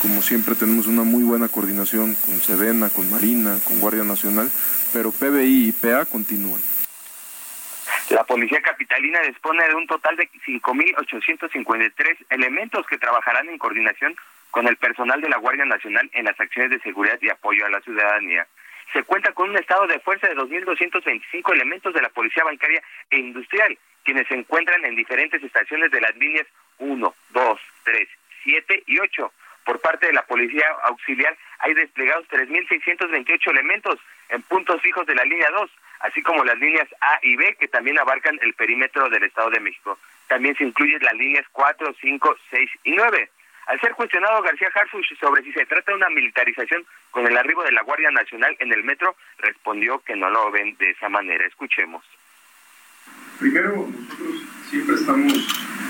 Como 0.00 0.22
siempre 0.22 0.54
tenemos 0.54 0.86
una 0.86 1.02
muy 1.02 1.24
buena 1.24 1.48
coordinación 1.48 2.14
con 2.14 2.40
Sedena, 2.40 2.90
con 2.90 3.10
Marina, 3.10 3.58
con 3.64 3.80
Guardia 3.80 4.04
Nacional, 4.04 4.48
pero 4.92 5.10
PBI 5.10 5.68
y 5.68 5.72
PA 5.72 6.04
continúan. 6.04 6.60
La 8.10 8.22
Policía 8.22 8.62
Capitalina 8.62 9.20
dispone 9.20 9.66
de 9.66 9.74
un 9.74 9.86
total 9.88 10.16
de 10.16 10.28
5.853 10.28 12.16
elementos 12.30 12.86
que 12.86 12.98
trabajarán 12.98 13.48
en 13.48 13.58
coordinación 13.58 14.14
con 14.52 14.68
el 14.68 14.76
personal 14.76 15.20
de 15.20 15.28
la 15.28 15.38
Guardia 15.38 15.64
Nacional 15.64 16.08
en 16.12 16.24
las 16.24 16.38
acciones 16.38 16.70
de 16.70 16.78
seguridad 16.80 17.18
y 17.20 17.30
apoyo 17.30 17.66
a 17.66 17.70
la 17.70 17.80
ciudadanía. 17.80 18.46
Se 18.92 19.02
cuenta 19.02 19.32
con 19.32 19.50
un 19.50 19.58
estado 19.58 19.88
de 19.88 19.98
fuerza 19.98 20.28
de 20.28 20.36
2.225 20.36 21.52
elementos 21.52 21.92
de 21.92 22.00
la 22.00 22.08
Policía 22.10 22.44
Bancaria 22.44 22.80
e 23.10 23.18
Industrial, 23.18 23.76
quienes 24.04 24.28
se 24.28 24.34
encuentran 24.34 24.84
en 24.84 24.94
diferentes 24.94 25.42
estaciones 25.42 25.90
de 25.90 26.00
las 26.00 26.14
líneas 26.16 26.46
1, 26.78 27.14
2, 27.30 27.60
3, 27.84 28.08
7 28.44 28.82
y 28.86 29.00
8. 29.00 29.32
Por 29.64 29.80
parte 29.80 30.06
de 30.06 30.12
la 30.12 30.22
Policía 30.22 30.64
Auxiliar 30.84 31.36
hay 31.58 31.74
desplegados 31.74 32.28
3.628 32.28 33.50
elementos 33.50 33.98
en 34.28 34.42
puntos 34.42 34.80
fijos 34.80 35.04
de 35.06 35.16
la 35.16 35.24
línea 35.24 35.50
2, 35.50 35.70
así 36.06 36.22
como 36.22 36.44
las 36.44 36.58
líneas 36.58 36.88
A 37.00 37.18
y 37.22 37.36
B 37.36 37.56
que 37.58 37.68
también 37.68 37.98
abarcan 37.98 38.38
el 38.42 38.54
perímetro 38.54 39.08
del 39.08 39.24
Estado 39.24 39.50
de 39.50 39.60
México. 39.60 39.98
También 40.28 40.56
se 40.56 40.64
incluyen 40.64 41.02
las 41.02 41.14
líneas 41.14 41.44
4, 41.52 41.94
5, 42.00 42.36
6 42.50 42.70
y 42.84 42.92
9. 42.92 43.30
Al 43.66 43.80
ser 43.80 43.92
cuestionado 43.94 44.42
García 44.42 44.68
Harfuch 44.72 45.18
sobre 45.18 45.42
si 45.42 45.52
se 45.52 45.66
trata 45.66 45.90
de 45.90 45.96
una 45.96 46.08
militarización 46.10 46.84
con 47.10 47.26
el 47.26 47.36
arribo 47.36 47.64
de 47.64 47.72
la 47.72 47.82
Guardia 47.82 48.10
Nacional 48.10 48.56
en 48.60 48.72
el 48.72 48.84
metro, 48.84 49.16
respondió 49.38 49.98
que 50.00 50.14
no 50.14 50.30
lo 50.30 50.50
ven 50.52 50.76
de 50.76 50.90
esa 50.90 51.08
manera. 51.08 51.44
Escuchemos. 51.46 52.04
Primero, 53.40 53.88
nosotros 53.88 54.42
siempre 54.70 54.94
estamos 54.94 55.34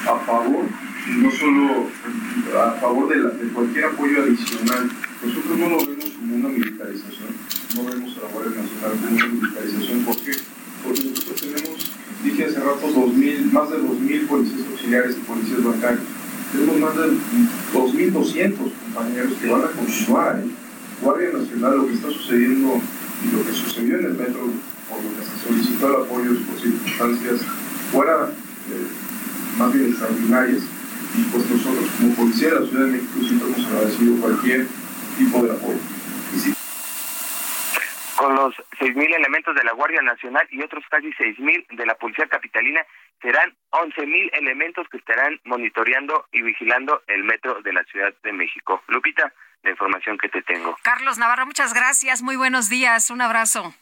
a 0.08 0.18
favor, 0.24 0.64
no 1.08 1.30
solo 1.30 1.90
a 2.58 2.72
favor 2.80 3.08
de, 3.08 3.44
de 3.44 3.52
cualquier 3.52 3.84
apoyo 3.84 4.22
adicional. 4.22 4.90
Nosotros 5.22 5.58
no 5.58 5.68
lo 5.68 5.78
vemos 5.86 6.10
como 6.10 6.36
una 6.36 6.48
militarización 6.48 7.35
no 7.74 7.84
vemos 7.84 8.16
a 8.16 8.22
la 8.22 8.32
Guardia 8.32 8.62
Nacional 8.62 8.92
como 9.00 9.16
una 9.16 9.26
militarización. 9.26 10.04
¿Por 10.04 10.16
qué? 10.18 10.32
Porque 10.84 11.04
nosotros 11.04 11.40
tenemos, 11.40 11.90
dije 12.22 12.44
hace 12.44 12.60
rato, 12.60 12.86
2000, 12.86 13.52
más 13.52 13.70
de 13.70 13.76
2.000 13.78 14.26
policías 14.28 14.66
auxiliares 14.70 15.16
y 15.16 15.20
policías 15.20 15.64
bancarios. 15.64 16.04
Tenemos 16.52 16.78
más 16.78 16.96
de 16.96 17.06
2.200 17.74 18.56
compañeros 18.56 19.32
que 19.40 19.50
van 19.50 19.62
a 19.62 19.70
continuar. 19.70 20.42
Guardia 21.02 21.30
Nacional, 21.32 21.76
lo 21.76 21.86
que 21.86 21.94
está 21.94 22.08
sucediendo 22.10 22.80
y 23.24 23.36
lo 23.36 23.44
que 23.44 23.52
sucedió 23.52 23.98
en 23.98 24.06
el 24.06 24.14
metro, 24.14 24.48
por 24.88 25.02
lo 25.02 25.10
que 25.10 25.26
se 25.26 25.46
solicitó 25.46 25.88
el 25.88 26.04
apoyo 26.04 26.30
por 26.46 26.60
circunstancias 26.60 27.40
fuera 27.92 28.30
eh, 28.70 29.58
más 29.58 29.72
bien 29.72 29.90
extraordinarias. 29.90 30.62
Y 31.18 31.22
pues 31.32 31.50
nosotros, 31.50 31.90
como 31.98 32.14
policía 32.14 32.48
de 32.48 32.60
la 32.60 32.66
Ciudad 32.66 32.84
de 32.84 32.92
México, 32.92 33.12
siempre 33.20 33.48
hemos 33.48 33.66
agradecido 33.66 34.16
cualquier 34.16 34.66
tipo 35.18 35.42
de 35.42 35.50
apoyo. 35.50 35.95
Con 38.16 38.34
los 38.34 38.54
6.000 38.80 39.14
elementos 39.14 39.54
de 39.54 39.64
la 39.64 39.72
Guardia 39.72 40.00
Nacional 40.02 40.46
y 40.50 40.62
otros 40.62 40.84
casi 40.90 41.08
6.000 41.08 41.76
de 41.76 41.86
la 41.86 41.94
Policía 41.96 42.26
Capitalina, 42.26 42.84
serán 43.20 43.54
11.000 43.70 44.30
elementos 44.32 44.88
que 44.88 44.96
estarán 44.96 45.40
monitoreando 45.44 46.26
y 46.32 46.42
vigilando 46.42 47.02
el 47.06 47.24
metro 47.24 47.60
de 47.62 47.72
la 47.72 47.84
Ciudad 47.84 48.14
de 48.22 48.32
México. 48.32 48.82
Lupita, 48.88 49.32
la 49.62 49.70
información 49.70 50.16
que 50.18 50.28
te 50.28 50.42
tengo. 50.42 50.76
Carlos 50.82 51.18
Navarro, 51.18 51.46
muchas 51.46 51.74
gracias. 51.74 52.22
Muy 52.22 52.36
buenos 52.36 52.68
días. 52.68 53.10
Un 53.10 53.20
abrazo. 53.20 53.74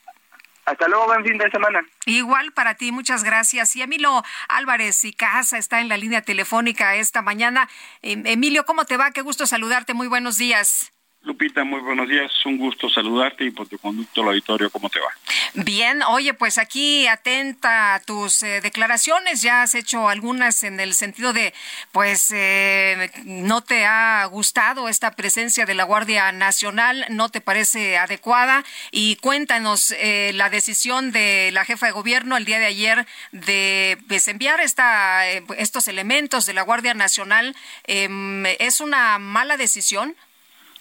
Hasta 0.67 0.89
luego, 0.89 1.07
buen 1.07 1.25
fin 1.25 1.37
de 1.37 1.51
semana. 1.51 1.85
Igual 2.07 2.53
para 2.53 2.75
ti, 2.75 2.91
muchas 2.91 3.23
gracias. 3.23 3.77
Y 3.77 3.83
Emilio 3.83 4.23
Álvarez 4.49 5.05
y 5.05 5.13
Casa 5.13 5.59
está 5.59 5.81
en 5.81 5.89
la 5.89 5.99
línea 5.99 6.23
telefónica 6.23 6.95
esta 6.97 7.21
mañana. 7.21 7.69
Em, 8.01 8.27
Emilio, 8.27 8.65
¿cómo 8.65 8.87
te 8.87 8.97
va? 8.97 9.11
Qué 9.11 9.21
gusto 9.21 9.47
saludarte. 9.47 9.93
Muy 9.93 10.09
buenos 10.09 10.39
días. 10.39 10.94
Lupita, 11.25 11.65
muy 11.65 11.81
buenos 11.81 12.07
días. 12.07 12.31
Un 12.45 12.59
gusto 12.59 12.91
saludarte 12.91 13.45
y 13.45 13.51
por 13.51 13.67
tu 13.67 13.79
conducto 13.79 14.21
al 14.21 14.29
auditorio, 14.29 14.69
¿cómo 14.69 14.91
te 14.91 15.01
va? 15.01 15.09
Bien, 15.55 16.03
oye, 16.03 16.35
pues 16.35 16.59
aquí 16.59 17.07
atenta 17.07 17.95
a 17.95 18.01
tus 18.01 18.43
eh, 18.43 18.61
declaraciones. 18.61 19.41
Ya 19.41 19.63
has 19.63 19.75
hecho 19.75 20.11
algunas 20.11 20.63
en 20.65 20.81
el 20.81 20.93
sentido 20.93 21.33
de, 21.33 21.55
pues, 21.93 22.31
eh, 22.31 23.11
no 23.25 23.63
te 23.63 23.87
ha 23.87 24.27
gustado 24.27 24.91
esta 24.91 25.13
presencia 25.13 25.65
de 25.65 25.73
la 25.73 25.85
Guardia 25.85 26.31
Nacional, 26.31 27.07
no 27.09 27.31
te 27.31 27.41
parece 27.41 27.97
adecuada. 27.97 28.63
Y 28.91 29.17
cuéntanos 29.17 29.93
eh, 29.93 30.33
la 30.35 30.51
decisión 30.51 31.11
de 31.11 31.51
la 31.53 31.65
jefa 31.65 31.87
de 31.87 31.93
gobierno 31.93 32.37
el 32.37 32.45
día 32.45 32.59
de 32.59 32.67
ayer 32.67 33.07
de 33.33 33.97
pues, 34.09 34.29
enviar 34.29 34.61
esta, 34.61 35.27
estos 35.57 35.89
elementos 35.89 36.45
de 36.45 36.53
la 36.53 36.63
Guardia 36.63 36.93
Nacional. 36.93 37.57
Em, 37.85 38.45
¿Es 38.59 38.83
una 38.83 39.19
mala 39.19 39.57
decisión? 39.57 40.15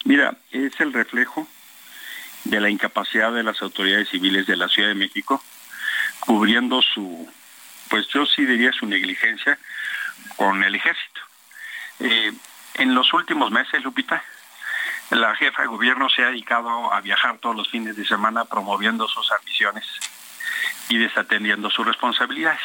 Mira, 0.06 0.36
es 0.52 0.80
el 0.80 0.92
reflejo 0.94 1.48
de 2.44 2.60
la 2.60 2.70
incapacidad 2.70 3.32
de 3.32 3.44
las 3.44 3.62
autoridades 3.62 4.10
civiles 4.10 4.46
de 4.48 4.58
la 4.58 4.68
Ciudad 4.68 4.90
de 4.90 4.96
México, 4.96 5.42
cubriendo 6.20 6.82
su, 6.82 7.32
pues 7.90 8.08
yo 8.10 8.26
sí 8.26 8.46
diría 8.46 8.74
su 8.74 8.86
negligencia 8.86 9.58
con 10.36 10.64
el 10.64 10.76
ejército. 10.76 11.22
Eh, 12.00 12.34
en 12.76 12.96
los 12.96 13.14
últimos 13.14 13.52
meses, 13.52 13.84
Lupita, 13.84 14.24
la 15.10 15.36
jefa 15.36 15.62
de 15.62 15.68
gobierno 15.68 16.10
se 16.10 16.24
ha 16.24 16.28
dedicado 16.28 16.92
a 16.92 17.00
viajar 17.02 17.38
todos 17.38 17.56
los 17.56 17.70
fines 17.70 17.96
de 17.96 18.06
semana 18.06 18.46
promoviendo 18.46 19.08
sus 19.08 19.32
ambiciones 19.32 19.86
y 20.90 20.98
desatendiendo 20.98 21.70
sus 21.70 21.86
responsabilidades. 21.86 22.62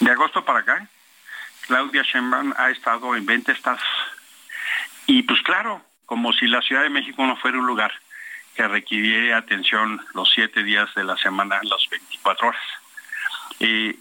De 0.00 0.10
agosto 0.10 0.44
para 0.44 0.60
acá, 0.60 0.88
Claudia 1.66 2.02
Sheinbaum 2.02 2.52
ha 2.56 2.70
estado 2.70 3.14
en 3.16 3.24
20 3.24 3.52
estados. 3.52 3.82
Y 5.06 5.22
pues 5.22 5.40
claro, 5.42 5.84
como 6.06 6.32
si 6.32 6.46
la 6.46 6.62
Ciudad 6.62 6.82
de 6.82 6.90
México 6.90 7.24
no 7.26 7.36
fuera 7.36 7.58
un 7.58 7.66
lugar 7.66 7.92
que 8.54 8.66
requiriera 8.68 9.38
atención 9.38 10.00
los 10.14 10.30
siete 10.30 10.62
días 10.62 10.94
de 10.94 11.04
la 11.04 11.16
semana, 11.16 11.60
las 11.62 11.88
24 11.90 12.48
horas. 12.48 12.62
Eh, 13.60 13.96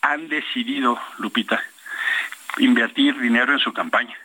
han 0.00 0.28
decidido, 0.28 0.98
Lupita, 1.18 1.62
invertir 2.58 3.18
dinero 3.18 3.52
en 3.52 3.58
su 3.58 3.72
campaña. 3.72 4.16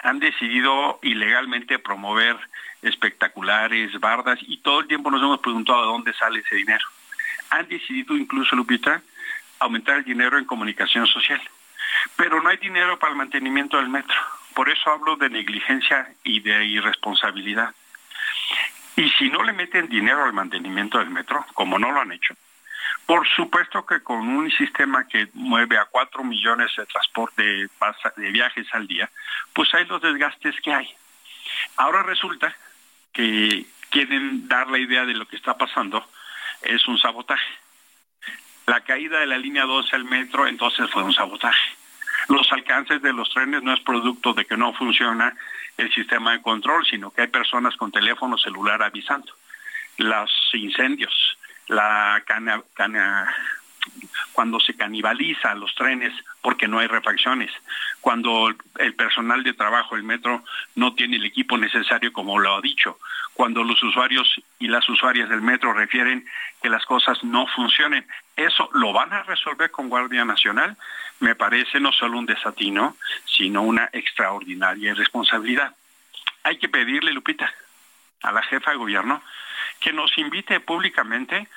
Han 0.00 0.18
decidido 0.18 0.98
ilegalmente 1.02 1.78
promover 1.78 2.36
espectaculares, 2.82 3.98
bardas, 4.00 4.38
y 4.42 4.58
todo 4.58 4.80
el 4.80 4.88
tiempo 4.88 5.10
nos 5.10 5.22
hemos 5.22 5.40
preguntado 5.40 5.80
de 5.80 5.86
dónde 5.86 6.12
sale 6.14 6.40
ese 6.40 6.56
dinero. 6.56 6.84
Han 7.50 7.68
decidido 7.68 8.16
incluso, 8.16 8.56
Lupita, 8.56 9.00
aumentar 9.60 9.98
el 9.98 10.04
dinero 10.04 10.38
en 10.38 10.44
comunicación 10.44 11.06
social. 11.06 11.40
Pero 12.16 12.42
no 12.42 12.48
hay 12.48 12.56
dinero 12.56 12.98
para 12.98 13.12
el 13.12 13.18
mantenimiento 13.18 13.76
del 13.76 13.88
metro. 13.88 14.16
Por 14.54 14.68
eso 14.68 14.90
hablo 14.90 15.16
de 15.16 15.30
negligencia 15.30 16.12
y 16.24 16.40
de 16.40 16.64
irresponsabilidad. 16.64 17.74
Y 18.96 19.08
si 19.10 19.30
no 19.30 19.42
le 19.42 19.52
meten 19.52 19.88
dinero 19.88 20.24
al 20.24 20.32
mantenimiento 20.32 20.98
del 20.98 21.10
metro, 21.10 21.44
como 21.54 21.78
no 21.78 21.90
lo 21.90 22.00
han 22.00 22.12
hecho, 22.12 22.34
por 23.06 23.26
supuesto 23.28 23.84
que 23.84 24.02
con 24.02 24.28
un 24.28 24.50
sistema 24.50 25.06
que 25.08 25.28
mueve 25.34 25.78
a 25.78 25.86
cuatro 25.86 26.22
millones 26.22 26.70
de 26.76 26.86
transporte 26.86 27.42
de 27.42 28.30
viajes 28.30 28.66
al 28.72 28.86
día, 28.86 29.10
pues 29.52 29.72
hay 29.74 29.86
los 29.86 30.00
desgastes 30.00 30.54
que 30.60 30.72
hay. 30.72 30.88
Ahora 31.76 32.02
resulta 32.02 32.54
que 33.12 33.66
quieren 33.90 34.48
dar 34.48 34.68
la 34.68 34.78
idea 34.78 35.04
de 35.04 35.14
lo 35.14 35.26
que 35.26 35.36
está 35.36 35.56
pasando 35.56 36.06
es 36.62 36.86
un 36.86 36.98
sabotaje. 36.98 37.50
La 38.66 38.80
caída 38.80 39.20
de 39.20 39.26
la 39.26 39.38
línea 39.38 39.64
12 39.64 39.96
al 39.96 40.04
metro 40.04 40.46
entonces 40.46 40.88
fue 40.90 41.02
un 41.02 41.12
sabotaje. 41.12 41.76
Alcances 42.52 43.00
de 43.00 43.14
los 43.14 43.30
trenes 43.30 43.62
no 43.62 43.72
es 43.72 43.80
producto 43.80 44.34
de 44.34 44.44
que 44.44 44.58
no 44.58 44.74
funciona 44.74 45.34
el 45.78 45.90
sistema 45.94 46.32
de 46.32 46.42
control, 46.42 46.84
sino 46.84 47.10
que 47.10 47.22
hay 47.22 47.28
personas 47.28 47.74
con 47.76 47.90
teléfono 47.90 48.36
celular 48.36 48.82
avisando. 48.82 49.32
Los 49.96 50.30
incendios, 50.52 51.38
la 51.68 52.22
cana, 52.26 52.62
cuando 54.32 54.60
se 54.60 54.76
canibaliza 54.76 55.54
los 55.54 55.74
trenes 55.74 56.12
porque 56.42 56.68
no 56.68 56.78
hay 56.78 56.88
refacciones, 56.88 57.50
cuando 58.02 58.54
el 58.78 58.94
personal 58.96 59.42
de 59.42 59.54
trabajo, 59.54 59.96
el 59.96 60.02
metro, 60.02 60.44
no 60.74 60.94
tiene 60.94 61.16
el 61.16 61.24
equipo 61.24 61.56
necesario 61.56 62.12
como 62.12 62.38
lo 62.38 62.56
ha 62.56 62.60
dicho, 62.60 62.98
cuando 63.32 63.64
los 63.64 63.82
usuarios 63.82 64.28
y 64.58 64.68
las 64.68 64.86
usuarias 64.90 65.30
del 65.30 65.40
metro 65.40 65.72
refieren 65.72 66.26
que 66.62 66.68
las 66.68 66.84
cosas 66.84 67.24
no 67.24 67.46
funcionen. 67.46 68.06
Eso 68.36 68.70
lo 68.72 68.92
van 68.92 69.12
a 69.12 69.22
resolver 69.22 69.70
con 69.70 69.88
Guardia 69.88 70.24
Nacional. 70.24 70.76
Me 71.20 71.34
parece 71.34 71.80
no 71.80 71.92
solo 71.92 72.18
un 72.18 72.26
desatino, 72.26 72.96
sino 73.24 73.62
una 73.62 73.90
extraordinaria 73.92 74.92
irresponsabilidad. 74.92 75.74
Hay 76.42 76.58
que 76.58 76.68
pedirle, 76.68 77.12
Lupita, 77.12 77.52
a 78.22 78.32
la 78.32 78.42
jefa 78.42 78.72
de 78.72 78.78
gobierno 78.78 79.22
que 79.80 79.92
nos 79.92 80.16
invite 80.16 80.60
públicamente 80.60 81.48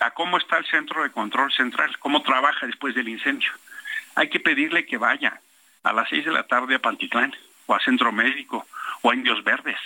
a 0.00 0.12
cómo 0.12 0.38
está 0.38 0.58
el 0.58 0.66
centro 0.66 1.02
de 1.02 1.10
control 1.10 1.52
central, 1.52 1.98
cómo 1.98 2.22
trabaja 2.22 2.66
después 2.66 2.94
del 2.94 3.08
incendio. 3.08 3.52
Hay 4.14 4.28
que 4.28 4.40
pedirle 4.40 4.86
que 4.86 4.98
vaya 4.98 5.40
a 5.82 5.92
las 5.92 6.08
seis 6.08 6.24
de 6.24 6.32
la 6.32 6.46
tarde 6.46 6.74
a 6.74 6.78
Pantitlán, 6.78 7.34
o 7.66 7.74
a 7.74 7.80
Centro 7.80 8.10
Médico, 8.12 8.66
o 9.02 9.10
a 9.10 9.14
Indios 9.14 9.44
Verdes. 9.44 9.78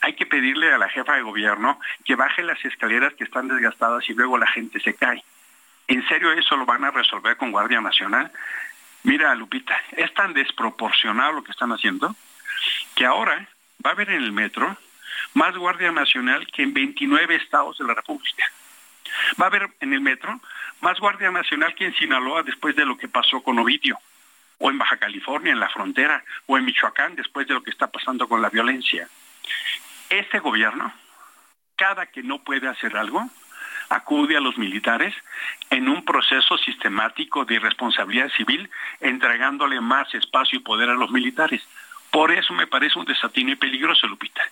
Hay 0.00 0.14
que 0.14 0.26
pedirle 0.26 0.72
a 0.72 0.78
la 0.78 0.88
jefa 0.88 1.14
de 1.14 1.22
gobierno 1.22 1.78
que 2.04 2.16
baje 2.16 2.42
las 2.42 2.62
escaleras 2.64 3.14
que 3.14 3.24
están 3.24 3.48
desgastadas 3.48 4.08
y 4.08 4.14
luego 4.14 4.36
la 4.36 4.48
gente 4.48 4.80
se 4.80 4.94
cae. 4.94 5.24
¿En 5.92 6.08
serio 6.08 6.32
eso 6.32 6.56
lo 6.56 6.64
van 6.64 6.82
a 6.84 6.90
resolver 6.90 7.36
con 7.36 7.52
Guardia 7.52 7.78
Nacional? 7.82 8.32
Mira, 9.02 9.34
Lupita, 9.34 9.78
es 9.90 10.14
tan 10.14 10.32
desproporcionado 10.32 11.32
lo 11.32 11.44
que 11.44 11.50
están 11.50 11.70
haciendo 11.70 12.16
que 12.94 13.04
ahora 13.04 13.46
va 13.84 13.90
a 13.90 13.92
haber 13.92 14.08
en 14.08 14.22
el 14.22 14.32
metro 14.32 14.74
más 15.34 15.54
Guardia 15.54 15.92
Nacional 15.92 16.46
que 16.46 16.62
en 16.62 16.72
29 16.72 17.34
estados 17.34 17.76
de 17.76 17.84
la 17.84 17.92
República. 17.92 18.50
Va 19.38 19.44
a 19.44 19.48
haber 19.48 19.68
en 19.80 19.92
el 19.92 20.00
metro 20.00 20.40
más 20.80 20.98
Guardia 20.98 21.30
Nacional 21.30 21.74
que 21.74 21.84
en 21.84 21.94
Sinaloa 21.94 22.42
después 22.42 22.74
de 22.74 22.86
lo 22.86 22.96
que 22.96 23.08
pasó 23.08 23.42
con 23.42 23.58
Ovidio, 23.58 23.98
o 24.56 24.70
en 24.70 24.78
Baja 24.78 24.96
California, 24.96 25.52
en 25.52 25.60
la 25.60 25.68
frontera, 25.68 26.24
o 26.46 26.56
en 26.56 26.64
Michoacán 26.64 27.16
después 27.16 27.46
de 27.46 27.52
lo 27.52 27.62
que 27.62 27.70
está 27.70 27.90
pasando 27.90 28.26
con 28.26 28.40
la 28.40 28.48
violencia. 28.48 29.06
Este 30.08 30.38
gobierno, 30.38 30.90
cada 31.76 32.06
que 32.06 32.22
no 32.22 32.42
puede 32.42 32.66
hacer 32.66 32.96
algo, 32.96 33.28
acude 33.92 34.36
a 34.36 34.40
los 34.40 34.56
militares 34.58 35.14
en 35.70 35.88
un 35.88 36.04
proceso 36.04 36.56
sistemático 36.58 37.44
de 37.44 37.54
irresponsabilidad 37.54 38.30
civil, 38.36 38.68
entregándole 39.00 39.80
más 39.80 40.12
espacio 40.14 40.58
y 40.58 40.62
poder 40.62 40.90
a 40.90 40.94
los 40.94 41.10
militares. 41.10 41.62
Por 42.10 42.32
eso 42.32 42.52
me 42.54 42.66
parece 42.66 42.98
un 42.98 43.04
desatino 43.04 43.52
y 43.52 43.56
peligroso, 43.56 44.06
Lupita. 44.06 44.42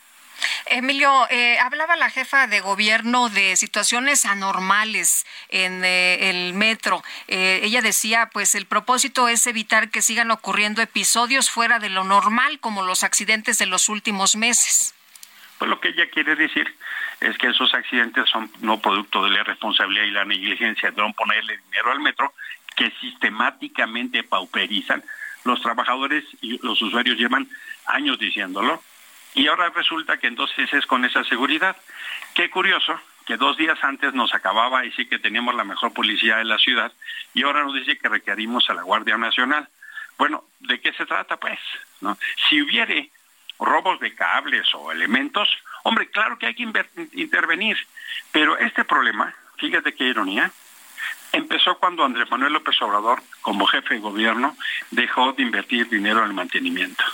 Emilio, 0.67 1.27
eh, 1.31 1.59
hablaba 1.59 1.97
la 1.97 2.09
jefa 2.09 2.47
de 2.47 2.61
gobierno 2.61 3.29
de 3.29 3.57
situaciones 3.57 4.25
anormales 4.25 5.27
en 5.49 5.85
eh, 5.85 6.31
el 6.31 6.55
metro. 6.55 7.03
Eh, 7.29 7.61
ella 7.63 7.83
decía, 7.83 8.31
pues 8.33 8.55
el 8.55 8.67
propósito 8.67 9.29
es 9.29 9.47
evitar 9.47 9.91
que 9.91 10.01
sigan 10.01 10.31
ocurriendo 10.31 10.81
episodios 10.81 11.51
fuera 11.51 11.79
de 11.79 11.91
lo 11.91 12.05
normal, 12.05 12.61
como 12.61 12.83
los 12.83 13.05
accidentes 13.05 13.59
de 13.59 13.67
los 13.67 13.89
últimos 13.89 14.37
meses. 14.37 14.95
Pues 15.61 15.69
lo 15.69 15.79
que 15.79 15.91
ella 15.91 16.09
quiere 16.09 16.37
decir 16.37 16.75
es 17.21 17.37
que 17.37 17.49
esos 17.49 17.75
accidentes 17.75 18.31
son 18.31 18.51
no 18.61 18.81
producto 18.81 19.23
de 19.23 19.31
la 19.31 19.45
responsabilidad 19.45 20.07
y 20.07 20.11
la 20.11 20.25
negligencia 20.25 20.91
de 20.91 20.97
no 20.97 21.13
ponerle 21.13 21.59
dinero 21.67 21.93
al 21.93 22.01
metro, 22.01 22.33
que 22.75 22.91
sistemáticamente 22.93 24.23
pauperizan. 24.23 25.05
Los 25.45 25.61
trabajadores 25.61 26.25
y 26.41 26.59
los 26.67 26.81
usuarios 26.81 27.19
llevan 27.19 27.47
años 27.85 28.19
diciéndolo 28.19 28.83
y 29.35 29.49
ahora 29.49 29.69
resulta 29.69 30.17
que 30.17 30.29
entonces 30.29 30.73
es 30.73 30.87
con 30.87 31.05
esa 31.05 31.25
seguridad. 31.25 31.77
Qué 32.33 32.49
curioso 32.49 32.99
que 33.27 33.37
dos 33.37 33.59
días 33.59 33.79
antes 33.83 34.15
nos 34.15 34.35
acababa 34.35 34.87
y 34.87 34.93
sí 34.93 35.05
que 35.05 35.19
teníamos 35.19 35.55
la 35.55 35.65
mejor 35.65 35.93
policía 35.93 36.39
de 36.39 36.47
la 36.47 36.57
ciudad 36.57 36.91
y 37.35 37.43
ahora 37.43 37.65
nos 37.65 37.75
dice 37.75 37.99
que 37.99 38.09
requerimos 38.09 38.71
a 38.71 38.75
la 38.75 38.83
Guardia 38.83 39.19
Nacional. 39.19 39.69
Bueno, 40.17 40.43
¿de 40.61 40.81
qué 40.81 40.95
se 40.95 41.05
trata 41.05 41.37
pues? 41.37 41.59
¿No? 42.01 42.17
Si 42.49 42.63
hubiere 42.63 43.11
robos 43.61 44.01
de 44.01 44.15
cables 44.15 44.67
o 44.75 44.91
elementos, 44.91 45.49
hombre, 45.83 46.11
claro 46.11 46.39
que 46.39 46.47
hay 46.47 46.55
que 46.55 46.69
intervenir, 47.13 47.77
pero 48.33 48.59
este 48.59 48.85
problema, 48.85 49.35
fíjate 49.59 49.95
qué 49.95 50.05
ironía, 50.05 50.51
empezó 51.33 51.79
cuando 51.79 52.05
Andrés 52.05 52.31
Manuel 52.31 52.55
López 52.55 52.81
Obrador, 52.83 53.23
como 53.43 53.67
jefe 53.67 53.95
de 53.95 54.01
gobierno, 54.01 54.57
dejó 54.91 55.33
de 55.33 55.43
invertir 55.43 55.89
dinero 55.89 56.21
en 56.21 56.27
el 56.27 56.35
mantenimiento. 56.35 57.05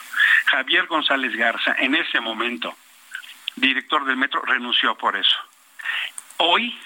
Javier 0.46 0.86
González 0.86 1.34
Garza, 1.36 1.74
en 1.78 1.94
ese 1.94 2.20
momento, 2.20 2.74
director 3.56 4.04
del 4.04 4.16
metro, 4.16 4.40
renunció 4.42 4.96
por 4.96 5.16
eso. 5.16 5.36
Hoy, 6.38 6.78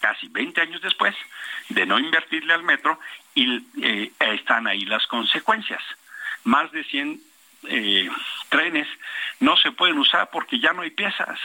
casi 0.00 0.28
20 0.28 0.60
años 0.60 0.82
después, 0.82 1.14
de 1.70 1.86
no 1.86 1.98
invertirle 1.98 2.52
al 2.52 2.62
metro, 2.62 2.98
y, 3.34 3.64
eh, 3.82 4.12
están 4.20 4.66
ahí 4.66 4.84
las 4.84 5.06
consecuencias. 5.06 5.82
Más 6.44 6.70
de 6.72 6.84
100 6.84 7.20
eh, 7.68 8.08
trenes 8.48 8.88
no 9.40 9.56
se 9.56 9.72
pueden 9.72 9.98
usar 9.98 10.30
porque 10.30 10.58
ya 10.58 10.72
no 10.72 10.82
hay 10.82 10.90
piezas. 10.90 11.38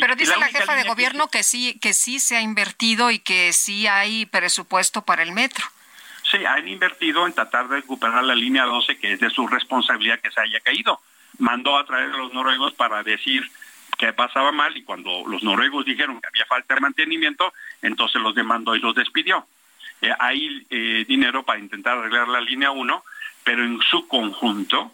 Pero 0.00 0.16
dice 0.16 0.36
la, 0.38 0.48
jefa 0.48 0.74
de 0.74 0.84
gobierno 0.84 1.28
que 1.28 1.42
sí, 1.42 1.78
que 1.80 1.94
sí 1.94 2.18
se 2.20 2.36
ha 2.36 2.40
invertido 2.40 3.10
y 3.10 3.18
que 3.18 3.52
sí 3.52 3.86
hay 3.86 4.26
presupuesto 4.26 5.02
para 5.02 5.22
el 5.22 5.32
metro. 5.32 5.64
Sí, 6.30 6.44
han 6.44 6.66
invertido 6.66 7.26
en 7.26 7.32
tratar 7.32 7.68
de 7.68 7.76
recuperar 7.76 8.24
la 8.24 8.34
línea 8.34 8.64
12, 8.64 8.98
que 8.98 9.12
es 9.12 9.20
de 9.20 9.30
su 9.30 9.46
responsabilidad 9.46 10.20
que 10.20 10.30
se 10.30 10.40
haya 10.40 10.60
caído. 10.60 11.00
Mandó 11.38 11.78
a 11.78 11.86
traer 11.86 12.10
a 12.10 12.16
los 12.16 12.32
noruegos 12.32 12.74
para 12.74 13.02
decir 13.02 13.48
que 13.96 14.12
pasaba 14.12 14.52
mal 14.52 14.76
y 14.76 14.82
cuando 14.82 15.24
los 15.26 15.42
noruegos 15.42 15.84
dijeron 15.86 16.20
que 16.20 16.28
había 16.28 16.44
falta 16.46 16.74
de 16.74 16.80
mantenimiento, 16.80 17.52
entonces 17.80 18.20
los 18.20 18.34
demandó 18.34 18.74
y 18.74 18.80
los 18.80 18.94
despidió. 18.94 19.46
Eh, 20.02 20.12
hay 20.18 20.66
eh, 20.68 21.04
dinero 21.08 21.44
para 21.44 21.60
intentar 21.60 21.96
arreglar 21.96 22.28
la 22.28 22.40
línea 22.40 22.70
1, 22.72 23.04
pero 23.44 23.64
en 23.64 23.80
su 23.88 24.06
conjunto 24.08 24.92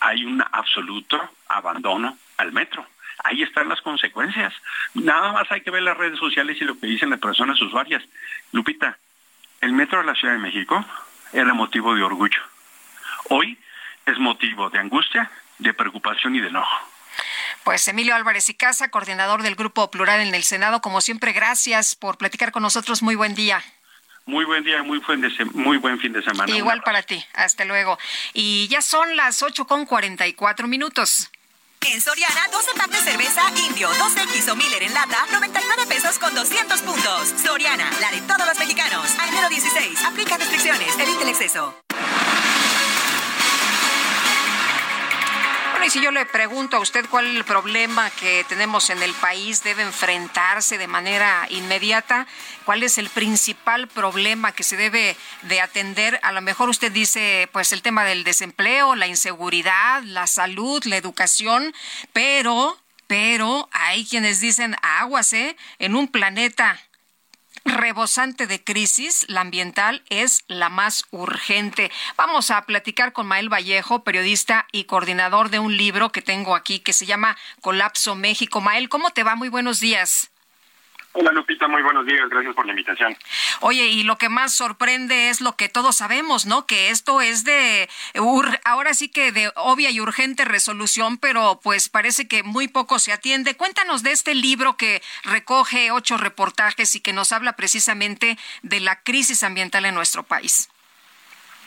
hay 0.00 0.24
un 0.24 0.42
absoluto 0.52 1.20
abandono 1.48 2.16
al 2.38 2.52
metro. 2.52 2.86
Ahí 3.22 3.42
están 3.42 3.68
las 3.68 3.80
consecuencias. 3.82 4.54
Nada 4.94 5.32
más 5.32 5.50
hay 5.50 5.60
que 5.60 5.70
ver 5.70 5.82
las 5.82 5.96
redes 5.96 6.18
sociales 6.18 6.56
y 6.60 6.64
lo 6.64 6.78
que 6.78 6.86
dicen 6.86 7.10
las 7.10 7.20
personas 7.20 7.60
usuarias. 7.60 8.02
Lupita, 8.52 8.98
el 9.60 9.72
metro 9.72 9.98
de 9.98 10.06
la 10.06 10.14
Ciudad 10.14 10.34
de 10.34 10.40
México 10.40 10.84
era 11.32 11.52
motivo 11.52 11.94
de 11.94 12.02
orgullo. 12.02 12.40
Hoy 13.28 13.58
es 14.06 14.18
motivo 14.18 14.70
de 14.70 14.78
angustia, 14.78 15.30
de 15.58 15.74
preocupación 15.74 16.34
y 16.34 16.40
de 16.40 16.48
enojo. 16.48 16.90
Pues 17.62 17.86
Emilio 17.88 18.14
Álvarez 18.14 18.48
y 18.48 18.54
Casa, 18.54 18.90
coordinador 18.90 19.42
del 19.42 19.54
Grupo 19.54 19.90
Plural 19.90 20.20
en 20.20 20.34
el 20.34 20.42
Senado, 20.42 20.80
como 20.80 21.02
siempre, 21.02 21.32
gracias 21.32 21.94
por 21.94 22.16
platicar 22.16 22.52
con 22.52 22.62
nosotros. 22.62 23.02
Muy 23.02 23.16
buen 23.16 23.34
día. 23.34 23.62
Muy 24.30 24.44
buen 24.44 24.62
día, 24.62 24.80
muy 24.84 24.98
buen, 25.00 25.20
muy 25.54 25.76
buen 25.78 25.98
fin 25.98 26.12
de 26.12 26.22
semana. 26.22 26.56
Igual 26.56 26.82
para 26.82 27.02
ti. 27.02 27.20
Hasta 27.34 27.64
luego. 27.64 27.98
Y 28.32 28.68
ya 28.68 28.80
son 28.80 29.16
las 29.16 29.42
8 29.42 29.66
con 29.66 29.86
44 29.86 30.68
minutos. 30.68 31.32
En 31.80 32.00
Soriana, 32.00 32.46
12 32.52 32.70
packs 32.76 32.92
de 32.92 33.10
cerveza 33.10 33.42
Indio, 33.66 33.88
2X 33.88 34.52
o 34.52 34.54
Miller 34.54 34.84
en 34.84 34.94
lata, 34.94 35.26
99 35.32 35.86
pesos 35.88 36.20
con 36.20 36.32
200 36.32 36.80
puntos. 36.82 37.34
Soriana, 37.42 37.90
la 38.00 38.12
de 38.12 38.20
todos 38.20 38.46
los 38.46 38.56
mexicanos. 38.56 39.18
A 39.18 39.26
enero 39.26 39.48
16, 39.48 40.04
aplica 40.04 40.36
restricciones, 40.36 40.96
evite 40.96 41.22
el 41.24 41.28
exceso. 41.30 41.74
Y 45.84 45.88
si 45.88 46.02
yo 46.02 46.10
le 46.10 46.26
pregunto 46.26 46.76
a 46.76 46.80
usted 46.80 47.06
cuál 47.08 47.26
es 47.26 47.36
el 47.36 47.44
problema 47.44 48.10
que 48.10 48.44
tenemos 48.48 48.90
en 48.90 49.02
el 49.02 49.14
país, 49.14 49.62
debe 49.62 49.82
enfrentarse 49.82 50.76
de 50.76 50.86
manera 50.86 51.46
inmediata, 51.48 52.26
cuál 52.66 52.82
es 52.82 52.98
el 52.98 53.08
principal 53.08 53.88
problema 53.88 54.52
que 54.52 54.62
se 54.62 54.76
debe 54.76 55.16
de 55.42 55.60
atender, 55.62 56.20
a 56.22 56.32
lo 56.32 56.42
mejor 56.42 56.68
usted 56.68 56.92
dice, 56.92 57.48
pues 57.52 57.72
el 57.72 57.80
tema 57.80 58.04
del 58.04 58.24
desempleo, 58.24 58.94
la 58.94 59.06
inseguridad, 59.06 60.02
la 60.02 60.26
salud, 60.26 60.84
la 60.84 60.98
educación, 60.98 61.74
pero, 62.12 62.78
pero 63.06 63.68
hay 63.72 64.04
quienes 64.04 64.40
dicen, 64.40 64.76
aguas, 64.82 65.32
¿eh? 65.32 65.56
En 65.78 65.96
un 65.96 66.08
planeta 66.08 66.78
rebosante 67.70 68.46
de 68.46 68.62
crisis, 68.62 69.24
la 69.28 69.40
ambiental 69.40 70.02
es 70.08 70.44
la 70.48 70.68
más 70.68 71.04
urgente. 71.10 71.90
Vamos 72.16 72.50
a 72.50 72.62
platicar 72.66 73.12
con 73.12 73.26
Mael 73.26 73.52
Vallejo, 73.52 74.04
periodista 74.04 74.66
y 74.72 74.84
coordinador 74.84 75.50
de 75.50 75.58
un 75.58 75.76
libro 75.76 76.12
que 76.12 76.22
tengo 76.22 76.54
aquí 76.54 76.80
que 76.80 76.92
se 76.92 77.06
llama 77.06 77.36
Colapso 77.60 78.14
México. 78.14 78.60
Mael, 78.60 78.88
¿cómo 78.88 79.10
te 79.10 79.22
va? 79.22 79.36
Muy 79.36 79.48
buenos 79.48 79.80
días. 79.80 80.30
Hola 81.12 81.32
Lupita, 81.32 81.66
muy 81.66 81.82
buenos 81.82 82.06
días, 82.06 82.28
gracias 82.28 82.54
por 82.54 82.64
la 82.66 82.70
invitación. 82.70 83.16
Oye, 83.60 83.86
y 83.86 84.04
lo 84.04 84.16
que 84.16 84.28
más 84.28 84.52
sorprende 84.52 85.28
es 85.28 85.40
lo 85.40 85.56
que 85.56 85.68
todos 85.68 85.96
sabemos, 85.96 86.46
¿no? 86.46 86.66
Que 86.66 86.90
esto 86.90 87.20
es 87.20 87.42
de, 87.42 87.88
ahora 88.64 88.94
sí 88.94 89.08
que 89.08 89.32
de 89.32 89.50
obvia 89.56 89.90
y 89.90 90.00
urgente 90.00 90.44
resolución, 90.44 91.18
pero 91.18 91.58
pues 91.62 91.88
parece 91.88 92.28
que 92.28 92.44
muy 92.44 92.68
poco 92.68 93.00
se 93.00 93.12
atiende. 93.12 93.56
Cuéntanos 93.56 94.04
de 94.04 94.12
este 94.12 94.36
libro 94.36 94.76
que 94.76 95.02
recoge 95.24 95.90
ocho 95.90 96.16
reportajes 96.16 96.94
y 96.94 97.00
que 97.00 97.12
nos 97.12 97.32
habla 97.32 97.54
precisamente 97.54 98.38
de 98.62 98.78
la 98.78 99.02
crisis 99.02 99.42
ambiental 99.42 99.86
en 99.86 99.96
nuestro 99.96 100.22
país. 100.22 100.68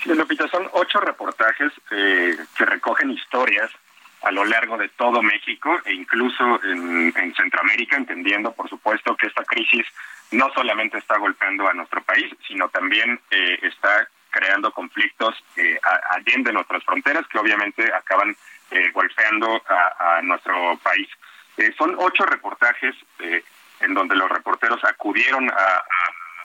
Sí, 0.01 0.09
Lupita, 0.13 0.47
son 0.47 0.69
ocho 0.71 1.01
reportajes 1.01 1.71
eh, 1.91 2.37
que 2.57 2.65
recogen 2.65 3.11
historias 3.11 3.69
a 4.23 4.31
lo 4.31 4.45
largo 4.45 4.77
de 4.77 4.89
todo 4.89 5.21
México 5.21 5.79
e 5.85 5.93
incluso 5.93 6.61
en, 6.63 7.13
Centroamérica, 7.35 7.97
entendiendo, 7.97 8.53
por 8.53 8.69
supuesto, 8.69 9.15
que 9.15 9.27
esta 9.27 9.43
crisis 9.43 9.85
no 10.31 10.49
solamente 10.53 10.97
está 10.97 11.17
golpeando 11.17 11.67
a 11.67 11.73
nuestro 11.73 12.01
país, 12.03 12.33
sino 12.47 12.69
también 12.69 13.19
eh, 13.29 13.59
está 13.61 14.07
creando 14.29 14.71
conflictos 14.71 15.35
eh, 15.57 15.79
allende 16.09 16.51
nuestras 16.51 16.83
fronteras 16.83 17.27
que 17.27 17.37
obviamente 17.37 17.83
acaban 17.93 18.35
eh, 18.71 18.89
golpeando 18.91 19.61
a, 19.67 20.21
nuestro 20.23 20.77
país. 20.81 21.07
Eh, 21.57 21.71
son 21.77 21.95
ocho 21.99 22.25
reportajes 22.25 22.95
en 23.79 23.93
donde 23.93 24.15
los 24.15 24.29
reporteros 24.29 24.83
acudieron 24.83 25.49
a 25.51 25.83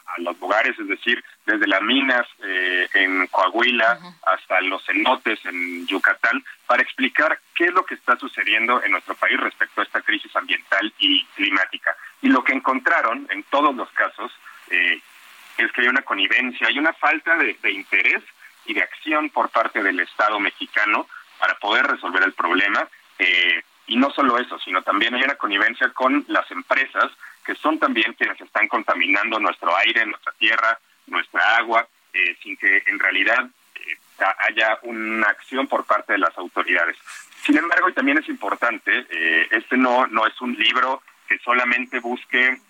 a 0.08 0.20
los 0.20 0.38
lugares, 0.40 0.78
es 0.78 0.88
decir, 0.88 1.22
desde 1.48 1.66
las 1.66 1.80
minas 1.80 2.26
eh, 2.42 2.86
en 2.92 3.26
Coahuila 3.28 3.98
hasta 4.26 4.60
los 4.60 4.84
cenotes 4.84 5.42
en 5.46 5.86
Yucatán, 5.86 6.44
para 6.66 6.82
explicar 6.82 7.40
qué 7.54 7.64
es 7.64 7.72
lo 7.72 7.86
que 7.86 7.94
está 7.94 8.16
sucediendo 8.18 8.82
en 8.82 8.92
nuestro 8.92 9.14
país 9.14 9.40
respecto 9.40 9.80
a 9.80 9.84
esta 9.84 10.02
crisis 10.02 10.34
ambiental 10.36 10.92
y 10.98 11.24
climática. 11.36 11.96
Y 12.20 12.28
lo 12.28 12.44
que 12.44 12.52
encontraron 12.52 13.26
en 13.30 13.42
todos 13.44 13.74
los 13.74 13.88
casos 13.92 14.30
eh, 14.70 15.00
es 15.56 15.72
que 15.72 15.80
hay 15.80 15.88
una 15.88 16.02
connivencia, 16.02 16.68
hay 16.68 16.78
una 16.78 16.92
falta 16.92 17.34
de, 17.36 17.56
interés 17.70 18.22
y 18.66 18.74
de 18.74 18.82
acción 18.82 19.30
por 19.30 19.48
parte 19.48 19.82
del 19.82 20.00
Estado 20.00 20.38
mexicano 20.38 21.08
para 21.38 21.54
poder 21.54 21.86
resolver 21.86 22.22
el 22.24 22.34
problema. 22.34 22.86
Eh, 23.18 23.62
y 23.86 23.96
no 23.96 24.10
solo 24.10 24.38
eso, 24.38 24.58
sino 24.58 24.82
también 24.82 25.14
hay 25.14 25.22
una 25.22 25.36
connivencia 25.36 25.88
con 25.94 26.26
las 26.28 26.50
empresas 26.50 27.10
que 27.42 27.54
son 27.54 27.78
también 27.78 28.12
quienes 28.12 28.38
están 28.38 28.68
contaminando 28.68 29.40
nuestro 29.40 29.74
aire, 29.78 30.04
nuestra 30.04 30.32
tierra, 30.32 30.78
nuestra 31.08 31.56
agua, 31.56 31.86
eh, 32.12 32.36
sin 32.42 32.56
que 32.56 32.82
en 32.86 32.98
realidad 32.98 33.46
eh, 33.74 33.98
haya 34.48 34.78
una 34.82 35.28
acción 35.28 35.66
por 35.66 35.84
parte 35.84 36.14
de 36.14 36.18
las 36.18 36.36
autoridades. 36.38 36.96
Sin 37.44 37.56
embargo, 37.56 37.88
y 37.88 37.92
también 37.92 38.18
es 38.18 38.28
importante, 38.28 39.06
eh, 39.10 39.48
este 39.50 39.76
no, 39.76 40.06
no 40.06 40.26
es 40.26 40.40
un 40.40 40.54
libro 40.54 41.02
que 41.28 41.38
solamente 41.38 42.00
busque 42.00 42.60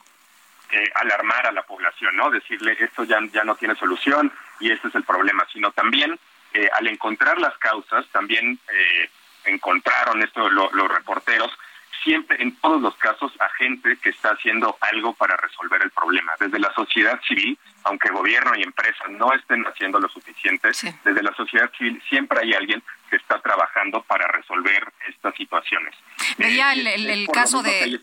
alarmar 0.96 1.46
a 1.46 1.52
la 1.52 1.62
población, 1.62 2.14
¿no? 2.14 2.30
Decirle 2.30 2.76
esto 2.78 3.04
ya, 3.04 3.18
ya 3.32 3.42
no 3.42 3.54
tiene 3.54 3.74
solución 3.76 4.30
y 4.60 4.70
este 4.70 4.88
es 4.88 4.94
el 4.96 5.04
problema, 5.04 5.46
sino 5.50 5.70
también 5.70 6.18
al 6.78 6.86
encontrar 6.88 7.38
las 7.38 7.56
causas, 7.56 8.06
también 8.08 8.60
encontraron 9.44 10.22
esto 10.22 10.50
los 10.50 10.88
reporteros, 10.92 11.50
siempre, 12.02 12.40
en 12.42 12.54
todos 12.56 12.80
los 12.80 12.96
casos, 12.96 13.32
a 13.40 13.48
gente 13.50 13.96
que 14.02 14.10
está 14.10 14.30
haciendo 14.30 14.76
algo 14.80 15.14
para 15.14 15.36
resolver 15.36 15.82
el 15.82 15.90
problema. 15.90 16.32
Desde 16.38 16.58
la 16.58 16.72
sociedad 16.74 17.20
civil, 17.26 17.58
aunque 17.84 18.10
gobierno 18.10 18.52
y 18.56 18.62
empresa 18.62 19.04
no 19.10 19.32
estén 19.32 19.64
haciendo 19.64 19.98
lo 19.98 20.08
suficiente, 20.08 20.68
desde 21.04 21.22
la 21.22 21.32
sociedad 21.34 21.70
civil 21.76 22.02
siempre 22.08 22.40
hay 22.40 22.54
alguien 22.54 22.82
que 23.08 23.16
está 23.16 23.40
trabajando 23.40 24.02
para 24.02 24.26
resolver 24.28 24.92
estas 25.08 25.34
situaciones. 25.34 25.94
Veía 26.36 26.74
eh, 26.74 26.94
el, 26.94 27.26
caso 27.28 27.62
de 27.62 28.00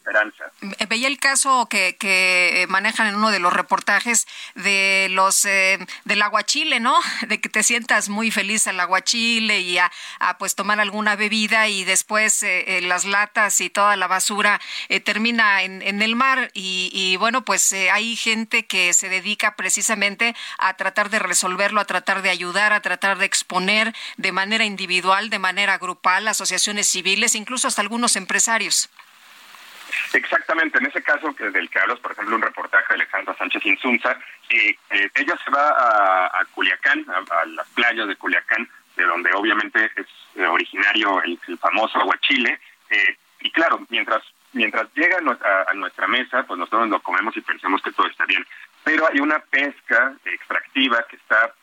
veía 0.90 1.08
el 1.08 1.20
caso 1.20 1.68
que, 1.70 1.96
que 1.98 2.66
manejan 2.70 3.08
en 3.08 3.16
uno 3.16 3.32
de 3.32 3.40
los 3.40 3.54
reportajes 3.54 4.28
de 4.56 5.08
los 5.12 5.46
eh, 5.46 5.78
del 6.06 6.22
aguachile, 6.22 6.80
¿no? 6.80 6.98
De 7.28 7.40
que 7.40 7.50
te 7.50 7.64
sientas 7.64 8.10
muy 8.10 8.32
feliz 8.32 8.68
al 8.68 8.80
aguachile 8.80 9.60
y 9.60 9.78
a, 9.78 9.92
pues 10.40 10.56
tomar 10.56 10.80
alguna 10.80 11.16
bebida 11.16 11.68
y 11.68 11.84
después 11.84 12.44
eh, 12.44 12.80
las 12.84 13.06
latas 13.06 13.62
y 13.62 13.70
toda 13.70 13.96
la 13.96 14.08
basura 14.08 14.60
termina 15.04 15.64
en, 15.64 15.82
en, 15.82 16.02
el 16.02 16.16
mar 16.16 16.52
y, 16.54 16.90
y 16.94 17.18
bueno 17.18 17.44
pues 17.44 17.74
hay 17.74 18.16
gente 18.16 18.66
que 18.66 18.94
se 18.94 19.10
dedica 19.10 19.56
precisamente 19.56 20.36
a 20.58 20.76
tratar 20.76 21.10
de 21.10 21.20
resolverlo, 21.20 21.82
a 21.82 21.86
tratar 21.86 22.22
de 22.22 22.30
ayudar, 22.30 22.74
a 22.74 22.82
tratar 22.82 23.18
de 23.18 23.26
exponer 23.26 23.94
de 24.18 24.32
manera 24.32 24.66
individual 24.66 24.95
individual, 24.96 25.30
de 25.30 25.40
manera 25.40 25.78
grupal, 25.78 26.28
asociaciones 26.28 26.88
civiles, 26.88 27.36
incluso 27.36 27.68
hasta 27.68 27.82
algunos 27.82 28.16
empresarios. 28.16 28.90
Exactamente, 30.14 30.78
en 30.78 30.86
ese 30.86 31.02
caso 31.04 31.36
que 31.36 31.50
del 31.50 31.70
que 31.70 31.80
hablas, 31.80 32.00
por 32.00 32.14
ejemplo, 32.14 32.36
un 32.36 32.42
reportaje 32.42 32.86
de 32.90 32.96
Alejandra 32.96 33.36
Sánchez 33.38 33.66
Insunza, 33.66 34.18
eh, 34.50 34.76
eh, 34.90 35.10
ella 35.16 35.38
se 35.44 35.52
va 35.52 35.70
a, 35.70 36.46
Culiacán, 36.54 37.06
a, 37.10 37.46
las 37.46 37.68
playas 37.70 38.08
de 38.08 38.16
Culiacán, 38.16 38.68
de 38.96 39.04
donde 39.04 39.30
obviamente 39.34 39.92
es 39.98 40.08
eh, 40.36 40.46
originario 40.46 41.22
el, 41.24 41.38
famoso 41.60 42.00
aguachile, 42.00 42.60
y 43.42 43.52
claro, 43.52 43.86
mientras 43.90 44.22
mientras 44.54 44.88
llega 44.96 45.18
a, 45.18 45.72
a, 45.72 45.74
nuestra 45.74 46.08
mesa, 46.08 46.44
pues 46.44 46.58
nosotros 46.58 46.88
lo 46.88 47.02
comemos 47.02 47.36
y 47.36 47.42
pensamos 47.42 47.82
que 47.82 47.92
todo 47.92 48.08
está 48.08 48.26
bien, 48.26 48.46
pero 48.86 49.06
hay 49.12 49.20
una 49.20 49.40
pesca 49.40 50.14
extractiva 50.24 51.06
que 51.10 51.18
está 51.18 51.54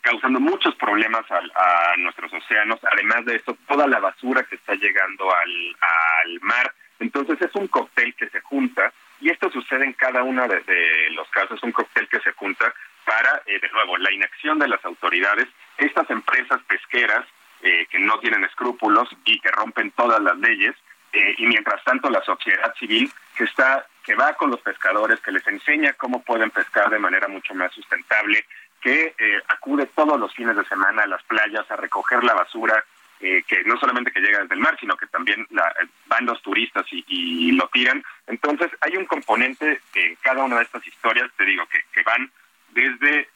causando 0.00 0.40
muchos 0.40 0.74
problemas 0.76 1.24
a, 1.30 1.96
nuestros 1.98 2.32
océanos, 2.32 2.80
además 2.90 3.24
de 3.24 3.36
eso, 3.36 3.56
toda 3.66 3.86
la 3.86 4.00
basura 4.00 4.42
que 4.44 4.56
está 4.56 4.74
llegando 4.74 5.34
al, 5.34 6.40
mar. 6.40 6.72
Entonces 6.98 7.40
es 7.40 7.54
un 7.54 7.66
cóctel 7.68 8.14
que 8.14 8.28
se 8.28 8.40
junta, 8.40 8.92
y 9.20 9.30
esto 9.30 9.50
sucede 9.50 9.84
en 9.84 9.92
cada 9.92 10.22
uno 10.22 10.46
de, 10.48 11.10
los 11.10 11.28
casos, 11.30 11.62
un 11.62 11.72
cóctel 11.72 12.08
que 12.08 12.20
se 12.20 12.32
junta 12.32 12.72
para, 13.04 13.42
eh, 13.46 13.58
de 13.60 13.68
nuevo, 13.70 13.96
la 13.98 14.12
inacción 14.12 14.58
de 14.58 14.68
las 14.68 14.84
autoridades, 14.84 15.48
estas 15.78 16.08
empresas 16.10 16.60
pesqueras 16.66 17.26
eh, 17.62 17.86
que 17.90 17.98
no 17.98 18.18
tienen 18.20 18.44
escrúpulos 18.44 19.08
y 19.24 19.38
que 19.40 19.50
rompen 19.50 19.90
todas 19.92 20.20
las 20.20 20.36
leyes, 20.38 20.74
eh, 21.12 21.34
y 21.38 21.46
mientras 21.46 21.82
tanto 21.84 22.08
la 22.08 22.22
sociedad 22.22 22.74
civil 22.76 23.10
que 23.36 23.44
está 23.44 23.86
que 24.02 24.14
va 24.14 24.34
con 24.34 24.50
los 24.50 24.60
pescadores, 24.60 25.20
que 25.20 25.30
les 25.30 25.46
enseña 25.46 25.92
cómo 25.94 26.22
pueden 26.22 26.50
pescar 26.50 26.90
de 26.90 26.98
manera 26.98 27.28
mucho 27.28 27.54
más 27.54 27.72
sustentable, 27.72 28.44
que 28.82 29.14
eh, 29.16 29.42
acude 29.48 29.86
todos 29.86 30.18
los 30.18 30.34
fines 30.34 30.56
de 30.56 30.64
semana 30.64 31.04
a 31.04 31.06
las 31.06 31.22
playas 31.22 31.70
a 31.70 31.76
recoger 31.76 32.22
la 32.24 32.34
basura, 32.34 32.84
eh, 33.20 33.44
que 33.46 33.62
no 33.64 33.78
solamente 33.78 34.10
que 34.10 34.20
llega 34.20 34.40
desde 34.40 34.56
el 34.56 34.60
mar, 34.60 34.76
sino 34.80 34.96
que 34.96 35.06
también 35.06 35.46
la, 35.50 35.68
eh, 35.80 35.86
van 36.06 36.26
los 36.26 36.42
turistas 36.42 36.84
y, 36.90 37.52
lo 37.52 37.68
tiran. 37.68 38.04
Entonces 38.26 38.70
hay 38.80 38.96
un 38.96 39.06
componente 39.06 39.80
en 39.94 40.16
cada 40.16 40.42
una 40.42 40.56
de 40.56 40.64
estas 40.64 40.84
historias, 40.86 41.30
te 41.36 41.44
digo, 41.44 41.64
que, 41.66 41.84
que 41.92 42.02
van 42.02 42.30
desde 42.70 43.28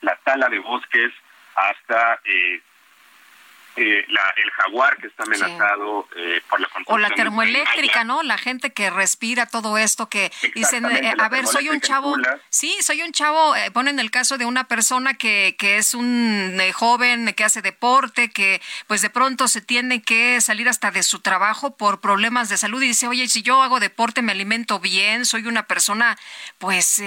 la 0.00 0.16
tala 0.24 0.48
de 0.48 0.60
bosques 0.60 1.12
hasta 1.56 2.20
eh, 3.78 4.06
el 4.08 4.50
jaguar 4.52 4.96
que 4.96 5.08
está 5.08 5.24
amenazado 5.24 6.08
eh, 6.16 6.40
por 6.48 6.58
la 6.60 6.68
O 6.86 6.96
la 6.96 7.10
termoeléctrica, 7.10 8.04
¿no? 8.04 8.22
La 8.22 8.38
gente 8.38 8.72
que 8.72 8.88
respira 8.88 9.44
todo 9.44 9.76
esto, 9.76 10.08
que 10.08 10.32
dicen, 10.54 10.86
eh, 10.86 11.14
a 11.18 11.28
ver, 11.28 11.46
soy 11.46 11.68
un 11.68 11.82
chavo, 11.82 12.16
sí, 12.48 12.74
soy 12.80 13.02
un 13.02 13.12
chavo, 13.12 13.54
ponen 13.74 13.98
el 13.98 14.10
caso 14.10 14.38
de 14.38 14.46
una 14.46 14.64
persona 14.64 15.12
que, 15.14 15.56
que 15.58 15.76
es 15.76 15.92
un 15.92 16.58
joven 16.72 17.34
que 17.34 17.44
hace 17.44 17.60
deporte, 17.60 18.30
que 18.30 18.62
pues 18.86 19.02
de 19.02 19.10
pronto 19.10 19.46
se 19.46 19.60
tiene 19.60 20.00
que 20.00 20.40
salir 20.40 20.70
hasta 20.70 20.90
de 20.90 21.02
su 21.02 21.20
trabajo 21.20 21.76
por 21.76 22.00
problemas 22.00 22.48
de 22.48 22.56
salud 22.56 22.82
y 22.82 22.88
dice, 22.88 23.08
oye, 23.08 23.28
si 23.28 23.42
yo 23.42 23.62
hago 23.62 23.78
deporte, 23.78 24.22
me 24.22 24.32
alimento 24.32 24.80
bien, 24.80 25.26
soy 25.26 25.46
una 25.46 25.66
persona 25.66 26.16
pues 26.58 27.02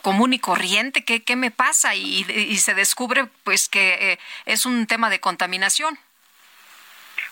común 0.00 0.32
y 0.32 0.38
corriente, 0.38 1.04
¿qué, 1.04 1.22
qué 1.22 1.36
me 1.36 1.50
pasa? 1.50 1.94
Y, 1.94 2.24
y 2.30 2.56
se 2.56 2.72
descubre 2.72 3.26
pues 3.44 3.68
que 3.68 4.18
es 4.46 4.64
un 4.64 4.86
tema 4.86 5.10
de 5.10 5.20
contaminación. 5.20 5.89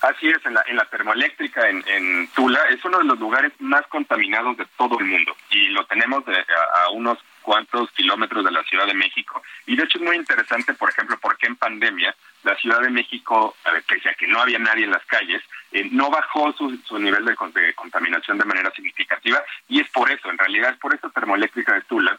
Así 0.01 0.29
es, 0.29 0.45
en 0.47 0.55
la, 0.55 0.63
en 0.69 0.77
la 0.77 0.85
termoeléctrica 0.85 1.69
en, 1.69 2.29
Tula 2.29 2.61
es 2.71 2.85
uno 2.85 2.99
de 2.99 3.05
los 3.05 3.19
lugares 3.19 3.53
más 3.59 3.85
contaminados 3.89 4.57
de 4.57 4.67
todo 4.77 4.99
el 5.01 5.07
mundo 5.07 5.37
y 5.51 5.69
lo 5.69 5.85
tenemos 5.87 6.23
a, 6.29 6.91
unos 6.91 7.19
cuantos 7.43 7.91
kilómetros 7.93 8.45
de 8.45 8.53
la 8.53 8.63
Ciudad 8.63 8.87
de 8.87 8.95
México. 8.95 9.43
Y 9.67 9.75
de 9.75 9.83
hecho 9.83 9.99
es 9.99 10.05
muy 10.05 10.17
interesante, 10.17 10.75
por 10.75 10.91
ejemplo, 10.91 11.19
porque 11.21 11.47
en 11.47 11.57
pandemia 11.57 12.15
la 12.45 12.55
Ciudad 12.57 12.81
de 12.81 12.91
México, 12.91 13.57
pese 13.89 14.11
a 14.11 14.15
que 14.15 14.29
no 14.29 14.41
había 14.41 14.59
nadie 14.61 14.85
en 14.85 14.93
las 14.93 15.05
calles, 15.07 15.43
eh, 15.73 15.89
no 15.91 16.11
bajó 16.11 16.53
su, 16.53 16.77
su 16.85 16.99
nivel 16.99 17.25
de, 17.25 17.35
contaminación 17.75 18.39
de 18.39 18.45
manera 18.45 18.71
significativa 18.71 19.43
y 19.69 19.81
es 19.81 19.89
por 19.91 20.11
eso, 20.11 20.31
en 20.31 20.39
realidad 20.39 20.73
es 20.73 20.79
por 20.79 20.95
esta 20.95 21.11
termoeléctrica 21.11 21.75
de 21.75 21.83
Tula, 21.83 22.17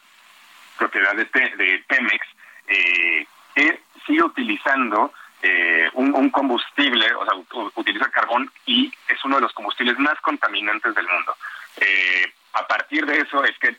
propiedad 0.77 1.15
de, 1.15 1.25
de 1.25 1.83
Pemex, 1.87 2.27
eh, 2.67 3.25
que 3.55 3.79
sigue 4.05 4.23
utilizando 4.23 5.13
eh, 5.41 5.88
un, 5.99 6.29
combustible, 6.29 7.13
o 7.13 7.25
sea, 7.25 7.69
utiliza 7.75 8.09
carbón 8.09 8.49
y 8.65 8.91
es 9.07 9.23
uno 9.25 9.35
de 9.35 9.41
los 9.41 9.53
combustibles 9.53 9.97
más 9.99 10.19
contaminantes 10.21 10.95
del 10.95 11.07
mundo. 11.07 11.35
Eh, 11.77 12.33
a 12.53 12.67
partir 12.67 13.05
de 13.05 13.19
eso 13.19 13.43
es 13.43 13.57
que 13.59 13.75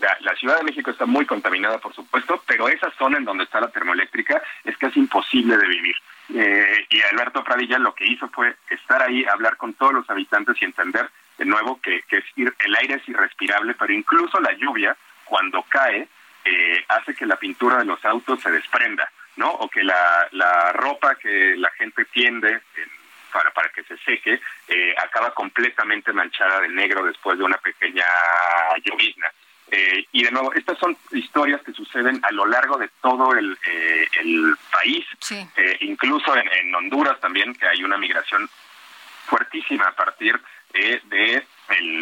la, 0.00 0.34
Ciudad 0.36 0.58
de 0.58 0.64
México 0.64 0.90
está 0.90 1.06
muy 1.06 1.24
contaminada, 1.24 1.78
por 1.78 1.94
supuesto, 1.94 2.42
pero 2.46 2.68
esa 2.68 2.90
zona 2.98 3.16
en 3.16 3.24
donde 3.24 3.44
está 3.44 3.60
la 3.60 3.70
termoeléctrica 3.70 4.42
es 4.64 4.76
casi 4.76 5.00
imposible 5.00 5.56
de 5.56 5.66
vivir. 5.66 5.96
Eh, 6.34 6.86
y 6.90 7.00
Alberto 7.02 7.42
Pradilla 7.42 7.78
lo 7.78 7.94
que 7.94 8.06
hizo 8.06 8.28
fue 8.28 8.56
estar 8.68 9.02
ahí, 9.02 9.24
hablar 9.24 9.56
con 9.56 9.72
todos 9.74 9.94
los 9.94 10.10
habitantes 10.10 10.60
y 10.60 10.66
entender 10.66 11.08
de 11.38 11.44
nuevo, 11.44 11.80
que, 11.80 12.02
es 12.08 12.24
el 12.36 12.76
aire 12.76 12.94
es 12.94 13.08
irrespirable, 13.08 13.74
pero 13.74 13.92
incluso 13.92 14.40
la 14.40 14.52
lluvia, 14.52 14.96
cuando 15.24 15.62
cae, 15.62 16.08
eh, 16.44 16.84
hace 16.88 17.14
que 17.14 17.26
la 17.26 17.36
pintura 17.36 17.78
de 17.78 17.84
los 17.84 18.02
autos 18.04 18.40
se 18.40 18.50
desprenda, 18.50 19.10
¿no? 19.36 19.50
O 19.50 19.68
que 19.68 19.82
la, 19.84 20.28
la 20.32 20.72
ropa 20.72 21.14
que 21.14 21.54
la 21.56 21.70
gente 21.72 22.04
tiende 22.06 22.60
para, 23.32 23.50
para 23.52 23.68
que 23.68 23.84
se 23.84 23.96
seque 23.98 24.40
eh, 24.68 24.94
acaba 25.02 25.32
completamente 25.34 26.12
manchada 26.12 26.60
de 26.60 26.68
negro 26.68 27.04
después 27.04 27.38
de 27.38 27.44
una 27.44 27.58
pequeña 27.58 28.04
llovizna. 28.84 29.30
Eh, 29.68 30.06
y 30.12 30.22
de 30.22 30.30
nuevo, 30.30 30.52
estas 30.54 30.78
son 30.78 30.96
historias 31.10 31.60
que 31.62 31.72
suceden 31.72 32.20
a 32.22 32.30
lo 32.30 32.46
largo 32.46 32.78
de 32.78 32.88
todo 33.02 33.34
el, 33.34 33.58
el 34.20 34.54
país, 34.70 35.04
incluso 35.80 36.36
en, 36.36 36.48
en 36.52 36.74
Honduras 36.74 37.18
también, 37.20 37.52
que 37.52 37.66
hay 37.66 37.82
una 37.82 37.98
migración 37.98 38.48
fuertísima 39.26 39.88
a 39.88 39.92
partir 39.92 40.40
de, 40.72 41.02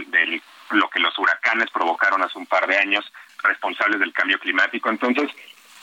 de 0.06 0.42
lo 0.72 0.90
que 0.90 1.00
los 1.00 1.18
huracanes 1.18 1.70
provocaron 1.70 2.22
hace 2.22 2.38
un 2.38 2.46
par 2.46 2.66
de 2.66 2.76
años, 2.76 3.10
responsables 3.42 3.98
del 3.98 4.12
cambio 4.12 4.38
climático. 4.38 4.90
Entonces, 4.90 5.30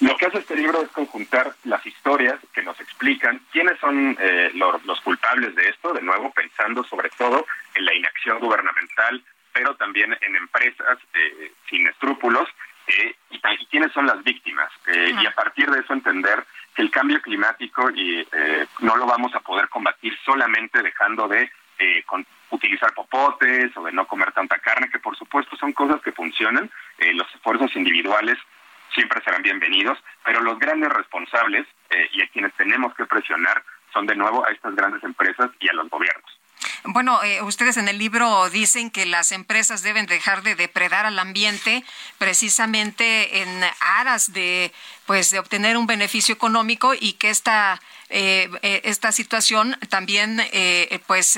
lo 0.01 0.17
que 0.17 0.25
hace 0.25 0.39
este 0.39 0.55
libro 0.55 0.81
es 0.81 0.89
conjuntar 0.89 1.53
las 1.63 1.85
historias 1.85 2.39
que 2.53 2.63
nos 2.63 2.79
explican 2.79 3.39
quiénes 3.51 3.79
son 3.79 4.17
eh, 4.19 4.51
los, 4.53 5.01
culpables 5.01 5.55
de 5.55 5.69
esto, 5.69 5.93
de 5.93 6.01
nuevo 6.01 6.31
pensando 6.31 6.83
sobre 6.83 7.09
todo 7.17 7.45
en 7.75 7.85
la 7.85 7.93
inacción 7.93 8.39
gubernamental, 8.39 9.23
pero 9.53 9.75
también 9.75 10.17
en 10.21 10.35
empresas 10.35 10.97
eh, 11.13 11.51
sin 11.69 11.87
escrúpulos, 11.87 12.47
eh, 12.87 13.15
y, 13.29 13.39
quiénes 13.67 13.91
son 13.93 14.05
las 14.05 14.21
víctimas. 14.23 14.69
Y 14.87 15.25
a 15.25 15.31
partir 15.31 15.69
de 15.69 15.79
eso 15.79 15.93
entender 15.93 16.43
que 16.75 16.81
el 16.81 16.91
cambio 16.91 17.21
climático 17.21 17.89
y, 17.91 18.27
no 18.79 18.97
lo 18.97 19.05
vamos 19.05 19.33
a 19.33 19.39
poder 19.39 19.69
combatir 19.69 20.17
solamente 20.25 20.81
dejando 20.81 21.27
de 21.27 21.49
con, 22.05 22.25
utilizar 22.51 22.93
popotes 22.93 23.75
o 23.75 23.83
de 23.83 23.91
no 23.91 24.05
comer 24.05 24.31
tanta 24.33 24.59
carne, 24.59 24.89
que 24.89 24.99
por 24.99 25.17
supuesto 25.17 25.55
son 25.57 25.73
cosas 25.73 26.01
que 26.01 26.11
funcionan. 26.11 26.69
Eh, 26.99 27.13
los 27.13 27.27
esfuerzos 27.33 27.75
individuales 27.75 28.37
siempre 28.93 29.21
serán 29.23 29.41
bienvenidos, 29.41 29.97
pero 30.23 30.41
los 30.41 30.59
grandes 30.59 30.89
responsables 30.89 31.65
eh, 31.89 32.09
y 32.13 32.21
a 32.21 32.27
quienes 32.29 32.53
tenemos 32.55 32.93
que 32.95 33.05
presionar 33.05 33.63
son 33.93 34.05
de 34.05 34.15
nuevo 34.15 34.45
a 34.45 34.51
estas 34.51 34.75
grandes 34.75 35.03
empresas 35.03 35.49
y 35.59 35.69
a 35.69 35.73
los 35.73 35.89
gobiernos. 35.89 36.41
Bueno, 36.83 37.21
eh, 37.23 37.41
ustedes 37.43 37.77
en 37.77 37.87
el 37.87 37.99
libro 37.99 38.49
dicen 38.49 38.89
que 38.89 39.05
las 39.05 39.31
empresas 39.31 39.83
deben 39.83 40.07
dejar 40.07 40.41
de 40.41 40.55
depredar 40.55 41.05
al 41.05 41.19
ambiente 41.19 41.83
precisamente 42.17 43.41
en 43.41 43.63
aras 43.79 44.33
de 44.33 44.71
pues 45.11 45.29
de 45.29 45.39
obtener 45.39 45.75
un 45.75 45.87
beneficio 45.87 46.33
económico 46.33 46.93
y 46.97 47.11
que 47.19 47.31
esta 47.31 47.81
eh, 48.07 48.49
eh, 48.61 48.79
esta 48.85 49.11
situación 49.11 49.77
también 49.89 50.41
eh, 50.53 50.99
pues 51.05 51.37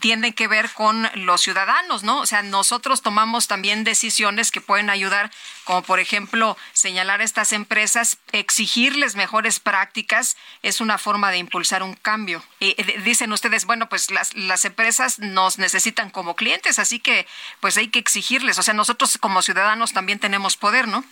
tiene 0.00 0.34
que 0.34 0.48
ver 0.48 0.70
con 0.70 1.10
los 1.16 1.42
ciudadanos, 1.42 2.04
¿no? 2.04 2.20
O 2.20 2.26
sea, 2.26 2.42
nosotros 2.42 3.02
tomamos 3.02 3.48
también 3.48 3.84
decisiones 3.84 4.50
que 4.50 4.62
pueden 4.62 4.88
ayudar, 4.88 5.30
como 5.64 5.82
por 5.82 6.00
ejemplo 6.00 6.56
señalar 6.72 7.20
a 7.20 7.24
estas 7.24 7.52
empresas, 7.52 8.16
exigirles 8.32 9.14
mejores 9.14 9.60
prácticas, 9.60 10.38
es 10.62 10.80
una 10.80 10.96
forma 10.96 11.30
de 11.30 11.36
impulsar 11.36 11.82
un 11.82 11.92
cambio. 11.94 12.42
dicen 13.04 13.30
ustedes, 13.30 13.66
bueno, 13.66 13.90
pues 13.90 14.10
las, 14.10 14.34
las 14.34 14.64
empresas 14.64 15.18
nos 15.18 15.58
necesitan 15.58 16.08
como 16.08 16.34
clientes, 16.34 16.78
así 16.78 16.98
que 16.98 17.26
pues 17.60 17.76
hay 17.76 17.88
que 17.88 17.98
exigirles. 17.98 18.58
O 18.58 18.62
sea, 18.62 18.72
nosotros 18.72 19.18
como 19.18 19.42
ciudadanos 19.42 19.92
también 19.92 20.18
tenemos 20.18 20.56
poder, 20.56 20.88
¿no? 20.88 21.04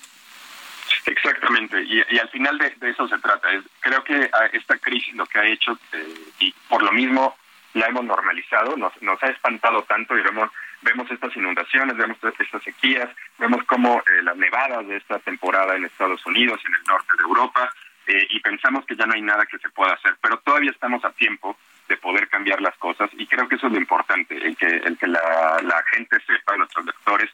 Exactamente, 1.07 1.83
y, 1.83 2.19
al 2.19 2.29
final 2.31 2.59
de, 2.59 2.91
eso 2.91 3.07
se 3.09 3.19
trata. 3.19 3.49
creo 3.81 4.05
que 4.05 4.31
esta 4.53 4.77
crisis 4.79 5.15
lo 5.15 5.27
que 5.27 5.39
ha 5.39 5.47
hecho, 5.47 5.79
eh, 5.93 6.15
y 6.41 6.53
por 6.69 6.83
lo 6.83 6.93
mismo 6.93 7.37
la 7.75 7.87
hemos 7.87 8.05
normalizado, 8.05 8.77
nos, 8.77 8.93
ha 9.23 9.27
espantado 9.29 9.83
tanto 9.83 10.17
y 10.17 10.23
vemos, 10.23 10.51
vemos 10.83 11.11
estas 11.11 11.35
inundaciones, 11.37 11.97
vemos 11.97 12.19
estas 12.23 12.63
sequías, 12.63 13.09
vemos 13.39 13.65
como 13.65 13.99
eh, 13.99 14.23
las 14.23 14.37
nevadas 14.37 14.87
de 14.87 14.97
esta 14.97 15.19
temporada 15.21 15.77
en 15.77 15.85
Estados 15.85 16.25
Unidos, 16.27 16.61
en 16.67 16.75
el 16.75 16.83
norte 16.85 17.13
de 17.17 17.23
Europa, 17.23 17.73
eh, 18.07 18.27
y 18.31 18.41
pensamos 18.41 18.85
que 18.87 18.97
ya 18.97 19.07
no 19.07 19.15
hay 19.15 19.23
nada 19.23 19.47
que 19.47 19.59
se 19.59 19.71
pueda 19.71 19.93
hacer, 19.93 20.17
pero 20.21 20.39
todavía 20.39 20.71
estamos 20.71 21.05
a 21.05 21.13
tiempo 21.13 21.57
de 21.89 21.97
poder 21.97 22.29
cambiar 22.29 22.61
las 22.61 22.77
cosas 22.77 23.11
y 23.15 23.27
creo 23.27 23.49
que 23.49 23.57
eso 23.57 23.67
es 23.67 23.73
lo 23.73 23.79
importante, 23.79 24.37
el 24.37 24.57
que, 24.57 24.67
el 24.67 24.97
que 24.97 25.07
la, 25.07 25.61
la 25.63 25.83
gente 25.93 26.19
sepa, 26.27 26.57
nuestros 26.57 26.87
lectores, 26.87 27.31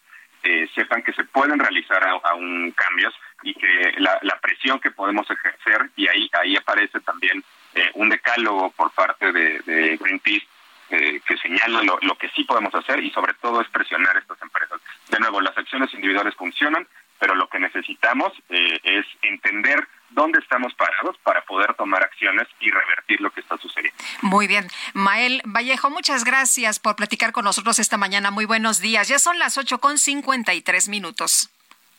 sepan 0.75 1.03
que 1.03 1.13
se 1.13 1.25
pueden 1.25 1.59
realizar 1.59 2.07
aún 2.23 2.71
cambios 2.71 3.13
y 3.43 3.55
que 3.55 3.95
la, 3.99 4.39
presión 4.41 4.81
que 4.81 4.91
podemos 4.91 5.29
ejercer, 5.31 5.91
y 5.97 6.09
ahí, 6.09 6.31
ahí 6.41 6.57
aparece 6.57 7.01
también 7.01 7.43
eh, 7.75 7.91
un 7.95 8.09
decálogo 8.09 8.71
por 8.71 8.91
parte 8.93 9.33
de, 9.33 9.97
Greenpeace 10.01 10.47
eh, 10.91 11.21
que 11.27 11.37
señala 11.39 11.83
lo, 11.83 11.99
lo, 12.03 12.17
que 12.17 12.29
sí 12.31 12.45
podemos 12.45 12.75
hacer 12.75 13.03
y 13.03 13.11
sobre 13.11 13.35
todo 13.35 13.61
es 13.61 13.69
presionar 13.69 14.17
a 14.17 14.21
estas 14.21 14.41
empresas. 14.41 14.81
De 15.11 15.19
nuevo, 15.19 15.41
las 15.41 15.57
acciones 15.59 15.93
individuales 15.95 16.35
funcionan, 16.37 16.87
pero 17.19 17.35
lo 17.35 17.49
que 17.49 17.59
necesitamos 17.59 18.33
eh, 18.49 18.81
es 18.83 19.07
entender 19.23 19.87
dónde 20.11 20.39
estamos 20.39 20.73
parados 20.75 21.17
para 21.23 21.45
poder 21.45 21.75
tomar 21.75 22.03
acciones 22.03 22.47
y 22.61 22.71
revertir 22.71 23.21
lo 23.21 23.31
que 23.31 23.41
está 23.41 23.57
sucediendo. 23.59 23.97
Muy 24.23 24.47
bien. 24.47 24.69
Mael 24.95 25.43
Vallejo, 25.45 25.91
muchas 25.91 26.25
gracias 26.25 26.79
por 26.79 26.97
platicar 26.97 27.33
con 27.33 27.45
nosotros 27.45 27.79
esta 27.79 27.97
mañana. 27.97 28.31
Muy 28.31 28.45
buenos 28.45 28.81
días. 28.81 29.09
Ya 29.09 29.19
son 29.19 29.39
las 29.39 29.59
8 29.59 29.79
con 29.79 29.99
53 29.99 30.89
minutos. 30.89 31.51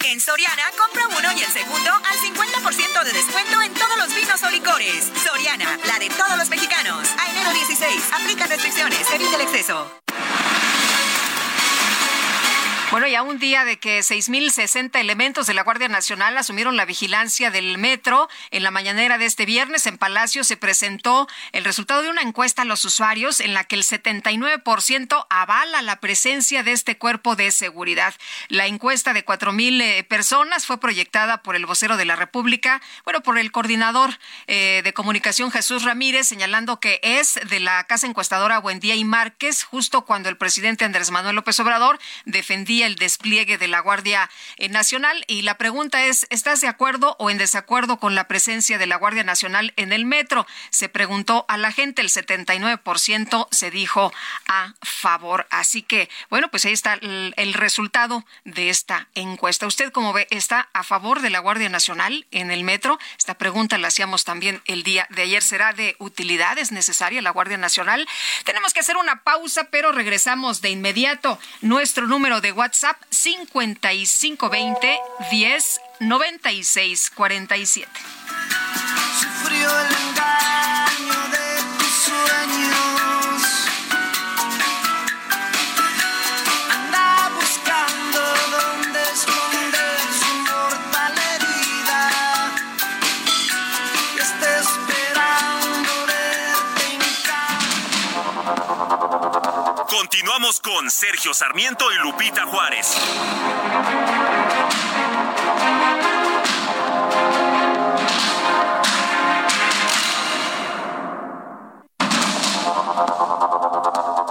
En 0.05 0.21
Soriana, 0.21 0.63
compra 0.77 1.07
uno 1.07 1.31
y 1.33 1.41
el 1.41 1.51
segundo 1.51 1.91
al 1.91 2.17
50% 2.17 3.03
de 3.03 3.11
descuento 3.11 3.61
en 3.61 3.73
todos 3.73 3.97
los 3.97 4.15
vinos 4.15 4.41
o 4.43 4.49
licores. 4.49 5.11
Soriana, 5.23 5.77
la 5.85 5.99
de 5.99 6.09
todos 6.09 6.37
los 6.37 6.49
mexicanos. 6.49 7.09
A 7.17 7.29
enero 7.29 7.51
16, 7.51 8.03
aplica 8.13 8.45
restricciones, 8.47 9.09
evite 9.11 9.35
el 9.35 9.41
exceso. 9.41 9.91
Bueno, 12.89 13.05
ya 13.05 13.21
un 13.21 13.37
día 13.37 13.65
de 13.65 13.79
que 13.79 13.99
6.060 13.99 14.97
elementos 15.01 15.45
de 15.45 15.53
la 15.53 15.63
Guardia 15.63 15.89
Nacional 15.89 16.37
asumieron 16.37 16.77
la 16.77 16.85
vigilancia 16.85 17.51
del 17.51 17.77
metro, 17.77 18.29
en 18.49 18.63
la 18.63 18.71
mañanera 18.71 19.17
de 19.17 19.25
este 19.25 19.45
viernes 19.45 19.85
en 19.87 19.97
Palacio 19.97 20.45
se 20.45 20.55
presentó 20.55 21.27
el 21.51 21.65
resultado 21.65 22.01
de 22.01 22.09
una 22.09 22.21
encuesta 22.21 22.61
a 22.61 22.65
los 22.65 22.85
usuarios 22.85 23.41
en 23.41 23.53
la 23.53 23.65
que 23.65 23.75
el 23.75 23.83
79% 23.83 25.27
avala 25.29 25.81
la 25.81 25.99
presencia 25.99 26.63
de 26.63 26.71
este 26.71 26.97
cuerpo 26.97 27.35
de 27.35 27.51
seguridad. 27.51 28.13
La 28.47 28.67
encuesta 28.67 29.11
de 29.11 29.25
4.000 29.25 29.81
eh, 29.81 30.03
personas 30.05 30.65
fue 30.65 30.79
proyectada 30.79 31.43
por 31.43 31.57
el 31.57 31.65
vocero 31.65 31.97
de 31.97 32.05
la 32.05 32.15
República, 32.15 32.81
bueno, 33.03 33.21
por 33.21 33.37
el 33.37 33.51
coordinador 33.51 34.17
eh, 34.47 34.79
de 34.81 34.93
comunicación 34.93 35.51
Jesús 35.51 35.83
Ramírez, 35.83 36.25
señalando 36.25 36.79
que 36.79 37.01
es 37.03 37.37
de 37.49 37.59
la 37.59 37.83
casa 37.83 38.07
encuestadora 38.07 38.59
Buendía 38.59 38.95
y 38.95 39.03
Márquez, 39.03 39.65
justo 39.65 40.05
cuando 40.05 40.29
el 40.29 40.37
presidente 40.37 40.85
Andrés 40.85 41.11
Manuel 41.11 41.35
López 41.35 41.59
Obrador 41.59 41.99
defendía 42.23 42.76
el 42.83 42.95
despliegue 42.95 43.57
de 43.57 43.67
la 43.67 43.79
Guardia 43.79 44.29
eh, 44.57 44.69
Nacional. 44.69 45.23
Y 45.27 45.41
la 45.41 45.57
pregunta 45.57 46.05
es, 46.05 46.27
¿estás 46.29 46.61
de 46.61 46.67
acuerdo 46.67 47.15
o 47.19 47.29
en 47.29 47.37
desacuerdo 47.37 47.99
con 47.99 48.15
la 48.15 48.27
presencia 48.27 48.77
de 48.77 48.87
la 48.87 48.97
Guardia 48.97 49.23
Nacional 49.23 49.73
en 49.75 49.93
el 49.93 50.05
metro? 50.05 50.45
Se 50.69 50.89
preguntó 50.89 51.45
a 51.47 51.57
la 51.57 51.71
gente, 51.71 52.01
el 52.01 52.09
79% 52.09 53.47
se 53.51 53.71
dijo 53.71 54.13
a 54.47 54.73
favor. 54.81 55.47
Así 55.49 55.81
que, 55.81 56.09
bueno, 56.29 56.49
pues 56.49 56.65
ahí 56.65 56.73
está 56.73 56.93
el, 56.93 57.53
resultado 57.53 58.25
de 58.43 58.69
esta 58.69 59.07
encuesta. 59.15 59.65
¿Usted 59.65 59.91
cómo 59.91 60.13
ve? 60.13 60.27
¿Está 60.29 60.69
a 60.73 60.83
favor 60.83 61.21
de 61.21 61.29
la 61.29 61.39
Guardia 61.39 61.69
Nacional 61.69 62.27
en 62.31 62.51
el 62.51 62.63
metro? 62.63 62.99
Esta 63.17 63.35
pregunta 63.35 63.77
la 63.77 63.87
hacíamos 63.87 64.25
también 64.25 64.61
el 64.65 64.83
día 64.83 65.07
de 65.09 65.23
ayer. 65.23 65.41
¿Será 65.41 65.73
de 65.73 65.95
utilidad? 65.99 66.57
¿Es 66.57 66.71
necesaria 66.71 67.21
la 67.21 67.31
Guardia 67.31 67.57
Nacional? 67.57 68.07
Tenemos 68.43 68.73
que 68.73 68.81
hacer 68.81 68.97
una 68.97 69.23
pausa, 69.23 69.69
pero 69.71 69.91
regresamos 69.91 70.61
de 70.61 70.69
inmediato. 70.69 71.39
Nuestro 71.61 72.07
número 72.07 72.41
de 72.41 72.51
WhatsApp 72.51 72.66
WhatsApp 72.67 72.97
5520 73.09 74.99
10 75.31 75.79
96 76.01 77.11
47. 77.15 77.87
Sufrió 79.21 79.69
el 79.79 79.85
engaño 80.09 80.26
con 100.67 100.91
Sergio 100.91 101.33
Sarmiento 101.33 101.89
y 101.93 101.95
Lupita 101.99 102.45
Juárez. 102.45 102.93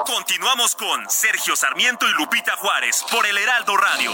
Continuamos 0.04 0.76
con 0.76 1.08
Sergio 1.08 1.56
Sarmiento 1.56 2.06
y 2.06 2.12
Lupita 2.12 2.54
Juárez 2.56 3.02
por 3.10 3.24
el 3.26 3.38
Heraldo 3.38 3.74
Radio. 3.78 4.12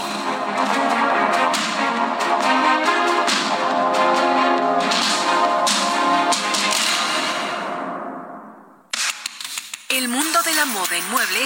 El 9.89 10.07
mundo 10.07 10.41
de 10.41 10.53
la 10.55 10.65
moda 10.65 10.97
en 10.97 11.07
mueble 11.11 11.45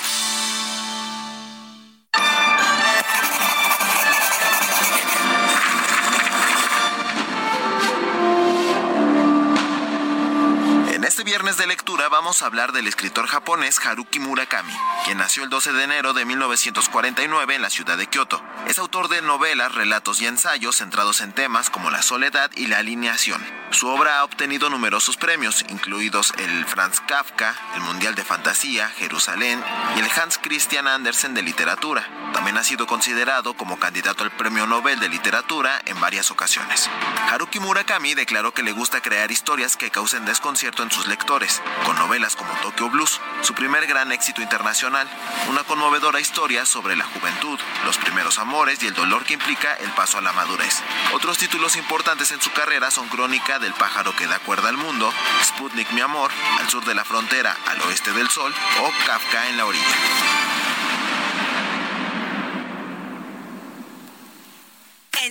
vamos 12.21 12.43
a 12.43 12.45
hablar 12.45 12.71
del 12.71 12.85
escritor 12.85 13.25
japonés 13.25 13.83
Haruki 13.83 14.19
Murakami, 14.19 14.71
quien 15.05 15.17
nació 15.17 15.43
el 15.43 15.49
12 15.49 15.73
de 15.73 15.85
enero 15.85 16.13
de 16.13 16.23
1949 16.23 17.55
en 17.55 17.63
la 17.63 17.71
ciudad 17.71 17.97
de 17.97 18.05
Kioto. 18.05 18.39
Es 18.67 18.77
autor 18.77 19.09
de 19.09 19.23
novelas, 19.23 19.73
relatos 19.73 20.21
y 20.21 20.27
ensayos 20.27 20.75
centrados 20.75 21.21
en 21.21 21.33
temas 21.33 21.71
como 21.71 21.89
la 21.89 22.03
soledad 22.03 22.51
y 22.55 22.67
la 22.67 22.77
alineación. 22.77 23.43
Su 23.71 23.87
obra 23.87 24.19
ha 24.19 24.23
obtenido 24.23 24.69
numerosos 24.69 25.17
premios, 25.17 25.65
incluidos 25.69 26.31
el 26.37 26.63
Franz 26.67 26.99
Kafka, 26.99 27.55
el 27.73 27.81
Mundial 27.81 28.13
de 28.13 28.23
Fantasía, 28.23 28.87
Jerusalén 28.89 29.59
y 29.95 30.01
el 30.01 30.09
Hans 30.11 30.37
Christian 30.37 30.87
Andersen 30.87 31.33
de 31.33 31.41
Literatura. 31.41 32.07
También 32.33 32.57
ha 32.57 32.63
sido 32.63 32.87
considerado 32.87 33.53
como 33.53 33.77
candidato 33.77 34.23
al 34.23 34.31
Premio 34.31 34.65
Nobel 34.65 34.99
de 34.99 35.09
Literatura 35.09 35.81
en 35.85 35.99
varias 35.99 36.31
ocasiones. 36.31 36.89
Haruki 37.29 37.59
Murakami 37.59 38.13
declaró 38.13 38.53
que 38.53 38.63
le 38.63 38.71
gusta 38.71 39.01
crear 39.01 39.31
historias 39.31 39.77
que 39.77 39.91
causen 39.91 40.25
desconcierto 40.25 40.83
en 40.83 40.91
sus 40.91 41.07
lectores 41.07 41.61
con 41.85 41.97
novelas 41.97 42.35
como 42.35 42.53
Tokyo 42.61 42.89
Blues, 42.89 43.19
su 43.41 43.53
primer 43.53 43.85
gran 43.87 44.11
éxito 44.11 44.41
internacional, 44.41 45.07
una 45.49 45.63
conmovedora 45.63 46.19
historia 46.19 46.65
sobre 46.65 46.95
la 46.95 47.05
juventud, 47.05 47.59
los 47.85 47.97
primeros 47.97 48.39
amores 48.39 48.81
y 48.83 48.87
el 48.87 48.93
dolor 48.93 49.23
que 49.23 49.33
implica 49.33 49.73
el 49.75 49.91
paso 49.91 50.17
a 50.17 50.21
la 50.21 50.33
madurez. 50.33 50.81
Otros 51.13 51.37
títulos 51.37 51.75
importantes 51.75 52.31
en 52.31 52.41
su 52.41 52.51
carrera 52.51 52.91
son 52.91 53.07
Crónica 53.09 53.59
del 53.59 53.73
pájaro 53.73 54.15
que 54.15 54.27
da 54.27 54.39
cuerda 54.39 54.69
al 54.69 54.77
mundo, 54.77 55.11
Sputnik 55.43 55.91
mi 55.91 56.01
amor, 56.01 56.31
Al 56.59 56.69
sur 56.69 56.83
de 56.85 56.95
la 56.95 57.05
frontera, 57.05 57.55
al 57.67 57.81
oeste 57.81 58.11
del 58.13 58.29
sol 58.29 58.53
o 58.81 58.91
Kafka 59.05 59.49
en 59.49 59.57
la 59.57 59.65
orilla. 59.65 60.70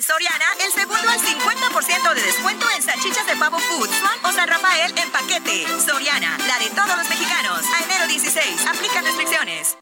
Soriana, 0.03 0.47
el 0.65 0.73
segundo 0.73 1.11
al 1.11 1.21
50% 1.21 2.15
de 2.15 2.23
descuento 2.23 2.67
en 2.75 2.83
salchichas 2.83 3.27
de 3.27 3.37
pavo 3.37 3.59
food, 3.59 3.91
o 4.23 4.33
San 4.33 4.49
Rafael 4.49 4.95
en 4.97 5.11
paquete. 5.11 5.67
Soriana, 5.85 6.39
la 6.47 6.59
de 6.59 6.71
todos 6.71 6.97
los 6.97 7.09
mexicanos. 7.09 7.63
A 7.67 7.85
enero 7.85 8.07
16, 8.07 8.67
aplica 8.67 9.03
restricciones. 9.03 9.77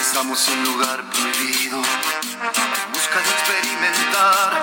Estamos 0.00 0.48
en 0.48 0.58
un 0.58 0.64
lugar 0.64 1.10
prohibido, 1.10 1.78
en 1.78 2.92
busca 2.92 3.18
de 3.20 3.30
experimentar, 3.30 4.62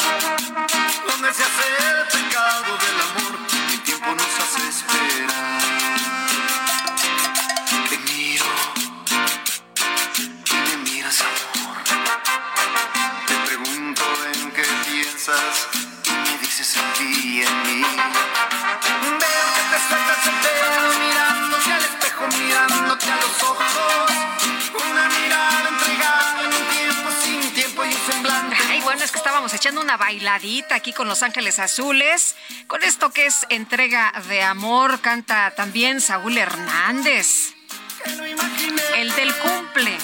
que 29.12 29.18
estábamos 29.18 29.54
echando 29.54 29.82
una 29.82 29.98
bailadita 29.98 30.76
aquí 30.76 30.94
con 30.94 31.08
Los 31.08 31.24
Ángeles 31.24 31.60
Azules. 31.60 32.36
Con 32.68 32.84
esto 32.84 33.12
que 33.12 33.26
es 33.26 33.46
entrega 33.50 34.12
de 34.28 34.42
amor, 34.42 35.02
canta 35.02 35.52
también 35.56 36.02
Saúl 36.02 36.38
Hernández. 36.38 37.54
El 38.96 39.14
del 39.16 39.36
cumple. 39.36 39.98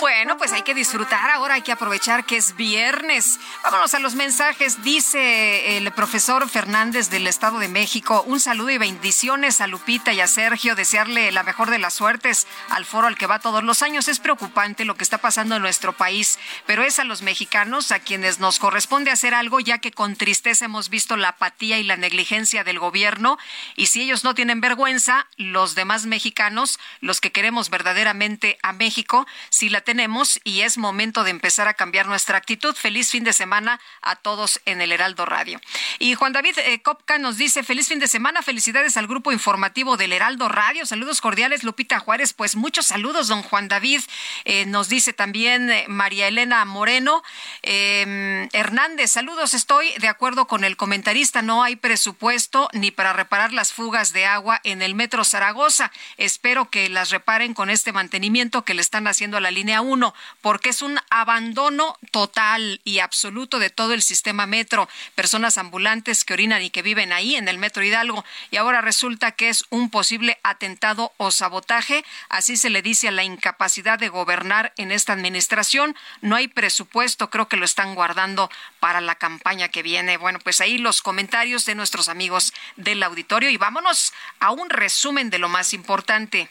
Bueno, 0.00 0.38
pues 0.38 0.52
hay 0.52 0.62
que 0.62 0.72
disfrutar 0.72 1.30
ahora, 1.30 1.54
hay 1.54 1.62
que 1.62 1.72
aprovechar 1.72 2.24
que 2.24 2.38
es 2.38 2.56
viernes. 2.56 3.38
Vámonos 3.62 3.92
a 3.92 3.98
los 3.98 4.14
mensajes. 4.14 4.82
Dice 4.82 5.76
el 5.76 5.92
profesor 5.92 6.48
Fernández 6.48 7.10
del 7.10 7.26
Estado 7.26 7.58
de 7.58 7.68
México, 7.68 8.24
un 8.26 8.40
saludo 8.40 8.70
y 8.70 8.78
bendiciones 8.78 9.60
a 9.60 9.66
Lupita 9.66 10.14
y 10.14 10.20
a 10.22 10.26
Sergio, 10.26 10.74
desearle 10.74 11.30
la 11.32 11.42
mejor 11.42 11.68
de 11.68 11.78
las 11.78 11.92
suertes 11.92 12.46
al 12.70 12.86
foro 12.86 13.08
al 13.08 13.18
que 13.18 13.26
va 13.26 13.40
todos 13.40 13.62
los 13.62 13.82
años. 13.82 14.08
Es 14.08 14.20
preocupante 14.20 14.86
lo 14.86 14.94
que 14.94 15.04
está 15.04 15.18
pasando 15.18 15.56
en 15.56 15.62
nuestro 15.62 15.92
país, 15.92 16.38
pero 16.64 16.82
es 16.82 16.98
a 16.98 17.04
los 17.04 17.20
mexicanos 17.20 17.92
a 17.92 17.98
quienes 17.98 18.38
nos 18.38 18.58
corresponde 18.58 19.10
hacer 19.10 19.34
algo, 19.34 19.60
ya 19.60 19.78
que 19.78 19.92
con 19.92 20.16
tristeza 20.16 20.64
hemos 20.64 20.88
visto 20.88 21.18
la 21.18 21.28
apatía 21.28 21.78
y 21.78 21.82
la 21.82 21.98
negligencia 21.98 22.64
del 22.64 22.78
gobierno, 22.78 23.36
y 23.76 23.86
si 23.86 24.00
ellos 24.00 24.24
no 24.24 24.34
tienen 24.34 24.62
vergüenza, 24.62 25.26
los 25.36 25.74
demás 25.74 26.06
mexicanos, 26.06 26.78
los 27.00 27.20
que 27.20 27.32
queremos 27.32 27.68
verdaderamente 27.68 28.58
a 28.62 28.72
México, 28.72 29.26
si 29.50 29.68
la 29.68 29.82
tenemos 29.90 30.38
y 30.44 30.60
es 30.60 30.78
momento 30.78 31.24
de 31.24 31.32
empezar 31.32 31.66
a 31.66 31.74
cambiar 31.74 32.06
nuestra 32.06 32.38
actitud. 32.38 32.76
Feliz 32.76 33.10
fin 33.10 33.24
de 33.24 33.32
semana 33.32 33.80
a 34.02 34.14
todos 34.14 34.60
en 34.64 34.80
el 34.80 34.92
Heraldo 34.92 35.26
Radio. 35.26 35.60
Y 35.98 36.14
Juan 36.14 36.32
David 36.32 36.58
eh, 36.58 36.80
Copca 36.80 37.18
nos 37.18 37.38
dice, 37.38 37.64
feliz 37.64 37.88
fin 37.88 37.98
de 37.98 38.06
semana, 38.06 38.40
felicidades 38.40 38.96
al 38.96 39.08
grupo 39.08 39.32
informativo 39.32 39.96
del 39.96 40.12
Heraldo 40.12 40.48
Radio. 40.48 40.86
Saludos 40.86 41.20
cordiales, 41.20 41.64
Lupita 41.64 41.98
Juárez. 41.98 42.34
Pues 42.34 42.54
muchos 42.54 42.86
saludos, 42.86 43.26
don 43.26 43.42
Juan 43.42 43.66
David. 43.66 44.00
Eh, 44.44 44.64
nos 44.66 44.88
dice 44.88 45.12
también 45.12 45.68
eh, 45.72 45.86
María 45.88 46.28
Elena 46.28 46.64
Moreno. 46.64 47.24
Em, 47.62 48.48
Hernández, 48.52 49.10
saludos. 49.10 49.54
Estoy 49.54 49.92
de 49.98 50.06
acuerdo 50.06 50.46
con 50.46 50.62
el 50.62 50.76
comentarista. 50.76 51.42
No 51.42 51.64
hay 51.64 51.74
presupuesto 51.74 52.68
ni 52.74 52.92
para 52.92 53.12
reparar 53.12 53.52
las 53.52 53.72
fugas 53.72 54.12
de 54.12 54.24
agua 54.24 54.60
en 54.62 54.82
el 54.82 54.94
Metro 54.94 55.24
Zaragoza. 55.24 55.90
Espero 56.16 56.70
que 56.70 56.88
las 56.88 57.10
reparen 57.10 57.54
con 57.54 57.70
este 57.70 57.90
mantenimiento 57.92 58.64
que 58.64 58.74
le 58.74 58.82
están 58.82 59.08
haciendo 59.08 59.36
a 59.36 59.40
la 59.40 59.50
línea 59.50 59.79
uno, 59.80 60.14
porque 60.40 60.70
es 60.70 60.82
un 60.82 60.98
abandono 61.10 61.96
total 62.10 62.80
y 62.84 62.98
absoluto 62.98 63.58
de 63.58 63.70
todo 63.70 63.94
el 63.94 64.02
sistema 64.02 64.46
metro. 64.46 64.88
Personas 65.14 65.58
ambulantes 65.58 66.24
que 66.24 66.34
orinan 66.34 66.62
y 66.62 66.70
que 66.70 66.82
viven 66.82 67.12
ahí 67.12 67.36
en 67.36 67.48
el 67.48 67.58
metro 67.58 67.82
Hidalgo. 67.82 68.24
Y 68.50 68.56
ahora 68.56 68.80
resulta 68.80 69.32
que 69.32 69.48
es 69.48 69.64
un 69.70 69.90
posible 69.90 70.38
atentado 70.42 71.12
o 71.16 71.30
sabotaje. 71.30 72.04
Así 72.28 72.56
se 72.56 72.70
le 72.70 72.82
dice 72.82 73.08
a 73.08 73.12
la 73.12 73.24
incapacidad 73.24 73.98
de 73.98 74.08
gobernar 74.08 74.72
en 74.76 74.92
esta 74.92 75.12
administración. 75.12 75.96
No 76.20 76.36
hay 76.36 76.48
presupuesto, 76.48 77.30
creo 77.30 77.48
que 77.48 77.56
lo 77.56 77.64
están 77.64 77.94
guardando 77.94 78.50
para 78.80 79.00
la 79.00 79.14
campaña 79.14 79.68
que 79.68 79.82
viene. 79.82 80.16
Bueno, 80.16 80.38
pues 80.42 80.60
ahí 80.60 80.78
los 80.78 81.02
comentarios 81.02 81.64
de 81.64 81.74
nuestros 81.74 82.08
amigos 82.08 82.52
del 82.76 83.02
auditorio 83.02 83.50
y 83.50 83.56
vámonos 83.56 84.12
a 84.38 84.50
un 84.50 84.70
resumen 84.70 85.30
de 85.30 85.38
lo 85.38 85.48
más 85.48 85.72
importante. 85.72 86.50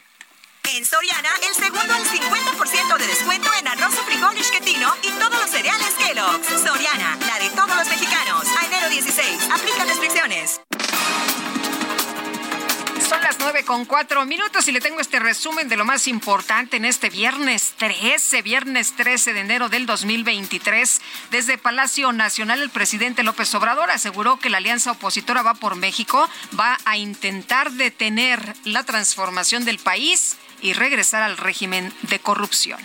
En 0.72 0.84
Soriana, 0.84 1.30
el 1.48 1.54
segundo 1.54 1.94
al 1.94 2.04
50% 2.04 2.98
de 2.98 3.06
descuento 3.08 3.50
en 3.58 3.66
arroz 3.66 3.92
o 3.98 4.04
frijol 4.04 4.36
y 4.36 5.08
todos 5.18 5.40
los 5.40 5.50
cereales 5.50 5.94
Kellogg's. 5.98 6.46
Soriana, 6.46 7.18
la 7.26 7.38
de 7.40 7.50
todos 7.50 7.74
los 7.74 7.88
mexicanos. 7.88 8.46
A 8.56 8.66
enero 8.66 8.88
16, 8.88 9.50
aplica 9.52 9.84
restricciones. 9.84 10.60
Son 13.08 13.20
las 13.22 13.40
nueve 13.40 13.64
con 13.64 13.84
cuatro 13.84 14.24
minutos 14.24 14.68
y 14.68 14.72
le 14.72 14.80
tengo 14.80 15.00
este 15.00 15.18
resumen 15.18 15.68
de 15.68 15.76
lo 15.76 15.84
más 15.84 16.06
importante 16.06 16.76
en 16.76 16.84
este 16.84 17.10
viernes 17.10 17.74
13, 17.76 18.42
viernes 18.42 18.94
13 18.94 19.32
de 19.32 19.40
enero 19.40 19.68
del 19.68 19.86
2023. 19.86 21.00
Desde 21.32 21.58
Palacio 21.58 22.12
Nacional, 22.12 22.62
el 22.62 22.70
presidente 22.70 23.24
López 23.24 23.52
Obrador 23.56 23.90
aseguró 23.90 24.38
que 24.38 24.50
la 24.50 24.58
alianza 24.58 24.92
opositora 24.92 25.42
Va 25.42 25.54
por 25.54 25.74
México 25.74 26.30
va 26.56 26.78
a 26.84 26.96
intentar 26.96 27.72
detener 27.72 28.54
la 28.62 28.84
transformación 28.84 29.64
del 29.64 29.80
país 29.80 30.36
y 30.62 30.72
regresar 30.72 31.22
al 31.22 31.36
régimen 31.36 31.92
de 32.02 32.20
corrupción. 32.20 32.80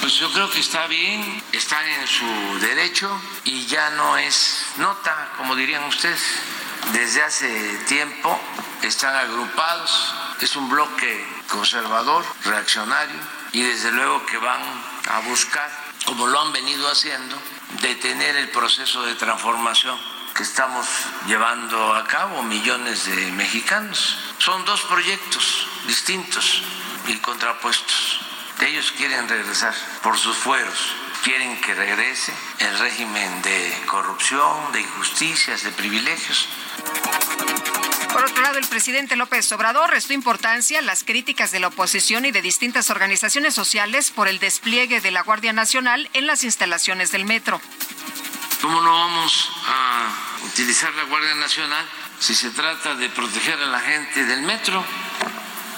Pues 0.00 0.14
yo 0.14 0.32
creo 0.32 0.50
que 0.50 0.60
está 0.60 0.86
bien, 0.86 1.42
están 1.52 1.86
en 1.88 2.06
su 2.06 2.58
derecho 2.60 3.10
y 3.44 3.66
ya 3.66 3.90
no 3.90 4.16
es 4.16 4.66
nota, 4.76 5.32
como 5.36 5.56
dirían 5.56 5.84
ustedes. 5.84 6.22
Desde 6.92 7.22
hace 7.22 7.78
tiempo 7.88 8.38
están 8.82 9.16
agrupados, 9.16 10.14
es 10.40 10.54
un 10.54 10.68
bloque 10.68 11.26
conservador, 11.48 12.24
reaccionario, 12.44 13.18
y 13.52 13.62
desde 13.62 13.90
luego 13.90 14.24
que 14.26 14.38
van 14.38 14.60
a 15.08 15.20
buscar, 15.20 15.68
como 16.04 16.26
lo 16.26 16.40
han 16.40 16.52
venido 16.52 16.88
haciendo, 16.88 17.36
detener 17.80 18.36
el 18.36 18.50
proceso 18.50 19.02
de 19.02 19.14
transformación 19.14 20.15
que 20.36 20.42
estamos 20.42 20.86
llevando 21.26 21.94
a 21.94 22.04
cabo 22.04 22.42
millones 22.42 23.06
de 23.06 23.32
mexicanos. 23.32 24.18
Son 24.38 24.64
dos 24.66 24.82
proyectos 24.82 25.66
distintos 25.86 26.62
y 27.08 27.16
contrapuestos. 27.16 28.20
Ellos 28.60 28.92
quieren 28.92 29.28
regresar 29.28 29.74
por 30.02 30.18
sus 30.18 30.36
fueros, 30.36 30.94
quieren 31.24 31.58
que 31.60 31.74
regrese 31.74 32.34
el 32.58 32.78
régimen 32.78 33.42
de 33.42 33.82
corrupción, 33.86 34.72
de 34.72 34.82
injusticias, 34.82 35.62
de 35.62 35.70
privilegios. 35.70 36.48
Por 38.12 38.24
otro 38.24 38.42
lado, 38.42 38.58
el 38.58 38.66
presidente 38.66 39.16
López 39.16 39.50
Obrador 39.52 39.90
restó 39.90 40.12
importancia 40.12 40.80
a 40.80 40.82
las 40.82 41.04
críticas 41.04 41.50
de 41.50 41.60
la 41.60 41.68
oposición 41.68 42.24
y 42.26 42.30
de 42.30 42.42
distintas 42.42 42.90
organizaciones 42.90 43.54
sociales 43.54 44.10
por 44.10 44.28
el 44.28 44.38
despliegue 44.38 45.00
de 45.00 45.10
la 45.10 45.22
Guardia 45.22 45.52
Nacional 45.52 46.10
en 46.12 46.26
las 46.26 46.44
instalaciones 46.44 47.10
del 47.10 47.24
metro. 47.24 47.60
¿Cómo 48.66 48.80
no 48.80 48.92
vamos 48.92 49.52
a 49.68 50.08
utilizar 50.44 50.92
la 50.94 51.04
Guardia 51.04 51.36
Nacional 51.36 51.86
si 52.18 52.34
se 52.34 52.50
trata 52.50 52.96
de 52.96 53.08
proteger 53.10 53.62
a 53.62 53.66
la 53.66 53.78
gente 53.78 54.24
del 54.24 54.42
metro? 54.42 54.84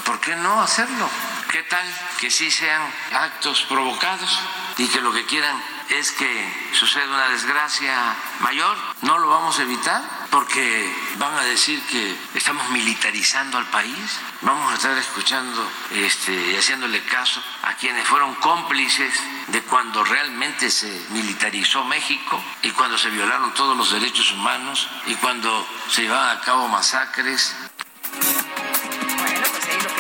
¿Por 0.07 0.19
qué 0.21 0.35
no 0.37 0.63
hacerlo? 0.63 1.07
¿Qué 1.51 1.65
tal 1.65 1.87
que 2.19 2.31
sí 2.31 2.51
sean 2.51 2.81
actos 3.13 3.61
provocados 3.69 4.39
y 4.79 4.89
que 4.89 5.03
lo 5.03 5.13
que 5.13 5.27
quieran 5.27 5.63
es 5.91 6.13
que 6.13 6.69
suceda 6.73 7.07
una 7.07 7.29
desgracia 7.29 8.15
mayor? 8.41 8.77
¿No 9.03 9.19
lo 9.19 9.29
vamos 9.29 9.59
a 9.59 9.63
evitar? 9.63 10.03
Porque 10.31 10.95
van 11.17 11.35
a 11.35 11.43
decir 11.43 11.83
que 11.87 12.17
estamos 12.35 12.69
militarizando 12.71 13.59
al 13.59 13.67
país. 13.67 14.21
Vamos 14.43 14.71
a 14.71 14.75
estar 14.75 14.97
escuchando 14.99 15.67
este, 15.93 16.53
y 16.53 16.57
haciéndole 16.57 17.03
caso 17.05 17.43
a 17.63 17.75
quienes 17.75 18.07
fueron 18.07 18.35
cómplices 18.37 19.15
de 19.49 19.63
cuando 19.63 20.05
realmente 20.05 20.71
se 20.71 21.07
militarizó 21.11 21.85
México 21.85 22.43
y 22.63 22.71
cuando 22.73 22.99
se 22.99 23.11
violaron 23.11 23.55
todos 23.55 23.77
los 23.77 23.91
derechos 23.91 24.33
humanos 24.33 24.89
y 25.07 25.15
cuando 25.15 25.67
se 25.89 26.03
llevaban 26.03 26.37
a 26.37 26.41
cabo 26.41 26.69
masacres 26.69 27.55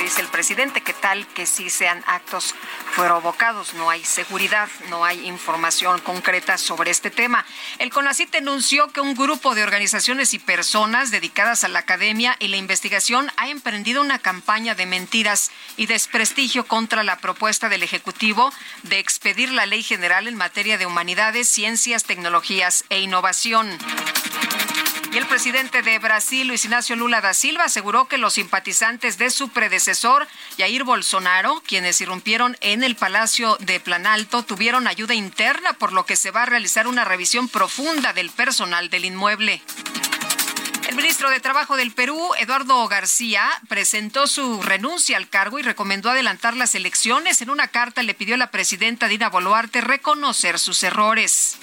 dice 0.08 0.22
el 0.22 0.28
presidente, 0.28 0.80
que 0.80 0.94
tal 0.94 1.26
que 1.34 1.44
sí 1.44 1.68
sean 1.68 2.02
actos 2.06 2.54
provocados, 2.96 3.74
no 3.74 3.90
hay 3.90 4.02
seguridad, 4.02 4.66
no 4.88 5.04
hay 5.04 5.26
información 5.26 6.00
concreta 6.00 6.56
sobre 6.56 6.90
este 6.90 7.10
tema. 7.10 7.44
El 7.78 7.90
CONACYT 7.90 8.30
denunció 8.30 8.88
que 8.88 9.02
un 9.02 9.14
grupo 9.14 9.54
de 9.54 9.62
organizaciones 9.62 10.32
y 10.32 10.38
personas 10.38 11.10
dedicadas 11.10 11.62
a 11.62 11.68
la 11.68 11.80
academia 11.80 12.36
y 12.38 12.48
la 12.48 12.56
investigación 12.56 13.30
ha 13.36 13.50
emprendido 13.50 14.00
una 14.00 14.18
campaña 14.18 14.74
de 14.74 14.86
mentiras 14.86 15.50
y 15.76 15.84
desprestigio 15.84 16.66
contra 16.66 17.02
la 17.02 17.18
propuesta 17.18 17.68
del 17.68 17.82
Ejecutivo 17.82 18.50
de 18.84 19.00
expedir 19.00 19.52
la 19.52 19.66
Ley 19.66 19.82
General 19.82 20.26
en 20.26 20.36
materia 20.36 20.78
de 20.78 20.86
humanidades, 20.86 21.50
ciencias, 21.50 22.04
tecnologías 22.04 22.86
e 22.88 23.00
innovación. 23.00 23.76
Y 25.10 25.16
el 25.16 25.26
presidente 25.26 25.80
de 25.80 25.98
Brasil, 25.98 26.46
Luis 26.46 26.64
Ignacio 26.64 26.94
Lula 26.94 27.22
da 27.22 27.32
Silva, 27.32 27.64
aseguró 27.64 28.08
que 28.08 28.18
los 28.18 28.34
simpatizantes 28.34 29.16
de 29.16 29.30
su 29.30 29.48
predecesor, 29.48 30.28
Jair 30.58 30.84
Bolsonaro, 30.84 31.62
quienes 31.66 32.00
irrumpieron 32.02 32.58
en 32.60 32.84
el 32.84 32.94
Palacio 32.94 33.56
de 33.60 33.80
Planalto, 33.80 34.42
tuvieron 34.42 34.86
ayuda 34.86 35.14
interna, 35.14 35.72
por 35.72 35.92
lo 35.92 36.04
que 36.04 36.16
se 36.16 36.30
va 36.30 36.42
a 36.42 36.46
realizar 36.46 36.86
una 36.86 37.04
revisión 37.04 37.48
profunda 37.48 38.12
del 38.12 38.30
personal 38.30 38.90
del 38.90 39.06
inmueble. 39.06 39.62
El 40.88 40.96
ministro 40.96 41.28
de 41.28 41.38
Trabajo 41.38 41.76
del 41.76 41.92
Perú, 41.92 42.32
Eduardo 42.38 42.88
García, 42.88 43.46
presentó 43.68 44.26
su 44.26 44.62
renuncia 44.62 45.18
al 45.18 45.28
cargo 45.28 45.58
y 45.58 45.62
recomendó 45.62 46.08
adelantar 46.08 46.56
las 46.56 46.74
elecciones. 46.74 47.42
En 47.42 47.50
una 47.50 47.68
carta 47.68 48.02
le 48.02 48.14
pidió 48.14 48.36
a 48.36 48.38
la 48.38 48.50
presidenta 48.50 49.06
Dina 49.06 49.28
Boluarte 49.28 49.82
reconocer 49.82 50.58
sus 50.58 50.82
errores. 50.82 51.58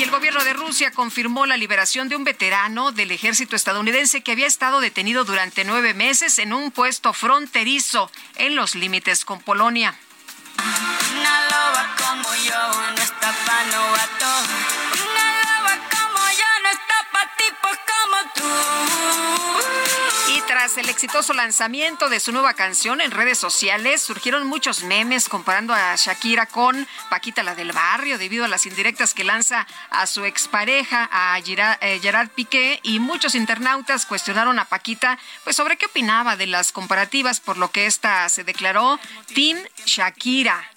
Y 0.00 0.02
el 0.02 0.10
gobierno 0.10 0.42
de 0.42 0.52
Rusia 0.52 0.90
confirmó 0.90 1.46
la 1.46 1.56
liberación 1.56 2.08
de 2.08 2.16
un 2.16 2.24
veterano 2.24 2.90
del 2.90 3.12
ejército 3.12 3.54
estadounidense 3.54 4.22
que 4.22 4.32
había 4.32 4.48
estado 4.48 4.80
detenido 4.80 5.24
durante 5.24 5.62
nueve 5.62 5.94
meses 5.94 6.40
en 6.40 6.52
un 6.52 6.72
puesto 6.72 7.12
fronterizo 7.12 8.10
en 8.34 8.56
los 8.56 8.74
límites 8.74 9.24
con 9.24 9.40
Polonia. 9.42 9.94
Una 10.58 11.44
loba 11.44 11.94
como 11.96 12.34
yo 12.34 12.90
no 12.96 13.00
está 13.00 13.32
Y 20.28 20.40
tras 20.42 20.76
el 20.78 20.88
exitoso 20.88 21.32
lanzamiento 21.32 22.08
de 22.08 22.18
su 22.18 22.32
nueva 22.32 22.54
canción 22.54 23.00
en 23.00 23.10
redes 23.10 23.38
sociales, 23.38 24.02
surgieron 24.02 24.46
muchos 24.46 24.82
memes 24.82 25.28
comparando 25.28 25.72
a 25.74 25.94
Shakira 25.96 26.46
con 26.46 26.86
Paquita 27.10 27.42
la 27.42 27.54
del 27.54 27.72
barrio 27.72 28.18
debido 28.18 28.44
a 28.44 28.48
las 28.48 28.66
indirectas 28.66 29.14
que 29.14 29.24
lanza 29.24 29.66
a 29.90 30.06
su 30.06 30.24
expareja, 30.24 31.08
a 31.12 31.38
eh, 31.38 32.00
Gerard 32.00 32.30
Piqué, 32.30 32.80
y 32.82 32.98
muchos 32.98 33.34
internautas 33.34 34.06
cuestionaron 34.06 34.58
a 34.58 34.64
Paquita 34.64 35.18
pues 35.44 35.56
sobre 35.56 35.76
qué 35.76 35.86
opinaba 35.86 36.36
de 36.36 36.46
las 36.46 36.72
comparativas, 36.72 37.40
por 37.40 37.56
lo 37.56 37.70
que 37.70 37.86
esta 37.86 38.28
se 38.28 38.44
declaró 38.44 38.98
Team 39.34 39.58
Shakira 39.86 40.73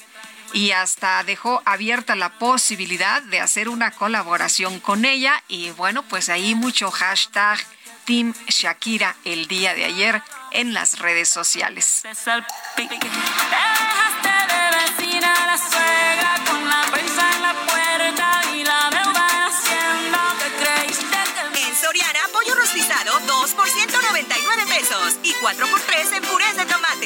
y 0.53 0.71
hasta 0.71 1.23
dejó 1.23 1.61
abierta 1.65 2.15
la 2.15 2.29
posibilidad 2.37 3.21
de 3.23 3.39
hacer 3.39 3.69
una 3.69 3.91
colaboración 3.91 4.79
con 4.79 5.05
ella 5.05 5.43
y 5.47 5.71
bueno, 5.71 6.03
pues 6.03 6.29
ahí 6.29 6.55
mucho 6.55 6.91
hashtag 6.91 7.59
Team 8.05 8.33
Shakira 8.47 9.15
el 9.25 9.47
día 9.47 9.73
de 9.73 9.85
ayer 9.85 10.21
en 10.51 10.73
las 10.73 10.99
redes 10.99 11.27
sociales. 11.29 12.03
En 12.05 12.15
Soriana, 21.75 22.19
pollo 22.31 22.55
rostizado 22.55 23.19
2 23.19 23.53
por 23.53 23.69
199 23.69 24.65
pesos 24.67 25.15
y 25.23 25.33
4 25.33 25.67
por 25.67 25.81
3 25.81 26.11
en 26.13 26.23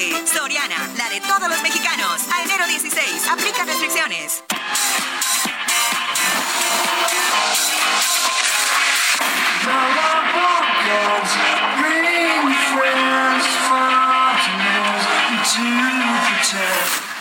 tomate. 0.09 0.27
Soriana, 0.27 0.89
la 0.97 1.09
de 1.09 1.21
todos 1.21 1.49
los 1.49 1.61
mexicanos. 1.61 2.21
A 2.33 2.43
enero 2.43 2.67
16, 2.67 3.27
aplica 3.27 3.63
restricciones. 3.63 4.43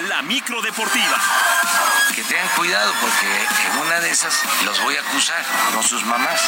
La 0.09 0.23
micro 0.23 0.63
deportiva. 0.63 1.17
Que 2.15 2.23
tengan 2.25 2.49
cuidado 2.57 2.93
porque 3.01 3.27
en 3.27 3.79
una 3.87 4.01
de 4.01 4.11
esas 4.11 4.43
los 4.65 4.83
voy 4.83 4.97
a 4.97 5.01
acusar, 5.01 5.45
no 5.73 5.83
sus 5.83 6.05
mamás. 6.05 6.41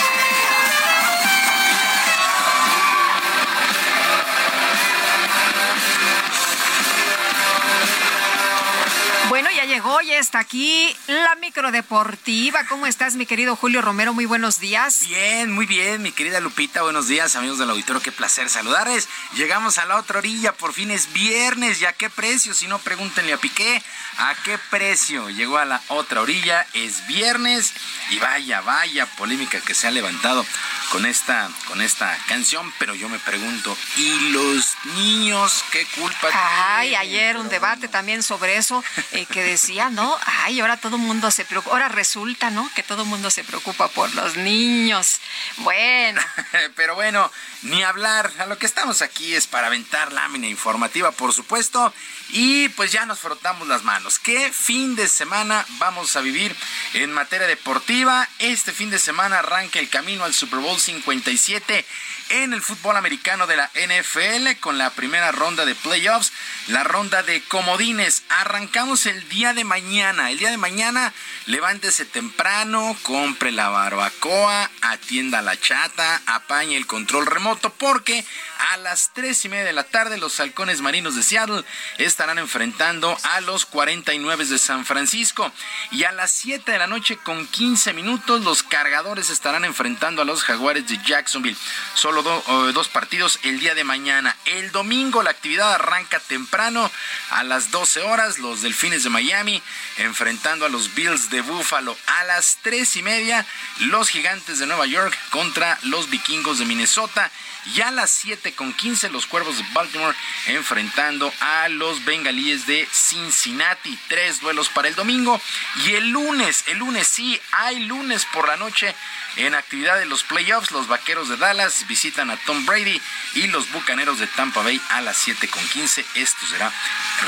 Ya 10.01 10.19
está 10.19 10.41
aquí 10.41 10.97
la 11.07 11.37
microdeportiva. 11.37 12.65
¿Cómo 12.67 12.87
estás, 12.87 13.15
mi 13.15 13.25
querido 13.25 13.55
Julio 13.55 13.83
Romero? 13.83 14.13
Muy 14.13 14.27
buenos 14.27 14.59
días. 14.59 15.07
Bien, 15.07 15.53
muy 15.53 15.65
bien, 15.65 16.03
mi 16.03 16.11
querida 16.11 16.41
Lupita. 16.41 16.83
Buenos 16.83 17.07
días, 17.07 17.37
amigos 17.37 17.59
del 17.59 17.71
auditorio. 17.71 18.03
Qué 18.03 18.11
placer 18.11 18.49
saludarles. 18.49 19.09
Llegamos 19.35 19.79
a 19.79 19.85
la 19.85 19.97
otra 19.99 20.19
orilla, 20.19 20.55
por 20.55 20.73
fin 20.73 20.91
es 20.91 21.13
viernes. 21.13 21.81
¿Y 21.81 21.85
a 21.85 21.93
qué 21.93 22.11
precio? 22.11 22.53
Si 22.53 22.67
no, 22.67 22.81
pregúntenle 22.81 23.35
a 23.35 23.37
Piqué. 23.37 23.81
¿A 24.19 24.35
qué 24.45 24.59
precio? 24.71 25.31
Llegó 25.31 25.59
a 25.59 25.65
la 25.65 25.81
otra 25.89 26.23
orilla, 26.23 26.67
es 26.73 27.07
viernes. 27.07 27.73
Y 28.11 28.19
vaya, 28.19 28.61
vaya 28.63 29.07
polémica 29.17 29.61
que 29.61 29.75
se 29.75 29.87
ha 29.87 29.91
levantado 29.93 30.45
con 30.91 31.07
esta, 31.07 31.49
con 31.69 31.81
esta 31.81 32.19
canción. 32.27 32.73
Pero 32.79 32.95
yo 32.95 33.09
me 33.09 33.21
pregunto, 33.21 33.77
¿y 33.97 34.31
los 34.31 34.75
niños 34.97 35.65
qué 35.71 35.87
culpa 35.95 36.29
Ay, 36.33 36.95
ayer 36.95 37.37
un 37.37 37.49
debate 37.49 37.89
también 37.89 38.23
sobre 38.23 38.57
eso. 38.57 38.83
Eh, 39.13 39.27
que 39.27 39.43
decía, 39.53 39.82
¿no? 39.91 40.19
Ay, 40.25 40.61
ahora 40.61 40.77
todo 40.77 40.97
el 40.97 41.03
mundo 41.03 41.31
se 41.31 41.45
preocupa, 41.45 41.75
ahora 41.75 41.89
resulta, 41.89 42.51
¿no? 42.51 42.71
Que 42.75 42.83
todo 42.83 43.03
el 43.03 43.09
mundo 43.09 43.31
se 43.31 43.45
preocupa 43.45 43.89
por 43.89 44.15
los 44.15 44.37
niños. 44.37 45.21
Bueno. 45.59 46.21
Pero 46.77 46.95
bueno, 46.95 47.31
ni 47.63 47.83
hablar, 47.83 48.31
a 48.39 48.47
lo 48.47 48.59
que 48.59 48.67
estamos 48.67 49.03
aquí 49.03 49.35
es 49.35 49.47
para 49.47 49.69
aventar 49.69 50.13
lámina 50.13 50.47
informativa, 50.47 51.13
por 51.13 51.33
supuesto, 51.33 51.93
y 52.31 52.69
pues 52.71 52.93
ya 52.93 53.07
nos 53.07 53.21
frotamos 53.21 53.69
las 53.69 53.85
manos. 53.85 54.19
¿Qué 54.19 54.53
fin 54.53 54.97
de 54.97 55.09
semana 55.09 55.65
vamos 55.79 56.17
a 56.17 56.21
vivir 56.21 56.57
en 56.95 57.13
materia 57.13 57.47
deportiva? 57.47 58.29
Este 58.39 58.73
fin 58.73 58.91
de 58.91 58.99
semana 58.99 59.41
arranca 59.41 59.79
el 59.79 59.89
camino 59.89 60.25
al 60.25 60.35
Super 60.35 60.61
Bowl 60.61 60.79
57 60.79 61.87
en 62.33 62.55
el 62.55 62.63
fútbol 62.63 62.97
americano 62.97 63.47
de 63.47 63.57
la 63.57 63.71
NFL 63.75 64.59
con 64.61 64.79
la 64.79 64.89
primera 64.89 65.33
ronda 65.33 65.67
de 65.67 65.75
playoffs, 65.75 66.33
la 66.69 66.83
ronda 66.83 67.23
de 67.23 67.43
comodines. 67.43 68.23
Arrancamos 68.31 69.05
el 69.05 69.29
día 69.29 69.53
de 69.53 69.65
mañana. 69.65 70.31
El 70.31 70.39
día 70.39 70.51
de 70.51 70.57
mañana 70.57 71.13
levántese 71.45 72.07
temprano, 72.07 72.97
compre 73.03 73.53
la 73.53 73.69
barbacoa, 73.69 74.71
atienda 74.81 75.43
la 75.43 75.61
chata, 75.61 76.23
apañe 76.25 76.77
el 76.77 76.87
control 76.87 77.27
remoto 77.27 77.71
porque 77.75 78.25
A 78.73 78.77
las 78.77 79.11
tres 79.13 79.45
y 79.45 79.49
media 79.49 79.65
de 79.65 79.73
la 79.73 79.83
tarde, 79.83 80.19
los 80.19 80.39
halcones 80.39 80.81
marinos 80.81 81.17
de 81.17 81.25
Seattle 81.25 81.65
estarán 81.99 82.39
enfrentando 82.39 83.19
a 83.25 83.41
los 83.41 83.67
49 83.67 84.45
de 84.45 84.57
San 84.57 84.87
Francisco. 84.87 85.53
Y 85.91 86.05
a 86.05 86.13
las 86.13 86.31
7 86.31 86.71
de 86.71 86.79
la 86.79 86.87
noche, 86.87 87.17
con 87.17 87.49
15 87.49 87.93
minutos, 87.93 88.43
los 88.43 88.63
cargadores 88.63 89.31
estarán 89.31 89.65
enfrentando 89.65 90.23
a 90.23 90.25
los 90.25 90.45
jaguares 90.45 90.87
de 90.87 90.97
Jacksonville. 91.05 91.57
Solo 91.95 92.22
dos 92.23 92.89
partidos 92.89 93.39
el 93.43 93.59
día 93.59 93.75
de 93.75 93.85
mañana. 93.85 94.37
El 94.45 94.73
domingo 94.73 95.23
la 95.23 95.31
actividad 95.31 95.75
arranca 95.75 96.21
temprano 96.21 96.91
a 97.31 97.43
las 97.43 97.71
12 97.71 98.03
horas. 98.03 98.39
Los 98.39 98.63
delfines 98.63 99.03
de 99.03 99.11
Miami 99.11 99.63
enfrentando 99.99 100.67
a 100.67 100.69
los 100.69 100.95
Bills 100.95 101.31
de 101.31 101.41
Buffalo. 101.41 101.97
A 102.07 102.25
las 102.25 102.59
3 102.63 102.97
y 102.97 103.03
media, 103.03 103.47
los 103.81 104.09
gigantes 104.09 104.59
de 104.59 104.67
Nueva 104.67 104.87
York 104.87 105.17
contra 105.31 105.79
los 105.83 106.11
vikingos 106.11 106.59
de 106.59 106.65
Minnesota. 106.65 107.31
Y 107.67 107.81
a 107.81 107.91
las 107.91 108.11
7 108.11 108.53
con 108.55 108.73
15 108.73 109.11
los 109.11 109.27
Cuervos 109.27 109.59
de 109.59 109.65
Baltimore 109.73 110.17
enfrentando 110.47 111.33
a 111.41 111.69
los 111.69 112.05
Bengalíes 112.05 112.67
de 112.67 112.89
Cincinnati. 112.93 113.99
Tres 114.09 114.41
duelos 114.41 114.69
para 114.69 114.89
el 114.89 114.95
domingo. 114.95 115.41
Y 115.85 115.95
el 115.95 116.11
lunes, 116.11 116.65
el 116.67 116.79
lunes 116.79 117.07
sí, 117.07 117.41
hay 117.53 117.81
lunes 117.85 118.27
por 118.33 118.49
la 118.49 118.57
noche 118.57 118.95
en 119.37 119.55
actividad 119.55 119.99
de 119.99 120.07
los 120.07 120.25
playoffs. 120.25 120.71
Los 120.71 120.89
Vaqueros 120.89 121.29
de 121.29 121.37
Dallas 121.37 121.87
visitan 121.87 122.31
a 122.31 122.37
Tom 122.39 122.67
Brady 122.67 123.01
y 123.35 123.47
los 123.49 123.71
Bucaneros 123.71 124.19
de 124.19 124.27
Tampa 124.27 124.63
Bay 124.63 124.81
a 124.91 125.01
las 125.01 125.17
7 125.19 125.49
con 125.49 125.67
15. 125.69 126.05
Esto 126.15 126.47
será, 126.47 126.73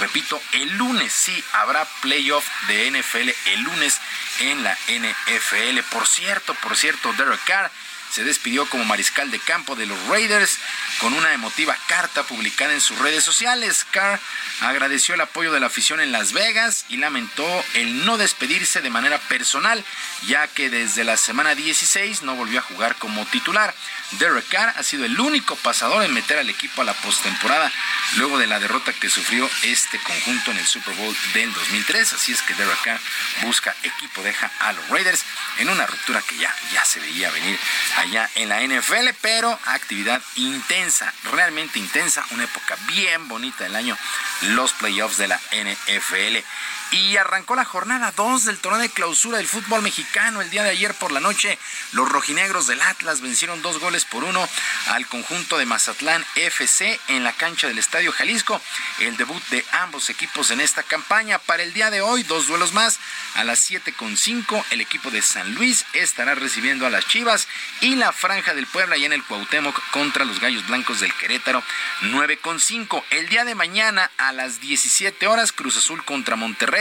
repito, 0.01 0.41
el 0.53 0.77
lunes 0.77 1.13
sí 1.13 1.45
habrá 1.53 1.85
playoff 2.03 2.47
de 2.69 2.91
NFL 2.91 3.31
el 3.47 3.61
lunes 3.63 4.01
en 4.41 4.63
la 4.63 4.77
NFL. 4.89 5.81
Por 5.91 6.07
cierto, 6.07 6.55
por 6.55 6.77
cierto, 6.77 7.13
Derek 7.15 7.43
Carr 7.45 7.71
se 8.15 8.23
despidió 8.23 8.65
como 8.71 8.85
mariscal 8.85 9.33
de 9.33 9.41
campo 9.41 9.75
de 9.75 9.87
los 9.87 10.01
Raiders 10.07 10.61
con 11.01 11.15
una 11.15 11.33
emotiva 11.33 11.77
carta 11.89 12.23
publicada 12.23 12.73
en 12.73 12.81
sus 12.81 12.97
redes 13.01 13.25
sociales. 13.25 13.85
Carr 13.91 14.21
agradeció 14.61 15.17
el 15.17 15.21
apoyo 15.21 15.51
de 15.51 15.59
la 15.59 15.67
afición 15.67 15.99
en 15.99 16.13
Las 16.13 16.33
Vegas 16.33 16.85
y 16.89 16.99
lamentó 16.99 17.45
el 17.75 18.07
no 18.07 18.17
despedirse 18.17 18.83
de 18.83 18.91
manera 18.91 19.19
personal, 19.19 19.85
ya 20.29 20.47
que 20.47 20.71
desde 20.71 21.03
la 21.03 21.17
semana 21.17 21.57
16 21.57 22.23
no 22.23 22.37
volvió 22.37 22.61
a 22.61 22.63
jugar 22.63 22.95
como 23.01 23.27
titular. 23.27 23.75
Derek 24.19 24.49
Carr 24.49 24.75
ha 24.77 24.83
sido 24.83 25.05
el 25.05 25.19
único 25.19 25.57
pasador 25.57 26.05
en 26.05 26.13
meter 26.13 26.39
al 26.39 26.51
equipo 26.51 26.83
a 26.83 26.85
la 26.85 26.95
postemporada 26.95 27.71
luego 28.17 28.39
de 28.39 28.47
la 28.47 28.61
derrota 28.61 28.93
que 28.93 29.09
sufrió 29.09 29.49
este 29.63 29.99
conjunto 29.99 30.51
en 30.51 30.59
el 30.59 30.67
Super 30.67 30.95
Bowl 30.95 31.17
del 31.33 31.53
2003. 31.53 32.13
Así 32.13 32.33
es 32.33 32.43
que 32.43 32.55
Derek 32.55 32.83
Carr 32.83 33.01
busca 33.43 33.75
equipo, 33.83 34.23
deja 34.23 34.51
a 34.61 34.73
los 34.73 34.89
Raiders 34.89 35.25
en 35.59 35.69
una 35.69 35.87
ruptura 35.87 36.23
que 36.23 36.37
ya, 36.37 36.55
ya 36.73 36.85
se 36.85 37.01
veía 37.01 37.31
venir 37.31 37.59
allá 37.97 38.31
en 38.35 38.49
la 38.49 38.61
NFL, 38.63 39.11
pero 39.21 39.59
actividad 39.67 40.23
intensa, 40.37 41.13
realmente 41.33 41.79
intensa, 41.79 42.25
una 42.31 42.45
época 42.45 42.77
bien 42.87 43.29
bonita 43.29 43.65
del 43.65 43.77
año, 43.77 43.97
los 44.43 44.73
playoffs 44.73 45.19
de 45.19 45.29
la 45.29 45.41
NFL. 45.53 46.45
Y 46.91 47.17
arrancó 47.17 47.57
la 47.57 47.65
jornada 47.65 48.13
2 48.17 48.45
del 48.45 48.59
torneo 48.59 48.81
de 48.81 48.89
clausura 48.89 49.39
del 49.39 49.49
fútbol 49.49 49.83
mexicano. 49.83 50.41
El 50.41 50.51
día 50.51 50.63
de 50.63 50.71
ayer 50.71 50.95
por 50.95 51.11
la 51.11 51.21
noche, 51.21 51.59
los 51.93 52.09
rojinegros 52.09 52.67
del 52.67 52.81
Atlas 52.83 53.21
vencieron 53.21 53.63
dos 53.63 53.81
goles 53.81 54.05
por 54.05 54.23
uno 54.23 54.47
al 54.89 55.07
conjunto 55.09 55.59
de 55.59 55.67
Mazatlán 55.67 56.25
FC 56.37 57.01
en 57.09 57.25
la 57.25 57.33
cancha 57.33 57.67
del 57.67 57.79
Estadio 57.79 58.13
Jalisco. 58.13 58.61
El 59.01 59.17
debut 59.17 59.43
de 59.49 59.65
ambos 59.73 60.11
equipos 60.11 60.51
en 60.51 60.61
esta 60.61 60.83
campaña. 60.83 61.39
Para 61.39 61.63
el 61.63 61.73
día 61.73 61.91
de 61.91 62.01
hoy, 62.01 62.23
dos 62.23 62.47
duelos 62.47 62.73
más. 62.73 62.99
A 63.35 63.45
las 63.45 63.71
7.5, 63.71 64.65
el 64.71 64.81
equipo 64.81 65.11
de 65.11 65.23
San 65.23 65.55
Luis 65.55 65.85
estará 65.95 66.35
recibiendo 66.35 66.87
a 66.87 66.91
las 66.91 67.07
Chivas 67.07 67.49
y 67.81 67.97
la 67.97 68.13
Franja 68.13 68.55
del 68.55 68.67
Puebla 68.67 68.97
y 68.97 69.05
en 69.05 69.13
el 69.13 69.25
Cuauhtémoc 69.25 69.81
contra 69.91 70.25
los 70.25 70.39
Gallos 70.39 70.67
Blancos 70.67 71.01
del 71.01 71.15
Querétaro. 71.15 71.63
9.5. 72.03 73.03
El 73.11 73.29
día 73.29 73.45
de 73.45 73.55
mañana 73.55 74.11
a 74.19 74.33
las 74.33 74.61
17 74.61 75.27
horas, 75.27 75.53
Cruz 75.53 75.77
Azul 75.77 76.05
contra 76.05 76.37
Monterrey 76.37 76.74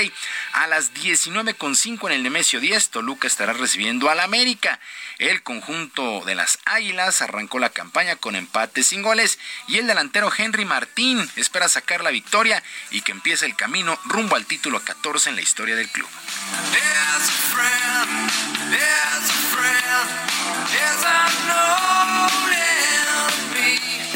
a 0.53 0.67
las 0.67 0.93
19.5 0.93 2.07
en 2.07 2.13
el 2.13 2.23
Nemesio 2.23 2.59
10, 2.59 2.89
Toluca 2.89 3.27
estará 3.27 3.53
recibiendo 3.53 4.09
al 4.09 4.19
América. 4.21 4.79
El 5.19 5.43
conjunto 5.43 6.23
de 6.25 6.33
las 6.33 6.57
Águilas 6.65 7.21
arrancó 7.21 7.59
la 7.59 7.69
campaña 7.69 8.15
con 8.15 8.35
empate 8.35 8.81
sin 8.81 9.03
goles 9.03 9.37
y 9.67 9.77
el 9.77 9.85
delantero 9.85 10.31
Henry 10.35 10.65
Martín 10.65 11.29
espera 11.35 11.69
sacar 11.69 12.03
la 12.03 12.09
victoria 12.09 12.63
y 12.89 13.01
que 13.01 13.11
empiece 13.11 13.45
el 13.45 13.55
camino 13.55 13.99
rumbo 14.05 14.35
al 14.35 14.47
título 14.47 14.79
14 14.79 15.29
en 15.29 15.35
la 15.35 15.41
historia 15.43 15.75
del 15.75 15.89
club. 15.89 16.09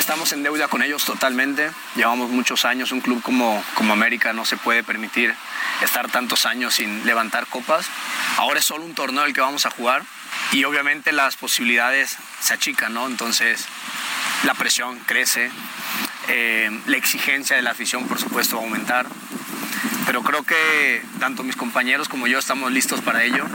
Estamos 0.08 0.32
en 0.32 0.42
deuda 0.42 0.70
con 0.70 0.82
ellos 0.82 1.04
totalmente. 1.04 1.70
Llevamos 1.98 2.30
muchos 2.30 2.64
años. 2.64 2.94
Un 2.94 3.02
club 3.02 3.22
como, 3.22 3.62
como 3.74 3.92
América 3.92 4.32
no 4.32 4.46
se 4.46 4.56
puede 4.56 4.82
permitir 4.82 5.36
estar 5.82 6.10
tantos 6.10 6.46
años 6.46 6.76
sin 6.76 7.06
levantar 7.06 7.46
copas. 7.48 7.88
Ahora 8.38 8.60
es 8.60 8.66
solo 8.66 8.86
un 8.86 8.96
torneo 8.96 9.26
el 9.26 9.34
que 9.34 9.42
vamos 9.42 9.66
a 9.66 9.70
jugar 9.70 10.04
y 10.54 10.64
obviamente 10.64 11.12
las 11.12 11.36
posibilidades 11.36 12.16
se 12.40 12.54
achican, 12.54 12.94
¿no? 12.94 13.06
Entonces 13.06 13.66
la 14.46 14.54
presión 14.54 14.98
crece, 15.00 15.52
eh, 16.30 16.72
la 16.86 16.96
exigencia 16.96 17.58
de 17.58 17.62
la 17.62 17.72
afición 17.72 18.08
por 18.08 18.18
supuesto 18.18 18.56
va 18.56 18.62
a 18.62 18.66
aumentar, 18.66 19.08
pero 20.06 20.24
creo 20.24 20.44
que 20.44 21.04
tanto 21.20 21.44
mis 21.44 21.58
compañeros 21.58 22.08
como 22.08 22.28
yo 22.28 22.40
estamos 22.40 22.72
listos 22.72 23.02
para 23.02 23.26
ello. 23.26 23.46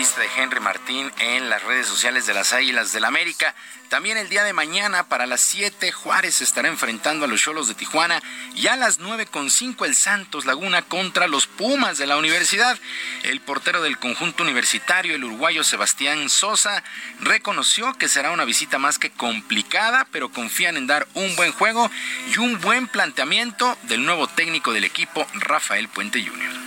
Entrevista 0.00 0.22
de 0.22 0.42
Henry 0.42 0.60
Martín 0.60 1.12
en 1.18 1.50
las 1.50 1.62
redes 1.62 1.86
sociales 1.86 2.24
de 2.24 2.32
las 2.32 2.54
Águilas 2.54 2.90
del 2.94 3.04
América. 3.04 3.54
También 3.90 4.16
el 4.16 4.30
día 4.30 4.44
de 4.44 4.54
mañana 4.54 5.06
para 5.08 5.26
las 5.26 5.42
7 5.42 5.92
Juárez 5.92 6.40
estará 6.40 6.68
enfrentando 6.68 7.26
a 7.26 7.28
los 7.28 7.42
Cholos 7.42 7.68
de 7.68 7.74
Tijuana 7.74 8.22
y 8.54 8.68
a 8.68 8.76
las 8.76 8.98
9.5 8.98 9.84
el 9.84 9.94
Santos 9.94 10.46
Laguna 10.46 10.80
contra 10.80 11.28
los 11.28 11.46
Pumas 11.46 11.98
de 11.98 12.06
la 12.06 12.16
universidad. 12.16 12.78
El 13.24 13.42
portero 13.42 13.82
del 13.82 13.98
conjunto 13.98 14.42
universitario, 14.42 15.14
el 15.14 15.24
uruguayo 15.24 15.64
Sebastián 15.64 16.30
Sosa, 16.30 16.82
reconoció 17.20 17.92
que 17.92 18.08
será 18.08 18.30
una 18.30 18.46
visita 18.46 18.78
más 18.78 18.98
que 18.98 19.10
complicada, 19.10 20.06
pero 20.10 20.30
confían 20.30 20.78
en 20.78 20.86
dar 20.86 21.06
un 21.12 21.36
buen 21.36 21.52
juego 21.52 21.90
y 22.34 22.38
un 22.38 22.58
buen 22.58 22.88
planteamiento 22.88 23.76
del 23.82 24.06
nuevo 24.06 24.28
técnico 24.28 24.72
del 24.72 24.84
equipo, 24.84 25.26
Rafael 25.34 25.90
Puente 25.90 26.24
Jr. 26.26 26.59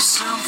Y, 0.00 0.40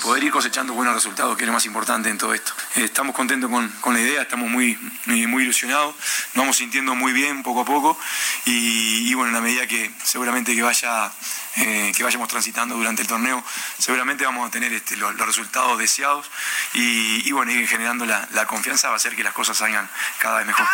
poder 0.00 0.24
ir 0.24 0.32
cosechando 0.32 0.72
buenos 0.72 0.94
resultados, 0.94 1.36
que 1.36 1.44
es 1.44 1.46
lo 1.46 1.52
más 1.52 1.66
importante 1.66 2.08
en 2.08 2.18
todo 2.18 2.34
esto. 2.34 2.52
Eh, 2.76 2.84
estamos 2.84 3.14
contentos 3.14 3.50
con, 3.80 3.94
la 3.94 4.00
idea, 4.00 4.22
estamos 4.22 4.50
muy, 4.50 4.78
muy, 5.06 5.42
ilusionados, 5.42 5.94
nos 6.34 6.42
vamos 6.42 6.56
sintiendo 6.56 6.94
muy 6.94 7.12
bien 7.12 7.42
poco 7.42 7.60
a 7.60 7.64
poco 7.64 7.98
y, 8.44 9.12
bueno, 9.14 9.28
en 9.28 9.34
la 9.34 9.40
medida 9.40 9.66
que 9.66 9.90
seguramente 10.02 10.54
que 10.54 10.62
vaya 10.62 11.10
eh, 11.56 11.92
que 11.96 12.02
vayamos 12.02 12.28
transitando 12.28 12.76
durante 12.76 13.02
el 13.02 13.08
torneo, 13.08 13.44
seguramente 13.78 14.24
vamos 14.24 14.48
a 14.48 14.50
tener 14.50 14.72
este, 14.72 14.96
los, 14.96 15.16
resultados 15.18 15.78
deseados 15.78 16.30
y, 16.74 17.30
bueno, 17.32 17.52
ir 17.52 17.68
generando 17.68 18.06
la, 18.06 18.26
la, 18.32 18.46
confianza 18.46 18.88
va 18.88 18.94
a 18.94 18.96
hacer 18.96 19.14
que 19.14 19.24
las 19.24 19.34
cosas 19.34 19.56
salgan 19.58 19.88
cada 20.18 20.38
vez 20.38 20.46
mejor. 20.46 20.66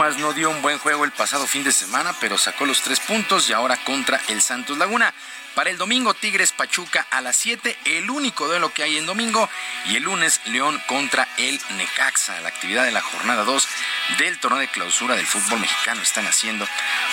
No 0.00 0.32
dio 0.32 0.48
un 0.48 0.62
buen 0.62 0.78
juego 0.78 1.04
el 1.04 1.12
pasado 1.12 1.46
fin 1.46 1.62
de 1.62 1.72
semana, 1.72 2.14
pero 2.20 2.38
sacó 2.38 2.64
los 2.64 2.80
tres 2.80 2.98
puntos 3.00 3.50
y 3.50 3.52
ahora 3.52 3.76
contra 3.84 4.18
el 4.28 4.40
Santos 4.40 4.78
Laguna. 4.78 5.12
Para 5.54 5.68
el 5.68 5.76
domingo, 5.76 6.14
Tigres 6.14 6.52
Pachuca 6.52 7.06
a 7.10 7.20
las 7.20 7.36
7, 7.36 7.76
el 7.84 8.08
único 8.08 8.46
duelo 8.46 8.72
que 8.72 8.82
hay 8.82 8.96
en 8.96 9.04
domingo. 9.04 9.46
Y 9.84 9.96
el 9.96 10.04
lunes, 10.04 10.40
León 10.46 10.82
contra 10.86 11.28
el 11.36 11.60
Necaxa. 11.76 12.40
La 12.40 12.48
actividad 12.48 12.84
de 12.84 12.92
la 12.92 13.02
jornada 13.02 13.44
2 13.44 13.68
del 14.16 14.38
torneo 14.38 14.58
de 14.58 14.68
clausura 14.68 15.16
del 15.16 15.26
fútbol 15.26 15.60
mexicano 15.60 16.00
están 16.00 16.26
haciendo 16.26 16.66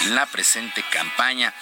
la 0.06 0.26
presente 0.26 0.82
campaña 0.90 1.54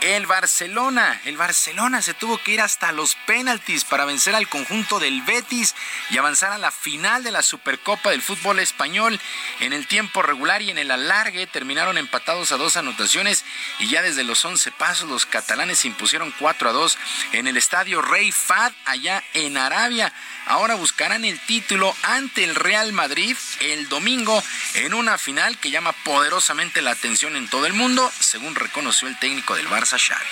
el 0.00 0.26
Barcelona. 0.26 1.20
El 1.24 1.36
Barcelona 1.36 2.02
se 2.02 2.14
tuvo 2.14 2.38
que 2.38 2.52
ir 2.52 2.60
hasta 2.60 2.92
los 2.92 3.14
penaltis 3.26 3.84
para 3.84 4.04
vencer 4.04 4.34
al 4.34 4.48
conjunto 4.48 4.98
del 4.98 5.22
Betis 5.22 5.74
y 6.10 6.18
avanzar 6.18 6.52
a 6.52 6.58
la 6.58 6.70
final 6.70 7.22
de 7.24 7.32
la 7.32 7.42
Supercopa 7.42 8.10
del 8.10 8.22
fútbol 8.22 8.60
español. 8.60 9.18
En 9.60 9.72
el 9.72 9.86
tiempo 9.86 10.22
regular 10.22 10.62
y 10.62 10.70
en 10.70 10.78
el 10.78 10.90
alargue 10.90 11.46
terminaron 11.46 11.98
empatados 11.98 12.52
a 12.52 12.56
dos 12.56 12.76
anotaciones 12.76 13.44
y 13.78 13.88
ya 13.88 14.02
desde 14.02 14.24
los 14.24 14.44
11 14.44 14.70
pasos 14.72 15.08
los 15.08 15.26
catalanes 15.26 15.80
se 15.80 15.88
impusieron 15.88 16.32
4 16.38 16.70
a 16.70 16.72
2 16.72 16.98
en 17.32 17.46
el 17.46 17.56
estadio 17.56 18.00
Rey 18.02 18.30
Fad 18.32 18.72
allá 18.84 19.22
en 19.34 19.56
Arabia 19.56 20.12
ahora 20.48 20.74
buscarán 20.74 21.24
el 21.24 21.38
título 21.40 21.94
ante 22.02 22.42
el 22.42 22.54
Real 22.54 22.92
Madrid 22.92 23.36
el 23.60 23.88
domingo 23.88 24.42
en 24.74 24.94
una 24.94 25.18
final 25.18 25.58
que 25.58 25.70
llama 25.70 25.92
poderosamente 26.04 26.82
la 26.82 26.92
atención 26.92 27.36
en 27.36 27.48
todo 27.48 27.66
el 27.66 27.74
mundo, 27.74 28.10
según 28.18 28.54
reconoció 28.54 29.08
el 29.08 29.18
técnico 29.18 29.54
del 29.54 29.68
Barça 29.68 29.98
Xavi. 29.98 30.26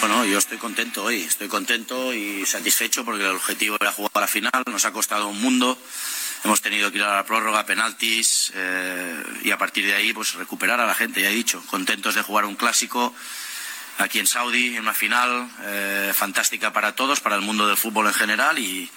Bueno, 0.00 0.24
yo 0.24 0.38
estoy 0.38 0.58
contento 0.58 1.04
hoy, 1.04 1.22
estoy 1.22 1.48
contento 1.48 2.14
y 2.14 2.46
satisfecho 2.46 3.04
porque 3.04 3.24
el 3.24 3.36
objetivo 3.36 3.76
era 3.78 3.92
jugar 3.92 4.10
a 4.14 4.20
la 4.20 4.26
final, 4.26 4.50
nos 4.66 4.84
ha 4.86 4.92
costado 4.92 5.28
un 5.28 5.40
mundo, 5.40 5.78
hemos 6.44 6.62
tenido 6.62 6.90
que 6.90 6.98
ir 6.98 7.04
a 7.04 7.16
la 7.16 7.24
prórroga, 7.24 7.66
penaltis 7.66 8.52
eh, 8.54 9.22
y 9.42 9.50
a 9.50 9.58
partir 9.58 9.86
de 9.86 9.94
ahí 9.94 10.12
pues 10.12 10.34
recuperar 10.34 10.80
a 10.80 10.86
la 10.86 10.94
gente, 10.94 11.22
ya 11.22 11.30
he 11.30 11.34
dicho, 11.34 11.62
contentos 11.66 12.14
de 12.14 12.22
jugar 12.22 12.44
un 12.44 12.56
clásico 12.56 13.14
aquí 13.98 14.18
en 14.18 14.26
Saudi, 14.26 14.76
en 14.76 14.82
una 14.82 14.94
final 14.94 15.48
eh, 15.62 16.12
fantástica 16.14 16.72
para 16.72 16.94
todos, 16.94 17.20
para 17.20 17.36
el 17.36 17.42
mundo 17.42 17.66
del 17.66 17.76
fútbol 17.76 18.06
en 18.06 18.14
general 18.14 18.58
y, 18.58 18.90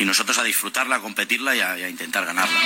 nosotros 0.00 0.38
a 0.38 0.44
disfrutarla, 0.44 0.96
a 0.96 1.00
competirla 1.00 1.56
y 1.56 1.60
a, 1.60 1.88
intentar 1.88 2.24
ganarla. 2.24 2.56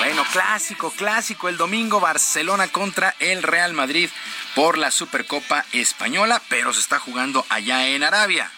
Bueno, 0.00 0.24
clásico, 0.32 0.90
clásico. 0.90 1.48
El 1.48 1.56
domingo 1.56 2.00
Barcelona 2.00 2.66
contra 2.66 3.14
el 3.20 3.44
Real 3.44 3.74
Madrid 3.74 4.10
por 4.56 4.76
la 4.76 4.90
Supercopa 4.90 5.64
Española, 5.72 6.42
pero 6.48 6.72
se 6.72 6.80
está 6.80 6.98
jugando 6.98 7.46
allá 7.48 7.86
en 7.86 8.02
Arabia. 8.02 8.50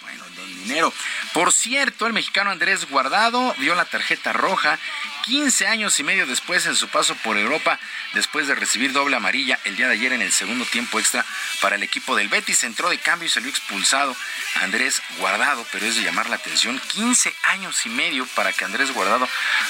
Dinero. 0.63 0.93
Por 1.33 1.53
cierto, 1.53 2.07
el 2.07 2.13
mexicano 2.13 2.51
Andrés 2.51 2.89
Guardado 2.89 3.55
vio 3.59 3.75
la 3.75 3.85
tarjeta 3.85 4.33
roja 4.33 4.79
15 5.23 5.67
años 5.67 5.99
y 6.01 6.03
medio 6.03 6.27
después 6.27 6.67
en 6.67 6.77
su 6.77 6.89
paso 6.89 7.15
por 7.17 7.39
Europa, 7.39 7.79
después 8.15 8.47
de 8.47 8.55
recibir 8.55 8.93
doble 8.93 9.17
amarilla 9.17 9.59
el 9.65 9.77
día 9.77 9.89
de 9.89 9.95
ayer 9.95 10.13
en 10.13 10.23
el 10.23 10.33
segundo 10.33 10.65
tiempo 10.65 10.99
extra 10.99 11.25
para 11.61 11.77
el 11.77 11.83
equipo 11.83 12.17
del 12.17 12.29
Betis, 12.29 12.65
entró 12.65 12.91
de 12.91 12.99
cambio 12.99 13.27
y 13.27 13.31
salió 13.31 13.49
expulsado 13.49 14.17
Andrés 14.63 15.03
Guardado, 15.19 15.67
pero 15.73 15.87
es 15.87 15.97
de 15.97 16.03
llamar 16.03 16.29
la 16.29 16.37
atención, 16.37 16.81
15 16.89 17.33
años 17.45 17.87
y 17.87 17.89
medio 17.89 18.27
para 18.35 18.53
que 18.53 18.65
Andrés 18.65 18.93
Guardado 18.93 19.29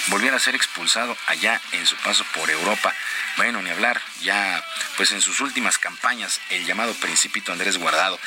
volviera 0.08 0.36
a 0.36 0.40
ser 0.40 0.54
expulsado 0.54 1.16
allá 1.26 1.60
en 1.72 1.86
su 1.86 1.96
paso 1.96 2.24
por 2.34 2.50
Europa. 2.50 2.94
Bueno, 3.36 3.62
ni 3.62 3.70
hablar, 3.70 4.00
ya 4.20 4.64
pues 4.96 5.12
en 5.12 5.20
sus 5.20 5.40
últimas 5.40 5.78
campañas, 5.78 6.40
el 6.50 6.66
llamado 6.66 6.94
Principito 6.94 7.52
Andrés 7.52 7.78
Guardado. 7.78 8.18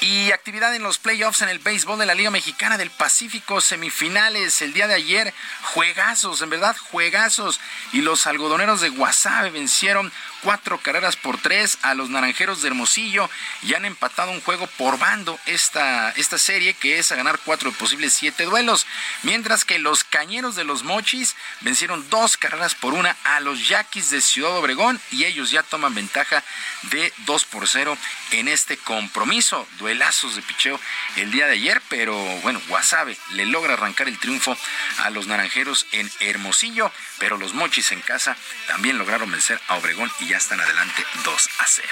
Y 0.00 0.30
actividad 0.30 0.74
en 0.74 0.82
los 0.82 0.98
playoffs 0.98 1.42
en 1.42 1.48
el 1.48 1.58
béisbol 1.58 1.98
de 1.98 2.06
la 2.06 2.14
Liga 2.14 2.30
Mexicana 2.30 2.78
del 2.78 2.90
Pacífico, 2.90 3.60
semifinales 3.60 4.62
el 4.62 4.72
día 4.72 4.86
de 4.86 4.94
ayer, 4.94 5.34
juegazos, 5.62 6.42
en 6.42 6.50
verdad, 6.50 6.71
juegazos. 6.78 7.60
Y 7.92 8.00
los 8.00 8.26
algodoneros 8.26 8.80
de 8.80 8.90
Guasave 8.90 9.50
vencieron 9.50 10.12
cuatro 10.42 10.78
carreras 10.78 11.16
por 11.16 11.40
tres 11.40 11.78
a 11.82 11.94
los 11.94 12.10
naranjeros 12.10 12.62
de 12.62 12.68
Hermosillo 12.68 13.30
y 13.62 13.74
han 13.74 13.84
empatado 13.84 14.30
un 14.30 14.40
juego 14.40 14.66
por 14.78 14.98
bando 14.98 15.38
esta, 15.46 16.10
esta 16.10 16.38
serie 16.38 16.74
que 16.74 16.98
es 16.98 17.12
a 17.12 17.16
ganar 17.16 17.38
cuatro 17.44 17.70
de 17.70 17.76
posibles 17.76 18.12
siete 18.12 18.44
duelos. 18.44 18.86
Mientras 19.22 19.64
que 19.64 19.78
los 19.78 20.04
cañeros 20.04 20.56
de 20.56 20.64
los 20.64 20.82
Mochis 20.82 21.36
vencieron 21.60 22.08
dos 22.10 22.36
carreras 22.36 22.74
por 22.74 22.94
una 22.94 23.16
a 23.24 23.40
los 23.40 23.68
Yaquis 23.68 24.10
de 24.10 24.20
Ciudad 24.20 24.56
Obregón 24.56 25.00
y 25.10 25.24
ellos 25.24 25.50
ya 25.50 25.62
toman 25.62 25.94
ventaja 25.94 26.42
de 26.82 27.12
dos 27.18 27.44
por 27.44 27.68
cero 27.68 27.96
en 28.32 28.48
este 28.48 28.76
compromiso. 28.76 29.66
Duelazos 29.78 30.36
de 30.36 30.42
picheo 30.42 30.80
el 31.16 31.30
día 31.30 31.46
de 31.46 31.52
ayer, 31.52 31.80
pero 31.88 32.16
bueno, 32.42 32.60
Guasave 32.68 33.16
le 33.32 33.46
logra 33.46 33.74
arrancar 33.74 34.08
el 34.08 34.18
triunfo 34.18 34.56
a 34.98 35.10
los 35.10 35.26
naranjeros 35.26 35.86
en 35.92 36.10
Hermosillo, 36.20 36.90
pero 37.18 37.36
los 37.36 37.54
Mochis 37.54 37.92
en 37.92 38.00
casa 38.00 38.36
también 38.66 38.98
lograron 38.98 39.30
vencer 39.30 39.60
a 39.68 39.76
Obregón 39.76 40.10
y 40.20 40.31
ya 40.32 40.38
están 40.38 40.62
adelante 40.62 41.04
2 41.24 41.48
a 41.58 41.66
0. 41.66 41.88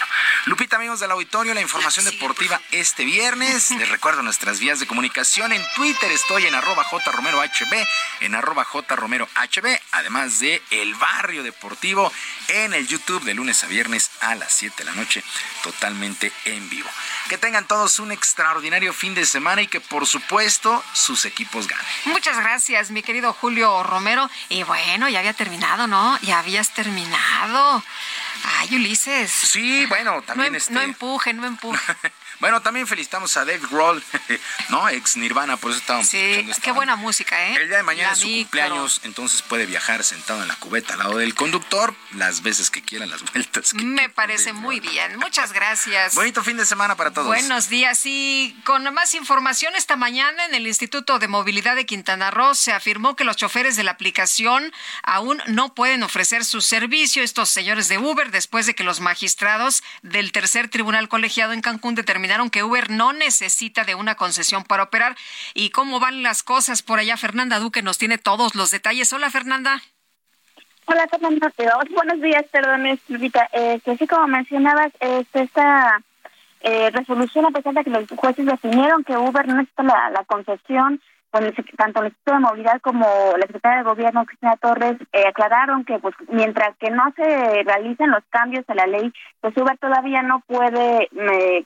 Lupita, 0.47 0.77
amigos 0.77 0.99
del 0.99 1.11
auditorio, 1.11 1.53
la 1.53 1.61
información 1.61 2.07
deportiva 2.07 2.59
este 2.71 3.05
viernes. 3.05 3.71
Les 3.79 3.91
recuerdo 3.91 4.23
nuestras 4.23 4.61
vías 4.61 4.81
de 4.81 4.87
comunicación. 4.87 5.53
En 5.53 5.63
Twitter 5.77 6.11
estoy 6.11 6.47
en 6.47 6.55
arroba 6.55 6.85
jromerohb, 6.85 7.87
en 8.21 8.35
arroba 8.35 8.65
jromerohb, 8.65 9.29
además 9.93 10.39
de 10.39 10.63
El 10.71 10.95
Barrio 10.95 11.43
Deportivo 11.43 12.11
en 12.49 12.73
el 12.73 12.89
YouTube 12.89 13.23
de 13.25 13.35
lunes 13.35 13.63
a 13.63 13.67
viernes 13.67 14.11
a 14.23 14.35
las 14.35 14.55
7 14.55 14.75
de 14.79 14.85
la 14.85 14.97
noche, 14.97 15.23
totalmente 15.63 16.33
en 16.47 16.67
vivo. 16.71 16.89
Que 17.29 17.37
tengan 17.37 17.67
todos 17.67 17.99
un 18.01 18.11
extraordinario 18.11 18.95
fin 18.95 19.15
de 19.15 19.27
semana 19.27 19.61
y 19.61 19.67
que 19.67 19.81
por 19.81 20.07
supuesto 20.07 20.83
sus 20.95 21.27
equipos 21.27 21.69
ganen. 21.69 21.85
Muchas 22.07 22.39
gracias, 22.39 22.91
mi 22.91 23.03
querido 23.03 23.35
Julio 23.35 23.83
Romero. 23.83 24.31
Y 24.49 24.63
bueno, 24.63 25.11
ya 25.11 25.19
había 25.19 25.35
terminado, 25.35 25.87
¿no? 25.87 26.19
Ya 26.23 26.39
habías 26.39 26.73
terminado. 26.73 27.85
Ay, 28.45 28.77
Ulises. 28.77 29.31
Sí, 29.31 29.87
bueno, 29.87 30.23
también 30.23 30.53
no, 30.53 30.59
este... 30.59 30.73
No 30.73 30.81
empuje, 30.83 31.33
no 31.33 31.47
empuje. 31.47 31.81
Bueno, 32.41 32.63
también 32.63 32.87
felicitamos 32.87 33.37
a 33.37 33.45
Dave 33.45 33.61
Grohl, 33.71 34.03
¿no? 34.71 34.89
Ex 34.89 35.17
Nirvana, 35.19 35.59
por 35.59 35.73
eso 35.73 35.81
estábamos 35.81 36.09
Sí, 36.09 36.49
qué 36.63 36.73
buena 36.73 36.97
música, 36.97 37.49
¿eh? 37.49 37.57
El 37.57 37.69
día 37.69 37.77
de 37.77 37.83
mañana 37.83 38.13
es 38.13 38.21
su 38.21 38.29
cumpleaños, 38.29 39.03
entonces 39.05 39.43
puede 39.43 39.67
viajar 39.67 40.03
sentado 40.03 40.41
en 40.41 40.49
la 40.49 40.57
cubeta 40.57 40.95
al 40.95 41.01
lado 41.01 41.19
del 41.19 41.35
conductor 41.35 41.95
las 42.13 42.43
veces 42.43 42.71
que 42.71 42.83
quiera, 42.83 43.05
las 43.05 43.23
vueltas. 43.31 43.75
Que 43.75 43.85
Me 43.85 44.09
parece 44.09 44.55
muy 44.55 44.81
bien. 44.81 45.19
Muchas 45.19 45.53
gracias. 45.53 46.15
Bonito 46.15 46.43
fin 46.43 46.57
de 46.57 46.65
semana 46.65 46.97
para 46.97 47.11
todos. 47.11 47.27
Buenos 47.27 47.69
días. 47.69 48.01
Y 48.07 48.59
con 48.65 48.83
más 48.95 49.15
información, 49.15 49.77
esta 49.77 49.97
mañana 49.97 50.47
en 50.47 50.55
el 50.55 50.67
Instituto 50.67 51.19
de 51.19 51.29
Movilidad 51.29 51.77
de 51.77 51.85
Quintana 51.85 52.31
Roo 52.31 52.55
se 52.55 52.73
afirmó 52.73 53.17
que 53.17 53.25
los 53.25 53.37
choferes 53.37 53.77
de 53.77 53.85
la 53.85 53.91
aplicación 53.91 54.73
aún 55.03 55.43
no 55.47 55.75
pueden 55.75 56.03
ofrecer 56.03 56.47
su 56.47 56.63
servicio, 56.63 57.23
estos 57.23 57.51
señores 57.51 57.89
de 57.89 57.99
Uber, 57.99 58.31
después 58.31 58.65
de 58.65 58.75
que 58.75 58.83
los 58.83 59.01
magistrados 59.01 59.83
del 60.03 60.33
tercer 60.33 60.69
tribunal 60.69 61.09
colegiado 61.09 61.53
en 61.53 61.61
Cancún 61.61 61.95
determinaron 61.95 62.30
que 62.51 62.63
Uber 62.63 62.91
no 62.91 63.13
necesita 63.13 63.85
de 63.85 63.97
una 63.97 64.15
concesión 64.15 64.63
para 64.63 64.85
operar. 64.85 65.17
¿Y 65.55 65.71
cómo 65.71 65.99
van 65.99 66.23
las 66.23 66.43
cosas 66.43 66.83
por 66.83 66.99
allá? 66.99 67.17
Fernanda 67.17 67.59
Duque 67.59 67.83
nos 67.83 67.99
tiene 67.99 68.19
todos 68.19 68.55
los 68.55 68.71
detalles. 68.71 69.13
Hola, 69.13 69.31
Fernanda. 69.31 69.83
Hola, 70.87 71.07
Fernanda. 71.11 71.53
Buenos 71.91 72.21
días, 72.21 72.45
perdón, 72.53 72.87
Lupita. 73.09 73.49
Eh, 73.53 73.81
que 73.85 73.93
así 73.93 74.07
como 74.07 74.29
mencionabas, 74.29 74.93
esta 75.01 76.01
eh, 76.61 76.91
resolución, 76.91 77.47
a 77.47 77.51
pesar 77.51 77.75
de 77.75 77.85
que 77.85 77.91
los 77.91 78.09
jueces 78.17 78.47
definieron 78.47 79.03
que 79.03 79.17
Uber 79.17 79.49
no 79.49 79.57
necesita 79.57 79.83
la, 79.83 80.11
la 80.11 80.25
concesión, 80.25 81.01
pues, 81.31 81.53
tanto 81.77 82.01
el 82.01 82.07
Instituto 82.07 82.35
de 82.35 82.41
Movilidad 82.41 82.81
como 82.81 83.07
la 83.37 83.47
Secretaria 83.47 83.79
de 83.79 83.85
Gobierno, 83.85 84.25
Cristina 84.27 84.57
Torres, 84.57 84.97
eh, 85.13 85.29
aclararon 85.29 85.85
que 85.85 85.99
pues 86.01 86.15
mientras 86.29 86.77
que 86.79 86.91
no 86.91 87.13
se 87.15 87.63
realicen 87.63 88.11
los 88.11 88.25
cambios 88.31 88.65
a 88.69 88.75
la 88.75 88.87
ley, 88.87 89.13
pues 89.41 89.57
Uber 89.57 89.79
todavía 89.79 90.23
no 90.23 90.41
puede 90.47 91.09
eh, 91.13 91.65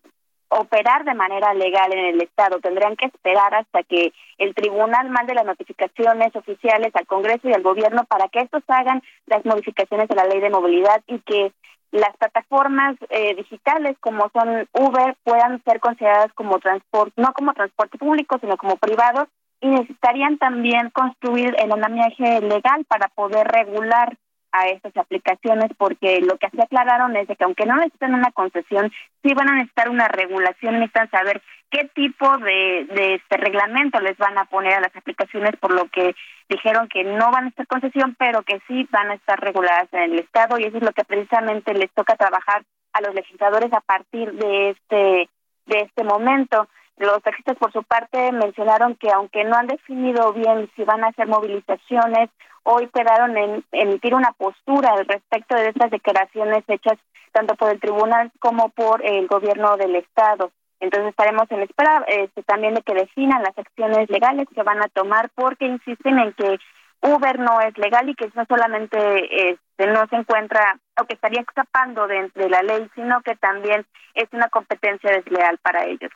operar 0.59 1.05
de 1.05 1.15
manera 1.15 1.53
legal 1.55 1.93
en 1.93 2.07
el 2.07 2.23
Estado. 2.23 2.61
Tendrían 2.61 2.97
que 2.97 3.07
esperar 3.07 3.55
hasta 3.55 3.83
que 3.83 4.13
el 4.39 4.55
tribunal 4.55 5.11
mande 5.11 5.35
las 5.35 5.45
notificaciones 5.45 6.35
oficiales 6.35 6.95
al 6.95 7.07
Congreso 7.07 7.49
y 7.49 7.53
al 7.53 7.63
Gobierno 7.63 8.05
para 8.05 8.29
que 8.29 8.41
estos 8.41 8.63
hagan 8.69 9.03
las 9.27 9.45
modificaciones 9.45 10.09
de 10.09 10.15
la 10.15 10.27
ley 10.27 10.41
de 10.41 10.51
movilidad 10.51 11.03
y 11.07 11.19
que 11.21 11.53
las 11.91 12.17
plataformas 12.17 12.97
eh, 13.11 13.35
digitales 13.37 13.97
como 14.01 14.29
son 14.33 14.69
Uber 14.73 15.17
puedan 15.23 15.63
ser 15.65 15.81
consideradas 15.81 16.33
como 16.35 16.59
transporte, 16.59 17.21
no 17.21 17.33
como 17.33 17.53
transporte 17.53 17.99
público, 17.99 18.39
sino 18.41 18.57
como 18.57 18.77
privado 18.77 19.29
y 19.61 19.69
necesitarían 19.69 20.37
también 20.39 20.91
construir 20.91 21.55
el 21.59 21.73
andamiaje 21.73 22.41
legal 22.41 22.85
para 22.87 23.09
poder 23.09 23.47
regular 23.47 24.17
a 24.55 24.69
estas 24.69 24.97
aplicaciones 24.97 25.69
porque 25.77 26.21
lo 26.21 26.39
que 26.39 26.47
así 26.47 26.61
aclararon 26.61 27.17
es 27.17 27.27
de 27.27 27.35
que 27.35 27.43
aunque 27.43 27.67
no 27.67 27.75
necesitan 27.75 28.15
una 28.15 28.31
concesión, 28.31 28.93
sí 29.21 29.35
van 29.35 29.49
a 29.49 29.55
necesitar 29.55 29.89
una 29.91 30.07
regulación, 30.07 30.75
necesitan 30.75 31.11
saber 31.11 31.43
qué 31.71 31.91
tipo 31.93 32.39
de, 32.39 32.87
de 32.95 33.15
este 33.15 33.37
reglamento 33.37 33.99
les 33.99 34.17
van 34.17 34.39
a 34.39 34.45
poner 34.45 34.75
a 34.75 34.81
las 34.81 34.95
aplicaciones, 34.95 35.57
por 35.57 35.75
lo 35.75 35.89
que 35.89 36.15
dijeron 36.49 36.87
que 36.89 37.03
no 37.03 37.33
van 37.33 37.47
a 37.47 37.49
estar 37.49 37.67
concesión, 37.67 38.15
pero 38.17 38.45
que 38.45 38.61
sí 38.69 38.87
van 38.93 39.11
a 39.11 39.15
estar 39.15 39.41
reguladas 39.41 39.89
en 39.93 40.13
el 40.13 40.21
Estado 40.21 40.57
y 40.57 40.65
eso 40.65 40.77
es 40.77 40.85
lo 40.85 40.93
que 40.93 41.05
precisamente 41.05 41.75
les 41.75 41.91
toca 41.91 42.15
trabajar 42.15 42.63
a 42.93 43.01
los 43.01 43.13
legisladores 43.13 43.73
a 43.73 43.81
partir 43.81 44.33
de 44.35 44.71
este 44.71 45.29
de 45.67 45.79
este 45.81 46.05
momento. 46.05 46.69
Los 46.97 47.23
taxistas, 47.23 47.57
por 47.57 47.73
su 47.73 47.83
parte, 47.83 48.31
mencionaron 48.33 48.95
que 48.97 49.11
aunque 49.11 49.45
no 49.45 49.57
han 49.57 49.67
definido 49.67 50.33
bien 50.33 50.71
si 50.77 50.85
van 50.85 51.03
a 51.03 51.09
hacer 51.09 51.27
movilizaciones 51.27 52.31
hoy 52.65 52.89
quedaron 52.89 53.37
en 53.37 53.65
emitir 53.73 54.15
una 54.15 54.33
postura 54.33 54.91
al 54.93 55.07
respecto 55.07 55.55
de 55.55 55.69
estas 55.69 55.91
declaraciones 55.91 56.65
hechas 56.67 56.99
tanto 57.33 57.55
por 57.57 57.71
el 57.71 57.81
tribunal 57.81 58.33
como 58.39 58.71
por 58.71 59.05
el 59.05 59.27
gobierno 59.27 59.77
del 59.77 59.97
estado. 59.97 60.51
Entonces 60.81 61.11
estaremos 61.11 61.51
en 61.51 61.63
espera 61.63 62.05
este, 62.09 62.43
también 62.43 62.75
de 62.75 62.83
que 62.83 62.95
definan 62.95 63.43
las 63.43 63.57
acciones 63.57 64.09
legales 64.11 64.49
que 64.55 64.63
van 64.63 64.83
a 64.83 64.89
tomar 64.89 65.31
porque 65.35 65.67
insisten 65.67 66.19
en 66.19 66.33
que 66.33 66.59
Uber 67.01 67.39
no 67.39 67.61
es 67.61 67.77
legal 67.77 68.09
y 68.09 68.15
que 68.15 68.31
no 68.35 68.45
solamente 68.49 69.51
este, 69.51 69.87
no 69.87 70.07
se 70.09 70.17
encuentra 70.17 70.79
o 71.01 71.05
que 71.05 71.15
estaría 71.15 71.41
escapando 71.41 72.07
de 72.07 72.49
la 72.49 72.63
ley, 72.63 72.89
sino 72.95 73.21
que 73.23 73.37
también 73.37 73.85
es 74.15 74.29
una 74.33 74.49
competencia 74.49 75.11
desleal 75.11 75.59
para 75.59 75.85
ellos. 75.85 76.11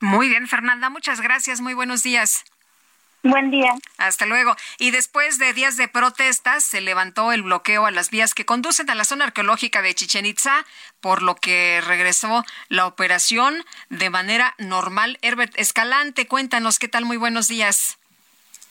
Muy 0.00 0.28
bien, 0.28 0.48
Fernanda, 0.48 0.88
muchas 0.88 1.20
gracias, 1.20 1.60
muy 1.60 1.74
buenos 1.74 2.02
días. 2.02 2.44
Buen 3.22 3.50
día. 3.50 3.74
Hasta 3.98 4.24
luego. 4.24 4.56
Y 4.78 4.92
después 4.92 5.38
de 5.38 5.52
días 5.52 5.76
de 5.76 5.88
protestas, 5.88 6.64
se 6.64 6.80
levantó 6.80 7.32
el 7.32 7.42
bloqueo 7.42 7.84
a 7.84 7.90
las 7.90 8.10
vías 8.10 8.32
que 8.32 8.46
conducen 8.46 8.88
a 8.88 8.94
la 8.94 9.04
zona 9.04 9.26
arqueológica 9.26 9.82
de 9.82 9.94
Chichen 9.94 10.24
Itza, 10.24 10.64
por 11.02 11.20
lo 11.20 11.34
que 11.34 11.82
regresó 11.86 12.46
la 12.70 12.86
operación 12.86 13.62
de 13.90 14.08
manera 14.08 14.54
normal. 14.56 15.18
Herbert 15.20 15.52
Escalante, 15.56 16.26
cuéntanos 16.26 16.78
qué 16.78 16.88
tal. 16.88 17.04
Muy 17.04 17.18
buenos 17.18 17.46
días. 17.46 17.98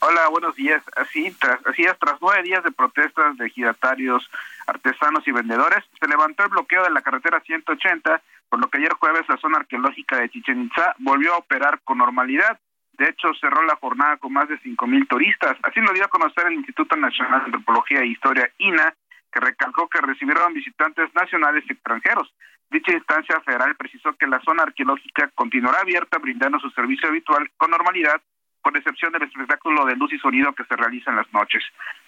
Hola, 0.00 0.28
buenos 0.28 0.56
días. 0.56 0.82
Así, 0.96 1.30
tras, 1.38 1.64
así 1.66 1.82
es, 1.84 1.96
tras 2.00 2.20
nueve 2.20 2.42
días 2.42 2.64
de 2.64 2.72
protestas 2.72 3.36
de 3.36 3.50
giratarios, 3.50 4.28
artesanos 4.70 5.26
y 5.26 5.32
vendedores, 5.32 5.84
se 6.00 6.08
levantó 6.08 6.44
el 6.44 6.50
bloqueo 6.50 6.84
de 6.84 6.90
la 6.90 7.02
carretera 7.02 7.40
180, 7.40 8.22
por 8.48 8.60
lo 8.60 8.68
que 8.68 8.78
ayer 8.78 8.92
jueves 8.94 9.28
la 9.28 9.36
zona 9.36 9.58
arqueológica 9.58 10.16
de 10.16 10.30
Chichen 10.30 10.62
Itza 10.62 10.94
volvió 10.98 11.34
a 11.34 11.38
operar 11.38 11.80
con 11.84 11.98
normalidad. 11.98 12.58
De 12.92 13.08
hecho, 13.08 13.28
cerró 13.40 13.62
la 13.62 13.76
jornada 13.76 14.16
con 14.18 14.32
más 14.32 14.48
de 14.48 14.58
cinco 14.58 14.86
mil 14.86 15.06
turistas. 15.08 15.56
Así 15.62 15.80
lo 15.80 15.92
dio 15.92 16.04
a 16.04 16.08
conocer 16.08 16.46
el 16.46 16.54
Instituto 16.54 16.96
Nacional 16.96 17.40
de 17.40 17.46
Antropología 17.46 18.00
e 18.00 18.06
Historia, 18.06 18.50
INA, 18.58 18.94
que 19.32 19.40
recalcó 19.40 19.88
que 19.88 20.00
recibieron 20.00 20.52
visitantes 20.52 21.14
nacionales 21.14 21.64
y 21.68 21.72
extranjeros. 21.72 22.32
Dicha 22.70 22.92
instancia 22.92 23.40
federal 23.40 23.74
precisó 23.76 24.12
que 24.14 24.26
la 24.26 24.40
zona 24.40 24.62
arqueológica 24.62 25.30
continuará 25.34 25.80
abierta 25.80 26.18
brindando 26.18 26.58
su 26.60 26.70
servicio 26.70 27.08
habitual 27.08 27.50
con 27.56 27.70
normalidad, 27.70 28.20
con 28.62 28.76
excepción 28.76 29.12
del 29.12 29.22
espectáculo 29.22 29.84
de 29.84 29.96
luz 29.96 30.12
y 30.12 30.18
sonido 30.18 30.52
que 30.52 30.64
se 30.64 30.76
realiza 30.76 31.10
en 31.10 31.16
las 31.16 31.32
noches. 31.32 31.62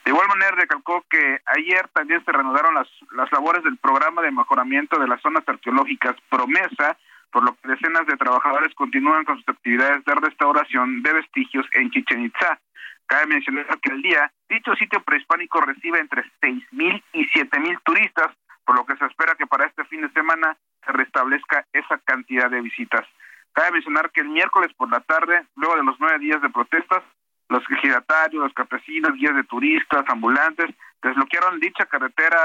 De 0.04 0.10
igual 0.10 0.28
manera 0.28 0.52
recalcó 0.52 1.04
que 1.08 1.40
ayer 1.46 1.88
también 1.94 2.24
se 2.24 2.32
reanudaron 2.32 2.74
las, 2.74 2.88
las 3.12 3.30
labores 3.32 3.64
del 3.64 3.78
programa 3.78 4.22
de 4.22 4.30
mejoramiento 4.30 4.98
de 4.98 5.08
las 5.08 5.20
zonas 5.20 5.44
arqueológicas 5.46 6.16
Promesa, 6.28 6.96
por 7.30 7.44
lo 7.44 7.54
que 7.54 7.68
decenas 7.68 8.06
de 8.06 8.16
trabajadores 8.16 8.74
continúan 8.74 9.24
con 9.24 9.38
sus 9.38 9.48
actividades 9.48 10.04
de 10.04 10.14
restauración 10.14 11.02
de 11.02 11.12
vestigios 11.14 11.66
en 11.72 11.90
Chichen 11.90 12.24
Itza. 12.26 12.58
Cabe 13.06 13.26
mencionar 13.26 13.66
que 13.80 13.92
el 13.92 14.02
día 14.02 14.30
dicho 14.48 14.74
sitio 14.76 15.02
prehispánico 15.02 15.60
recibe 15.60 15.98
entre 15.98 16.24
seis 16.40 16.62
mil 16.72 17.02
y 17.12 17.24
siete 17.32 17.58
mil 17.58 17.78
turistas, 17.84 18.28
por 18.64 18.76
lo 18.76 18.84
que 18.86 18.96
se 18.96 19.06
espera 19.06 19.34
que 19.34 19.46
para 19.46 19.66
este 19.66 19.84
fin 19.86 20.02
de 20.02 20.10
semana 20.10 20.56
se 20.84 20.92
restablezca 20.92 21.66
esa 21.72 21.98
cantidad 21.98 22.50
de 22.50 22.60
visitas. 22.60 23.06
Cabe 23.52 23.72
mencionar 23.72 24.10
que 24.10 24.22
el 24.22 24.28
miércoles 24.28 24.72
por 24.76 24.90
la 24.90 25.00
tarde, 25.00 25.44
luego 25.56 25.76
de 25.76 25.84
los 25.84 25.96
nueve 26.00 26.18
días 26.18 26.40
de 26.40 26.48
protestas, 26.48 27.02
los 27.48 27.62
ejidatarios, 27.70 28.44
los 28.44 28.54
campesinos, 28.54 29.12
guías 29.14 29.36
de 29.36 29.44
turistas, 29.44 30.04
ambulantes, 30.08 30.74
desbloquearon 31.02 31.60
dicha 31.60 31.84
carretera 31.86 32.38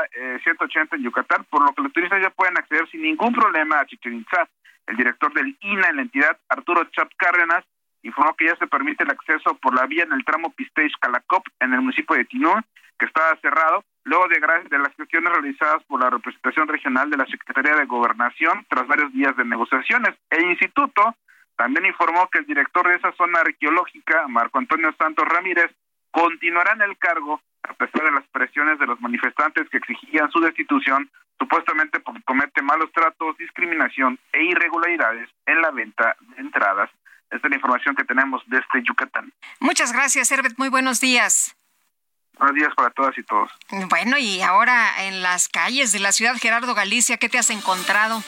180 0.44 0.96
eh, 0.96 1.00
en 1.00 1.04
Yucatán, 1.04 1.46
por 1.50 1.64
lo 1.64 1.74
que 1.74 1.84
los 1.84 1.94
turistas 1.94 2.22
ya 2.22 2.30
pueden 2.30 2.58
acceder 2.58 2.90
sin 2.90 3.04
ningún 3.04 3.34
problema 3.34 3.80
a 3.80 3.86
Chichen 3.86 4.16
Itza. 4.16 4.50
El 4.86 4.98
director 4.98 5.34
del 5.34 5.56
INA 5.62 5.90
en 5.90 5.96
la 5.98 6.02
entidad, 6.02 6.38
Arturo 6.50 6.84
Chap 6.92 7.10
Cárdenas, 7.18 7.64
informó 8.04 8.34
que 8.36 8.46
ya 8.46 8.56
se 8.56 8.68
permite 8.68 9.04
el 9.04 9.12
acceso 9.12 9.56
por 9.58 9.76
la 9.76 9.86
vía 9.86 10.04
en 10.04 10.14
el 10.14 10.24
tramo 10.26 10.54
Pisteix-Calacop 10.56 11.44
en 11.60 11.74
el 11.74 11.82
municipio 11.82 12.16
de 12.16 12.26
Tinún, 12.26 12.64
que 12.98 13.06
estaba 13.06 13.36
cerrado, 13.42 13.84
luego 14.08 14.28
de, 14.30 14.40
de 14.70 14.80
las 14.80 14.96
gestiones 14.96 15.32
realizadas 15.34 15.84
por 15.84 16.02
la 16.02 16.10
representación 16.10 16.68
regional 16.68 17.10
de 17.10 17.18
la 17.18 17.26
Secretaría 17.26 17.76
de 17.76 17.86
Gobernación 17.86 18.66
tras 18.70 18.88
varios 18.88 19.12
días 19.14 19.36
de 19.36 19.44
negociaciones. 19.44 20.16
El 20.30 20.50
instituto 20.50 21.16
también 21.58 21.86
informó 21.86 22.30
que 22.30 22.40
el 22.40 22.46
director 22.46 22.88
de 22.88 22.96
esa 22.96 23.12
zona 23.14 23.42
arqueológica, 23.42 24.28
Marco 24.28 24.60
Antonio 24.60 24.94
Santos 24.98 25.26
Ramírez, 25.28 25.72
continuará 26.12 26.74
en 26.74 26.84
el 26.84 26.98
cargo 26.98 27.42
a 27.64 27.74
pesar 27.74 28.04
de 28.04 28.12
las 28.12 28.26
presiones 28.28 28.80
de 28.80 28.86
los 28.86 29.00
manifestantes 29.02 29.70
que 29.70 29.78
exigían 29.78 30.32
su 30.32 30.40
destitución, 30.40 31.12
supuestamente 31.38 32.00
porque 32.00 32.22
comete 32.24 32.62
malos 32.62 32.90
tratos, 32.94 33.38
discriminación 33.38 34.18
e 34.32 34.46
irregularidades 34.46 35.30
en 35.46 35.62
la 35.62 35.72
venta 35.72 36.16
de 36.22 36.42
entradas. 36.42 36.90
Esta 37.30 37.48
es 37.48 37.50
la 37.50 37.58
información 37.58 37.94
que 37.94 38.06
tenemos 38.06 38.42
desde 38.48 38.84
Yucatán. 38.84 39.34
Muchas 39.60 39.92
gracias, 39.92 40.32
Herbert. 40.32 40.58
Muy 40.58 40.70
buenos 40.70 41.02
días. 41.02 41.57
Buenos 42.40 42.56
días 42.56 42.74
para 42.76 42.90
todas 42.92 43.18
y 43.18 43.24
todos. 43.24 43.50
Bueno, 43.90 44.18
y 44.18 44.42
ahora 44.42 45.06
en 45.06 45.22
las 45.22 45.50
calles 45.50 45.92
de 45.92 46.00
la 46.00 46.12
ciudad 46.12 46.36
Gerardo 46.40 46.76
Galicia, 46.76 47.18
¿qué 47.18 47.30
te 47.30 47.38
has 47.38 47.50
encontrado? 47.50 48.24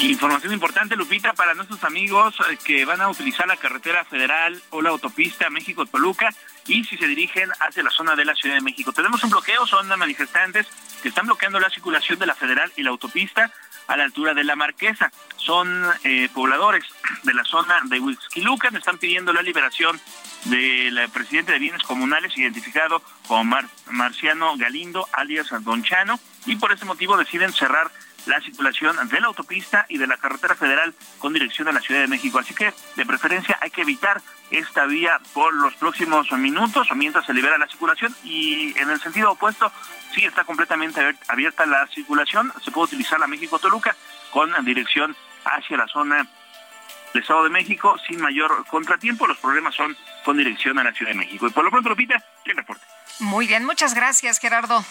Información 0.00 0.52
importante, 0.52 0.96
Lupita, 0.96 1.34
para 1.34 1.54
nuestros 1.54 1.84
amigos 1.84 2.34
eh, 2.50 2.58
que 2.64 2.84
van 2.84 3.00
a 3.00 3.08
utilizar 3.08 3.46
la 3.46 3.56
carretera 3.56 4.04
federal 4.04 4.60
o 4.70 4.82
la 4.82 4.90
autopista 4.90 5.48
México-Toluca 5.50 6.30
y 6.66 6.82
si 6.84 6.96
se 6.96 7.06
dirigen 7.06 7.50
hacia 7.60 7.84
la 7.84 7.90
zona 7.90 8.16
de 8.16 8.24
la 8.24 8.34
Ciudad 8.34 8.56
de 8.56 8.60
México. 8.60 8.92
Tenemos 8.92 9.22
un 9.22 9.30
bloqueo, 9.30 9.66
son 9.66 9.86
manifestantes 9.96 10.66
que 11.00 11.08
están 11.08 11.26
bloqueando 11.26 11.60
la 11.60 11.70
circulación 11.70 12.18
de 12.18 12.26
la 12.26 12.34
federal 12.34 12.72
y 12.76 12.82
la 12.82 12.90
autopista 12.90 13.52
a 13.86 13.96
la 13.96 14.04
altura 14.04 14.34
de 14.34 14.44
la 14.44 14.56
Marquesa. 14.56 15.10
Son 15.36 15.84
eh, 16.04 16.28
pobladores 16.32 16.84
de 17.22 17.34
la 17.34 17.44
zona 17.44 17.80
de 17.84 18.00
Huixquilucan, 18.00 18.76
están 18.76 18.98
pidiendo 18.98 19.32
la 19.32 19.42
liberación 19.42 20.00
del 20.44 21.08
presidente 21.10 21.52
de 21.52 21.58
bienes 21.58 21.82
comunales 21.82 22.36
identificado 22.36 23.02
como 23.26 23.56
Marciano 23.90 24.56
Galindo, 24.56 25.08
alias 25.12 25.48
Donchano, 25.60 26.20
y 26.46 26.56
por 26.56 26.72
ese 26.72 26.84
motivo 26.84 27.16
deciden 27.16 27.52
cerrar 27.52 27.90
la 28.26 28.40
circulación 28.40 28.96
de 29.08 29.20
la 29.20 29.26
autopista 29.26 29.86
y 29.88 29.98
de 29.98 30.06
la 30.06 30.16
carretera 30.16 30.54
federal 30.54 30.94
con 31.18 31.32
dirección 31.32 31.68
a 31.68 31.72
la 31.72 31.80
Ciudad 31.80 32.00
de 32.00 32.08
México. 32.08 32.38
Así 32.38 32.54
que, 32.54 32.72
de 32.96 33.06
preferencia, 33.06 33.58
hay 33.60 33.70
que 33.70 33.82
evitar 33.82 34.22
esta 34.50 34.86
vía 34.86 35.20
por 35.32 35.52
los 35.54 35.74
próximos 35.74 36.30
minutos 36.32 36.90
o 36.90 36.94
mientras 36.94 37.26
se 37.26 37.34
libera 37.34 37.58
la 37.58 37.66
circulación. 37.66 38.14
Y 38.24 38.78
en 38.78 38.90
el 38.90 39.00
sentido 39.00 39.32
opuesto, 39.32 39.70
sí 40.14 40.24
está 40.24 40.44
completamente 40.44 41.00
abierta 41.28 41.66
la 41.66 41.86
circulación. 41.88 42.52
Se 42.64 42.70
puede 42.70 42.86
utilizar 42.86 43.18
la 43.18 43.26
México-Toluca 43.26 43.96
con 44.30 44.52
dirección 44.64 45.16
hacia 45.44 45.76
la 45.76 45.86
zona 45.88 46.26
del 47.12 47.22
Estado 47.22 47.44
de 47.44 47.50
México 47.50 47.96
sin 48.06 48.20
mayor 48.20 48.64
contratiempo. 48.66 49.26
Los 49.26 49.38
problemas 49.38 49.74
son 49.74 49.96
con 50.24 50.36
dirección 50.36 50.78
a 50.78 50.84
la 50.84 50.92
Ciudad 50.92 51.12
de 51.12 51.18
México. 51.18 51.46
Y 51.46 51.50
por 51.50 51.64
lo 51.64 51.70
pronto, 51.70 51.88
Lupita, 51.88 52.22
¿quién 52.44 52.56
reporte? 52.56 52.84
Muy 53.20 53.46
bien, 53.46 53.64
muchas 53.64 53.94
gracias, 53.94 54.38
Gerardo. 54.38 54.84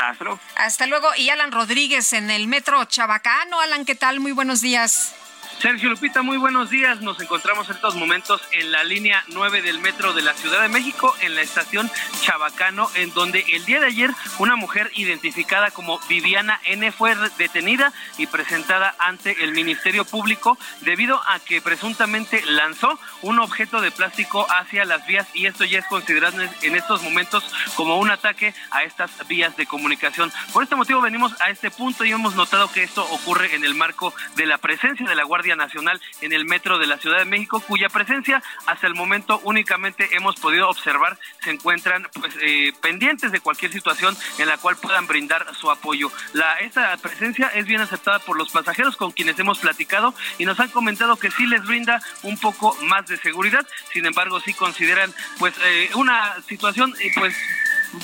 Hasta 0.00 0.24
luego. 0.24 0.40
Hasta 0.56 0.86
luego. 0.86 1.08
Y 1.16 1.30
Alan 1.30 1.52
Rodríguez 1.52 2.12
en 2.12 2.30
el 2.30 2.48
metro 2.48 2.84
Chabacano. 2.84 3.60
Alan, 3.60 3.84
¿qué 3.84 3.94
tal? 3.94 4.20
Muy 4.20 4.32
buenos 4.32 4.60
días. 4.60 5.14
Sergio 5.58 5.88
Lupita, 5.88 6.20
muy 6.20 6.36
buenos 6.36 6.68
días. 6.68 7.00
Nos 7.00 7.18
encontramos 7.18 7.68
en 7.70 7.76
estos 7.76 7.96
momentos 7.96 8.42
en 8.52 8.70
la 8.72 8.84
línea 8.84 9.24
9 9.28 9.62
del 9.62 9.78
metro 9.78 10.12
de 10.12 10.20
la 10.20 10.34
Ciudad 10.34 10.60
de 10.60 10.68
México, 10.68 11.14
en 11.22 11.34
la 11.34 11.40
estación 11.40 11.90
Chabacano, 12.20 12.90
en 12.94 13.12
donde 13.14 13.42
el 13.52 13.64
día 13.64 13.80
de 13.80 13.86
ayer 13.86 14.10
una 14.38 14.54
mujer 14.54 14.90
identificada 14.96 15.70
como 15.70 15.98
Viviana 16.10 16.60
N 16.66 16.92
fue 16.92 17.16
detenida 17.38 17.94
y 18.18 18.26
presentada 18.26 18.94
ante 18.98 19.42
el 19.42 19.52
Ministerio 19.52 20.04
Público 20.04 20.58
debido 20.82 21.22
a 21.26 21.38
que 21.40 21.62
presuntamente 21.62 22.44
lanzó 22.44 22.98
un 23.22 23.38
objeto 23.38 23.80
de 23.80 23.90
plástico 23.90 24.46
hacia 24.50 24.84
las 24.84 25.06
vías 25.06 25.26
y 25.32 25.46
esto 25.46 25.64
ya 25.64 25.78
es 25.78 25.86
considerado 25.86 26.36
en 26.62 26.76
estos 26.76 27.02
momentos 27.02 27.42
como 27.76 27.98
un 27.98 28.10
ataque 28.10 28.54
a 28.70 28.82
estas 28.82 29.10
vías 29.26 29.56
de 29.56 29.66
comunicación. 29.66 30.30
Por 30.52 30.62
este 30.62 30.76
motivo 30.76 31.00
venimos 31.00 31.32
a 31.40 31.48
este 31.48 31.70
punto 31.70 32.04
y 32.04 32.12
hemos 32.12 32.34
notado 32.34 32.70
que 32.70 32.82
esto 32.82 33.02
ocurre 33.10 33.54
en 33.54 33.64
el 33.64 33.74
marco 33.74 34.14
de 34.34 34.44
la 34.44 34.58
presencia 34.58 35.08
de 35.08 35.14
la 35.14 35.24
Guardia 35.24 35.45
Nacional 35.54 36.00
en 36.20 36.32
el 36.32 36.44
metro 36.46 36.78
de 36.78 36.86
la 36.86 36.98
Ciudad 36.98 37.18
de 37.18 37.24
México, 37.24 37.60
cuya 37.60 37.88
presencia 37.88 38.42
hasta 38.66 38.86
el 38.86 38.94
momento 38.94 39.40
únicamente 39.44 40.08
hemos 40.16 40.36
podido 40.36 40.68
observar 40.68 41.18
se 41.42 41.50
encuentran 41.50 42.08
pues, 42.20 42.34
eh, 42.40 42.72
pendientes 42.80 43.30
de 43.30 43.40
cualquier 43.40 43.72
situación 43.72 44.16
en 44.38 44.48
la 44.48 44.56
cual 44.56 44.76
puedan 44.76 45.06
brindar 45.06 45.46
su 45.54 45.70
apoyo. 45.70 46.10
La, 46.32 46.58
esta 46.58 46.96
presencia 46.96 47.48
es 47.48 47.66
bien 47.66 47.80
aceptada 47.80 48.18
por 48.18 48.36
los 48.36 48.50
pasajeros 48.50 48.96
con 48.96 49.12
quienes 49.12 49.38
hemos 49.38 49.58
platicado 49.58 50.14
y 50.38 50.44
nos 50.44 50.58
han 50.58 50.70
comentado 50.70 51.16
que 51.16 51.30
sí 51.30 51.46
les 51.46 51.64
brinda 51.64 52.02
un 52.22 52.38
poco 52.38 52.76
más 52.82 53.06
de 53.06 53.16
seguridad, 53.18 53.66
sin 53.92 54.06
embargo 54.06 54.40
sí 54.40 54.54
consideran 54.54 55.12
pues 55.38 55.54
eh, 55.62 55.90
una 55.94 56.34
situación 56.48 56.94
eh, 57.00 57.10
pues 57.14 57.36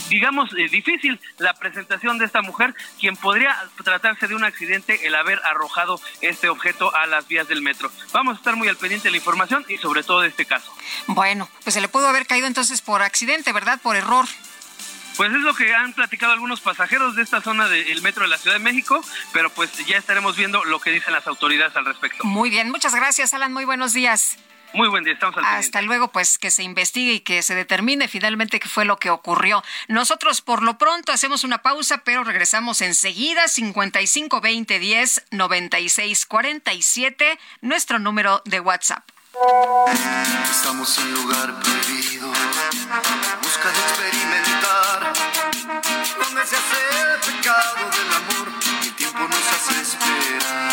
digamos, 0.09 0.51
eh, 0.55 0.69
difícil 0.70 1.20
la 1.39 1.55
presentación 1.55 2.19
de 2.19 2.27
esta 2.27 2.43
mujer, 2.43 2.74
quien 2.98 3.16
podría 3.16 3.56
tratarse 3.82 4.28
de 4.28 4.35
un 4.35 4.44
accidente 4.44 5.06
el 5.06 5.14
haber 5.14 5.40
arrojado 5.44 6.01
este 6.20 6.48
objeto 6.48 6.94
a 6.94 7.06
las 7.06 7.27
vías 7.28 7.48
del 7.48 7.62
metro. 7.62 7.90
Vamos 8.12 8.36
a 8.36 8.39
estar 8.39 8.56
muy 8.56 8.69
al 8.69 8.77
pendiente 8.77 9.09
de 9.09 9.12
la 9.12 9.16
información 9.19 9.64
y 9.69 9.78
sobre 9.78 10.02
todo 10.02 10.20
de 10.20 10.28
este 10.28 10.47
caso. 10.47 10.73
Bueno, 11.06 11.48
pues 11.64 11.74
se 11.74 11.81
le 11.81 11.89
pudo 11.89 12.09
haber 12.09 12.27
caído 12.27 12.47
entonces 12.47 12.81
por 12.82 13.02
accidente, 13.02 13.52
¿verdad? 13.52 13.81
Por 13.82 13.97
error. 13.97 14.27
Pues 15.16 15.31
es 15.31 15.40
lo 15.40 15.55
que 15.55 15.74
han 15.74 15.93
platicado 15.93 16.32
algunos 16.32 16.60
pasajeros 16.60 17.14
de 17.16 17.23
esta 17.23 17.43
zona 17.43 17.69
del 17.69 18.01
metro 18.02 18.23
de 18.23 18.31
la 18.31 18.39
Ciudad 18.39 18.56
de 18.56 18.62
México, 18.62 19.05
pero 19.32 19.51
pues 19.51 19.70
ya 19.86 19.98
estaremos 19.98 20.36
viendo 20.36 20.64
lo 20.64 20.81
que 20.81 20.90
dicen 20.90 21.12
las 21.12 21.27
autoridades 21.27 21.77
al 21.77 21.85
respecto. 21.85 22.24
Muy 22.24 22.48
bien, 22.48 22.70
muchas 22.70 22.94
gracias, 22.94 23.35
Alan. 23.35 23.52
Muy 23.52 23.64
buenos 23.64 23.93
días. 23.93 24.39
Muy 24.74 24.88
buen 24.88 25.04
día, 25.04 25.12
estamos 25.12 25.36
al 25.36 25.44
Hasta 25.44 25.82
luego, 25.82 26.08
pues 26.08 26.38
que 26.38 26.50
se 26.50 26.62
investigue 26.62 27.12
y 27.14 27.20
que 27.20 27.42
se 27.42 27.54
determine 27.54 28.08
finalmente 28.08 28.58
qué 28.58 28.68
fue 28.68 28.84
lo 28.84 28.98
que 28.98 29.10
ocurrió. 29.10 29.62
Nosotros 29.88 30.40
por 30.40 30.62
lo 30.62 30.78
pronto 30.78 31.12
hacemos 31.12 31.44
una 31.44 31.58
pausa, 31.58 31.98
pero 32.04 32.24
regresamos 32.24 32.80
enseguida, 32.80 33.48
55 33.48 34.40
20 34.40 34.78
10 34.78 35.26
96 35.30 36.26
47, 36.26 37.38
nuestro 37.60 37.98
número 37.98 38.40
de 38.46 38.60
WhatsApp. 38.60 39.04
Estamos 40.50 40.98
en 40.98 41.14
lugar 41.14 41.54
prohibido, 41.60 42.28
busca 43.42 43.70
de 43.70 43.80
experimentar, 43.80 45.12
donde 46.22 46.46
se 46.46 46.56
hace 46.56 46.78
el 47.00 47.20
pecado 47.20 47.90
del 47.90 48.12
amor 48.12 48.48
y 48.82 48.86
el 48.88 48.94
tiempo 48.94 49.20
nos 49.20 49.48
hace 49.52 49.80
esperar. 49.82 50.72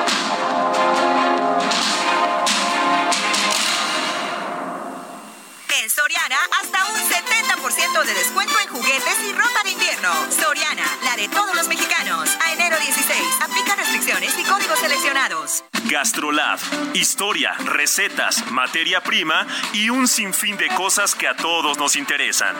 En 5.81 5.89
Soriana, 5.89 6.37
hasta 6.61 6.85
un 6.85 6.99
70% 6.99 8.05
de 8.05 8.13
descuento 8.13 8.53
en 8.59 8.67
juguetes 8.67 9.17
y 9.27 9.33
ropa 9.33 9.63
de 9.63 9.71
invierno. 9.71 10.13
Soriana, 10.29 10.85
la 11.03 11.15
de 11.15 11.27
todos 11.27 11.55
los 11.55 11.67
mexicanos. 11.67 12.29
A 12.45 12.53
enero 12.53 12.77
16, 12.77 13.19
aplica 13.41 13.75
restricciones 13.75 14.37
y 14.37 14.43
códigos 14.43 14.77
seleccionados. 14.77 15.63
Gastrolab, 15.85 16.59
historia, 16.93 17.53
recetas, 17.65 18.45
materia 18.51 19.01
prima 19.01 19.47
y 19.73 19.89
un 19.89 20.07
sinfín 20.07 20.55
de 20.55 20.67
cosas 20.67 21.15
que 21.15 21.27
a 21.27 21.35
todos 21.35 21.79
nos 21.79 21.95
interesan. 21.95 22.55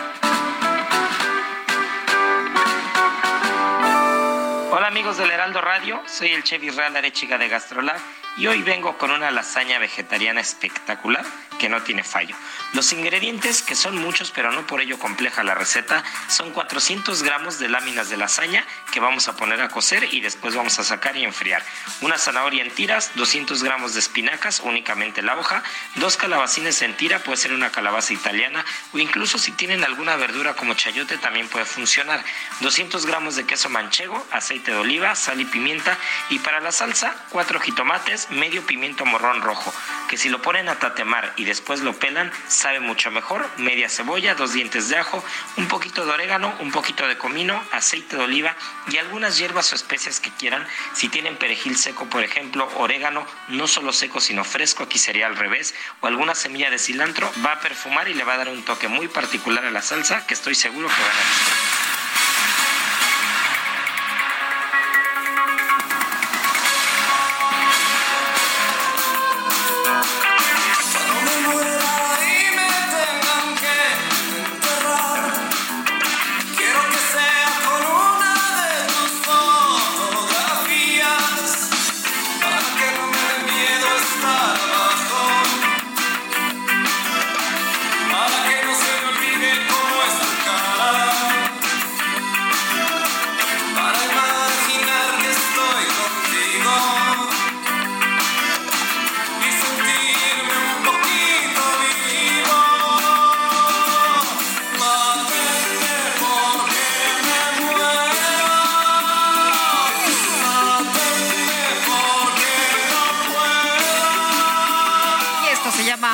Hola 4.72 4.88
amigos 4.88 5.18
del 5.18 5.30
Heraldo 5.30 5.62
Radio, 5.62 6.02
soy 6.08 6.30
el 6.30 6.44
chef 6.44 6.64
Israel 6.64 6.96
Arechiga 6.96 7.38
de 7.38 7.50
Gastrolab 7.50 8.02
y 8.38 8.48
hoy 8.48 8.62
vengo 8.64 8.98
con 8.98 9.12
una 9.12 9.32
lasaña 9.32 9.80
vegetariana 9.80 10.42
espectacular 10.42 11.26
que 11.60 11.70
no 11.70 11.84
tiene 11.84 12.04
fallo. 12.04 12.36
Los 12.74 12.92
ingredientes, 12.92 13.62
que 13.62 13.76
son 13.76 13.96
muchos 13.98 14.32
pero 14.32 14.52
no 14.52 14.66
por 14.66 14.82
ello 14.82 14.98
compleja 14.98 15.44
la 15.44 15.54
receta, 15.54 16.04
son 16.28 16.52
400 16.52 17.22
gramos 17.22 17.60
de 17.60 17.70
láminas 17.70 18.10
de 18.10 18.18
lasaña 18.18 18.66
que 18.92 19.00
vamos 19.00 19.28
a 19.28 19.38
poner 19.38 19.62
a 19.62 19.70
cocer 19.70 20.12
y 20.12 20.22
después 20.22 20.56
vamos 20.56 20.80
a 20.80 20.84
sacar 20.84 21.16
y 21.18 21.24
enfriar. 21.24 21.64
Una 22.02 22.18
zanahoria 22.18 22.64
en 22.64 22.72
tiras, 22.72 23.12
200 23.14 23.62
gramos 23.64 23.94
de 23.94 24.00
espinacas, 24.00 24.62
únicamente 24.62 25.22
la 25.22 25.38
hoja, 25.38 25.62
dos 25.96 26.18
calabacines 26.18 26.82
en 26.82 26.98
tira, 26.98 27.20
puede 27.20 27.38
ser 27.38 27.54
una 27.54 27.72
calabaza 27.72 28.14
italiana 28.14 28.66
o 28.94 28.98
incluso 28.98 29.38
si 29.38 29.52
tienen 29.52 29.84
alguna 29.84 30.16
verdura 30.16 30.56
como 30.56 30.74
chayote 30.74 31.20
también 31.20 31.48
puede 31.48 31.66
funcionar. 31.66 32.24
200 32.62 33.06
gramos 33.06 33.36
de 33.36 33.46
queso 33.46 33.70
manchego, 33.70 34.26
aceite 34.32 34.72
de 34.72 34.78
oliva, 34.78 35.16
sal 35.16 35.40
y 35.40 35.46
pimienta 35.46 35.96
y 36.30 36.40
para 36.40 36.60
la 36.60 36.72
salsa, 36.72 37.16
cuatro 37.30 37.60
jitomates, 37.60 38.21
medio 38.30 38.66
pimiento 38.66 39.06
morrón 39.06 39.42
rojo, 39.42 39.74
que 40.08 40.18
si 40.18 40.30
lo 40.30 40.42
ponen 40.42 40.70
a 40.70 40.80
tatemar 40.80 41.34
y 41.38 41.46
después 41.46 41.82
lo 41.82 41.94
pelan, 41.94 42.32
sabe 42.48 42.80
mucho 42.80 43.12
mejor. 43.12 43.50
Media 43.58 43.90
cebolla, 43.90 44.36
dos 44.36 44.54
dientes 44.54 44.90
de 44.90 44.98
ajo, 44.98 45.24
un 45.58 45.68
poquito 45.68 46.06
de 46.06 46.12
orégano, 46.12 46.54
un 46.60 46.72
poquito 46.72 47.08
de 47.08 47.18
comino, 47.18 47.62
aceite 47.72 48.18
de 48.18 48.24
oliva 48.24 48.56
y 48.90 48.98
algunas 48.98 49.38
hierbas 49.38 49.72
o 49.72 49.76
especias 49.76 50.20
que 50.20 50.32
quieran. 50.32 50.68
Si 50.94 51.10
tienen 51.10 51.38
perejil 51.38 51.78
seco, 51.78 52.06
por 52.06 52.24
ejemplo, 52.24 52.70
orégano, 52.76 53.26
no 53.48 53.68
solo 53.68 53.94
seco 53.94 54.20
sino 54.20 54.44
fresco, 54.44 54.84
aquí 54.84 55.00
sería 55.00 55.28
al 55.28 55.36
revés, 55.36 55.74
o 56.02 56.08
alguna 56.08 56.36
semilla 56.36 56.70
de 56.70 56.80
cilantro, 56.80 57.32
va 57.46 57.54
a 57.54 57.60
perfumar 57.60 58.08
y 58.10 58.14
le 58.14 58.24
va 58.24 58.34
a 58.34 58.38
dar 58.38 58.50
un 58.50 58.64
toque 58.64 58.88
muy 58.88 59.08
particular 59.08 59.66
a 59.66 59.72
la 59.72 59.82
salsa 59.82 60.26
que 60.28 60.34
estoy 60.34 60.56
seguro 60.56 60.88
que 60.88 61.02
van 61.02 61.12
a 61.12 61.30
disfrutar. 61.30 61.81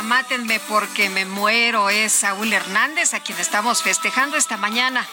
Mátenme 0.07 0.61
porque 0.69 1.09
me 1.09 1.25
muero 1.25 1.89
es 1.89 2.13
Saúl 2.13 2.53
Hernández, 2.53 3.13
a 3.13 3.19
quien 3.19 3.37
estamos 3.39 3.83
festejando 3.83 4.37
esta 4.37 4.55
mañana. 4.55 5.05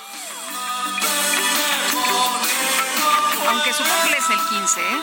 Aunque 3.49 3.73
su 3.73 3.83
cumple 3.83 4.17
es 4.17 4.31
el 4.31 4.39
15, 4.57 4.81
¿eh? 4.81 5.03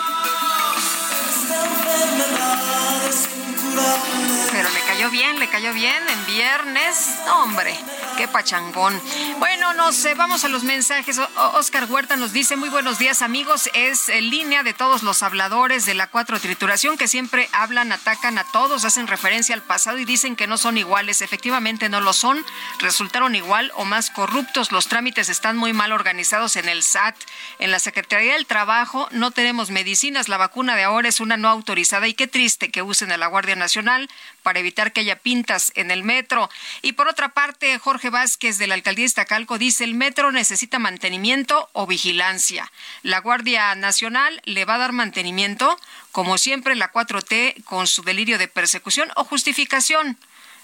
Pero 4.53 4.69
le 4.69 4.79
cayó 4.79 5.09
bien, 5.09 5.39
le 5.39 5.49
cayó 5.49 5.73
bien 5.73 6.07
en 6.07 6.25
viernes. 6.25 7.09
hombre, 7.29 7.77
qué 8.17 8.27
pachangón. 8.27 8.99
Bueno, 9.39 9.73
nos 9.73 10.03
eh, 10.05 10.13
vamos 10.15 10.43
a 10.43 10.47
los 10.47 10.63
mensajes. 10.63 11.19
Oscar 11.53 11.85
Huerta 11.89 12.15
nos 12.15 12.33
dice, 12.33 12.55
muy 12.55 12.69
buenos 12.69 12.99
días 12.99 13.21
amigos, 13.21 13.69
es 13.73 14.09
en 14.09 14.29
línea 14.29 14.63
de 14.63 14.73
todos 14.73 15.03
los 15.03 15.23
habladores 15.23 15.85
de 15.85 15.93
la 15.93 16.07
cuatro 16.07 16.39
trituración 16.39 16.97
que 16.97 17.07
siempre 17.07 17.49
hablan, 17.51 17.91
atacan 17.91 18.37
a 18.37 18.43
todos, 18.51 18.85
hacen 18.85 19.07
referencia 19.07 19.55
al 19.55 19.61
pasado 19.61 19.99
y 19.99 20.05
dicen 20.05 20.35
que 20.35 20.47
no 20.47 20.57
son 20.57 20.77
iguales. 20.77 21.21
Efectivamente 21.21 21.89
no 21.89 22.01
lo 22.01 22.13
son, 22.13 22.43
resultaron 22.79 23.35
igual 23.35 23.71
o 23.75 23.85
más 23.85 24.09
corruptos. 24.09 24.71
Los 24.71 24.87
trámites 24.87 25.29
están 25.29 25.57
muy 25.57 25.73
mal 25.73 25.91
organizados 25.91 26.55
en 26.55 26.69
el 26.69 26.83
SAT. 26.83 27.15
En 27.59 27.71
la 27.71 27.79
Secretaría 27.79 28.33
del 28.33 28.45
Trabajo 28.45 29.07
no 29.11 29.31
tenemos 29.31 29.69
medicinas, 29.69 30.29
la 30.29 30.37
vacuna 30.37 30.75
de 30.75 30.83
ahora 30.83 31.09
es 31.09 31.19
una 31.19 31.37
no 31.37 31.49
autorizada 31.49 32.07
y 32.07 32.13
qué 32.13 32.27
triste 32.27 32.71
que 32.71 32.81
usen 32.81 33.11
a 33.11 33.17
la 33.17 33.27
Guardia 33.27 33.55
Nacional 33.55 34.09
para 34.43 34.59
evitar 34.59 34.93
que 34.93 35.01
haya 35.01 35.15
pintas 35.15 35.71
en 35.75 35.91
el 35.91 36.03
metro. 36.03 36.49
Y 36.81 36.93
por 36.93 37.07
otra 37.07 37.29
parte, 37.29 37.77
Jorge 37.79 38.09
Vázquez 38.09 38.57
de 38.57 38.67
la 38.67 38.75
Alcaldía 38.75 39.03
de 39.03 39.07
Iztacalco 39.07 39.57
dice, 39.57 39.83
el 39.83 39.93
metro 39.93 40.31
necesita 40.31 40.79
mantenimiento 40.79 41.69
o 41.73 41.87
vigilancia. 41.87 42.71
La 43.03 43.19
Guardia 43.19 43.73
Nacional 43.75 44.41
le 44.45 44.65
va 44.65 44.75
a 44.75 44.79
dar 44.79 44.91
mantenimiento, 44.91 45.79
como 46.11 46.37
siempre 46.37 46.75
la 46.75 46.91
4T 46.91 47.63
con 47.63 47.87
su 47.87 48.03
delirio 48.03 48.37
de 48.37 48.47
persecución 48.47 49.09
o 49.15 49.23
justificación. 49.23 50.17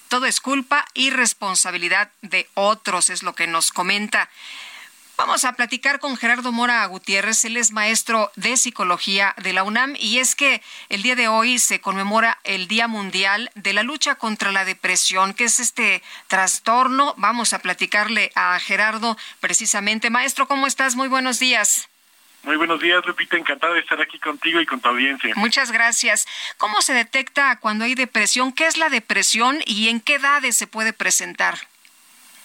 Todo 0.08 0.26
es 0.26 0.40
culpa 0.40 0.86
y 0.94 1.10
responsabilidad 1.10 2.12
de 2.22 2.48
otros, 2.54 3.10
es 3.10 3.24
lo 3.24 3.36
que 3.36 3.48
nos 3.48 3.72
comenta. 3.72 4.30
Vamos 5.18 5.46
a 5.46 5.54
platicar 5.54 6.00
con 6.00 6.16
Gerardo 6.16 6.52
Mora 6.52 6.86
Gutiérrez, 6.86 7.44
él 7.44 7.58
es 7.58 7.72
maestro 7.72 8.32
de 8.36 8.56
psicología 8.56 9.34
de 9.42 9.52
la 9.52 9.64
UNAM 9.64 9.96
y 9.98 10.20
es 10.20 10.36
que 10.36 10.62
el 10.90 11.02
día 11.02 11.16
de 11.16 11.28
hoy 11.28 11.58
se 11.58 11.82
conmemora 11.82 12.38
el 12.44 12.68
Día 12.68 12.88
Mundial 12.88 13.50
de 13.56 13.74
la 13.74 13.82
Lucha 13.82 14.14
contra 14.14 14.52
la 14.52 14.64
Depresión, 14.64 15.34
que 15.34 15.46
es 15.46 15.60
este 15.60 16.04
trastorno. 16.28 17.16
Vamos 17.18 17.54
a 17.54 17.60
platicarle 17.60 18.32
a 18.36 18.60
Gerardo 18.60 19.18
precisamente. 19.40 20.12
Maestro, 20.12 20.48
¿cómo 20.48 20.68
estás? 20.68 20.96
Muy 20.96 21.08
buenos 21.08 21.40
días. 21.40 21.90
Muy 22.44 22.56
buenos 22.56 22.80
días, 22.80 23.04
Lupita. 23.04 23.38
Encantado 23.38 23.74
de 23.74 23.80
estar 23.80 24.00
aquí 24.00 24.20
contigo 24.20 24.62
y 24.62 24.68
con 24.68 24.80
tu 24.82 24.90
audiencia. 24.90 25.34
Muchas 25.36 25.72
gracias. 25.72 26.28
¿Cómo 26.58 26.84
se 26.84 26.94
detecta 26.94 27.60
cuando 27.60 27.86
hay 27.86 27.96
depresión? 27.96 28.54
¿Qué 28.54 28.68
es 28.68 28.78
la 28.78 28.90
depresión 28.90 29.58
y 29.66 29.90
en 29.90 30.00
qué 30.00 30.16
edades 30.16 30.56
se 30.56 30.68
puede 30.68 30.94
presentar? 30.94 31.58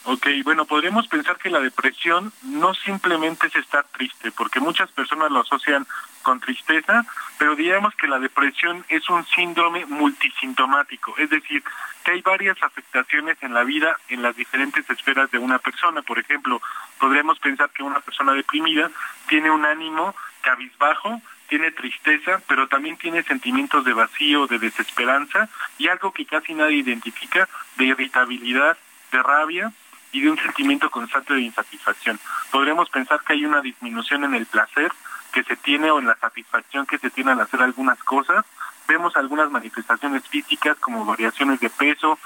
Ok, 0.04 0.26
bueno, 0.42 0.64
podríamos 0.64 1.06
pensar 1.06 1.36
que 1.36 1.48
la 1.48 1.60
depresión 1.60 2.32
no 2.42 2.74
simplemente 2.74 3.46
es 3.46 3.54
estar 3.54 3.84
triste, 3.84 4.32
porque 4.32 4.58
muchas 4.58 4.90
personas 4.90 5.30
lo 5.30 5.40
asocian 5.40 5.86
con 6.22 6.40
tristeza, 6.40 7.06
pero 7.38 7.54
digamos 7.54 7.94
que 7.94 8.08
la 8.08 8.18
depresión 8.18 8.84
es 8.88 9.08
un 9.08 9.24
síndrome 9.26 9.86
multisintomático, 9.86 11.14
es 11.18 11.30
decir, 11.30 11.62
que 12.02 12.10
hay 12.10 12.22
varias 12.22 12.60
afectaciones 12.64 13.40
en 13.42 13.54
la 13.54 13.62
vida 13.62 13.96
en 14.08 14.22
las 14.22 14.34
diferentes 14.34 14.88
esferas 14.90 15.30
de 15.30 15.38
una 15.38 15.60
persona. 15.60 16.02
Por 16.02 16.18
ejemplo, 16.18 16.60
podríamos 16.98 17.38
pensar 17.38 17.70
que 17.70 17.84
una 17.84 18.00
persona 18.00 18.32
deprimida 18.32 18.90
tiene 19.28 19.52
un 19.52 19.64
ánimo 19.64 20.16
cabizbajo, 20.40 21.22
tiene 21.48 21.70
tristeza, 21.70 22.42
pero 22.48 22.66
también 22.66 22.96
tiene 22.96 23.22
sentimientos 23.22 23.84
de 23.84 23.92
vacío, 23.92 24.48
de 24.48 24.58
desesperanza 24.58 25.48
y 25.78 25.86
algo 25.86 26.12
que 26.12 26.26
casi 26.26 26.54
nadie 26.54 26.78
identifica, 26.78 27.48
de 27.76 27.84
irritabilidad, 27.84 28.76
de 29.12 29.22
rabia 29.22 29.72
y 30.12 30.20
de 30.20 30.30
un 30.30 30.38
sentimiento 30.38 30.90
constante 30.90 31.34
de 31.34 31.40
insatisfacción. 31.40 32.20
Podríamos 32.50 32.90
pensar 32.90 33.20
que 33.22 33.32
hay 33.32 33.44
una 33.44 33.60
disminución 33.60 34.24
en 34.24 34.34
el 34.34 34.46
placer 34.46 34.92
que 35.32 35.42
se 35.42 35.56
tiene 35.56 35.90
o 35.90 35.98
en 35.98 36.06
la 36.06 36.16
satisfacción 36.16 36.86
que 36.86 36.98
se 36.98 37.10
tiene 37.10 37.32
al 37.32 37.40
hacer 37.40 37.62
algunas 37.62 37.98
cosas. 38.04 38.44
Vemos 38.86 39.16
algunas 39.16 39.50
manifestaciones 39.50 40.22
físicas 40.28 40.76
como 40.78 41.06
variaciones 41.06 41.58
de 41.60 41.70
peso, 41.70 42.18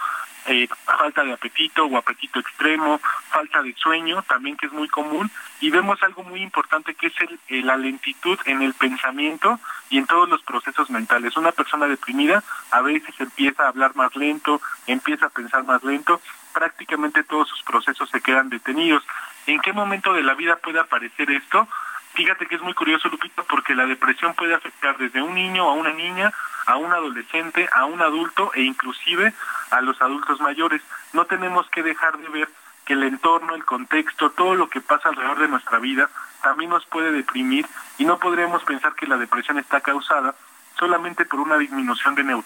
eh, 0.47 0.69
falta 0.85 1.25
de 1.25 1.33
apetito 1.33 1.87
o 1.87 1.97
apetito 1.97 2.39
extremo, 2.39 3.01
falta 3.31 3.63
de 3.63 3.75
sueño, 3.75 4.23
también 4.23 4.57
que 4.57 4.67
es 4.67 4.73
muy 4.73 4.89
común, 4.89 5.31
y 5.61 5.71
vemos 5.71 6.01
algo 6.03 6.23
muy 6.23 6.41
importante 6.41 6.95
que 6.95 7.09
es 7.09 7.15
el, 7.49 7.67
la 7.67 7.77
lentitud 7.77 8.39
en 8.47 8.63
el 8.63 8.73
pensamiento 8.75 9.59
y 9.91 9.99
en 9.99 10.07
todos 10.07 10.29
los 10.29 10.43
procesos 10.43 10.89
mentales. 10.89 11.37
Una 11.37 11.53
persona 11.53 11.87
deprimida 11.87 12.45
a 12.71 12.81
veces 12.81 13.15
empieza 13.19 13.65
a 13.65 13.69
hablar 13.69 13.97
más 13.97 14.15
lento, 14.15 14.61
empieza 14.87 15.27
a 15.27 15.31
pensar 15.31 15.65
más 15.65 15.83
lento, 15.83 16.21
prácticamente 16.57 17.23
todos 17.23 17.51
sus 17.51 17.63
procesos 17.65 18.09
se 18.09 18.23
quedan 18.23 18.49
detenidos. 18.49 19.05
¿En 19.47 19.61
qué 19.61 19.75
momento 19.75 20.15
de 20.15 20.23
la 20.23 20.33
vida 20.33 20.57
puede 20.57 20.81
aparecer 20.81 21.31
esto? 21.31 21.69
Fíjate 22.15 22.47
que 22.47 22.55
es 22.55 22.63
muy 22.63 22.73
curioso, 22.73 23.11
Lupita, 23.11 23.43
porque 23.43 23.75
la 23.75 23.85
depresión 23.85 24.33
puede 24.33 24.55
afectar 24.55 24.97
desde 24.97 25.21
un 25.21 25.35
niño 25.35 25.69
a 25.69 25.75
una 25.75 25.93
niña, 25.93 26.33
a 26.65 26.77
un 26.77 26.91
adolescente, 26.95 27.69
a 27.75 27.85
un 27.85 28.01
adulto 28.01 28.53
e 28.55 28.63
inclusive 28.63 29.35
a 29.71 29.83
los 29.83 30.01
adultos 30.01 30.41
mayores. 30.41 30.81
No 31.13 31.27
tenemos 31.27 31.69
que 31.69 31.83
dejar 31.83 32.17
de 32.17 32.29
ver 32.31 32.49
que 32.87 32.95
el 32.95 33.03
entorno, 33.03 33.55
el 33.55 33.67
contexto, 33.67 34.31
todo 34.31 34.55
lo 34.55 34.71
que 34.71 34.81
pasa 34.81 35.11
alrededor 35.11 35.39
de 35.41 35.49
nuestra 35.49 35.79
vida 35.79 36.09
también 36.43 36.71
nos 36.71 36.87
puede 36.87 37.13
deprimir 37.13 37.67
y 37.99 38.07
no 38.07 38.19
podremos 38.19 38.65
pensar 38.65 38.95
que 38.95 39.07
la 39.07 39.19
depresión 39.19 39.59
está 39.59 39.83
causada 39.83 40.35
solamente 40.79 41.27
por 41.27 41.41
una 41.41 41.59
disminución 41.59 42.15
de, 42.15 42.43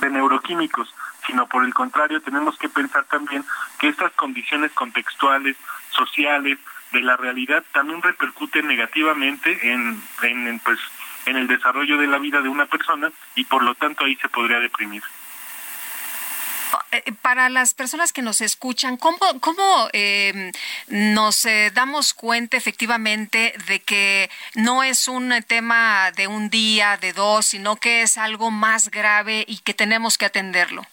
de 0.00 0.10
neuroquímicos, 0.10 0.94
sino 1.30 1.46
por 1.46 1.64
el 1.64 1.72
contrario 1.72 2.20
tenemos 2.20 2.58
que 2.58 2.68
pensar 2.68 3.04
también 3.04 3.44
que 3.78 3.88
estas 3.88 4.10
condiciones 4.12 4.72
contextuales, 4.72 5.56
sociales, 5.90 6.58
de 6.92 7.02
la 7.02 7.16
realidad 7.16 7.62
también 7.72 8.02
repercute 8.02 8.64
negativamente 8.64 9.72
en, 9.72 10.02
en, 10.22 10.58
pues, 10.58 10.80
en 11.26 11.36
el 11.36 11.46
desarrollo 11.46 11.98
de 11.98 12.08
la 12.08 12.18
vida 12.18 12.40
de 12.40 12.48
una 12.48 12.66
persona 12.66 13.12
y 13.36 13.44
por 13.44 13.62
lo 13.62 13.76
tanto 13.76 14.04
ahí 14.04 14.16
se 14.16 14.28
podría 14.28 14.58
deprimir. 14.58 15.02
Eh, 16.90 17.02
eh, 17.06 17.12
para 17.22 17.48
las 17.48 17.74
personas 17.74 18.12
que 18.12 18.22
nos 18.22 18.40
escuchan, 18.40 18.96
¿cómo, 18.96 19.18
cómo 19.40 19.88
eh, 19.92 20.50
nos 20.88 21.46
damos 21.72 22.12
cuenta 22.12 22.56
efectivamente 22.56 23.54
de 23.68 23.80
que 23.80 24.30
no 24.54 24.82
es 24.82 25.06
un 25.06 25.32
tema 25.46 26.10
de 26.12 26.26
un 26.26 26.50
día, 26.50 26.96
de 26.96 27.12
dos, 27.12 27.46
sino 27.46 27.76
que 27.76 28.02
es 28.02 28.18
algo 28.18 28.50
más 28.50 28.90
grave 28.90 29.44
y 29.46 29.58
que 29.58 29.74
tenemos 29.74 30.18
que 30.18 30.26
atenderlo? 30.26 30.84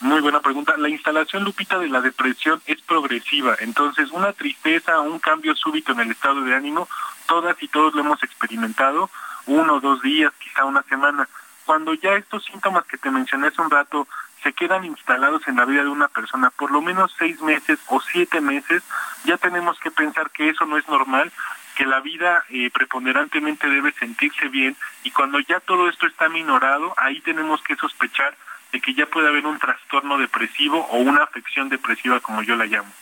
Muy 0.00 0.22
buena 0.22 0.40
pregunta. 0.40 0.78
La 0.78 0.88
instalación, 0.88 1.44
Lupita, 1.44 1.78
de 1.78 1.88
la 1.88 2.00
depresión 2.00 2.62
es 2.64 2.80
progresiva. 2.80 3.56
Entonces, 3.60 4.10
una 4.12 4.32
tristeza, 4.32 4.98
un 5.00 5.18
cambio 5.18 5.54
súbito 5.54 5.92
en 5.92 6.00
el 6.00 6.10
estado 6.10 6.40
de 6.40 6.54
ánimo, 6.54 6.88
todas 7.26 7.62
y 7.62 7.68
todos 7.68 7.92
lo 7.92 8.00
hemos 8.00 8.22
experimentado, 8.22 9.10
uno, 9.44 9.78
dos 9.80 10.00
días, 10.00 10.32
quizá 10.38 10.64
una 10.64 10.82
semana. 10.84 11.28
Cuando 11.66 11.92
ya 11.92 12.14
estos 12.14 12.44
síntomas 12.46 12.86
que 12.86 12.96
te 12.96 13.10
mencioné 13.10 13.48
hace 13.48 13.60
un 13.60 13.70
rato 13.70 14.08
se 14.42 14.54
quedan 14.54 14.86
instalados 14.86 15.46
en 15.46 15.56
la 15.56 15.66
vida 15.66 15.82
de 15.82 15.90
una 15.90 16.08
persona 16.08 16.48
por 16.48 16.70
lo 16.70 16.80
menos 16.80 17.14
seis 17.18 17.42
meses 17.42 17.78
o 17.88 18.00
siete 18.00 18.40
meses, 18.40 18.82
ya 19.24 19.36
tenemos 19.36 19.78
que 19.80 19.90
pensar 19.90 20.30
que 20.30 20.48
eso 20.48 20.64
no 20.64 20.78
es 20.78 20.88
normal, 20.88 21.30
que 21.76 21.84
la 21.84 22.00
vida 22.00 22.42
eh, 22.48 22.70
preponderantemente 22.70 23.68
debe 23.68 23.92
sentirse 23.92 24.48
bien 24.48 24.76
y 25.04 25.10
cuando 25.10 25.40
ya 25.40 25.60
todo 25.60 25.90
esto 25.90 26.06
está 26.06 26.30
minorado, 26.30 26.94
ahí 26.96 27.20
tenemos 27.20 27.62
que 27.62 27.76
sospechar 27.76 28.34
de 28.72 28.80
que 28.80 28.94
ya 28.94 29.06
puede 29.06 29.28
haber 29.28 29.46
un 29.46 29.58
trastorno 29.58 30.18
depresivo 30.18 30.86
o 30.90 30.98
una 30.98 31.24
afección 31.24 31.68
depresiva, 31.68 32.20
como 32.20 32.42
yo 32.42 32.56
la 32.56 32.66
llamo. 32.66 32.92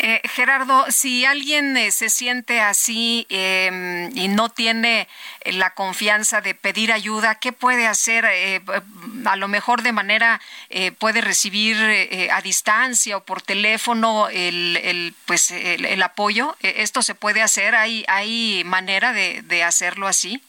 Eh, 0.00 0.20
Gerardo, 0.28 0.86
si 0.90 1.24
alguien 1.24 1.76
eh, 1.76 1.90
se 1.90 2.08
siente 2.08 2.60
así 2.60 3.26
em, 3.30 4.16
y 4.16 4.28
no 4.28 4.48
tiene 4.48 5.08
eh, 5.40 5.52
la 5.52 5.74
confianza 5.74 6.40
de 6.40 6.54
pedir 6.54 6.92
ayuda, 6.92 7.34
¿qué 7.34 7.52
puede 7.52 7.88
hacer? 7.88 8.26
a 9.24 9.36
lo 9.36 9.48
mejor 9.48 9.82
de 9.82 9.92
manera 9.92 10.40
puede 10.98 11.20
recibir 11.20 11.76
a 12.30 12.40
distancia 12.40 13.16
o 13.16 13.24
por 13.24 13.42
teléfono 13.42 14.28
el, 14.30 15.14
pues 15.26 15.50
el, 15.50 16.02
apoyo. 16.02 16.56
¿Esto 16.60 17.02
se 17.02 17.14
puede 17.14 17.42
hacer? 17.42 17.74
¿Hay, 17.74 18.04
hay 18.08 18.62
manera 18.64 19.12
de 19.12 19.64
hacerlo 19.64 20.06
así? 20.06 20.42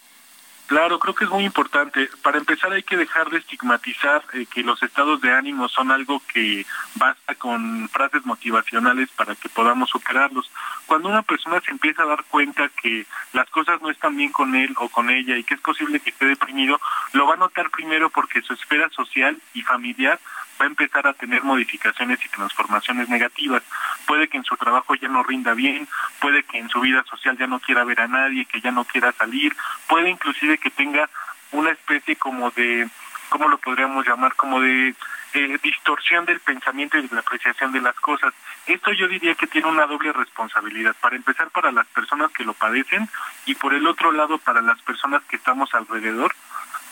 Claro, 0.69 0.99
creo 0.99 1.15
que 1.15 1.23
es 1.23 1.31
muy 1.31 1.45
importante. 1.45 2.07
Para 2.21 2.37
empezar 2.37 2.71
hay 2.71 2.83
que 2.83 2.95
dejar 2.95 3.27
de 3.31 3.39
estigmatizar 3.39 4.23
eh, 4.33 4.45
que 4.45 4.61
los 4.61 4.83
estados 4.83 5.19
de 5.19 5.33
ánimo 5.33 5.67
son 5.67 5.89
algo 5.89 6.21
que 6.31 6.63
basta 6.93 7.33
con 7.33 7.89
frases 7.89 8.23
motivacionales 8.23 9.09
para 9.09 9.33
que 9.33 9.49
podamos 9.49 9.89
superarlos. 9.89 10.51
Cuando 10.85 11.09
una 11.09 11.23
persona 11.23 11.59
se 11.61 11.71
empieza 11.71 12.03
a 12.03 12.05
dar 12.05 12.23
cuenta 12.25 12.69
que 12.83 13.07
las 13.33 13.49
cosas 13.49 13.81
no 13.81 13.89
están 13.89 14.15
bien 14.15 14.31
con 14.31 14.53
él 14.53 14.75
o 14.77 14.89
con 14.89 15.09
ella 15.09 15.37
y 15.37 15.43
que 15.43 15.55
es 15.55 15.61
posible 15.61 16.01
que 16.01 16.11
esté 16.11 16.25
deprimido, 16.25 16.79
lo 17.13 17.25
va 17.25 17.33
a 17.33 17.37
notar 17.37 17.71
primero 17.71 18.11
porque 18.11 18.43
su 18.43 18.53
esfera 18.53 18.89
social 18.91 19.41
y 19.55 19.63
familiar 19.63 20.19
va 20.59 20.65
a 20.65 20.67
empezar 20.67 21.07
a 21.07 21.13
tener 21.13 21.43
modificaciones 21.43 22.19
y 22.23 22.29
transformaciones 22.29 23.09
negativas. 23.09 23.63
Puede 24.05 24.27
que 24.27 24.37
en 24.37 24.43
su 24.43 24.57
trabajo 24.57 24.95
ya 24.95 25.07
no 25.07 25.23
rinda 25.23 25.53
bien, 25.53 25.87
puede 26.19 26.43
que 26.43 26.57
en 26.57 26.69
su 26.69 26.81
vida 26.81 27.03
social 27.09 27.37
ya 27.37 27.47
no 27.47 27.59
quiera 27.59 27.83
ver 27.83 28.01
a 28.01 28.07
nadie, 28.07 28.45
que 28.45 28.61
ya 28.61 28.71
no 28.71 28.83
quiera 28.85 29.11
salir, 29.13 29.55
puede 29.87 30.09
inclusive 30.09 30.57
que 30.57 30.69
tenga 30.69 31.09
una 31.51 31.71
especie 31.71 32.15
como 32.15 32.51
de, 32.51 32.87
¿cómo 33.29 33.47
lo 33.47 33.57
podríamos 33.57 34.05
llamar? 34.05 34.35
Como 34.35 34.59
de 34.61 34.93
eh, 35.33 35.59
distorsión 35.61 36.25
del 36.25 36.39
pensamiento 36.39 36.97
y 36.97 37.07
de 37.07 37.13
la 37.13 37.21
apreciación 37.21 37.71
de 37.71 37.81
las 37.81 37.95
cosas. 37.99 38.33
Esto 38.65 38.91
yo 38.93 39.07
diría 39.07 39.35
que 39.35 39.47
tiene 39.47 39.67
una 39.67 39.85
doble 39.85 40.11
responsabilidad. 40.11 40.95
Para 40.99 41.15
empezar, 41.15 41.49
para 41.51 41.71
las 41.71 41.87
personas 41.87 42.31
que 42.31 42.43
lo 42.43 42.53
padecen 42.53 43.07
y 43.45 43.55
por 43.55 43.73
el 43.73 43.85
otro 43.87 44.11
lado, 44.11 44.37
para 44.39 44.61
las 44.61 44.81
personas 44.81 45.23
que 45.23 45.35
estamos 45.35 45.73
alrededor 45.73 46.33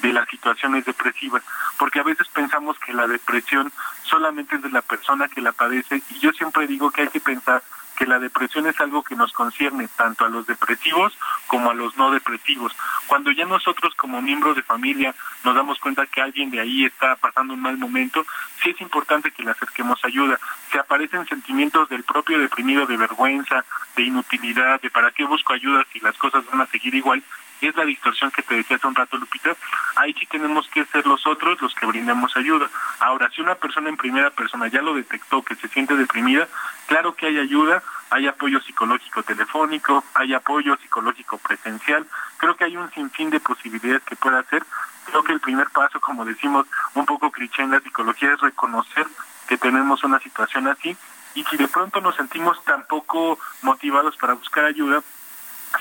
de 0.02 0.14
las 0.14 0.28
situaciones 0.30 0.86
depresivas, 0.86 1.44
porque 1.78 2.00
a 2.00 2.04
veces 2.04 2.28
pensamos 2.30 2.78
que 2.80 2.94
la 2.94 3.08
depresión 3.08 3.72
solamente 4.04 4.56
es 4.56 4.62
de 4.62 4.70
la 4.70 4.82
persona 4.82 5.28
que 5.28 5.42
la 5.42 5.52
padece 5.52 6.02
y 6.10 6.20
yo 6.20 6.32
siempre 6.34 6.68
digo 6.68 6.92
que 6.92 7.02
hay 7.02 7.08
que 7.10 7.20
pensar 7.20 7.64
que 7.98 8.06
la 8.06 8.20
depresión 8.20 8.68
es 8.68 8.80
algo 8.80 9.04
que 9.04 9.16
nos 9.16 9.34
concierne 9.34 9.90
tanto 9.98 10.24
a 10.24 10.30
los 10.30 10.46
depresivos 10.46 11.18
como 11.48 11.72
a 11.72 11.74
los 11.74 11.98
no 11.98 12.12
depresivos. 12.12 12.72
Cuando 13.08 13.32
ya 13.32 13.46
nosotros 13.46 13.96
como 13.96 14.22
miembros 14.22 14.56
de 14.56 14.62
familia 14.62 15.16
nos 15.44 15.56
damos 15.56 15.80
cuenta 15.80 16.06
que 16.06 16.22
alguien 16.22 16.52
de 16.52 16.60
ahí 16.60 16.86
está 16.86 17.16
pasando 17.16 17.56
un 17.56 17.62
mal 17.62 17.78
momento, 17.78 18.26
sí 18.62 18.70
es 18.70 18.80
importante 18.82 19.32
que 19.32 19.42
le 19.42 19.52
acerquemos 19.52 20.00
ayuda. 20.06 20.40
Se 20.72 20.78
aparecen 20.78 21.26
sentimientos 21.26 21.90
del 21.90 22.04
propio 22.04 22.38
deprimido 22.38 22.86
de 22.86 22.98
vergüenza, 22.98 23.66
de 23.96 24.04
inutilidad, 24.04 24.80
de 24.80 24.92
para 24.92 25.12
qué 25.12 25.26
busco 25.26 25.54
ayuda 25.54 25.84
si 25.92 26.00
las 26.00 26.16
cosas 26.18 26.46
van 26.52 26.62
a 26.62 26.68
seguir 26.68 26.94
igual, 26.94 27.24
es 27.66 27.76
la 27.76 27.86
distorsión 27.86 28.30
que 28.30 28.44
te 28.44 28.56
decía 28.56 28.78
hace 28.78 28.86
un 28.86 28.94
rato, 28.94 29.18
Lupita, 29.18 29.56
ahí 29.96 30.14
sí 30.14 30.26
tenemos 30.28 30.68
que 30.68 30.86
ser 30.86 31.08
los 31.08 31.26
otros 31.26 31.60
los 31.62 31.74
que 31.74 31.86
brindemos 31.86 32.36
ayuda. 32.38 32.70
Ahora, 33.00 33.30
si 33.32 33.42
una 33.42 33.56
persona 33.56 33.90
en 33.90 33.98
primera 33.98 34.30
persona 34.30 34.68
ya 34.68 34.82
lo 34.82 34.94
detectó, 34.94 35.42
que 35.42 35.56
se 35.56 35.68
siente 35.70 35.96
deprimida, 35.96 36.48
claro 36.88 37.16
que 37.16 37.28
hay 37.28 37.40
ayuda, 37.40 37.82
hay 38.10 38.28
apoyo 38.28 38.62
psicológico 38.62 39.24
telefónico, 39.24 40.04
hay 40.14 40.34
apoyo 40.34 40.78
psicológico 40.78 41.38
presencial, 41.40 42.06
creo 42.38 42.56
que 42.56 42.66
hay 42.66 42.78
un 42.78 42.92
sinfín 42.92 43.30
de 43.30 43.40
posibilidades 43.40 44.04
que 44.04 44.16
puede 44.16 44.38
hacer. 44.38 44.64
Creo 45.06 45.24
que 45.24 45.34
el 45.34 45.40
primer 45.40 45.70
paso, 45.70 46.00
como 46.00 46.26
decimos 46.26 46.68
un 46.94 47.06
poco 47.06 47.32
cliché 47.32 47.64
en 47.64 47.72
la 47.72 47.80
psicología, 47.80 48.34
es 48.34 48.42
reconocer 48.42 49.08
que 49.48 49.58
tenemos 49.58 50.04
una 50.04 50.20
situación 50.20 50.68
así 50.68 50.96
y 51.34 51.44
si 51.46 51.56
de 51.56 51.68
pronto 51.68 52.02
nos 52.02 52.16
sentimos 52.16 52.64
tan 52.66 52.84
poco 52.88 53.40
motivados 53.62 54.18
para 54.18 54.34
buscar 54.34 54.66
ayuda, 54.66 55.04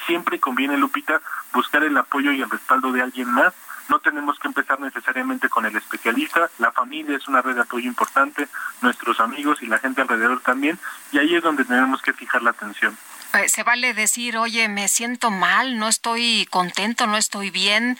siempre 0.06 0.40
conviene, 0.40 0.76
Lupita, 0.76 1.20
buscar 1.52 1.82
el 1.84 1.96
apoyo 1.96 2.32
y 2.32 2.42
el 2.42 2.50
respaldo 2.50 2.92
de 2.92 3.02
alguien 3.02 3.28
más. 3.28 3.52
No 3.88 4.00
tenemos 4.00 4.38
que 4.38 4.48
empezar 4.48 4.80
necesariamente 4.80 5.48
con 5.48 5.64
el 5.64 5.76
especialista, 5.76 6.50
la 6.58 6.72
familia 6.72 7.16
es 7.16 7.28
una 7.28 7.40
red 7.40 7.54
de 7.54 7.62
apoyo 7.62 7.86
importante, 7.86 8.48
nuestros 8.80 9.20
amigos 9.20 9.62
y 9.62 9.66
la 9.66 9.78
gente 9.78 10.02
alrededor 10.02 10.40
también, 10.40 10.78
y 11.12 11.18
ahí 11.18 11.36
es 11.36 11.42
donde 11.42 11.64
tenemos 11.64 12.02
que 12.02 12.12
fijar 12.12 12.42
la 12.42 12.50
atención. 12.50 12.96
Eh, 13.34 13.48
se 13.48 13.62
vale 13.62 13.94
decir, 13.94 14.36
oye, 14.38 14.68
me 14.68 14.88
siento 14.88 15.30
mal, 15.30 15.78
no 15.78 15.88
estoy 15.88 16.48
contento, 16.50 17.06
no 17.06 17.16
estoy 17.16 17.50
bien. 17.50 17.98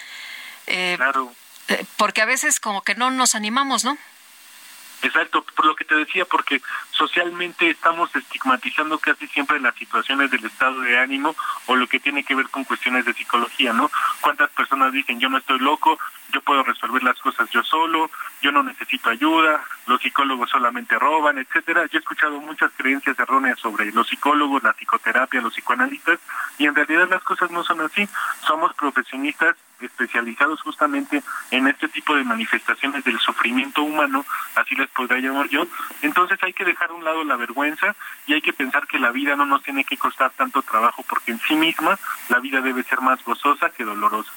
Eh, 0.67 0.95
claro. 0.97 1.33
Eh, 1.69 1.85
porque 1.97 2.23
a 2.23 2.27
veces 2.27 2.59
como 2.59 2.83
que 2.83 2.95
no 2.95 3.11
nos 3.11 3.35
animamos, 3.35 3.85
¿no? 3.85 3.97
Exacto, 5.03 5.45
por 5.55 5.67
lo 5.67 5.77
que 5.77 5.85
te 5.85 5.95
decía, 5.95 6.25
porque 6.25 6.61
socialmente 6.91 7.71
estamos 7.71 8.15
estigmatizando 8.17 8.99
casi 8.99 9.27
siempre 9.29 9.61
las 9.61 9.75
situaciones 9.77 10.31
del 10.31 10.45
estado 10.45 10.81
de 10.81 10.99
ánimo 10.99 11.37
o 11.67 11.77
lo 11.77 11.87
que 11.87 12.01
tiene 12.01 12.25
que 12.25 12.35
ver 12.35 12.49
con 12.49 12.65
cuestiones 12.65 13.05
de 13.05 13.13
psicología, 13.13 13.73
¿no? 13.73 13.91
¿Cuántas 14.21 14.51
personas 14.51 14.93
dicen 14.93 15.21
yo 15.21 15.29
no 15.29 15.39
estoy 15.39 15.59
loco, 15.59 15.99
yo 16.33 16.41
puedo 16.41 16.63
resolver 16.63 17.03
las 17.03 17.19
cosas 17.19 17.49
yo 17.51 17.63
solo, 17.63 18.11
yo 18.43 18.53
no 18.53 18.63
necesito 18.63 19.11
ayuda, 19.11 19.65
los 19.87 20.01
psicólogos 20.01 20.51
solamente 20.51 20.99
roban, 20.99 21.39
etcétera? 21.39 21.87
Yo 21.87 21.99
he 21.99 22.01
escuchado 22.01 22.41
muchas 22.41 22.71
creencias 22.77 23.19
erróneas 23.19 23.59
sobre 23.59 23.93
los 23.93 24.09
psicólogos, 24.09 24.63
la 24.63 24.73
psicoterapia, 24.73 25.41
los 25.41 25.55
psicoanalistas, 25.55 26.19
y 26.59 26.67
en 26.67 26.75
realidad 26.75 27.09
las 27.09 27.23
cosas 27.23 27.51
no 27.51 27.63
son 27.65 27.81
así. 27.81 28.09
Somos 28.47 28.75
profesionistas 28.75 29.57
especializados 29.81 30.61
justamente 30.63 31.23
en 31.51 31.67
este 31.67 31.89
tipo 31.89 32.15
de 32.15 32.25
manifestaciones 32.25 33.05
del 33.05 33.19
sufrimiento 33.19 33.83
humano, 33.83 34.25
así 34.55 34.75
les 34.75 34.89
podría 34.91 35.21
llamar 35.21 35.49
yo. 35.49 35.67
Entonces 36.03 36.39
hay 36.43 36.53
que 36.53 36.65
dejar 36.65 36.91
a 36.91 36.95
un 36.95 37.05
lado 37.05 37.25
la 37.25 37.37
vergüenza 37.37 37.95
y 38.27 38.35
hay 38.35 38.41
que 38.41 38.53
pensar 38.53 38.87
que 38.87 38.99
la 38.99 39.11
vida 39.11 39.37
no 39.37 39.47
nos 39.47 39.63
tiene 39.63 39.85
que 39.85 39.97
costar 39.97 40.31
tanto 40.31 40.63
trabajo 40.63 41.05
porque 41.09 41.33
en 41.33 41.41
sí 41.41 41.55
misma 41.55 41.99
la 42.29 42.39
vida 42.41 42.61
debe 42.61 42.83
ser 42.85 43.01
más 43.01 43.23
gozosa 43.25 43.71
que 43.71 43.85
dolorosa. 43.85 44.33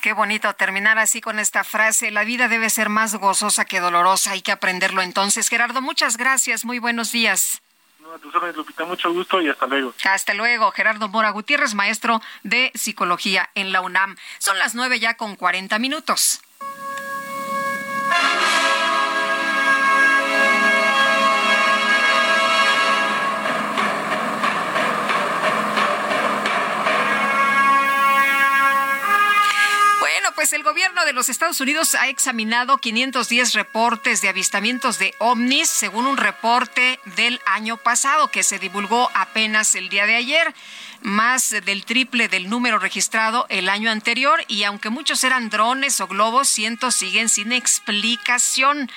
Qué 0.00 0.12
bonito 0.12 0.52
terminar 0.54 0.98
así 0.98 1.20
con 1.20 1.40
esta 1.40 1.64
frase. 1.64 2.12
La 2.12 2.22
vida 2.22 2.46
debe 2.46 2.70
ser 2.70 2.88
más 2.88 3.16
gozosa 3.16 3.64
que 3.64 3.80
dolorosa. 3.80 4.30
Hay 4.30 4.42
que 4.42 4.52
aprenderlo 4.52 5.02
entonces. 5.02 5.48
Gerardo, 5.48 5.82
muchas 5.82 6.16
gracias. 6.16 6.64
Muy 6.64 6.78
buenos 6.78 7.10
días. 7.10 7.60
No, 8.00 8.12
a 8.12 8.18
tus 8.18 8.32
órdenes, 8.34 8.56
Lupita. 8.56 8.84
Mucho 8.84 9.12
gusto 9.12 9.40
y 9.42 9.48
hasta 9.48 9.66
luego. 9.66 9.92
Hasta 10.04 10.34
luego. 10.34 10.70
Gerardo 10.70 11.08
Mora 11.08 11.30
Gutiérrez, 11.30 11.74
maestro 11.74 12.22
de 12.44 12.70
psicología 12.74 13.50
en 13.54 13.72
la 13.72 13.80
UNAM. 13.80 14.16
Son 14.38 14.56
las 14.58 14.76
nueve 14.76 15.00
ya 15.00 15.14
con 15.14 15.34
cuarenta 15.34 15.80
minutos. 15.80 16.40
Pues 30.38 30.52
el 30.52 30.62
gobierno 30.62 31.04
de 31.04 31.12
los 31.12 31.28
Estados 31.28 31.60
Unidos 31.60 31.96
ha 31.96 32.06
examinado 32.06 32.78
510 32.78 33.54
reportes 33.54 34.20
de 34.20 34.28
avistamientos 34.28 35.00
de 35.00 35.12
ovnis, 35.18 35.68
según 35.68 36.06
un 36.06 36.16
reporte 36.16 37.00
del 37.16 37.40
año 37.44 37.76
pasado 37.76 38.28
que 38.28 38.44
se 38.44 38.60
divulgó 38.60 39.10
apenas 39.14 39.74
el 39.74 39.88
día 39.88 40.06
de 40.06 40.14
ayer 40.14 40.54
más 41.00 41.50
del 41.50 41.84
triple 41.84 42.28
del 42.28 42.48
número 42.48 42.78
registrado 42.78 43.46
el 43.48 43.68
año 43.68 43.90
anterior 43.90 44.44
y 44.46 44.62
aunque 44.62 44.90
muchos 44.90 45.24
eran 45.24 45.50
drones 45.50 46.00
o 46.00 46.06
globos, 46.06 46.48
cientos 46.48 46.94
siguen 46.94 47.28
sin 47.28 47.50
explicación. 47.50 48.88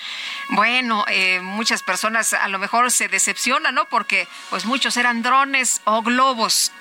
Bueno, 0.50 1.06
eh, 1.08 1.40
muchas 1.42 1.82
personas 1.82 2.34
a 2.34 2.48
lo 2.50 2.60
mejor 2.60 2.92
se 2.92 3.08
decepcionan, 3.08 3.74
¿no? 3.74 3.86
Porque 3.86 4.28
pues 4.52 4.66
muchos 4.66 4.96
eran 4.96 5.24
drones 5.24 5.82
o 5.86 6.04
globos 6.04 6.72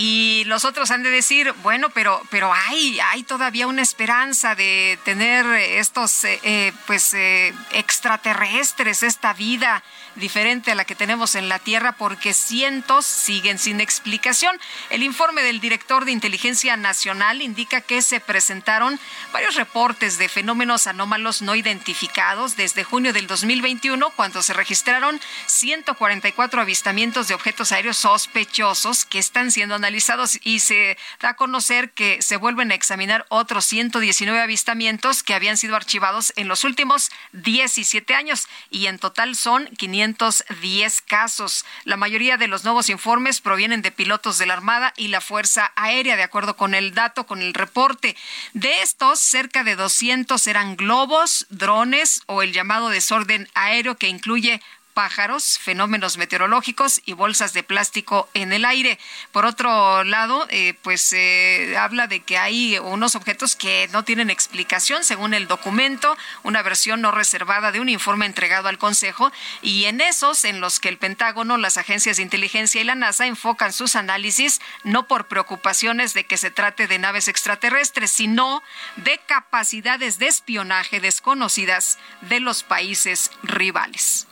y 0.00 0.44
los 0.46 0.64
otros 0.64 0.92
han 0.92 1.02
de 1.02 1.10
decir, 1.10 1.52
bueno, 1.64 1.90
pero, 1.90 2.22
pero 2.30 2.52
hay, 2.54 3.00
hay 3.00 3.24
todavía 3.24 3.66
una 3.66 3.82
esperanza 3.82 4.54
de 4.54 4.96
tener 5.04 5.44
estos 5.46 6.22
eh, 6.22 6.38
eh, 6.44 6.72
pues 6.86 7.12
eh, 7.14 7.52
extraterrestres, 7.72 9.02
esta 9.02 9.32
vida 9.32 9.82
diferente 10.16 10.70
a 10.70 10.74
la 10.74 10.84
que 10.84 10.94
tenemos 10.94 11.34
en 11.34 11.48
la 11.48 11.58
Tierra, 11.58 11.92
porque 11.92 12.34
cientos 12.34 13.06
siguen 13.06 13.58
sin 13.58 13.80
explicación. 13.80 14.58
El 14.90 15.02
informe 15.02 15.42
del 15.42 15.60
director 15.60 16.04
de 16.04 16.12
Inteligencia 16.12 16.76
Nacional 16.76 17.42
indica 17.42 17.80
que 17.80 18.02
se 18.02 18.20
presentaron 18.20 18.98
varios 19.32 19.54
reportes 19.54 20.18
de 20.18 20.28
fenómenos 20.28 20.86
anómalos 20.86 21.42
no 21.42 21.54
identificados 21.54 22.56
desde 22.56 22.84
junio 22.84 23.12
del 23.12 23.26
2021, 23.26 24.10
cuando 24.10 24.42
se 24.42 24.52
registraron 24.52 25.20
144 25.46 26.60
avistamientos 26.60 27.28
de 27.28 27.34
objetos 27.34 27.72
aéreos 27.72 27.96
sospechosos 27.96 29.04
que 29.04 29.18
están 29.18 29.50
siendo 29.50 29.74
analizados 29.74 30.38
y 30.42 30.60
se 30.60 30.96
da 31.20 31.30
a 31.30 31.36
conocer 31.36 31.90
que 31.90 32.22
se 32.22 32.36
vuelven 32.36 32.72
a 32.72 32.74
examinar 32.74 33.26
otros 33.28 33.64
119 33.66 34.40
avistamientos 34.40 35.22
que 35.22 35.34
habían 35.34 35.56
sido 35.56 35.76
archivados 35.76 36.32
en 36.36 36.48
los 36.48 36.64
últimos 36.64 37.10
17 37.32 38.14
años 38.14 38.48
y 38.70 38.86
en 38.86 38.98
total 38.98 39.36
son 39.36 39.68
510 40.14 41.02
casos. 41.02 41.64
La 41.84 41.96
mayoría 41.96 42.36
de 42.36 42.48
los 42.48 42.64
nuevos 42.64 42.88
informes 42.88 43.40
provienen 43.40 43.82
de 43.82 43.90
pilotos 43.90 44.38
de 44.38 44.46
la 44.46 44.54
Armada 44.54 44.94
y 44.96 45.08
la 45.08 45.20
Fuerza 45.20 45.72
Aérea, 45.76 46.16
de 46.16 46.22
acuerdo 46.22 46.56
con 46.56 46.74
el 46.74 46.94
dato, 46.94 47.26
con 47.26 47.42
el 47.42 47.54
reporte. 47.54 48.16
De 48.52 48.82
estos, 48.82 49.20
cerca 49.20 49.64
de 49.64 49.76
200 49.76 50.46
eran 50.46 50.76
globos, 50.76 51.46
drones 51.50 52.22
o 52.26 52.42
el 52.42 52.52
llamado 52.52 52.88
desorden 52.88 53.48
aéreo 53.54 53.96
que 53.96 54.08
incluye 54.08 54.62
pájaros, 54.98 55.60
fenómenos 55.60 56.16
meteorológicos 56.16 57.02
y 57.06 57.12
bolsas 57.12 57.52
de 57.52 57.62
plástico 57.62 58.28
en 58.34 58.52
el 58.52 58.64
aire. 58.64 58.98
Por 59.30 59.46
otro 59.46 60.02
lado, 60.02 60.44
eh, 60.50 60.74
pues 60.82 61.12
eh, 61.12 61.76
habla 61.78 62.08
de 62.08 62.18
que 62.24 62.36
hay 62.36 62.80
unos 62.80 63.14
objetos 63.14 63.54
que 63.54 63.88
no 63.92 64.02
tienen 64.02 64.28
explicación 64.28 65.04
según 65.04 65.34
el 65.34 65.46
documento, 65.46 66.16
una 66.42 66.62
versión 66.62 67.00
no 67.00 67.12
reservada 67.12 67.70
de 67.70 67.78
un 67.78 67.88
informe 67.88 68.26
entregado 68.26 68.66
al 68.66 68.78
Consejo 68.78 69.30
y 69.62 69.84
en 69.84 70.00
esos 70.00 70.44
en 70.44 70.60
los 70.60 70.80
que 70.80 70.88
el 70.88 70.98
Pentágono, 70.98 71.58
las 71.58 71.76
agencias 71.76 72.16
de 72.16 72.24
inteligencia 72.24 72.80
y 72.80 72.84
la 72.84 72.96
NASA 72.96 73.24
enfocan 73.28 73.72
sus 73.72 73.94
análisis 73.94 74.60
no 74.82 75.06
por 75.06 75.28
preocupaciones 75.28 76.12
de 76.12 76.24
que 76.24 76.38
se 76.38 76.50
trate 76.50 76.88
de 76.88 76.98
naves 76.98 77.28
extraterrestres, 77.28 78.10
sino 78.10 78.64
de 78.96 79.20
capacidades 79.28 80.18
de 80.18 80.26
espionaje 80.26 80.98
desconocidas 80.98 81.98
de 82.22 82.40
los 82.40 82.64
países 82.64 83.30
rivales. 83.44 84.26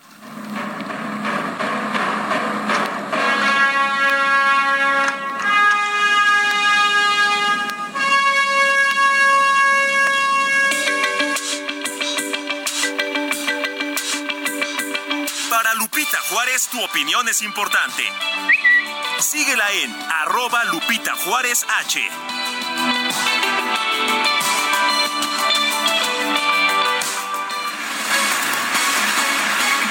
Lupita 15.97 16.20
Juárez, 16.28 16.68
tu 16.68 16.85
opinión 16.85 17.27
es 17.27 17.40
importante. 17.40 18.02
Síguela 19.18 19.73
en 19.73 19.90
arroba 20.10 20.62
Lupita 20.64 21.14
Juárez 21.14 21.64
H. 21.70 22.06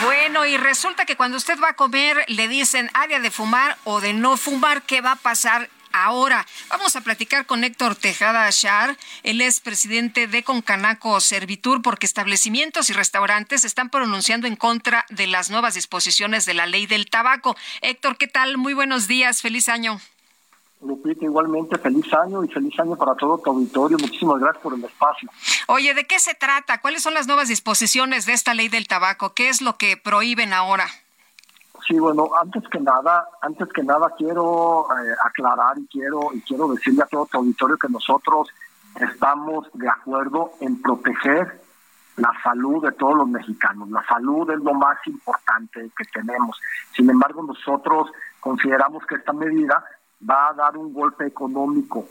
Bueno, 0.04 0.46
y 0.46 0.58
resulta 0.58 1.06
que 1.06 1.16
cuando 1.16 1.38
usted 1.38 1.60
va 1.60 1.70
a 1.70 1.74
comer 1.74 2.24
le 2.28 2.48
dicen 2.50 2.92
área 2.94 3.20
de 3.20 3.32
fumar 3.32 3.76
o 3.84 4.00
de 4.00 4.14
no 4.14 4.38
fumar, 4.38 4.84
¿qué 4.84 5.02
va 5.02 5.14
a 5.14 5.16
pasar? 5.16 5.72
Ahora 5.98 6.46
vamos 6.70 6.98
a 6.98 7.02
platicar 7.02 7.46
con 7.46 7.64
Héctor 7.64 7.96
Tejada 7.96 8.48
Ashar. 8.48 8.98
Él 9.24 9.40
es 9.40 9.62
presidente 9.62 10.28
de 10.28 10.44
Concanaco 10.44 11.22
Servitur 11.22 11.82
porque 11.82 12.06
establecimientos 12.06 12.90
y 12.90 12.94
restaurantes 12.94 13.64
están 13.64 13.90
pronunciando 13.90 14.46
en 14.46 14.58
contra 14.58 15.06
de 15.10 15.26
las 15.28 15.50
nuevas 15.50 15.76
disposiciones 15.76 16.46
de 16.46 16.54
la 16.54 16.66
ley 16.66 16.86
del 16.86 17.10
tabaco. 17.10 17.56
Héctor, 17.80 18.18
¿qué 18.18 18.28
tal? 18.28 18.58
Muy 18.58 18.74
buenos 18.74 19.08
días. 19.08 19.42
Feliz 19.42 19.70
año. 19.70 20.02
Lupita, 20.82 21.24
igualmente 21.24 21.78
feliz 21.78 22.14
año 22.14 22.44
y 22.44 22.50
feliz 22.50 22.78
año 22.78 22.98
para 22.98 23.16
todo 23.16 23.38
tu 23.38 23.52
auditorio. 23.52 23.98
Muchísimas 23.98 24.42
gracias 24.42 24.62
por 24.62 24.74
el 24.74 24.84
espacio. 24.84 25.30
Oye, 25.68 25.94
¿de 25.94 26.06
qué 26.06 26.20
se 26.20 26.36
trata? 26.36 26.82
¿Cuáles 26.82 27.04
son 27.04 27.14
las 27.14 27.26
nuevas 27.26 27.48
disposiciones 27.48 28.26
de 28.26 28.34
esta 28.34 28.54
ley 28.54 28.68
del 28.68 28.90
tabaco? 28.90 29.34
¿Qué 29.34 29.48
es 29.48 29.62
lo 29.62 29.78
que 29.78 29.96
prohíben 29.96 30.52
ahora? 30.52 30.90
Sí, 31.88 32.00
bueno, 32.00 32.30
antes 32.42 32.64
que 32.70 32.80
nada, 32.80 33.28
antes 33.42 33.68
que 33.70 33.84
nada 33.84 34.10
quiero 34.18 34.88
eh, 34.92 35.16
aclarar 35.24 35.78
y 35.78 35.86
quiero 35.88 36.34
y 36.34 36.42
quiero 36.42 36.68
decirle 36.70 37.04
a 37.04 37.08
todo 37.08 37.28
tu 37.28 37.38
auditorio 37.38 37.78
que 37.78 37.90
nosotros 37.90 38.50
estamos 39.00 39.68
de 39.74 39.88
acuerdo 39.88 40.52
en 40.62 40.82
proteger 40.82 41.62
la 42.18 42.32
salud 42.44 42.84
de 42.84 42.92
todos 42.94 43.16
los 43.16 43.28
mexicanos. 43.28 43.90
La 43.92 44.04
salud 44.08 44.50
es 44.50 44.60
lo 44.60 44.74
más 44.74 44.98
importante 45.06 45.92
que 45.96 46.06
tenemos. 46.06 46.60
Sin 46.96 47.10
embargo, 47.10 47.44
nosotros 47.44 48.10
consideramos 48.40 49.06
que 49.06 49.16
esta 49.16 49.34
medida 49.34 49.84
va 50.28 50.50
a 50.50 50.54
dar 50.54 50.78
un 50.78 50.94
golpe 50.94 51.28
económico 51.28 52.08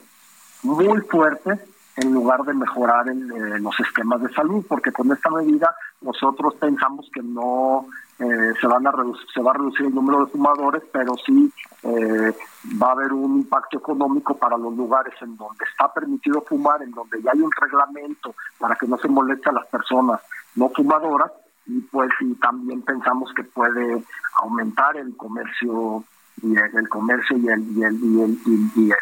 muy 0.63 1.01
fuerte 1.03 1.59
en 1.97 2.13
lugar 2.13 2.43
de 2.43 2.55
mejorar 2.55 3.09
el, 3.09 3.31
eh, 3.31 3.59
los 3.61 3.79
esquemas 3.81 4.21
de 4.21 4.33
salud, 4.33 4.65
porque 4.69 4.93
con 4.93 5.11
esta 5.13 5.31
medida 5.31 5.75
nosotros 6.05 6.55
pensamos 6.57 7.09
que 7.13 7.23
no 7.23 7.87
eh, 8.19 8.53
se 8.61 8.67
van 8.67 8.87
a 8.87 8.93
se 9.33 9.41
va 9.41 9.51
a 9.51 9.55
reducir 9.55 9.87
el 9.87 9.95
número 9.95 10.25
de 10.25 10.31
fumadores, 10.31 10.83
pero 10.93 11.15
sí 11.27 11.53
eh, 11.83 12.33
va 12.81 12.89
a 12.89 12.93
haber 12.93 13.13
un 13.13 13.39
impacto 13.39 13.79
económico 13.79 14.37
para 14.37 14.57
los 14.57 14.77
lugares 14.77 15.15
en 15.21 15.37
donde 15.37 15.65
está 15.69 15.93
permitido 15.93 16.41
fumar, 16.43 16.83
en 16.83 16.93
donde 16.93 17.21
ya 17.23 17.33
hay 17.33 17.41
un 17.41 17.51
reglamento 17.51 18.35
para 18.59 18.77
que 18.77 18.87
no 18.87 18.99
se 18.99 19.09
moleste 19.09 19.49
a 19.49 19.55
las 19.55 19.67
personas 19.67 20.21
no 20.55 20.69
fumadoras 20.69 21.33
y 21.67 21.81
pues 21.81 22.11
y 22.21 22.35
también 22.35 22.83
pensamos 22.83 23.33
que 23.35 23.43
puede 23.43 24.05
aumentar 24.41 24.97
el 24.97 25.17
comercio 25.17 26.05
y 26.43 26.55
el, 26.57 26.89
comercio 26.89 27.37
y 27.39 27.49
el 27.49 27.63
y 27.77 27.83
el 27.83 27.95
y 27.95 28.23
el, 28.23 28.39
y 28.77 28.91
el, 28.91 28.99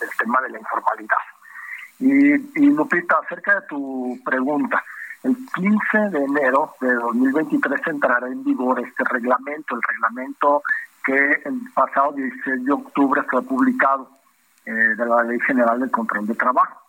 el, 0.00 0.08
tema 0.18 0.40
de 0.40 0.50
la 0.50 0.58
informalidad. 0.58 1.16
Y, 2.00 2.64
y 2.64 2.70
Lupita, 2.70 3.16
acerca 3.24 3.60
de 3.60 3.66
tu 3.68 4.18
pregunta, 4.24 4.82
el 5.22 5.36
15 5.54 5.98
de 6.10 6.24
enero 6.24 6.74
de 6.80 6.94
2023 6.94 7.80
entrará 7.86 8.26
en 8.26 8.42
vigor 8.42 8.80
este 8.80 9.04
reglamento, 9.04 9.76
el 9.76 9.82
reglamento 9.82 10.62
que 11.04 11.42
el 11.44 11.60
pasado 11.74 12.12
16 12.12 12.64
de 12.64 12.72
octubre 12.72 13.22
fue 13.30 13.42
publicado 13.42 14.08
eh, 14.66 14.72
de 14.72 15.06
la 15.06 15.22
Ley 15.22 15.38
General 15.40 15.78
del 15.78 15.90
Control 15.90 16.26
de 16.26 16.34
Trabajo, 16.34 16.80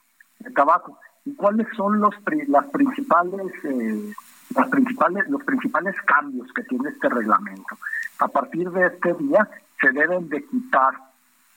Tabaco. 0.56 1.00
¿Y 1.26 1.36
cuáles 1.36 1.68
son 1.76 2.00
los 2.00 2.14
las 2.48 2.66
principales 2.66 3.52
eh, 3.64 4.14
las 4.56 4.68
principales 4.68 5.28
los 5.30 5.44
principales 5.44 5.95
cambios 6.02 6.52
que 6.53 6.64
tiene 6.64 6.90
este 6.90 7.10
reglamento? 7.10 7.78
A 8.20 8.28
partir 8.28 8.70
de 8.72 8.88
este 8.88 9.14
día 9.14 9.48
se 9.80 9.92
deben 9.92 10.28
de 10.30 10.44
quitar 10.45 10.94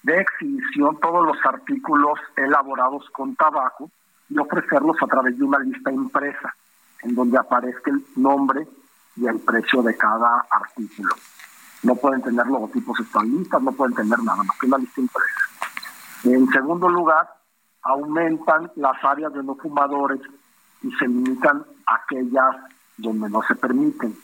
de 0.02 0.20
exhibición 0.20 1.00
todos 1.00 1.26
los 1.26 1.36
artículos 1.44 2.18
elaborados 2.36 3.08
con 3.10 3.34
tabaco 3.34 3.90
y 4.28 4.38
ofrecerlos 4.38 4.96
a 5.02 5.06
través 5.06 5.36
de 5.36 5.44
una 5.44 5.58
lista 5.58 5.90
impresa 5.90 6.54
en 7.02 7.14
donde 7.14 7.38
aparezca 7.38 7.90
el 7.90 8.04
nombre 8.16 8.66
y 9.16 9.26
el 9.26 9.38
precio 9.40 9.82
de 9.82 9.96
cada 9.96 10.46
artículo. 10.50 11.14
No 11.82 11.94
pueden 11.96 12.22
tener 12.22 12.46
logotipos 12.46 12.98
estadistas, 13.00 13.62
no 13.62 13.72
pueden 13.72 13.94
tener 13.94 14.18
nada 14.20 14.42
más 14.42 14.58
que 14.58 14.66
una 14.66 14.78
lista 14.78 15.00
impresa. 15.00 15.40
En 16.24 16.48
segundo 16.48 16.88
lugar, 16.88 17.28
aumentan 17.82 18.70
las 18.76 19.02
áreas 19.04 19.32
de 19.32 19.42
no 19.42 19.54
fumadores 19.56 20.20
y 20.82 20.90
se 20.92 21.06
limitan 21.06 21.64
aquellas 21.86 22.56
donde 22.98 23.28
no 23.28 23.42
se 23.42 23.54
permiten 23.54 24.16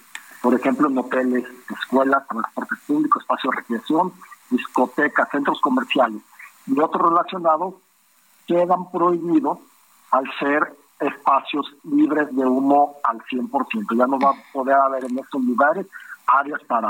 por 0.43 0.55
ejemplo, 0.55 0.89
en 0.89 0.99
hoteles, 0.99 1.45
escuelas, 1.71 2.27
transportes 2.27 2.79
públicos, 2.81 3.23
espacios 3.23 3.55
de 3.55 3.61
recreación, 3.61 4.13
discotecas, 4.51 5.29
centros 5.31 5.61
comerciales 5.61 6.21
y 6.67 6.79
otros 6.81 7.11
relacionados 7.11 7.75
quedan 8.47 8.91
prohibidos 8.91 9.61
al 10.11 10.25
ser 10.41 10.77
espacios 11.03 11.67
libres 11.85 12.29
de 12.35 12.45
humo 12.45 12.97
al 13.05 13.19
100%. 13.19 13.97
Ya 13.97 14.07
no 14.07 14.19
va 14.19 14.31
a 14.31 14.53
poder 14.53 14.77
haber 14.77 15.05
en 15.05 15.19
estos 15.19 15.43
lugares 15.43 15.87
áreas 16.27 16.61
para 16.67 16.89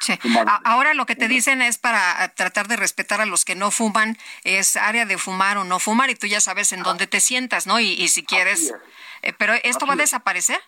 sí. 0.00 0.18
Ahora 0.64 0.94
lo 0.94 1.06
que 1.06 1.16
te 1.16 1.28
dicen 1.28 1.62
es 1.62 1.78
para 1.78 2.28
tratar 2.34 2.68
de 2.68 2.76
respetar 2.76 3.20
a 3.20 3.26
los 3.26 3.44
que 3.44 3.54
no 3.54 3.70
fuman, 3.70 4.16
es 4.44 4.76
área 4.76 5.06
de 5.06 5.18
fumar 5.18 5.56
o 5.56 5.64
no 5.64 5.78
fumar 5.78 6.10
y 6.10 6.14
tú 6.14 6.26
ya 6.26 6.40
sabes 6.40 6.72
en 6.72 6.82
dónde 6.82 7.06
te 7.06 7.20
sientas, 7.20 7.66
¿no? 7.66 7.80
Y, 7.80 8.08
si 8.08 8.24
quieres... 8.24 8.74
Eh, 9.22 9.32
pero 9.38 9.54
¿esto 9.62 9.86
va 9.86 9.94
a 9.94 9.96
desaparecer? 9.96 10.58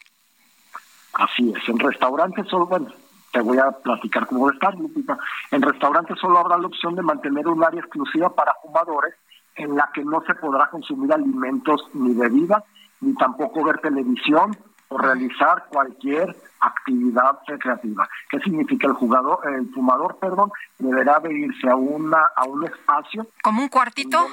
Así 1.15 1.53
es, 1.57 1.69
en 1.69 1.79
restaurantes 1.79 2.47
solo, 2.49 2.67
bueno, 2.67 2.93
te 3.33 3.41
voy 3.41 3.59
a 3.59 3.71
platicar 3.73 4.27
cómo 4.27 4.49
está, 4.51 4.71
Lupita. 4.71 5.19
En 5.51 5.61
restaurantes 5.61 6.19
solo 6.21 6.39
habrá 6.39 6.57
la 6.57 6.67
opción 6.67 6.95
de 6.95 7.03
mantener 7.03 7.47
un 7.49 7.63
área 7.65 7.81
exclusiva 7.81 8.33
para 8.35 8.55
fumadores 8.63 9.15
en 9.57 9.77
la 9.77 9.91
que 9.93 10.05
no 10.05 10.23
se 10.27 10.35
podrá 10.35 10.69
consumir 10.71 11.13
alimentos 11.13 11.89
ni 11.95 12.15
bebidas, 12.15 12.63
ni 13.01 13.15
tampoco 13.15 13.65
ver 13.65 13.79
televisión 13.79 14.57
o 14.89 14.99
realizar 14.99 15.67
cualquier 15.69 16.37
actividad 16.61 17.39
recreativa. 17.47 18.09
¿Qué 18.31 18.39
significa 18.41 18.87
el 18.87 18.95
jugador, 18.95 19.41
el 19.49 19.71
fumador, 19.73 20.19
perdón, 20.19 20.51
deberá 20.79 21.21
de 21.21 21.33
irse 21.33 21.69
a 21.69 21.77
una 21.77 22.19
a 22.37 22.45
un 22.45 22.65
espacio 22.65 23.27
como 23.43 23.63
un 23.63 23.69
cuartito? 23.69 24.27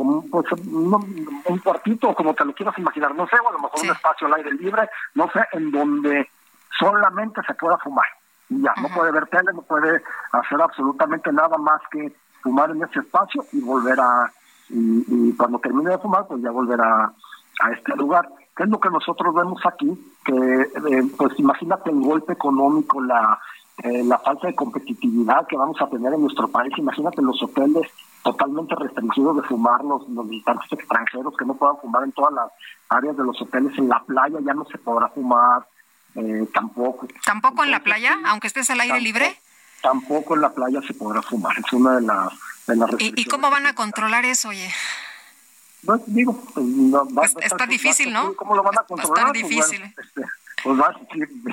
como 0.00 0.22
pues, 0.30 0.46
un 0.52 1.60
cuartito, 1.62 2.14
como 2.14 2.32
te 2.32 2.44
lo 2.46 2.54
quieras 2.54 2.78
imaginar, 2.78 3.14
no 3.14 3.26
sé, 3.26 3.36
o 3.38 3.48
a 3.48 3.52
lo 3.52 3.58
mejor 3.58 3.80
un 3.82 3.90
espacio 3.90 4.26
al 4.26 4.34
aire 4.34 4.52
libre, 4.52 4.88
no 5.14 5.28
sé, 5.30 5.40
en 5.52 5.70
donde 5.70 6.26
solamente 6.78 7.42
se 7.46 7.52
pueda 7.52 7.76
fumar. 7.76 8.06
Y 8.48 8.62
ya, 8.62 8.72
no 8.80 8.88
puede 8.88 9.12
ver 9.12 9.26
tele, 9.26 9.52
no 9.52 9.60
puede 9.60 10.02
hacer 10.32 10.62
absolutamente 10.62 11.30
nada 11.32 11.58
más 11.58 11.82
que 11.90 12.16
fumar 12.42 12.70
en 12.70 12.82
ese 12.82 13.00
espacio 13.00 13.44
y 13.52 13.60
volver 13.60 14.00
a, 14.00 14.32
y, 14.70 15.34
cuando 15.36 15.58
termine 15.58 15.90
de 15.90 15.98
fumar, 15.98 16.26
pues 16.26 16.40
ya 16.42 16.50
volver 16.50 16.80
a, 16.80 17.12
a 17.60 17.72
este 17.72 17.94
lugar. 17.96 18.28
¿Qué 18.56 18.64
es 18.64 18.68
lo 18.68 18.80
que 18.80 18.90
nosotros 18.90 19.34
vemos 19.34 19.60
aquí? 19.64 19.88
Que, 20.24 20.34
eh, 20.34 21.02
pues 21.16 21.38
imagínate 21.38 21.90
el 21.90 22.00
golpe 22.00 22.32
económico, 22.32 23.00
la, 23.00 23.40
eh, 23.82 24.02
la 24.04 24.18
falta 24.18 24.48
de 24.48 24.54
competitividad 24.54 25.46
que 25.46 25.56
vamos 25.56 25.80
a 25.80 25.88
tener 25.88 26.12
en 26.12 26.20
nuestro 26.22 26.48
país. 26.48 26.72
Imagínate 26.76 27.22
los 27.22 27.42
hoteles 27.42 27.90
totalmente 28.22 28.74
restringidos 28.74 29.36
de 29.36 29.42
fumar, 29.42 29.82
los, 29.82 30.06
los 30.10 30.28
visitantes 30.28 30.70
extranjeros 30.72 31.34
que 31.38 31.46
no 31.46 31.54
puedan 31.54 31.78
fumar 31.78 32.04
en 32.04 32.12
todas 32.12 32.34
las 32.34 32.50
áreas 32.88 33.16
de 33.16 33.24
los 33.24 33.40
hoteles. 33.40 33.76
En 33.78 33.88
la 33.88 34.02
playa 34.02 34.38
ya 34.42 34.52
no 34.52 34.64
se 34.66 34.78
podrá 34.78 35.08
fumar, 35.08 35.66
eh, 36.16 36.46
tampoco. 36.52 37.06
¿Tampoco 37.24 37.64
en 37.64 37.70
la 37.70 37.82
playa, 37.82 38.18
aunque 38.26 38.48
estés 38.48 38.68
al 38.70 38.80
aire 38.80 39.00
libre? 39.00 39.36
Tampoco 39.82 40.34
en 40.34 40.42
la 40.42 40.52
playa 40.52 40.82
se 40.86 40.92
podrá 40.92 41.22
fumar. 41.22 41.56
Es 41.58 41.72
una 41.72 41.94
de 41.94 42.02
las, 42.02 42.28
de 42.66 42.76
las 42.76 42.90
¿Y, 42.98 43.14
¿Y 43.16 43.24
cómo 43.24 43.50
van 43.50 43.66
a 43.66 43.74
controlar 43.74 44.26
eso, 44.26 44.48
oye? 44.50 44.70
No, 45.82 46.00
digo, 46.06 46.44
pues, 46.54 46.66
no, 46.66 47.04
va, 47.06 47.22
pues 47.22 47.34
está 47.40 47.66
difícil, 47.66 48.12
¿no? 48.12 48.34
¿Cómo 48.34 48.54
lo 48.54 48.62
van 48.62 48.78
a 48.78 48.82
controlar? 48.82 49.24
Va 49.24 49.30
a 49.30 49.32
estar 49.32 49.42
pues, 49.42 49.68
difícil. 49.68 49.82
este, 49.82 50.22
pues 50.62 50.80
va, 50.80 50.94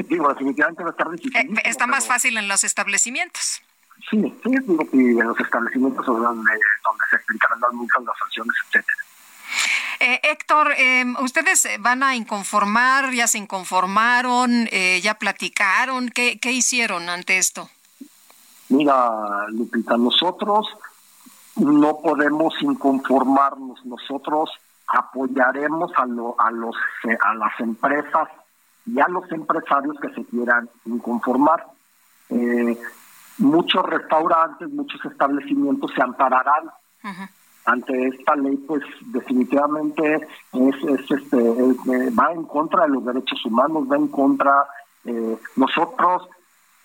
digo, 0.10 0.30
definitivamente 0.30 0.84
va 0.84 0.90
a 0.90 0.92
estar 0.92 1.10
difícil. 1.10 1.36
Eh, 1.38 1.62
está 1.66 1.88
más 1.88 2.08
fácil 2.08 2.38
en 2.38 2.48
los 2.48 2.64
establecimientos. 2.64 3.62
Sí, 4.10 4.22
sí, 4.44 4.50
digo 4.50 4.90
que 4.90 4.98
en 4.98 5.28
los 5.28 5.40
establecimientos 5.40 6.06
donde, 6.06 6.22
donde 6.24 7.04
se 7.10 7.16
explicarán 7.16 7.60
muchas 7.74 8.04
las 8.04 8.18
sanciones, 8.20 8.56
etcétera. 8.66 8.98
Eh, 10.00 10.20
Héctor, 10.24 10.74
eh, 10.78 11.06
¿ustedes 11.22 11.68
van 11.80 12.04
a 12.04 12.16
inconformar? 12.16 13.12
¿Ya 13.14 13.28
se 13.28 13.40
inconformaron? 13.40 14.68
Eh, 14.72 15.02
¿Ya 15.02 15.16
platicaron? 15.16 16.10
¿Qué, 16.10 16.40
¿Qué 16.40 16.52
hicieron 16.52 17.10
ante 17.10 17.38
esto? 17.38 17.70
Mira, 18.70 19.48
Lupita, 19.50 19.98
nosotros 19.98 20.68
no 21.58 21.98
podemos 21.98 22.54
inconformarnos. 22.62 23.86
Nosotros 23.86 24.52
apoyaremos 24.88 25.92
a, 25.96 26.04
a, 26.04 26.52
los, 26.52 26.76
a 27.22 27.36
las 27.36 27.60
empresas 27.60 28.30
y 28.86 29.00
a 29.00 29.08
los 29.08 29.30
empresarios 29.32 29.98
que 30.00 30.10
se 30.10 30.24
quieran 30.26 30.70
inconformar. 30.86 31.66
Eh, 32.30 32.78
muchos 33.40 33.84
restaurantes, 33.86 34.70
muchos 34.70 35.04
establecimientos 35.06 35.92
se 35.94 36.02
ampararán 36.02 36.72
ante 37.66 38.08
esta 38.08 38.36
ley, 38.36 38.56
pues 38.58 38.82
definitivamente 39.02 40.28
es, 40.54 40.76
este, 41.10 41.38
eh, 41.38 42.10
va 42.18 42.32
en 42.32 42.44
contra 42.46 42.84
de 42.84 42.90
los 42.90 43.06
derechos 43.06 43.46
humanos, 43.46 43.84
va 43.92 43.98
en 43.98 44.08
contra. 44.08 44.68
Eh, 45.06 45.38
nosotros 45.58 46.30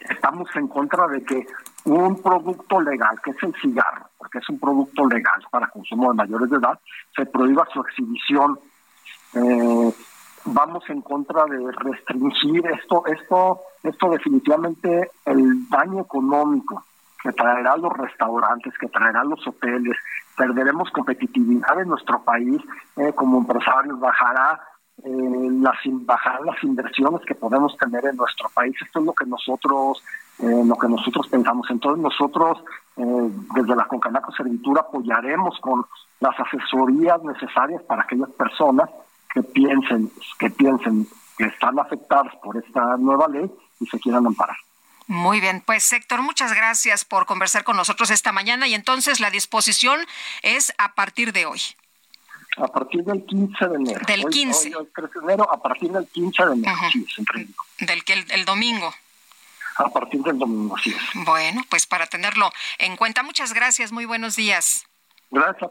estamos 0.01 0.49
en 0.57 0.67
contra 0.67 1.07
de 1.07 1.25
que 1.25 1.47
un 1.85 2.21
producto 2.21 2.81
legal, 2.81 3.21
que 3.23 3.31
es 3.31 3.43
el 3.43 3.55
cigarro, 3.61 4.07
porque 4.23 4.39
es 4.39 4.49
un 4.49 4.61
producto 4.61 5.05
legal 5.09 5.45
para 5.51 5.67
consumo 5.67 6.11
de 6.11 6.15
mayores 6.15 6.49
de 6.49 6.57
edad, 6.57 6.79
se 7.17 7.27
prohíba 7.27 7.67
su 7.73 7.81
exhibición. 7.81 8.57
Eh, 9.35 9.93
vamos 10.45 10.89
en 10.91 11.03
contra 11.03 11.45
de 11.47 11.73
restringir 11.73 12.65
esto, 12.69 13.05
esto, 13.07 13.63
esto 13.83 14.11
definitivamente 14.11 15.11
el 15.25 15.69
daño 15.69 16.03
económico 16.03 16.85
que 17.21 17.33
traerá 17.33 17.77
los 17.77 17.93
restaurantes, 17.95 18.79
que 18.79 18.87
traerá 18.87 19.25
los 19.25 19.45
hoteles, 19.45 19.97
perderemos 20.37 20.89
competitividad 20.93 21.81
en 21.81 21.89
nuestro 21.89 22.23
país 22.23 22.61
eh, 22.97 23.13
como 23.15 23.39
empresarios, 23.39 23.99
bajará 23.99 24.61
eh, 25.05 25.49
las 25.61 25.77
bajarán 25.85 26.47
las 26.47 26.63
inversiones 26.63 27.21
que 27.27 27.35
podemos 27.35 27.77
tener 27.77 28.05
en 28.05 28.17
nuestro 28.17 28.49
país. 28.51 28.75
Esto 28.81 29.01
es 29.01 29.07
lo 29.07 29.13
que 29.13 29.27
nosotros 29.27 30.03
eh, 30.39 30.63
lo 30.65 30.77
que 30.77 30.89
nosotros 30.89 31.29
pensamos. 31.29 31.69
Entonces 31.71 32.03
nosotros 32.03 32.59
eh, 32.97 33.31
desde 33.55 33.77
la 33.77 33.87
Concanaco 33.87 34.33
Servitura 34.33 34.83
apoyaremos 34.83 35.59
con 35.61 35.85
las 36.21 36.35
asesorías 36.39 37.23
necesarias 37.23 37.83
para 37.83 38.03
aquellas 38.03 38.31
personas 38.31 38.89
que 39.33 39.43
piensen 39.43 40.11
que 40.39 40.51
piensen 40.51 41.07
que 41.37 41.45
están 41.45 41.79
afectadas 41.79 42.35
por 42.43 42.57
esta 42.57 42.97
nueva 42.97 43.29
ley 43.29 43.51
y 43.81 43.87
se 43.87 43.99
quieran 43.99 44.27
amparar. 44.27 44.57
Muy 45.09 45.41
bien, 45.41 45.63
pues 45.67 45.93
Héctor, 45.93 46.23
muchas 46.23 46.55
gracias 46.55 47.05
por 47.05 47.27
conversar 47.27 47.65
con 47.65 47.77
nosotros 47.77 48.11
esta 48.11 48.33
mañana 48.33 48.69
y 48.69 48.75
entonces 48.75 49.21
la 49.21 49.31
disposición 49.31 50.01
es 50.43 50.73
a 50.79 50.95
partir 50.95 51.33
de 51.33 51.47
hoy. 51.47 51.61
A 52.59 52.69
partir 52.69 53.03
del 53.05 53.25
15 53.25 53.69
de 53.69 53.77
enero. 53.77 54.01
Del 54.07 54.25
15. 54.27 54.77
Hoy, 54.77 54.89
13 54.95 55.19
de 55.19 55.25
enero, 55.25 55.51
a 55.51 55.63
partir 55.63 55.91
del 55.91 56.07
15 56.07 56.45
de 56.45 56.53
enero, 56.53 56.77
sí, 56.93 57.07
es 57.09 57.87
Del 57.87 58.05
que 58.05 58.13
el, 58.13 58.45
domingo. 58.45 58.93
A 59.77 59.89
partir 59.89 60.21
del 60.23 60.39
domingo, 60.39 60.77
sí. 60.79 60.95
Bueno, 61.15 61.63
pues 61.71 61.87
para 61.87 62.07
tenerlo 62.07 62.53
en 62.79 62.97
cuenta, 62.97 63.23
muchas 63.23 63.55
gracias, 63.55 63.91
muy 63.91 64.05
buenos 64.05 64.37
días. 64.37 64.85
Gracias, 65.35 65.71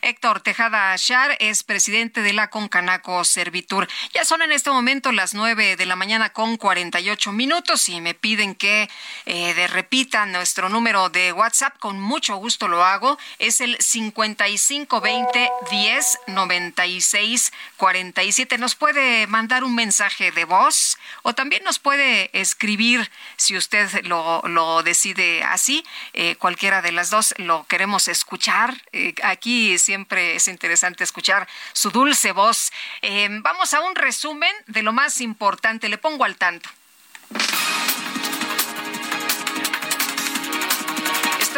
Héctor 0.00 0.40
Tejada 0.42 0.92
Ashar 0.92 1.36
es 1.40 1.64
presidente 1.64 2.22
de 2.22 2.32
la 2.32 2.50
Concanaco 2.50 3.24
Servitur. 3.24 3.88
Ya 4.14 4.24
son 4.24 4.42
en 4.42 4.52
este 4.52 4.70
momento 4.70 5.10
las 5.10 5.34
nueve 5.34 5.74
de 5.74 5.86
la 5.86 5.96
mañana 5.96 6.30
con 6.30 6.56
48 6.56 7.32
minutos 7.32 7.88
y 7.88 8.00
me 8.00 8.14
piden 8.14 8.54
que 8.54 8.88
eh, 9.24 9.66
repitan 9.66 10.30
nuestro 10.30 10.68
número 10.68 11.08
de 11.08 11.32
WhatsApp. 11.32 11.76
Con 11.80 12.00
mucho 12.00 12.36
gusto 12.36 12.68
lo 12.68 12.84
hago. 12.84 13.18
Es 13.40 13.60
el 13.60 13.76
5520 13.80 15.50
10 15.68 16.18
96 16.28 17.52
47. 17.78 18.56
Nos 18.58 18.76
puede 18.76 19.26
mandar 19.26 19.64
un 19.64 19.74
mensaje 19.74 20.30
de 20.30 20.44
voz 20.44 20.96
o 21.22 21.34
también 21.34 21.64
nos 21.64 21.80
puede 21.80 22.30
escribir 22.38 23.10
si 23.36 23.56
usted 23.56 24.04
lo, 24.04 24.42
lo 24.46 24.84
decide 24.84 25.42
así. 25.42 25.84
Eh, 26.12 26.36
cualquiera 26.36 26.82
de 26.82 26.92
las 26.92 27.10
dos 27.10 27.34
lo 27.38 27.66
queremos 27.66 28.06
escuchar 28.06 28.75
eh, 28.92 29.14
aquí 29.22 29.78
siempre 29.78 30.36
es 30.36 30.48
interesante 30.48 31.04
escuchar 31.04 31.46
su 31.72 31.90
dulce 31.90 32.32
voz. 32.32 32.72
Eh, 33.02 33.28
vamos 33.42 33.74
a 33.74 33.80
un 33.80 33.94
resumen 33.94 34.54
de 34.66 34.82
lo 34.82 34.92
más 34.92 35.20
importante. 35.20 35.88
Le 35.88 35.98
pongo 35.98 36.24
al 36.24 36.36
tanto. 36.36 36.68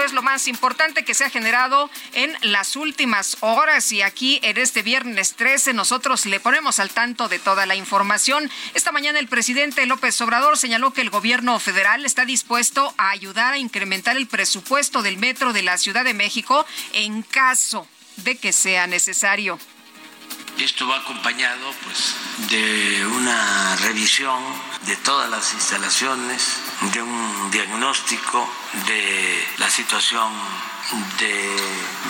Es 0.04 0.12
lo 0.12 0.22
más 0.22 0.48
importante 0.48 1.04
que 1.04 1.14
se 1.14 1.24
ha 1.24 1.30
generado 1.30 1.90
en 2.12 2.36
las 2.42 2.76
últimas 2.76 3.36
horas 3.40 3.90
y 3.92 4.02
aquí 4.02 4.40
en 4.42 4.58
este 4.58 4.82
viernes 4.82 5.34
13 5.34 5.72
nosotros 5.72 6.26
le 6.26 6.40
ponemos 6.40 6.78
al 6.78 6.90
tanto 6.90 7.28
de 7.28 7.38
toda 7.38 7.66
la 7.66 7.74
información. 7.74 8.50
Esta 8.74 8.92
mañana 8.92 9.18
el 9.18 9.28
presidente 9.28 9.86
López 9.86 10.20
Obrador 10.20 10.58
señaló 10.58 10.92
que 10.92 11.00
el 11.00 11.10
gobierno 11.10 11.58
federal 11.58 12.04
está 12.04 12.24
dispuesto 12.24 12.94
a 12.98 13.10
ayudar 13.10 13.54
a 13.54 13.58
incrementar 13.58 14.16
el 14.16 14.26
presupuesto 14.26 15.02
del 15.02 15.18
metro 15.18 15.52
de 15.52 15.62
la 15.62 15.78
Ciudad 15.78 16.04
de 16.04 16.14
México 16.14 16.66
en 16.92 17.22
caso 17.22 17.86
de 18.16 18.36
que 18.36 18.52
sea 18.52 18.86
necesario. 18.86 19.58
Esto 20.58 20.88
va 20.88 20.96
acompañado 20.96 21.72
pues 21.84 22.16
de 22.50 23.06
una 23.06 23.76
revisión 23.76 24.42
de 24.82 24.96
todas 24.96 25.30
las 25.30 25.52
instalaciones, 25.54 26.56
de 26.92 27.00
un 27.00 27.50
diagnóstico 27.52 28.48
de 28.86 29.46
la 29.58 29.70
situación 29.70 30.32
de 31.18 31.56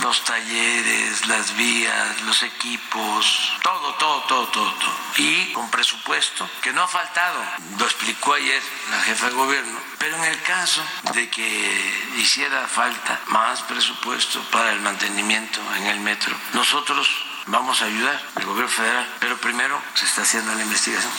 los 0.03 0.25
talleres, 0.25 1.27
las 1.27 1.57
vías, 1.57 2.23
los 2.23 2.43
equipos, 2.43 3.53
todo, 3.63 3.95
todo, 3.95 4.23
todo, 4.23 4.47
todo, 4.49 4.73
todo. 4.73 4.95
Y 5.19 5.53
con 5.53 5.71
presupuesto 5.71 6.49
que 6.63 6.73
no 6.73 6.83
ha 6.83 6.89
faltado, 6.89 7.43
lo 7.79 7.85
explicó 7.85 8.35
ayer 8.35 8.63
la 8.91 9.01
jefa 9.03 9.29
de 9.29 9.35
gobierno, 9.35 9.79
pero 9.99 10.17
en 10.17 10.25
el 10.25 10.43
caso 10.43 10.83
de 11.13 11.29
que 11.29 12.11
hiciera 12.17 12.67
falta 12.67 13.21
más 13.27 13.63
presupuesto 13.63 14.41
para 14.51 14.73
el 14.73 14.81
mantenimiento 14.81 15.61
en 15.77 15.87
el 15.87 16.01
metro, 16.01 16.35
nosotros 16.55 17.28
vamos 17.49 17.83
a 17.83 17.87
ayudar 17.87 18.21
al 18.35 18.45
gobierno 18.45 18.71
federal, 18.71 19.07
pero 19.21 19.37
primero 19.39 19.81
se 19.95 20.05
está 20.05 20.23
haciendo 20.23 20.55
la 20.55 20.63
investigación. 20.63 21.13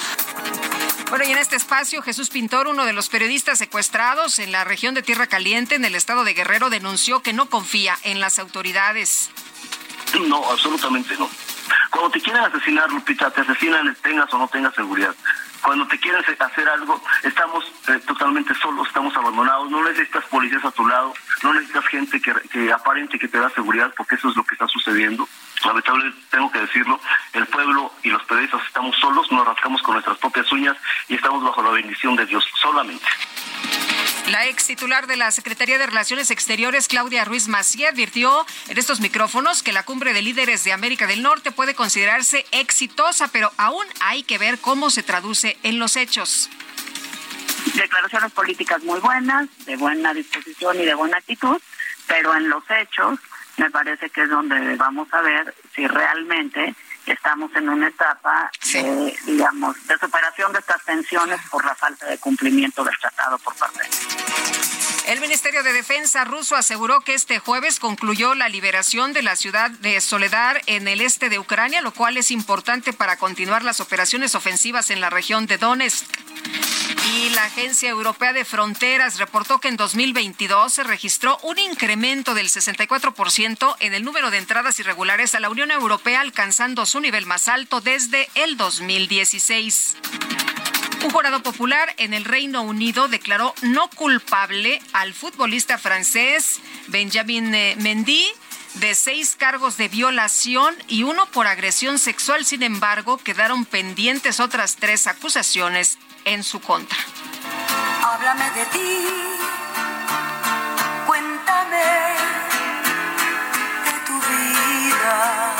Bueno, 1.09 1.25
y 1.25 1.31
en 1.31 1.37
este 1.39 1.55
espacio, 1.55 2.01
Jesús 2.01 2.29
Pintor, 2.29 2.67
uno 2.67 2.85
de 2.85 2.93
los 2.93 3.09
periodistas 3.09 3.57
secuestrados 3.57 4.39
en 4.39 4.51
la 4.51 4.63
región 4.63 4.93
de 4.93 5.01
Tierra 5.01 5.27
Caliente, 5.27 5.75
en 5.75 5.85
el 5.85 5.95
estado 5.95 6.23
de 6.23 6.33
Guerrero, 6.33 6.69
denunció 6.69 7.21
que 7.21 7.33
no 7.33 7.49
confía 7.49 7.97
en 8.03 8.19
las 8.19 8.37
autoridades. 8.37 9.31
No, 10.27 10.49
absolutamente 10.51 11.15
no. 11.17 11.29
Cuando 11.89 12.11
te 12.11 12.21
quieren 12.21 12.43
asesinar, 12.43 12.91
Lupita, 12.91 13.31
te 13.31 13.41
asesinan, 13.41 13.95
tengas 14.01 14.31
o 14.33 14.37
no 14.37 14.47
tengas 14.47 14.73
seguridad. 14.75 15.15
Cuando 15.61 15.87
te 15.87 15.99
quieren 15.99 16.23
hacer 16.39 16.69
algo, 16.69 17.01
estamos 17.23 17.65
eh, 17.87 17.99
totalmente 18.07 18.53
solos, 18.55 18.87
estamos 18.87 19.15
abandonados, 19.17 19.69
no 19.69 19.83
necesitas 19.83 20.23
policías 20.25 20.63
a 20.63 20.71
tu 20.71 20.87
lado, 20.87 21.13
no 21.43 21.53
necesitas 21.53 21.85
gente 21.87 22.21
que, 22.21 22.33
que 22.49 22.71
aparente 22.71 23.19
que 23.19 23.27
te 23.27 23.39
da 23.39 23.49
seguridad, 23.49 23.93
porque 23.97 24.15
eso 24.15 24.29
es 24.29 24.35
lo 24.35 24.43
que 24.45 24.55
está 24.55 24.67
sucediendo. 24.67 25.27
Lamentablemente 25.65 26.19
tengo 26.29 26.51
que 26.51 26.59
decirlo, 26.59 26.99
el 27.33 27.45
pueblo 27.47 27.93
y 28.03 28.09
los 28.09 28.23
periodistas 28.23 28.61
estamos 28.65 28.95
solos, 28.97 29.31
nos 29.31 29.45
rascamos 29.45 29.81
con 29.81 29.93
nuestras 29.93 30.17
propias 30.17 30.51
uñas 30.51 30.77
y 31.07 31.15
estamos 31.15 31.43
bajo 31.43 31.61
la 31.61 31.71
bendición 31.71 32.15
de 32.15 32.25
Dios 32.25 32.45
solamente. 32.61 33.05
La 34.29 34.45
ex 34.45 34.67
titular 34.67 35.07
de 35.07 35.17
la 35.17 35.31
Secretaría 35.31 35.79
de 35.79 35.87
Relaciones 35.87 36.29
Exteriores, 36.29 36.87
Claudia 36.87 37.25
Ruiz 37.25 37.47
Macié, 37.47 37.87
advirtió 37.87 38.45
en 38.67 38.77
estos 38.77 38.99
micrófonos 38.99 39.63
que 39.63 39.73
la 39.73 39.83
cumbre 39.83 40.13
de 40.13 40.21
líderes 40.21 40.63
de 40.63 40.71
América 40.71 41.07
del 41.07 41.23
Norte 41.23 41.51
puede 41.51 41.73
considerarse 41.73 42.45
exitosa, 42.51 43.29
pero 43.29 43.51
aún 43.57 43.85
hay 44.01 44.21
que 44.21 44.37
ver 44.37 44.59
cómo 44.59 44.91
se 44.91 45.01
traduce 45.01 45.57
en 45.63 45.79
los 45.79 45.95
hechos. 45.95 46.49
Declaraciones 47.73 48.31
políticas 48.31 48.83
muy 48.83 48.99
buenas, 48.99 49.47
de 49.65 49.75
buena 49.77 50.13
disposición 50.13 50.79
y 50.79 50.85
de 50.85 50.93
buena 50.93 51.17
actitud, 51.17 51.59
pero 52.07 52.35
en 52.35 52.49
los 52.49 52.63
hechos 52.69 53.19
me 53.59 53.69
parece 53.69 54.09
que 54.09 54.23
es 54.23 54.29
donde 54.29 54.75
vamos 54.77 55.07
a 55.13 55.21
ver 55.21 55.53
si 55.75 55.85
realmente 55.85 56.73
estamos 57.05 57.53
en 57.55 57.69
una 57.69 57.87
etapa 57.87 58.49
de, 58.73 59.17
digamos, 59.25 59.75
de 59.87 59.97
superación 59.97 60.53
de 60.53 60.59
estas 60.59 60.83
tensiones 60.85 61.39
por 61.49 61.65
la 61.65 61.75
falta 61.75 62.05
de 62.07 62.17
cumplimiento 62.17 62.83
del 62.83 62.97
tratado 62.97 63.37
por 63.39 63.55
parte 63.55 63.81
el 65.09 65.21
Ministerio 65.21 65.63
de 65.63 65.73
Defensa 65.73 66.23
ruso 66.23 66.55
aseguró 66.55 67.01
que 67.01 67.15
este 67.15 67.39
jueves 67.39 67.79
concluyó 67.79 68.35
la 68.35 68.47
liberación 68.47 69.11
de 69.11 69.23
la 69.23 69.35
ciudad 69.35 69.71
de 69.71 69.99
Soledar 70.01 70.61
en 70.67 70.87
el 70.87 71.01
este 71.01 71.29
de 71.29 71.39
Ucrania, 71.39 71.81
lo 71.81 71.91
cual 71.95 72.15
es 72.17 72.29
importante 72.29 72.93
para 72.93 73.17
continuar 73.17 73.63
las 73.63 73.79
operaciones 73.79 74.35
ofensivas 74.35 74.91
en 74.91 75.01
la 75.01 75.09
región 75.09 75.47
de 75.47 75.57
Donetsk. 75.57 76.05
Y 77.07 77.29
la 77.29 77.45
Agencia 77.45 77.89
Europea 77.89 78.33
de 78.33 78.45
Fronteras 78.45 79.17
reportó 79.17 79.59
que 79.59 79.67
en 79.67 79.77
2022 79.77 80.73
se 80.73 80.83
registró 80.83 81.37
un 81.43 81.57
incremento 81.57 82.33
del 82.33 82.49
64% 82.49 83.75
en 83.79 83.93
el 83.93 84.03
número 84.03 84.31
de 84.31 84.37
entradas 84.37 84.79
irregulares 84.79 85.35
a 85.35 85.39
la 85.39 85.49
Unión 85.49 85.71
Europea, 85.71 86.21
alcanzando 86.21 86.85
su 86.85 86.99
nivel 86.99 87.25
más 87.25 87.47
alto 87.47 87.81
desde 87.81 88.29
el 88.35 88.57
2016. 88.57 89.97
Un 91.03 91.11
jurado 91.11 91.41
popular 91.41 91.93
en 91.97 92.13
el 92.13 92.25
Reino 92.25 92.61
Unido 92.61 93.07
declaró 93.07 93.55
no 93.61 93.89
culpable 93.89 94.81
al 94.91 95.13
futbolista 95.13 95.77
francés 95.77 96.59
Benjamin 96.87 97.55
eh, 97.55 97.75
Mendy 97.79 98.25
de 98.75 98.93
seis 98.95 99.35
cargos 99.37 99.77
de 99.77 99.87
violación 99.87 100.75
y 100.87 101.03
uno 101.03 101.25
por 101.27 101.47
agresión 101.47 101.99
sexual. 101.99 102.45
Sin 102.45 102.63
embargo, 102.63 103.17
quedaron 103.17 103.65
pendientes 103.65 104.39
otras 104.39 104.75
tres 104.75 105.07
acusaciones 105.07 105.97
en 106.25 106.43
su 106.43 106.59
contra. 106.59 106.97
Háblame 108.03 108.49
de 108.51 108.65
ti, 108.65 109.07
cuéntame 111.07 111.85
de 113.85 113.95
tu 114.07 114.13
vida. 114.13 115.53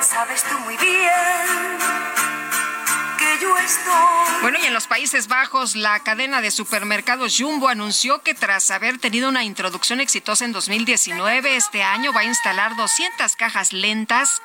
Sabes 0.00 0.42
tú 0.44 0.58
muy 0.60 0.76
bien 0.76 1.77
bueno, 4.40 4.58
y 4.62 4.66
en 4.66 4.74
los 4.74 4.86
Países 4.86 5.26
Bajos, 5.28 5.74
la 5.74 5.98
cadena 6.00 6.40
de 6.40 6.50
supermercados 6.50 7.36
Jumbo 7.38 7.68
anunció 7.68 8.22
que 8.22 8.34
tras 8.34 8.70
haber 8.70 8.98
tenido 8.98 9.28
una 9.28 9.44
introducción 9.44 10.00
exitosa 10.00 10.44
en 10.44 10.52
2019, 10.52 11.56
este 11.56 11.82
año 11.82 12.12
va 12.12 12.20
a 12.20 12.24
instalar 12.24 12.76
200 12.76 13.34
cajas 13.36 13.72
lentas 13.72 14.40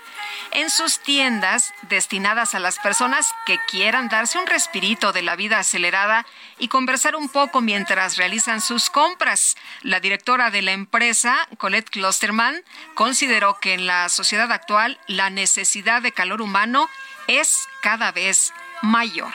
en 0.52 0.70
sus 0.70 1.00
tiendas 1.00 1.74
destinadas 1.90 2.56
a 2.56 2.60
las 2.60 2.80
personas 2.80 3.30
que 3.46 3.60
quieran 3.70 4.10
darse 4.10 4.40
un 4.40 4.48
respirito 4.48 5.14
de 5.14 5.22
la 5.22 5.36
vida 5.36 5.60
acelerada 5.60 6.26
y 6.58 6.68
conversar 6.68 7.16
un 7.16 7.30
poco 7.30 7.62
mientras 7.62 8.18
realizan 8.18 8.62
sus 8.62 8.90
compras. 8.90 9.56
La 9.82 10.00
directora 10.00 10.50
de 10.50 10.64
la 10.64 10.72
empresa, 10.72 11.48
Colette 11.58 11.90
Klosterman, 11.90 12.64
consideró 12.96 13.60
que 13.60 13.74
en 13.74 13.86
la 13.86 14.10
sociedad 14.10 14.52
actual 14.52 15.00
la 15.08 15.30
necesidad 15.30 16.02
de 16.02 16.12
calor 16.12 16.42
humano 16.42 16.90
es 17.28 17.68
cada 17.82 18.12
vez 18.12 18.54
mayor. 18.84 19.34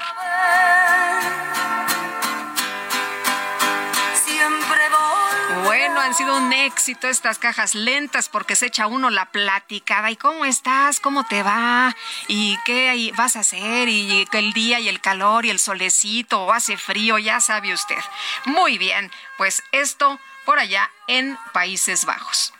Bueno, 5.64 6.00
han 6.00 6.14
sido 6.14 6.36
un 6.36 6.52
éxito 6.52 7.08
estas 7.08 7.38
cajas 7.38 7.74
lentas 7.74 8.28
porque 8.28 8.56
se 8.56 8.66
echa 8.66 8.86
uno 8.86 9.10
la 9.10 9.26
platicada. 9.26 10.10
¿Y 10.10 10.16
cómo 10.16 10.44
estás? 10.44 11.00
¿Cómo 11.00 11.26
te 11.26 11.42
va? 11.42 11.96
¿Y 12.28 12.56
qué 12.64 13.12
vas 13.16 13.36
a 13.36 13.40
hacer? 13.40 13.88
¿Y 13.88 14.28
el 14.32 14.52
día 14.52 14.80
y 14.80 14.88
el 14.88 15.00
calor 15.00 15.46
y 15.46 15.50
el 15.50 15.58
solecito 15.58 16.44
o 16.44 16.52
hace 16.52 16.76
frío? 16.76 17.18
Ya 17.18 17.40
sabe 17.40 17.72
usted. 17.72 17.98
Muy 18.44 18.78
bien, 18.78 19.10
pues 19.36 19.62
esto 19.72 20.20
por 20.44 20.58
allá 20.58 20.90
en 21.06 21.38
Países 21.52 22.04
Bajos. 22.04 22.52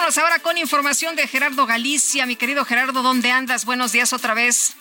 Vámonos 0.00 0.16
ahora 0.16 0.38
con 0.38 0.56
información 0.56 1.14
de 1.14 1.28
Gerardo 1.28 1.66
Galicia. 1.66 2.24
Mi 2.24 2.34
querido 2.34 2.64
Gerardo, 2.64 3.02
¿dónde 3.02 3.32
andas? 3.32 3.66
Buenos 3.66 3.92
días 3.92 4.14
otra 4.14 4.32
vez. 4.32 4.74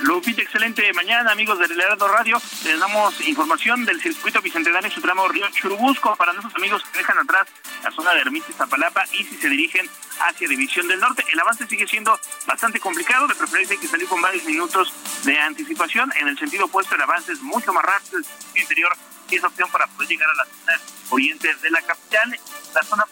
Lupita, 0.00 0.40
excelente 0.40 0.90
mañana, 0.94 1.32
amigos 1.32 1.58
del 1.58 1.78
Heraldo 1.78 2.08
Radio. 2.08 2.40
Les 2.64 2.80
damos 2.80 3.20
información 3.28 3.84
del 3.84 4.00
circuito 4.00 4.40
bicentenario 4.40 4.90
Supremo 4.90 5.28
Río 5.28 5.46
Churubusco 5.50 6.16
para 6.16 6.32
nuestros 6.32 6.56
amigos 6.56 6.82
que 6.82 6.96
dejan 6.96 7.18
atrás 7.18 7.46
la 7.82 7.90
zona 7.90 8.14
de 8.14 8.22
Ermita 8.22 8.46
y 8.48 8.54
Zapalapa 8.54 9.04
y 9.12 9.24
si 9.24 9.36
se 9.36 9.50
dirigen 9.50 9.86
hacia 10.20 10.48
División 10.48 10.88
del 10.88 10.98
Norte. 10.98 11.22
El 11.30 11.38
avance 11.40 11.66
sigue 11.66 11.86
siendo 11.86 12.18
bastante 12.46 12.80
complicado, 12.80 13.26
de 13.26 13.34
preferencia 13.34 13.74
hay 13.74 13.80
que 13.80 13.88
salir 13.88 14.08
con 14.08 14.22
varios 14.22 14.44
minutos 14.44 14.94
de 15.24 15.38
anticipación. 15.40 16.10
En 16.16 16.28
el 16.28 16.38
sentido 16.38 16.64
opuesto, 16.64 16.94
el 16.94 17.02
avance 17.02 17.32
es 17.32 17.42
mucho 17.42 17.70
más 17.74 17.84
rápido, 17.84 18.16
el 18.16 18.60
interior 18.62 18.96
y 19.28 19.36
es 19.36 19.44
opción 19.44 19.70
para 19.70 19.86
poder 19.88 20.08
llegar 20.08 20.30
a 20.30 20.34
la 20.36 20.44
zona 20.46 20.80
oriente 21.10 21.54
de 21.54 21.70
la 21.70 21.82
capital. 21.82 22.40
La 22.74 22.82
zona 22.82 23.04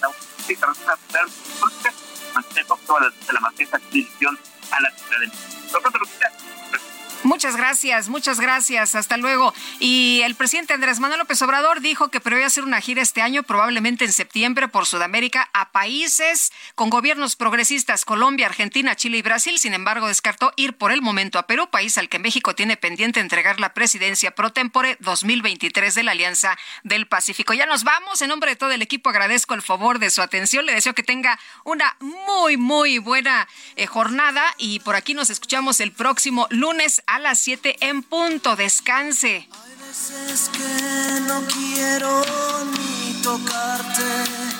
la 0.00 0.08
de 3.26 3.32
la 3.32 3.40
maceta 3.40 3.78
dirección 3.90 4.38
a 4.70 4.80
la 4.80 4.90
ciudad 4.90 5.20
de 5.20 5.26
Muchas 7.22 7.54
gracias, 7.54 8.08
muchas 8.08 8.40
gracias. 8.40 8.94
Hasta 8.94 9.18
luego. 9.18 9.52
Y 9.78 10.22
el 10.24 10.34
presidente 10.34 10.72
Andrés 10.72 11.00
Manuel 11.00 11.18
López 11.18 11.42
Obrador 11.42 11.82
dijo 11.82 12.08
que 12.08 12.18
prevé 12.18 12.44
hacer 12.44 12.64
una 12.64 12.80
gira 12.80 13.02
este 13.02 13.20
año, 13.20 13.42
probablemente 13.42 14.06
en 14.06 14.12
septiembre, 14.12 14.68
por 14.68 14.86
Sudamérica, 14.86 15.50
a 15.52 15.70
países 15.70 16.50
con 16.74 16.88
gobiernos 16.88 17.36
progresistas, 17.36 18.06
Colombia, 18.06 18.46
Argentina, 18.46 18.96
Chile 18.96 19.18
y 19.18 19.22
Brasil. 19.22 19.58
Sin 19.58 19.74
embargo, 19.74 20.08
descartó 20.08 20.54
ir 20.56 20.78
por 20.78 20.92
el 20.92 21.02
momento 21.02 21.38
a 21.38 21.46
Perú, 21.46 21.68
país 21.70 21.98
al 21.98 22.08
que 22.08 22.18
México 22.18 22.54
tiene 22.54 22.78
pendiente 22.78 23.20
entregar 23.20 23.60
la 23.60 23.74
presidencia 23.74 24.30
pro 24.30 24.50
tempore 24.50 24.96
2023 25.00 25.94
de 25.94 26.02
la 26.02 26.12
Alianza 26.12 26.56
del 26.84 27.06
Pacífico. 27.06 27.52
Ya 27.52 27.66
nos 27.66 27.84
vamos. 27.84 28.22
En 28.22 28.30
nombre 28.30 28.52
de 28.52 28.56
todo 28.56 28.70
el 28.70 28.80
equipo 28.80 29.10
agradezco 29.10 29.52
el 29.52 29.60
favor 29.60 29.98
de 29.98 30.08
su 30.08 30.22
atención. 30.22 30.64
Le 30.64 30.72
deseo 30.72 30.94
que 30.94 31.02
tenga 31.02 31.38
una 31.64 31.96
muy, 32.00 32.56
muy 32.56 32.98
buena 32.98 33.46
eh, 33.76 33.86
jornada 33.86 34.42
y 34.56 34.80
por 34.80 34.96
aquí 34.96 35.12
nos 35.12 35.28
escuchamos 35.28 35.80
el 35.80 35.92
próximo 35.92 36.46
lunes 36.48 37.02
a 37.10 37.18
las 37.18 37.38
7 37.40 37.76
en 37.80 38.02
punto. 38.02 38.56
Descanse. 38.56 39.48
Hay 39.50 39.86
veces 39.86 40.50
que 40.52 41.20
no 41.26 41.42
quiero 41.46 42.22
ni 42.64 43.22
tocarte. 43.22 44.59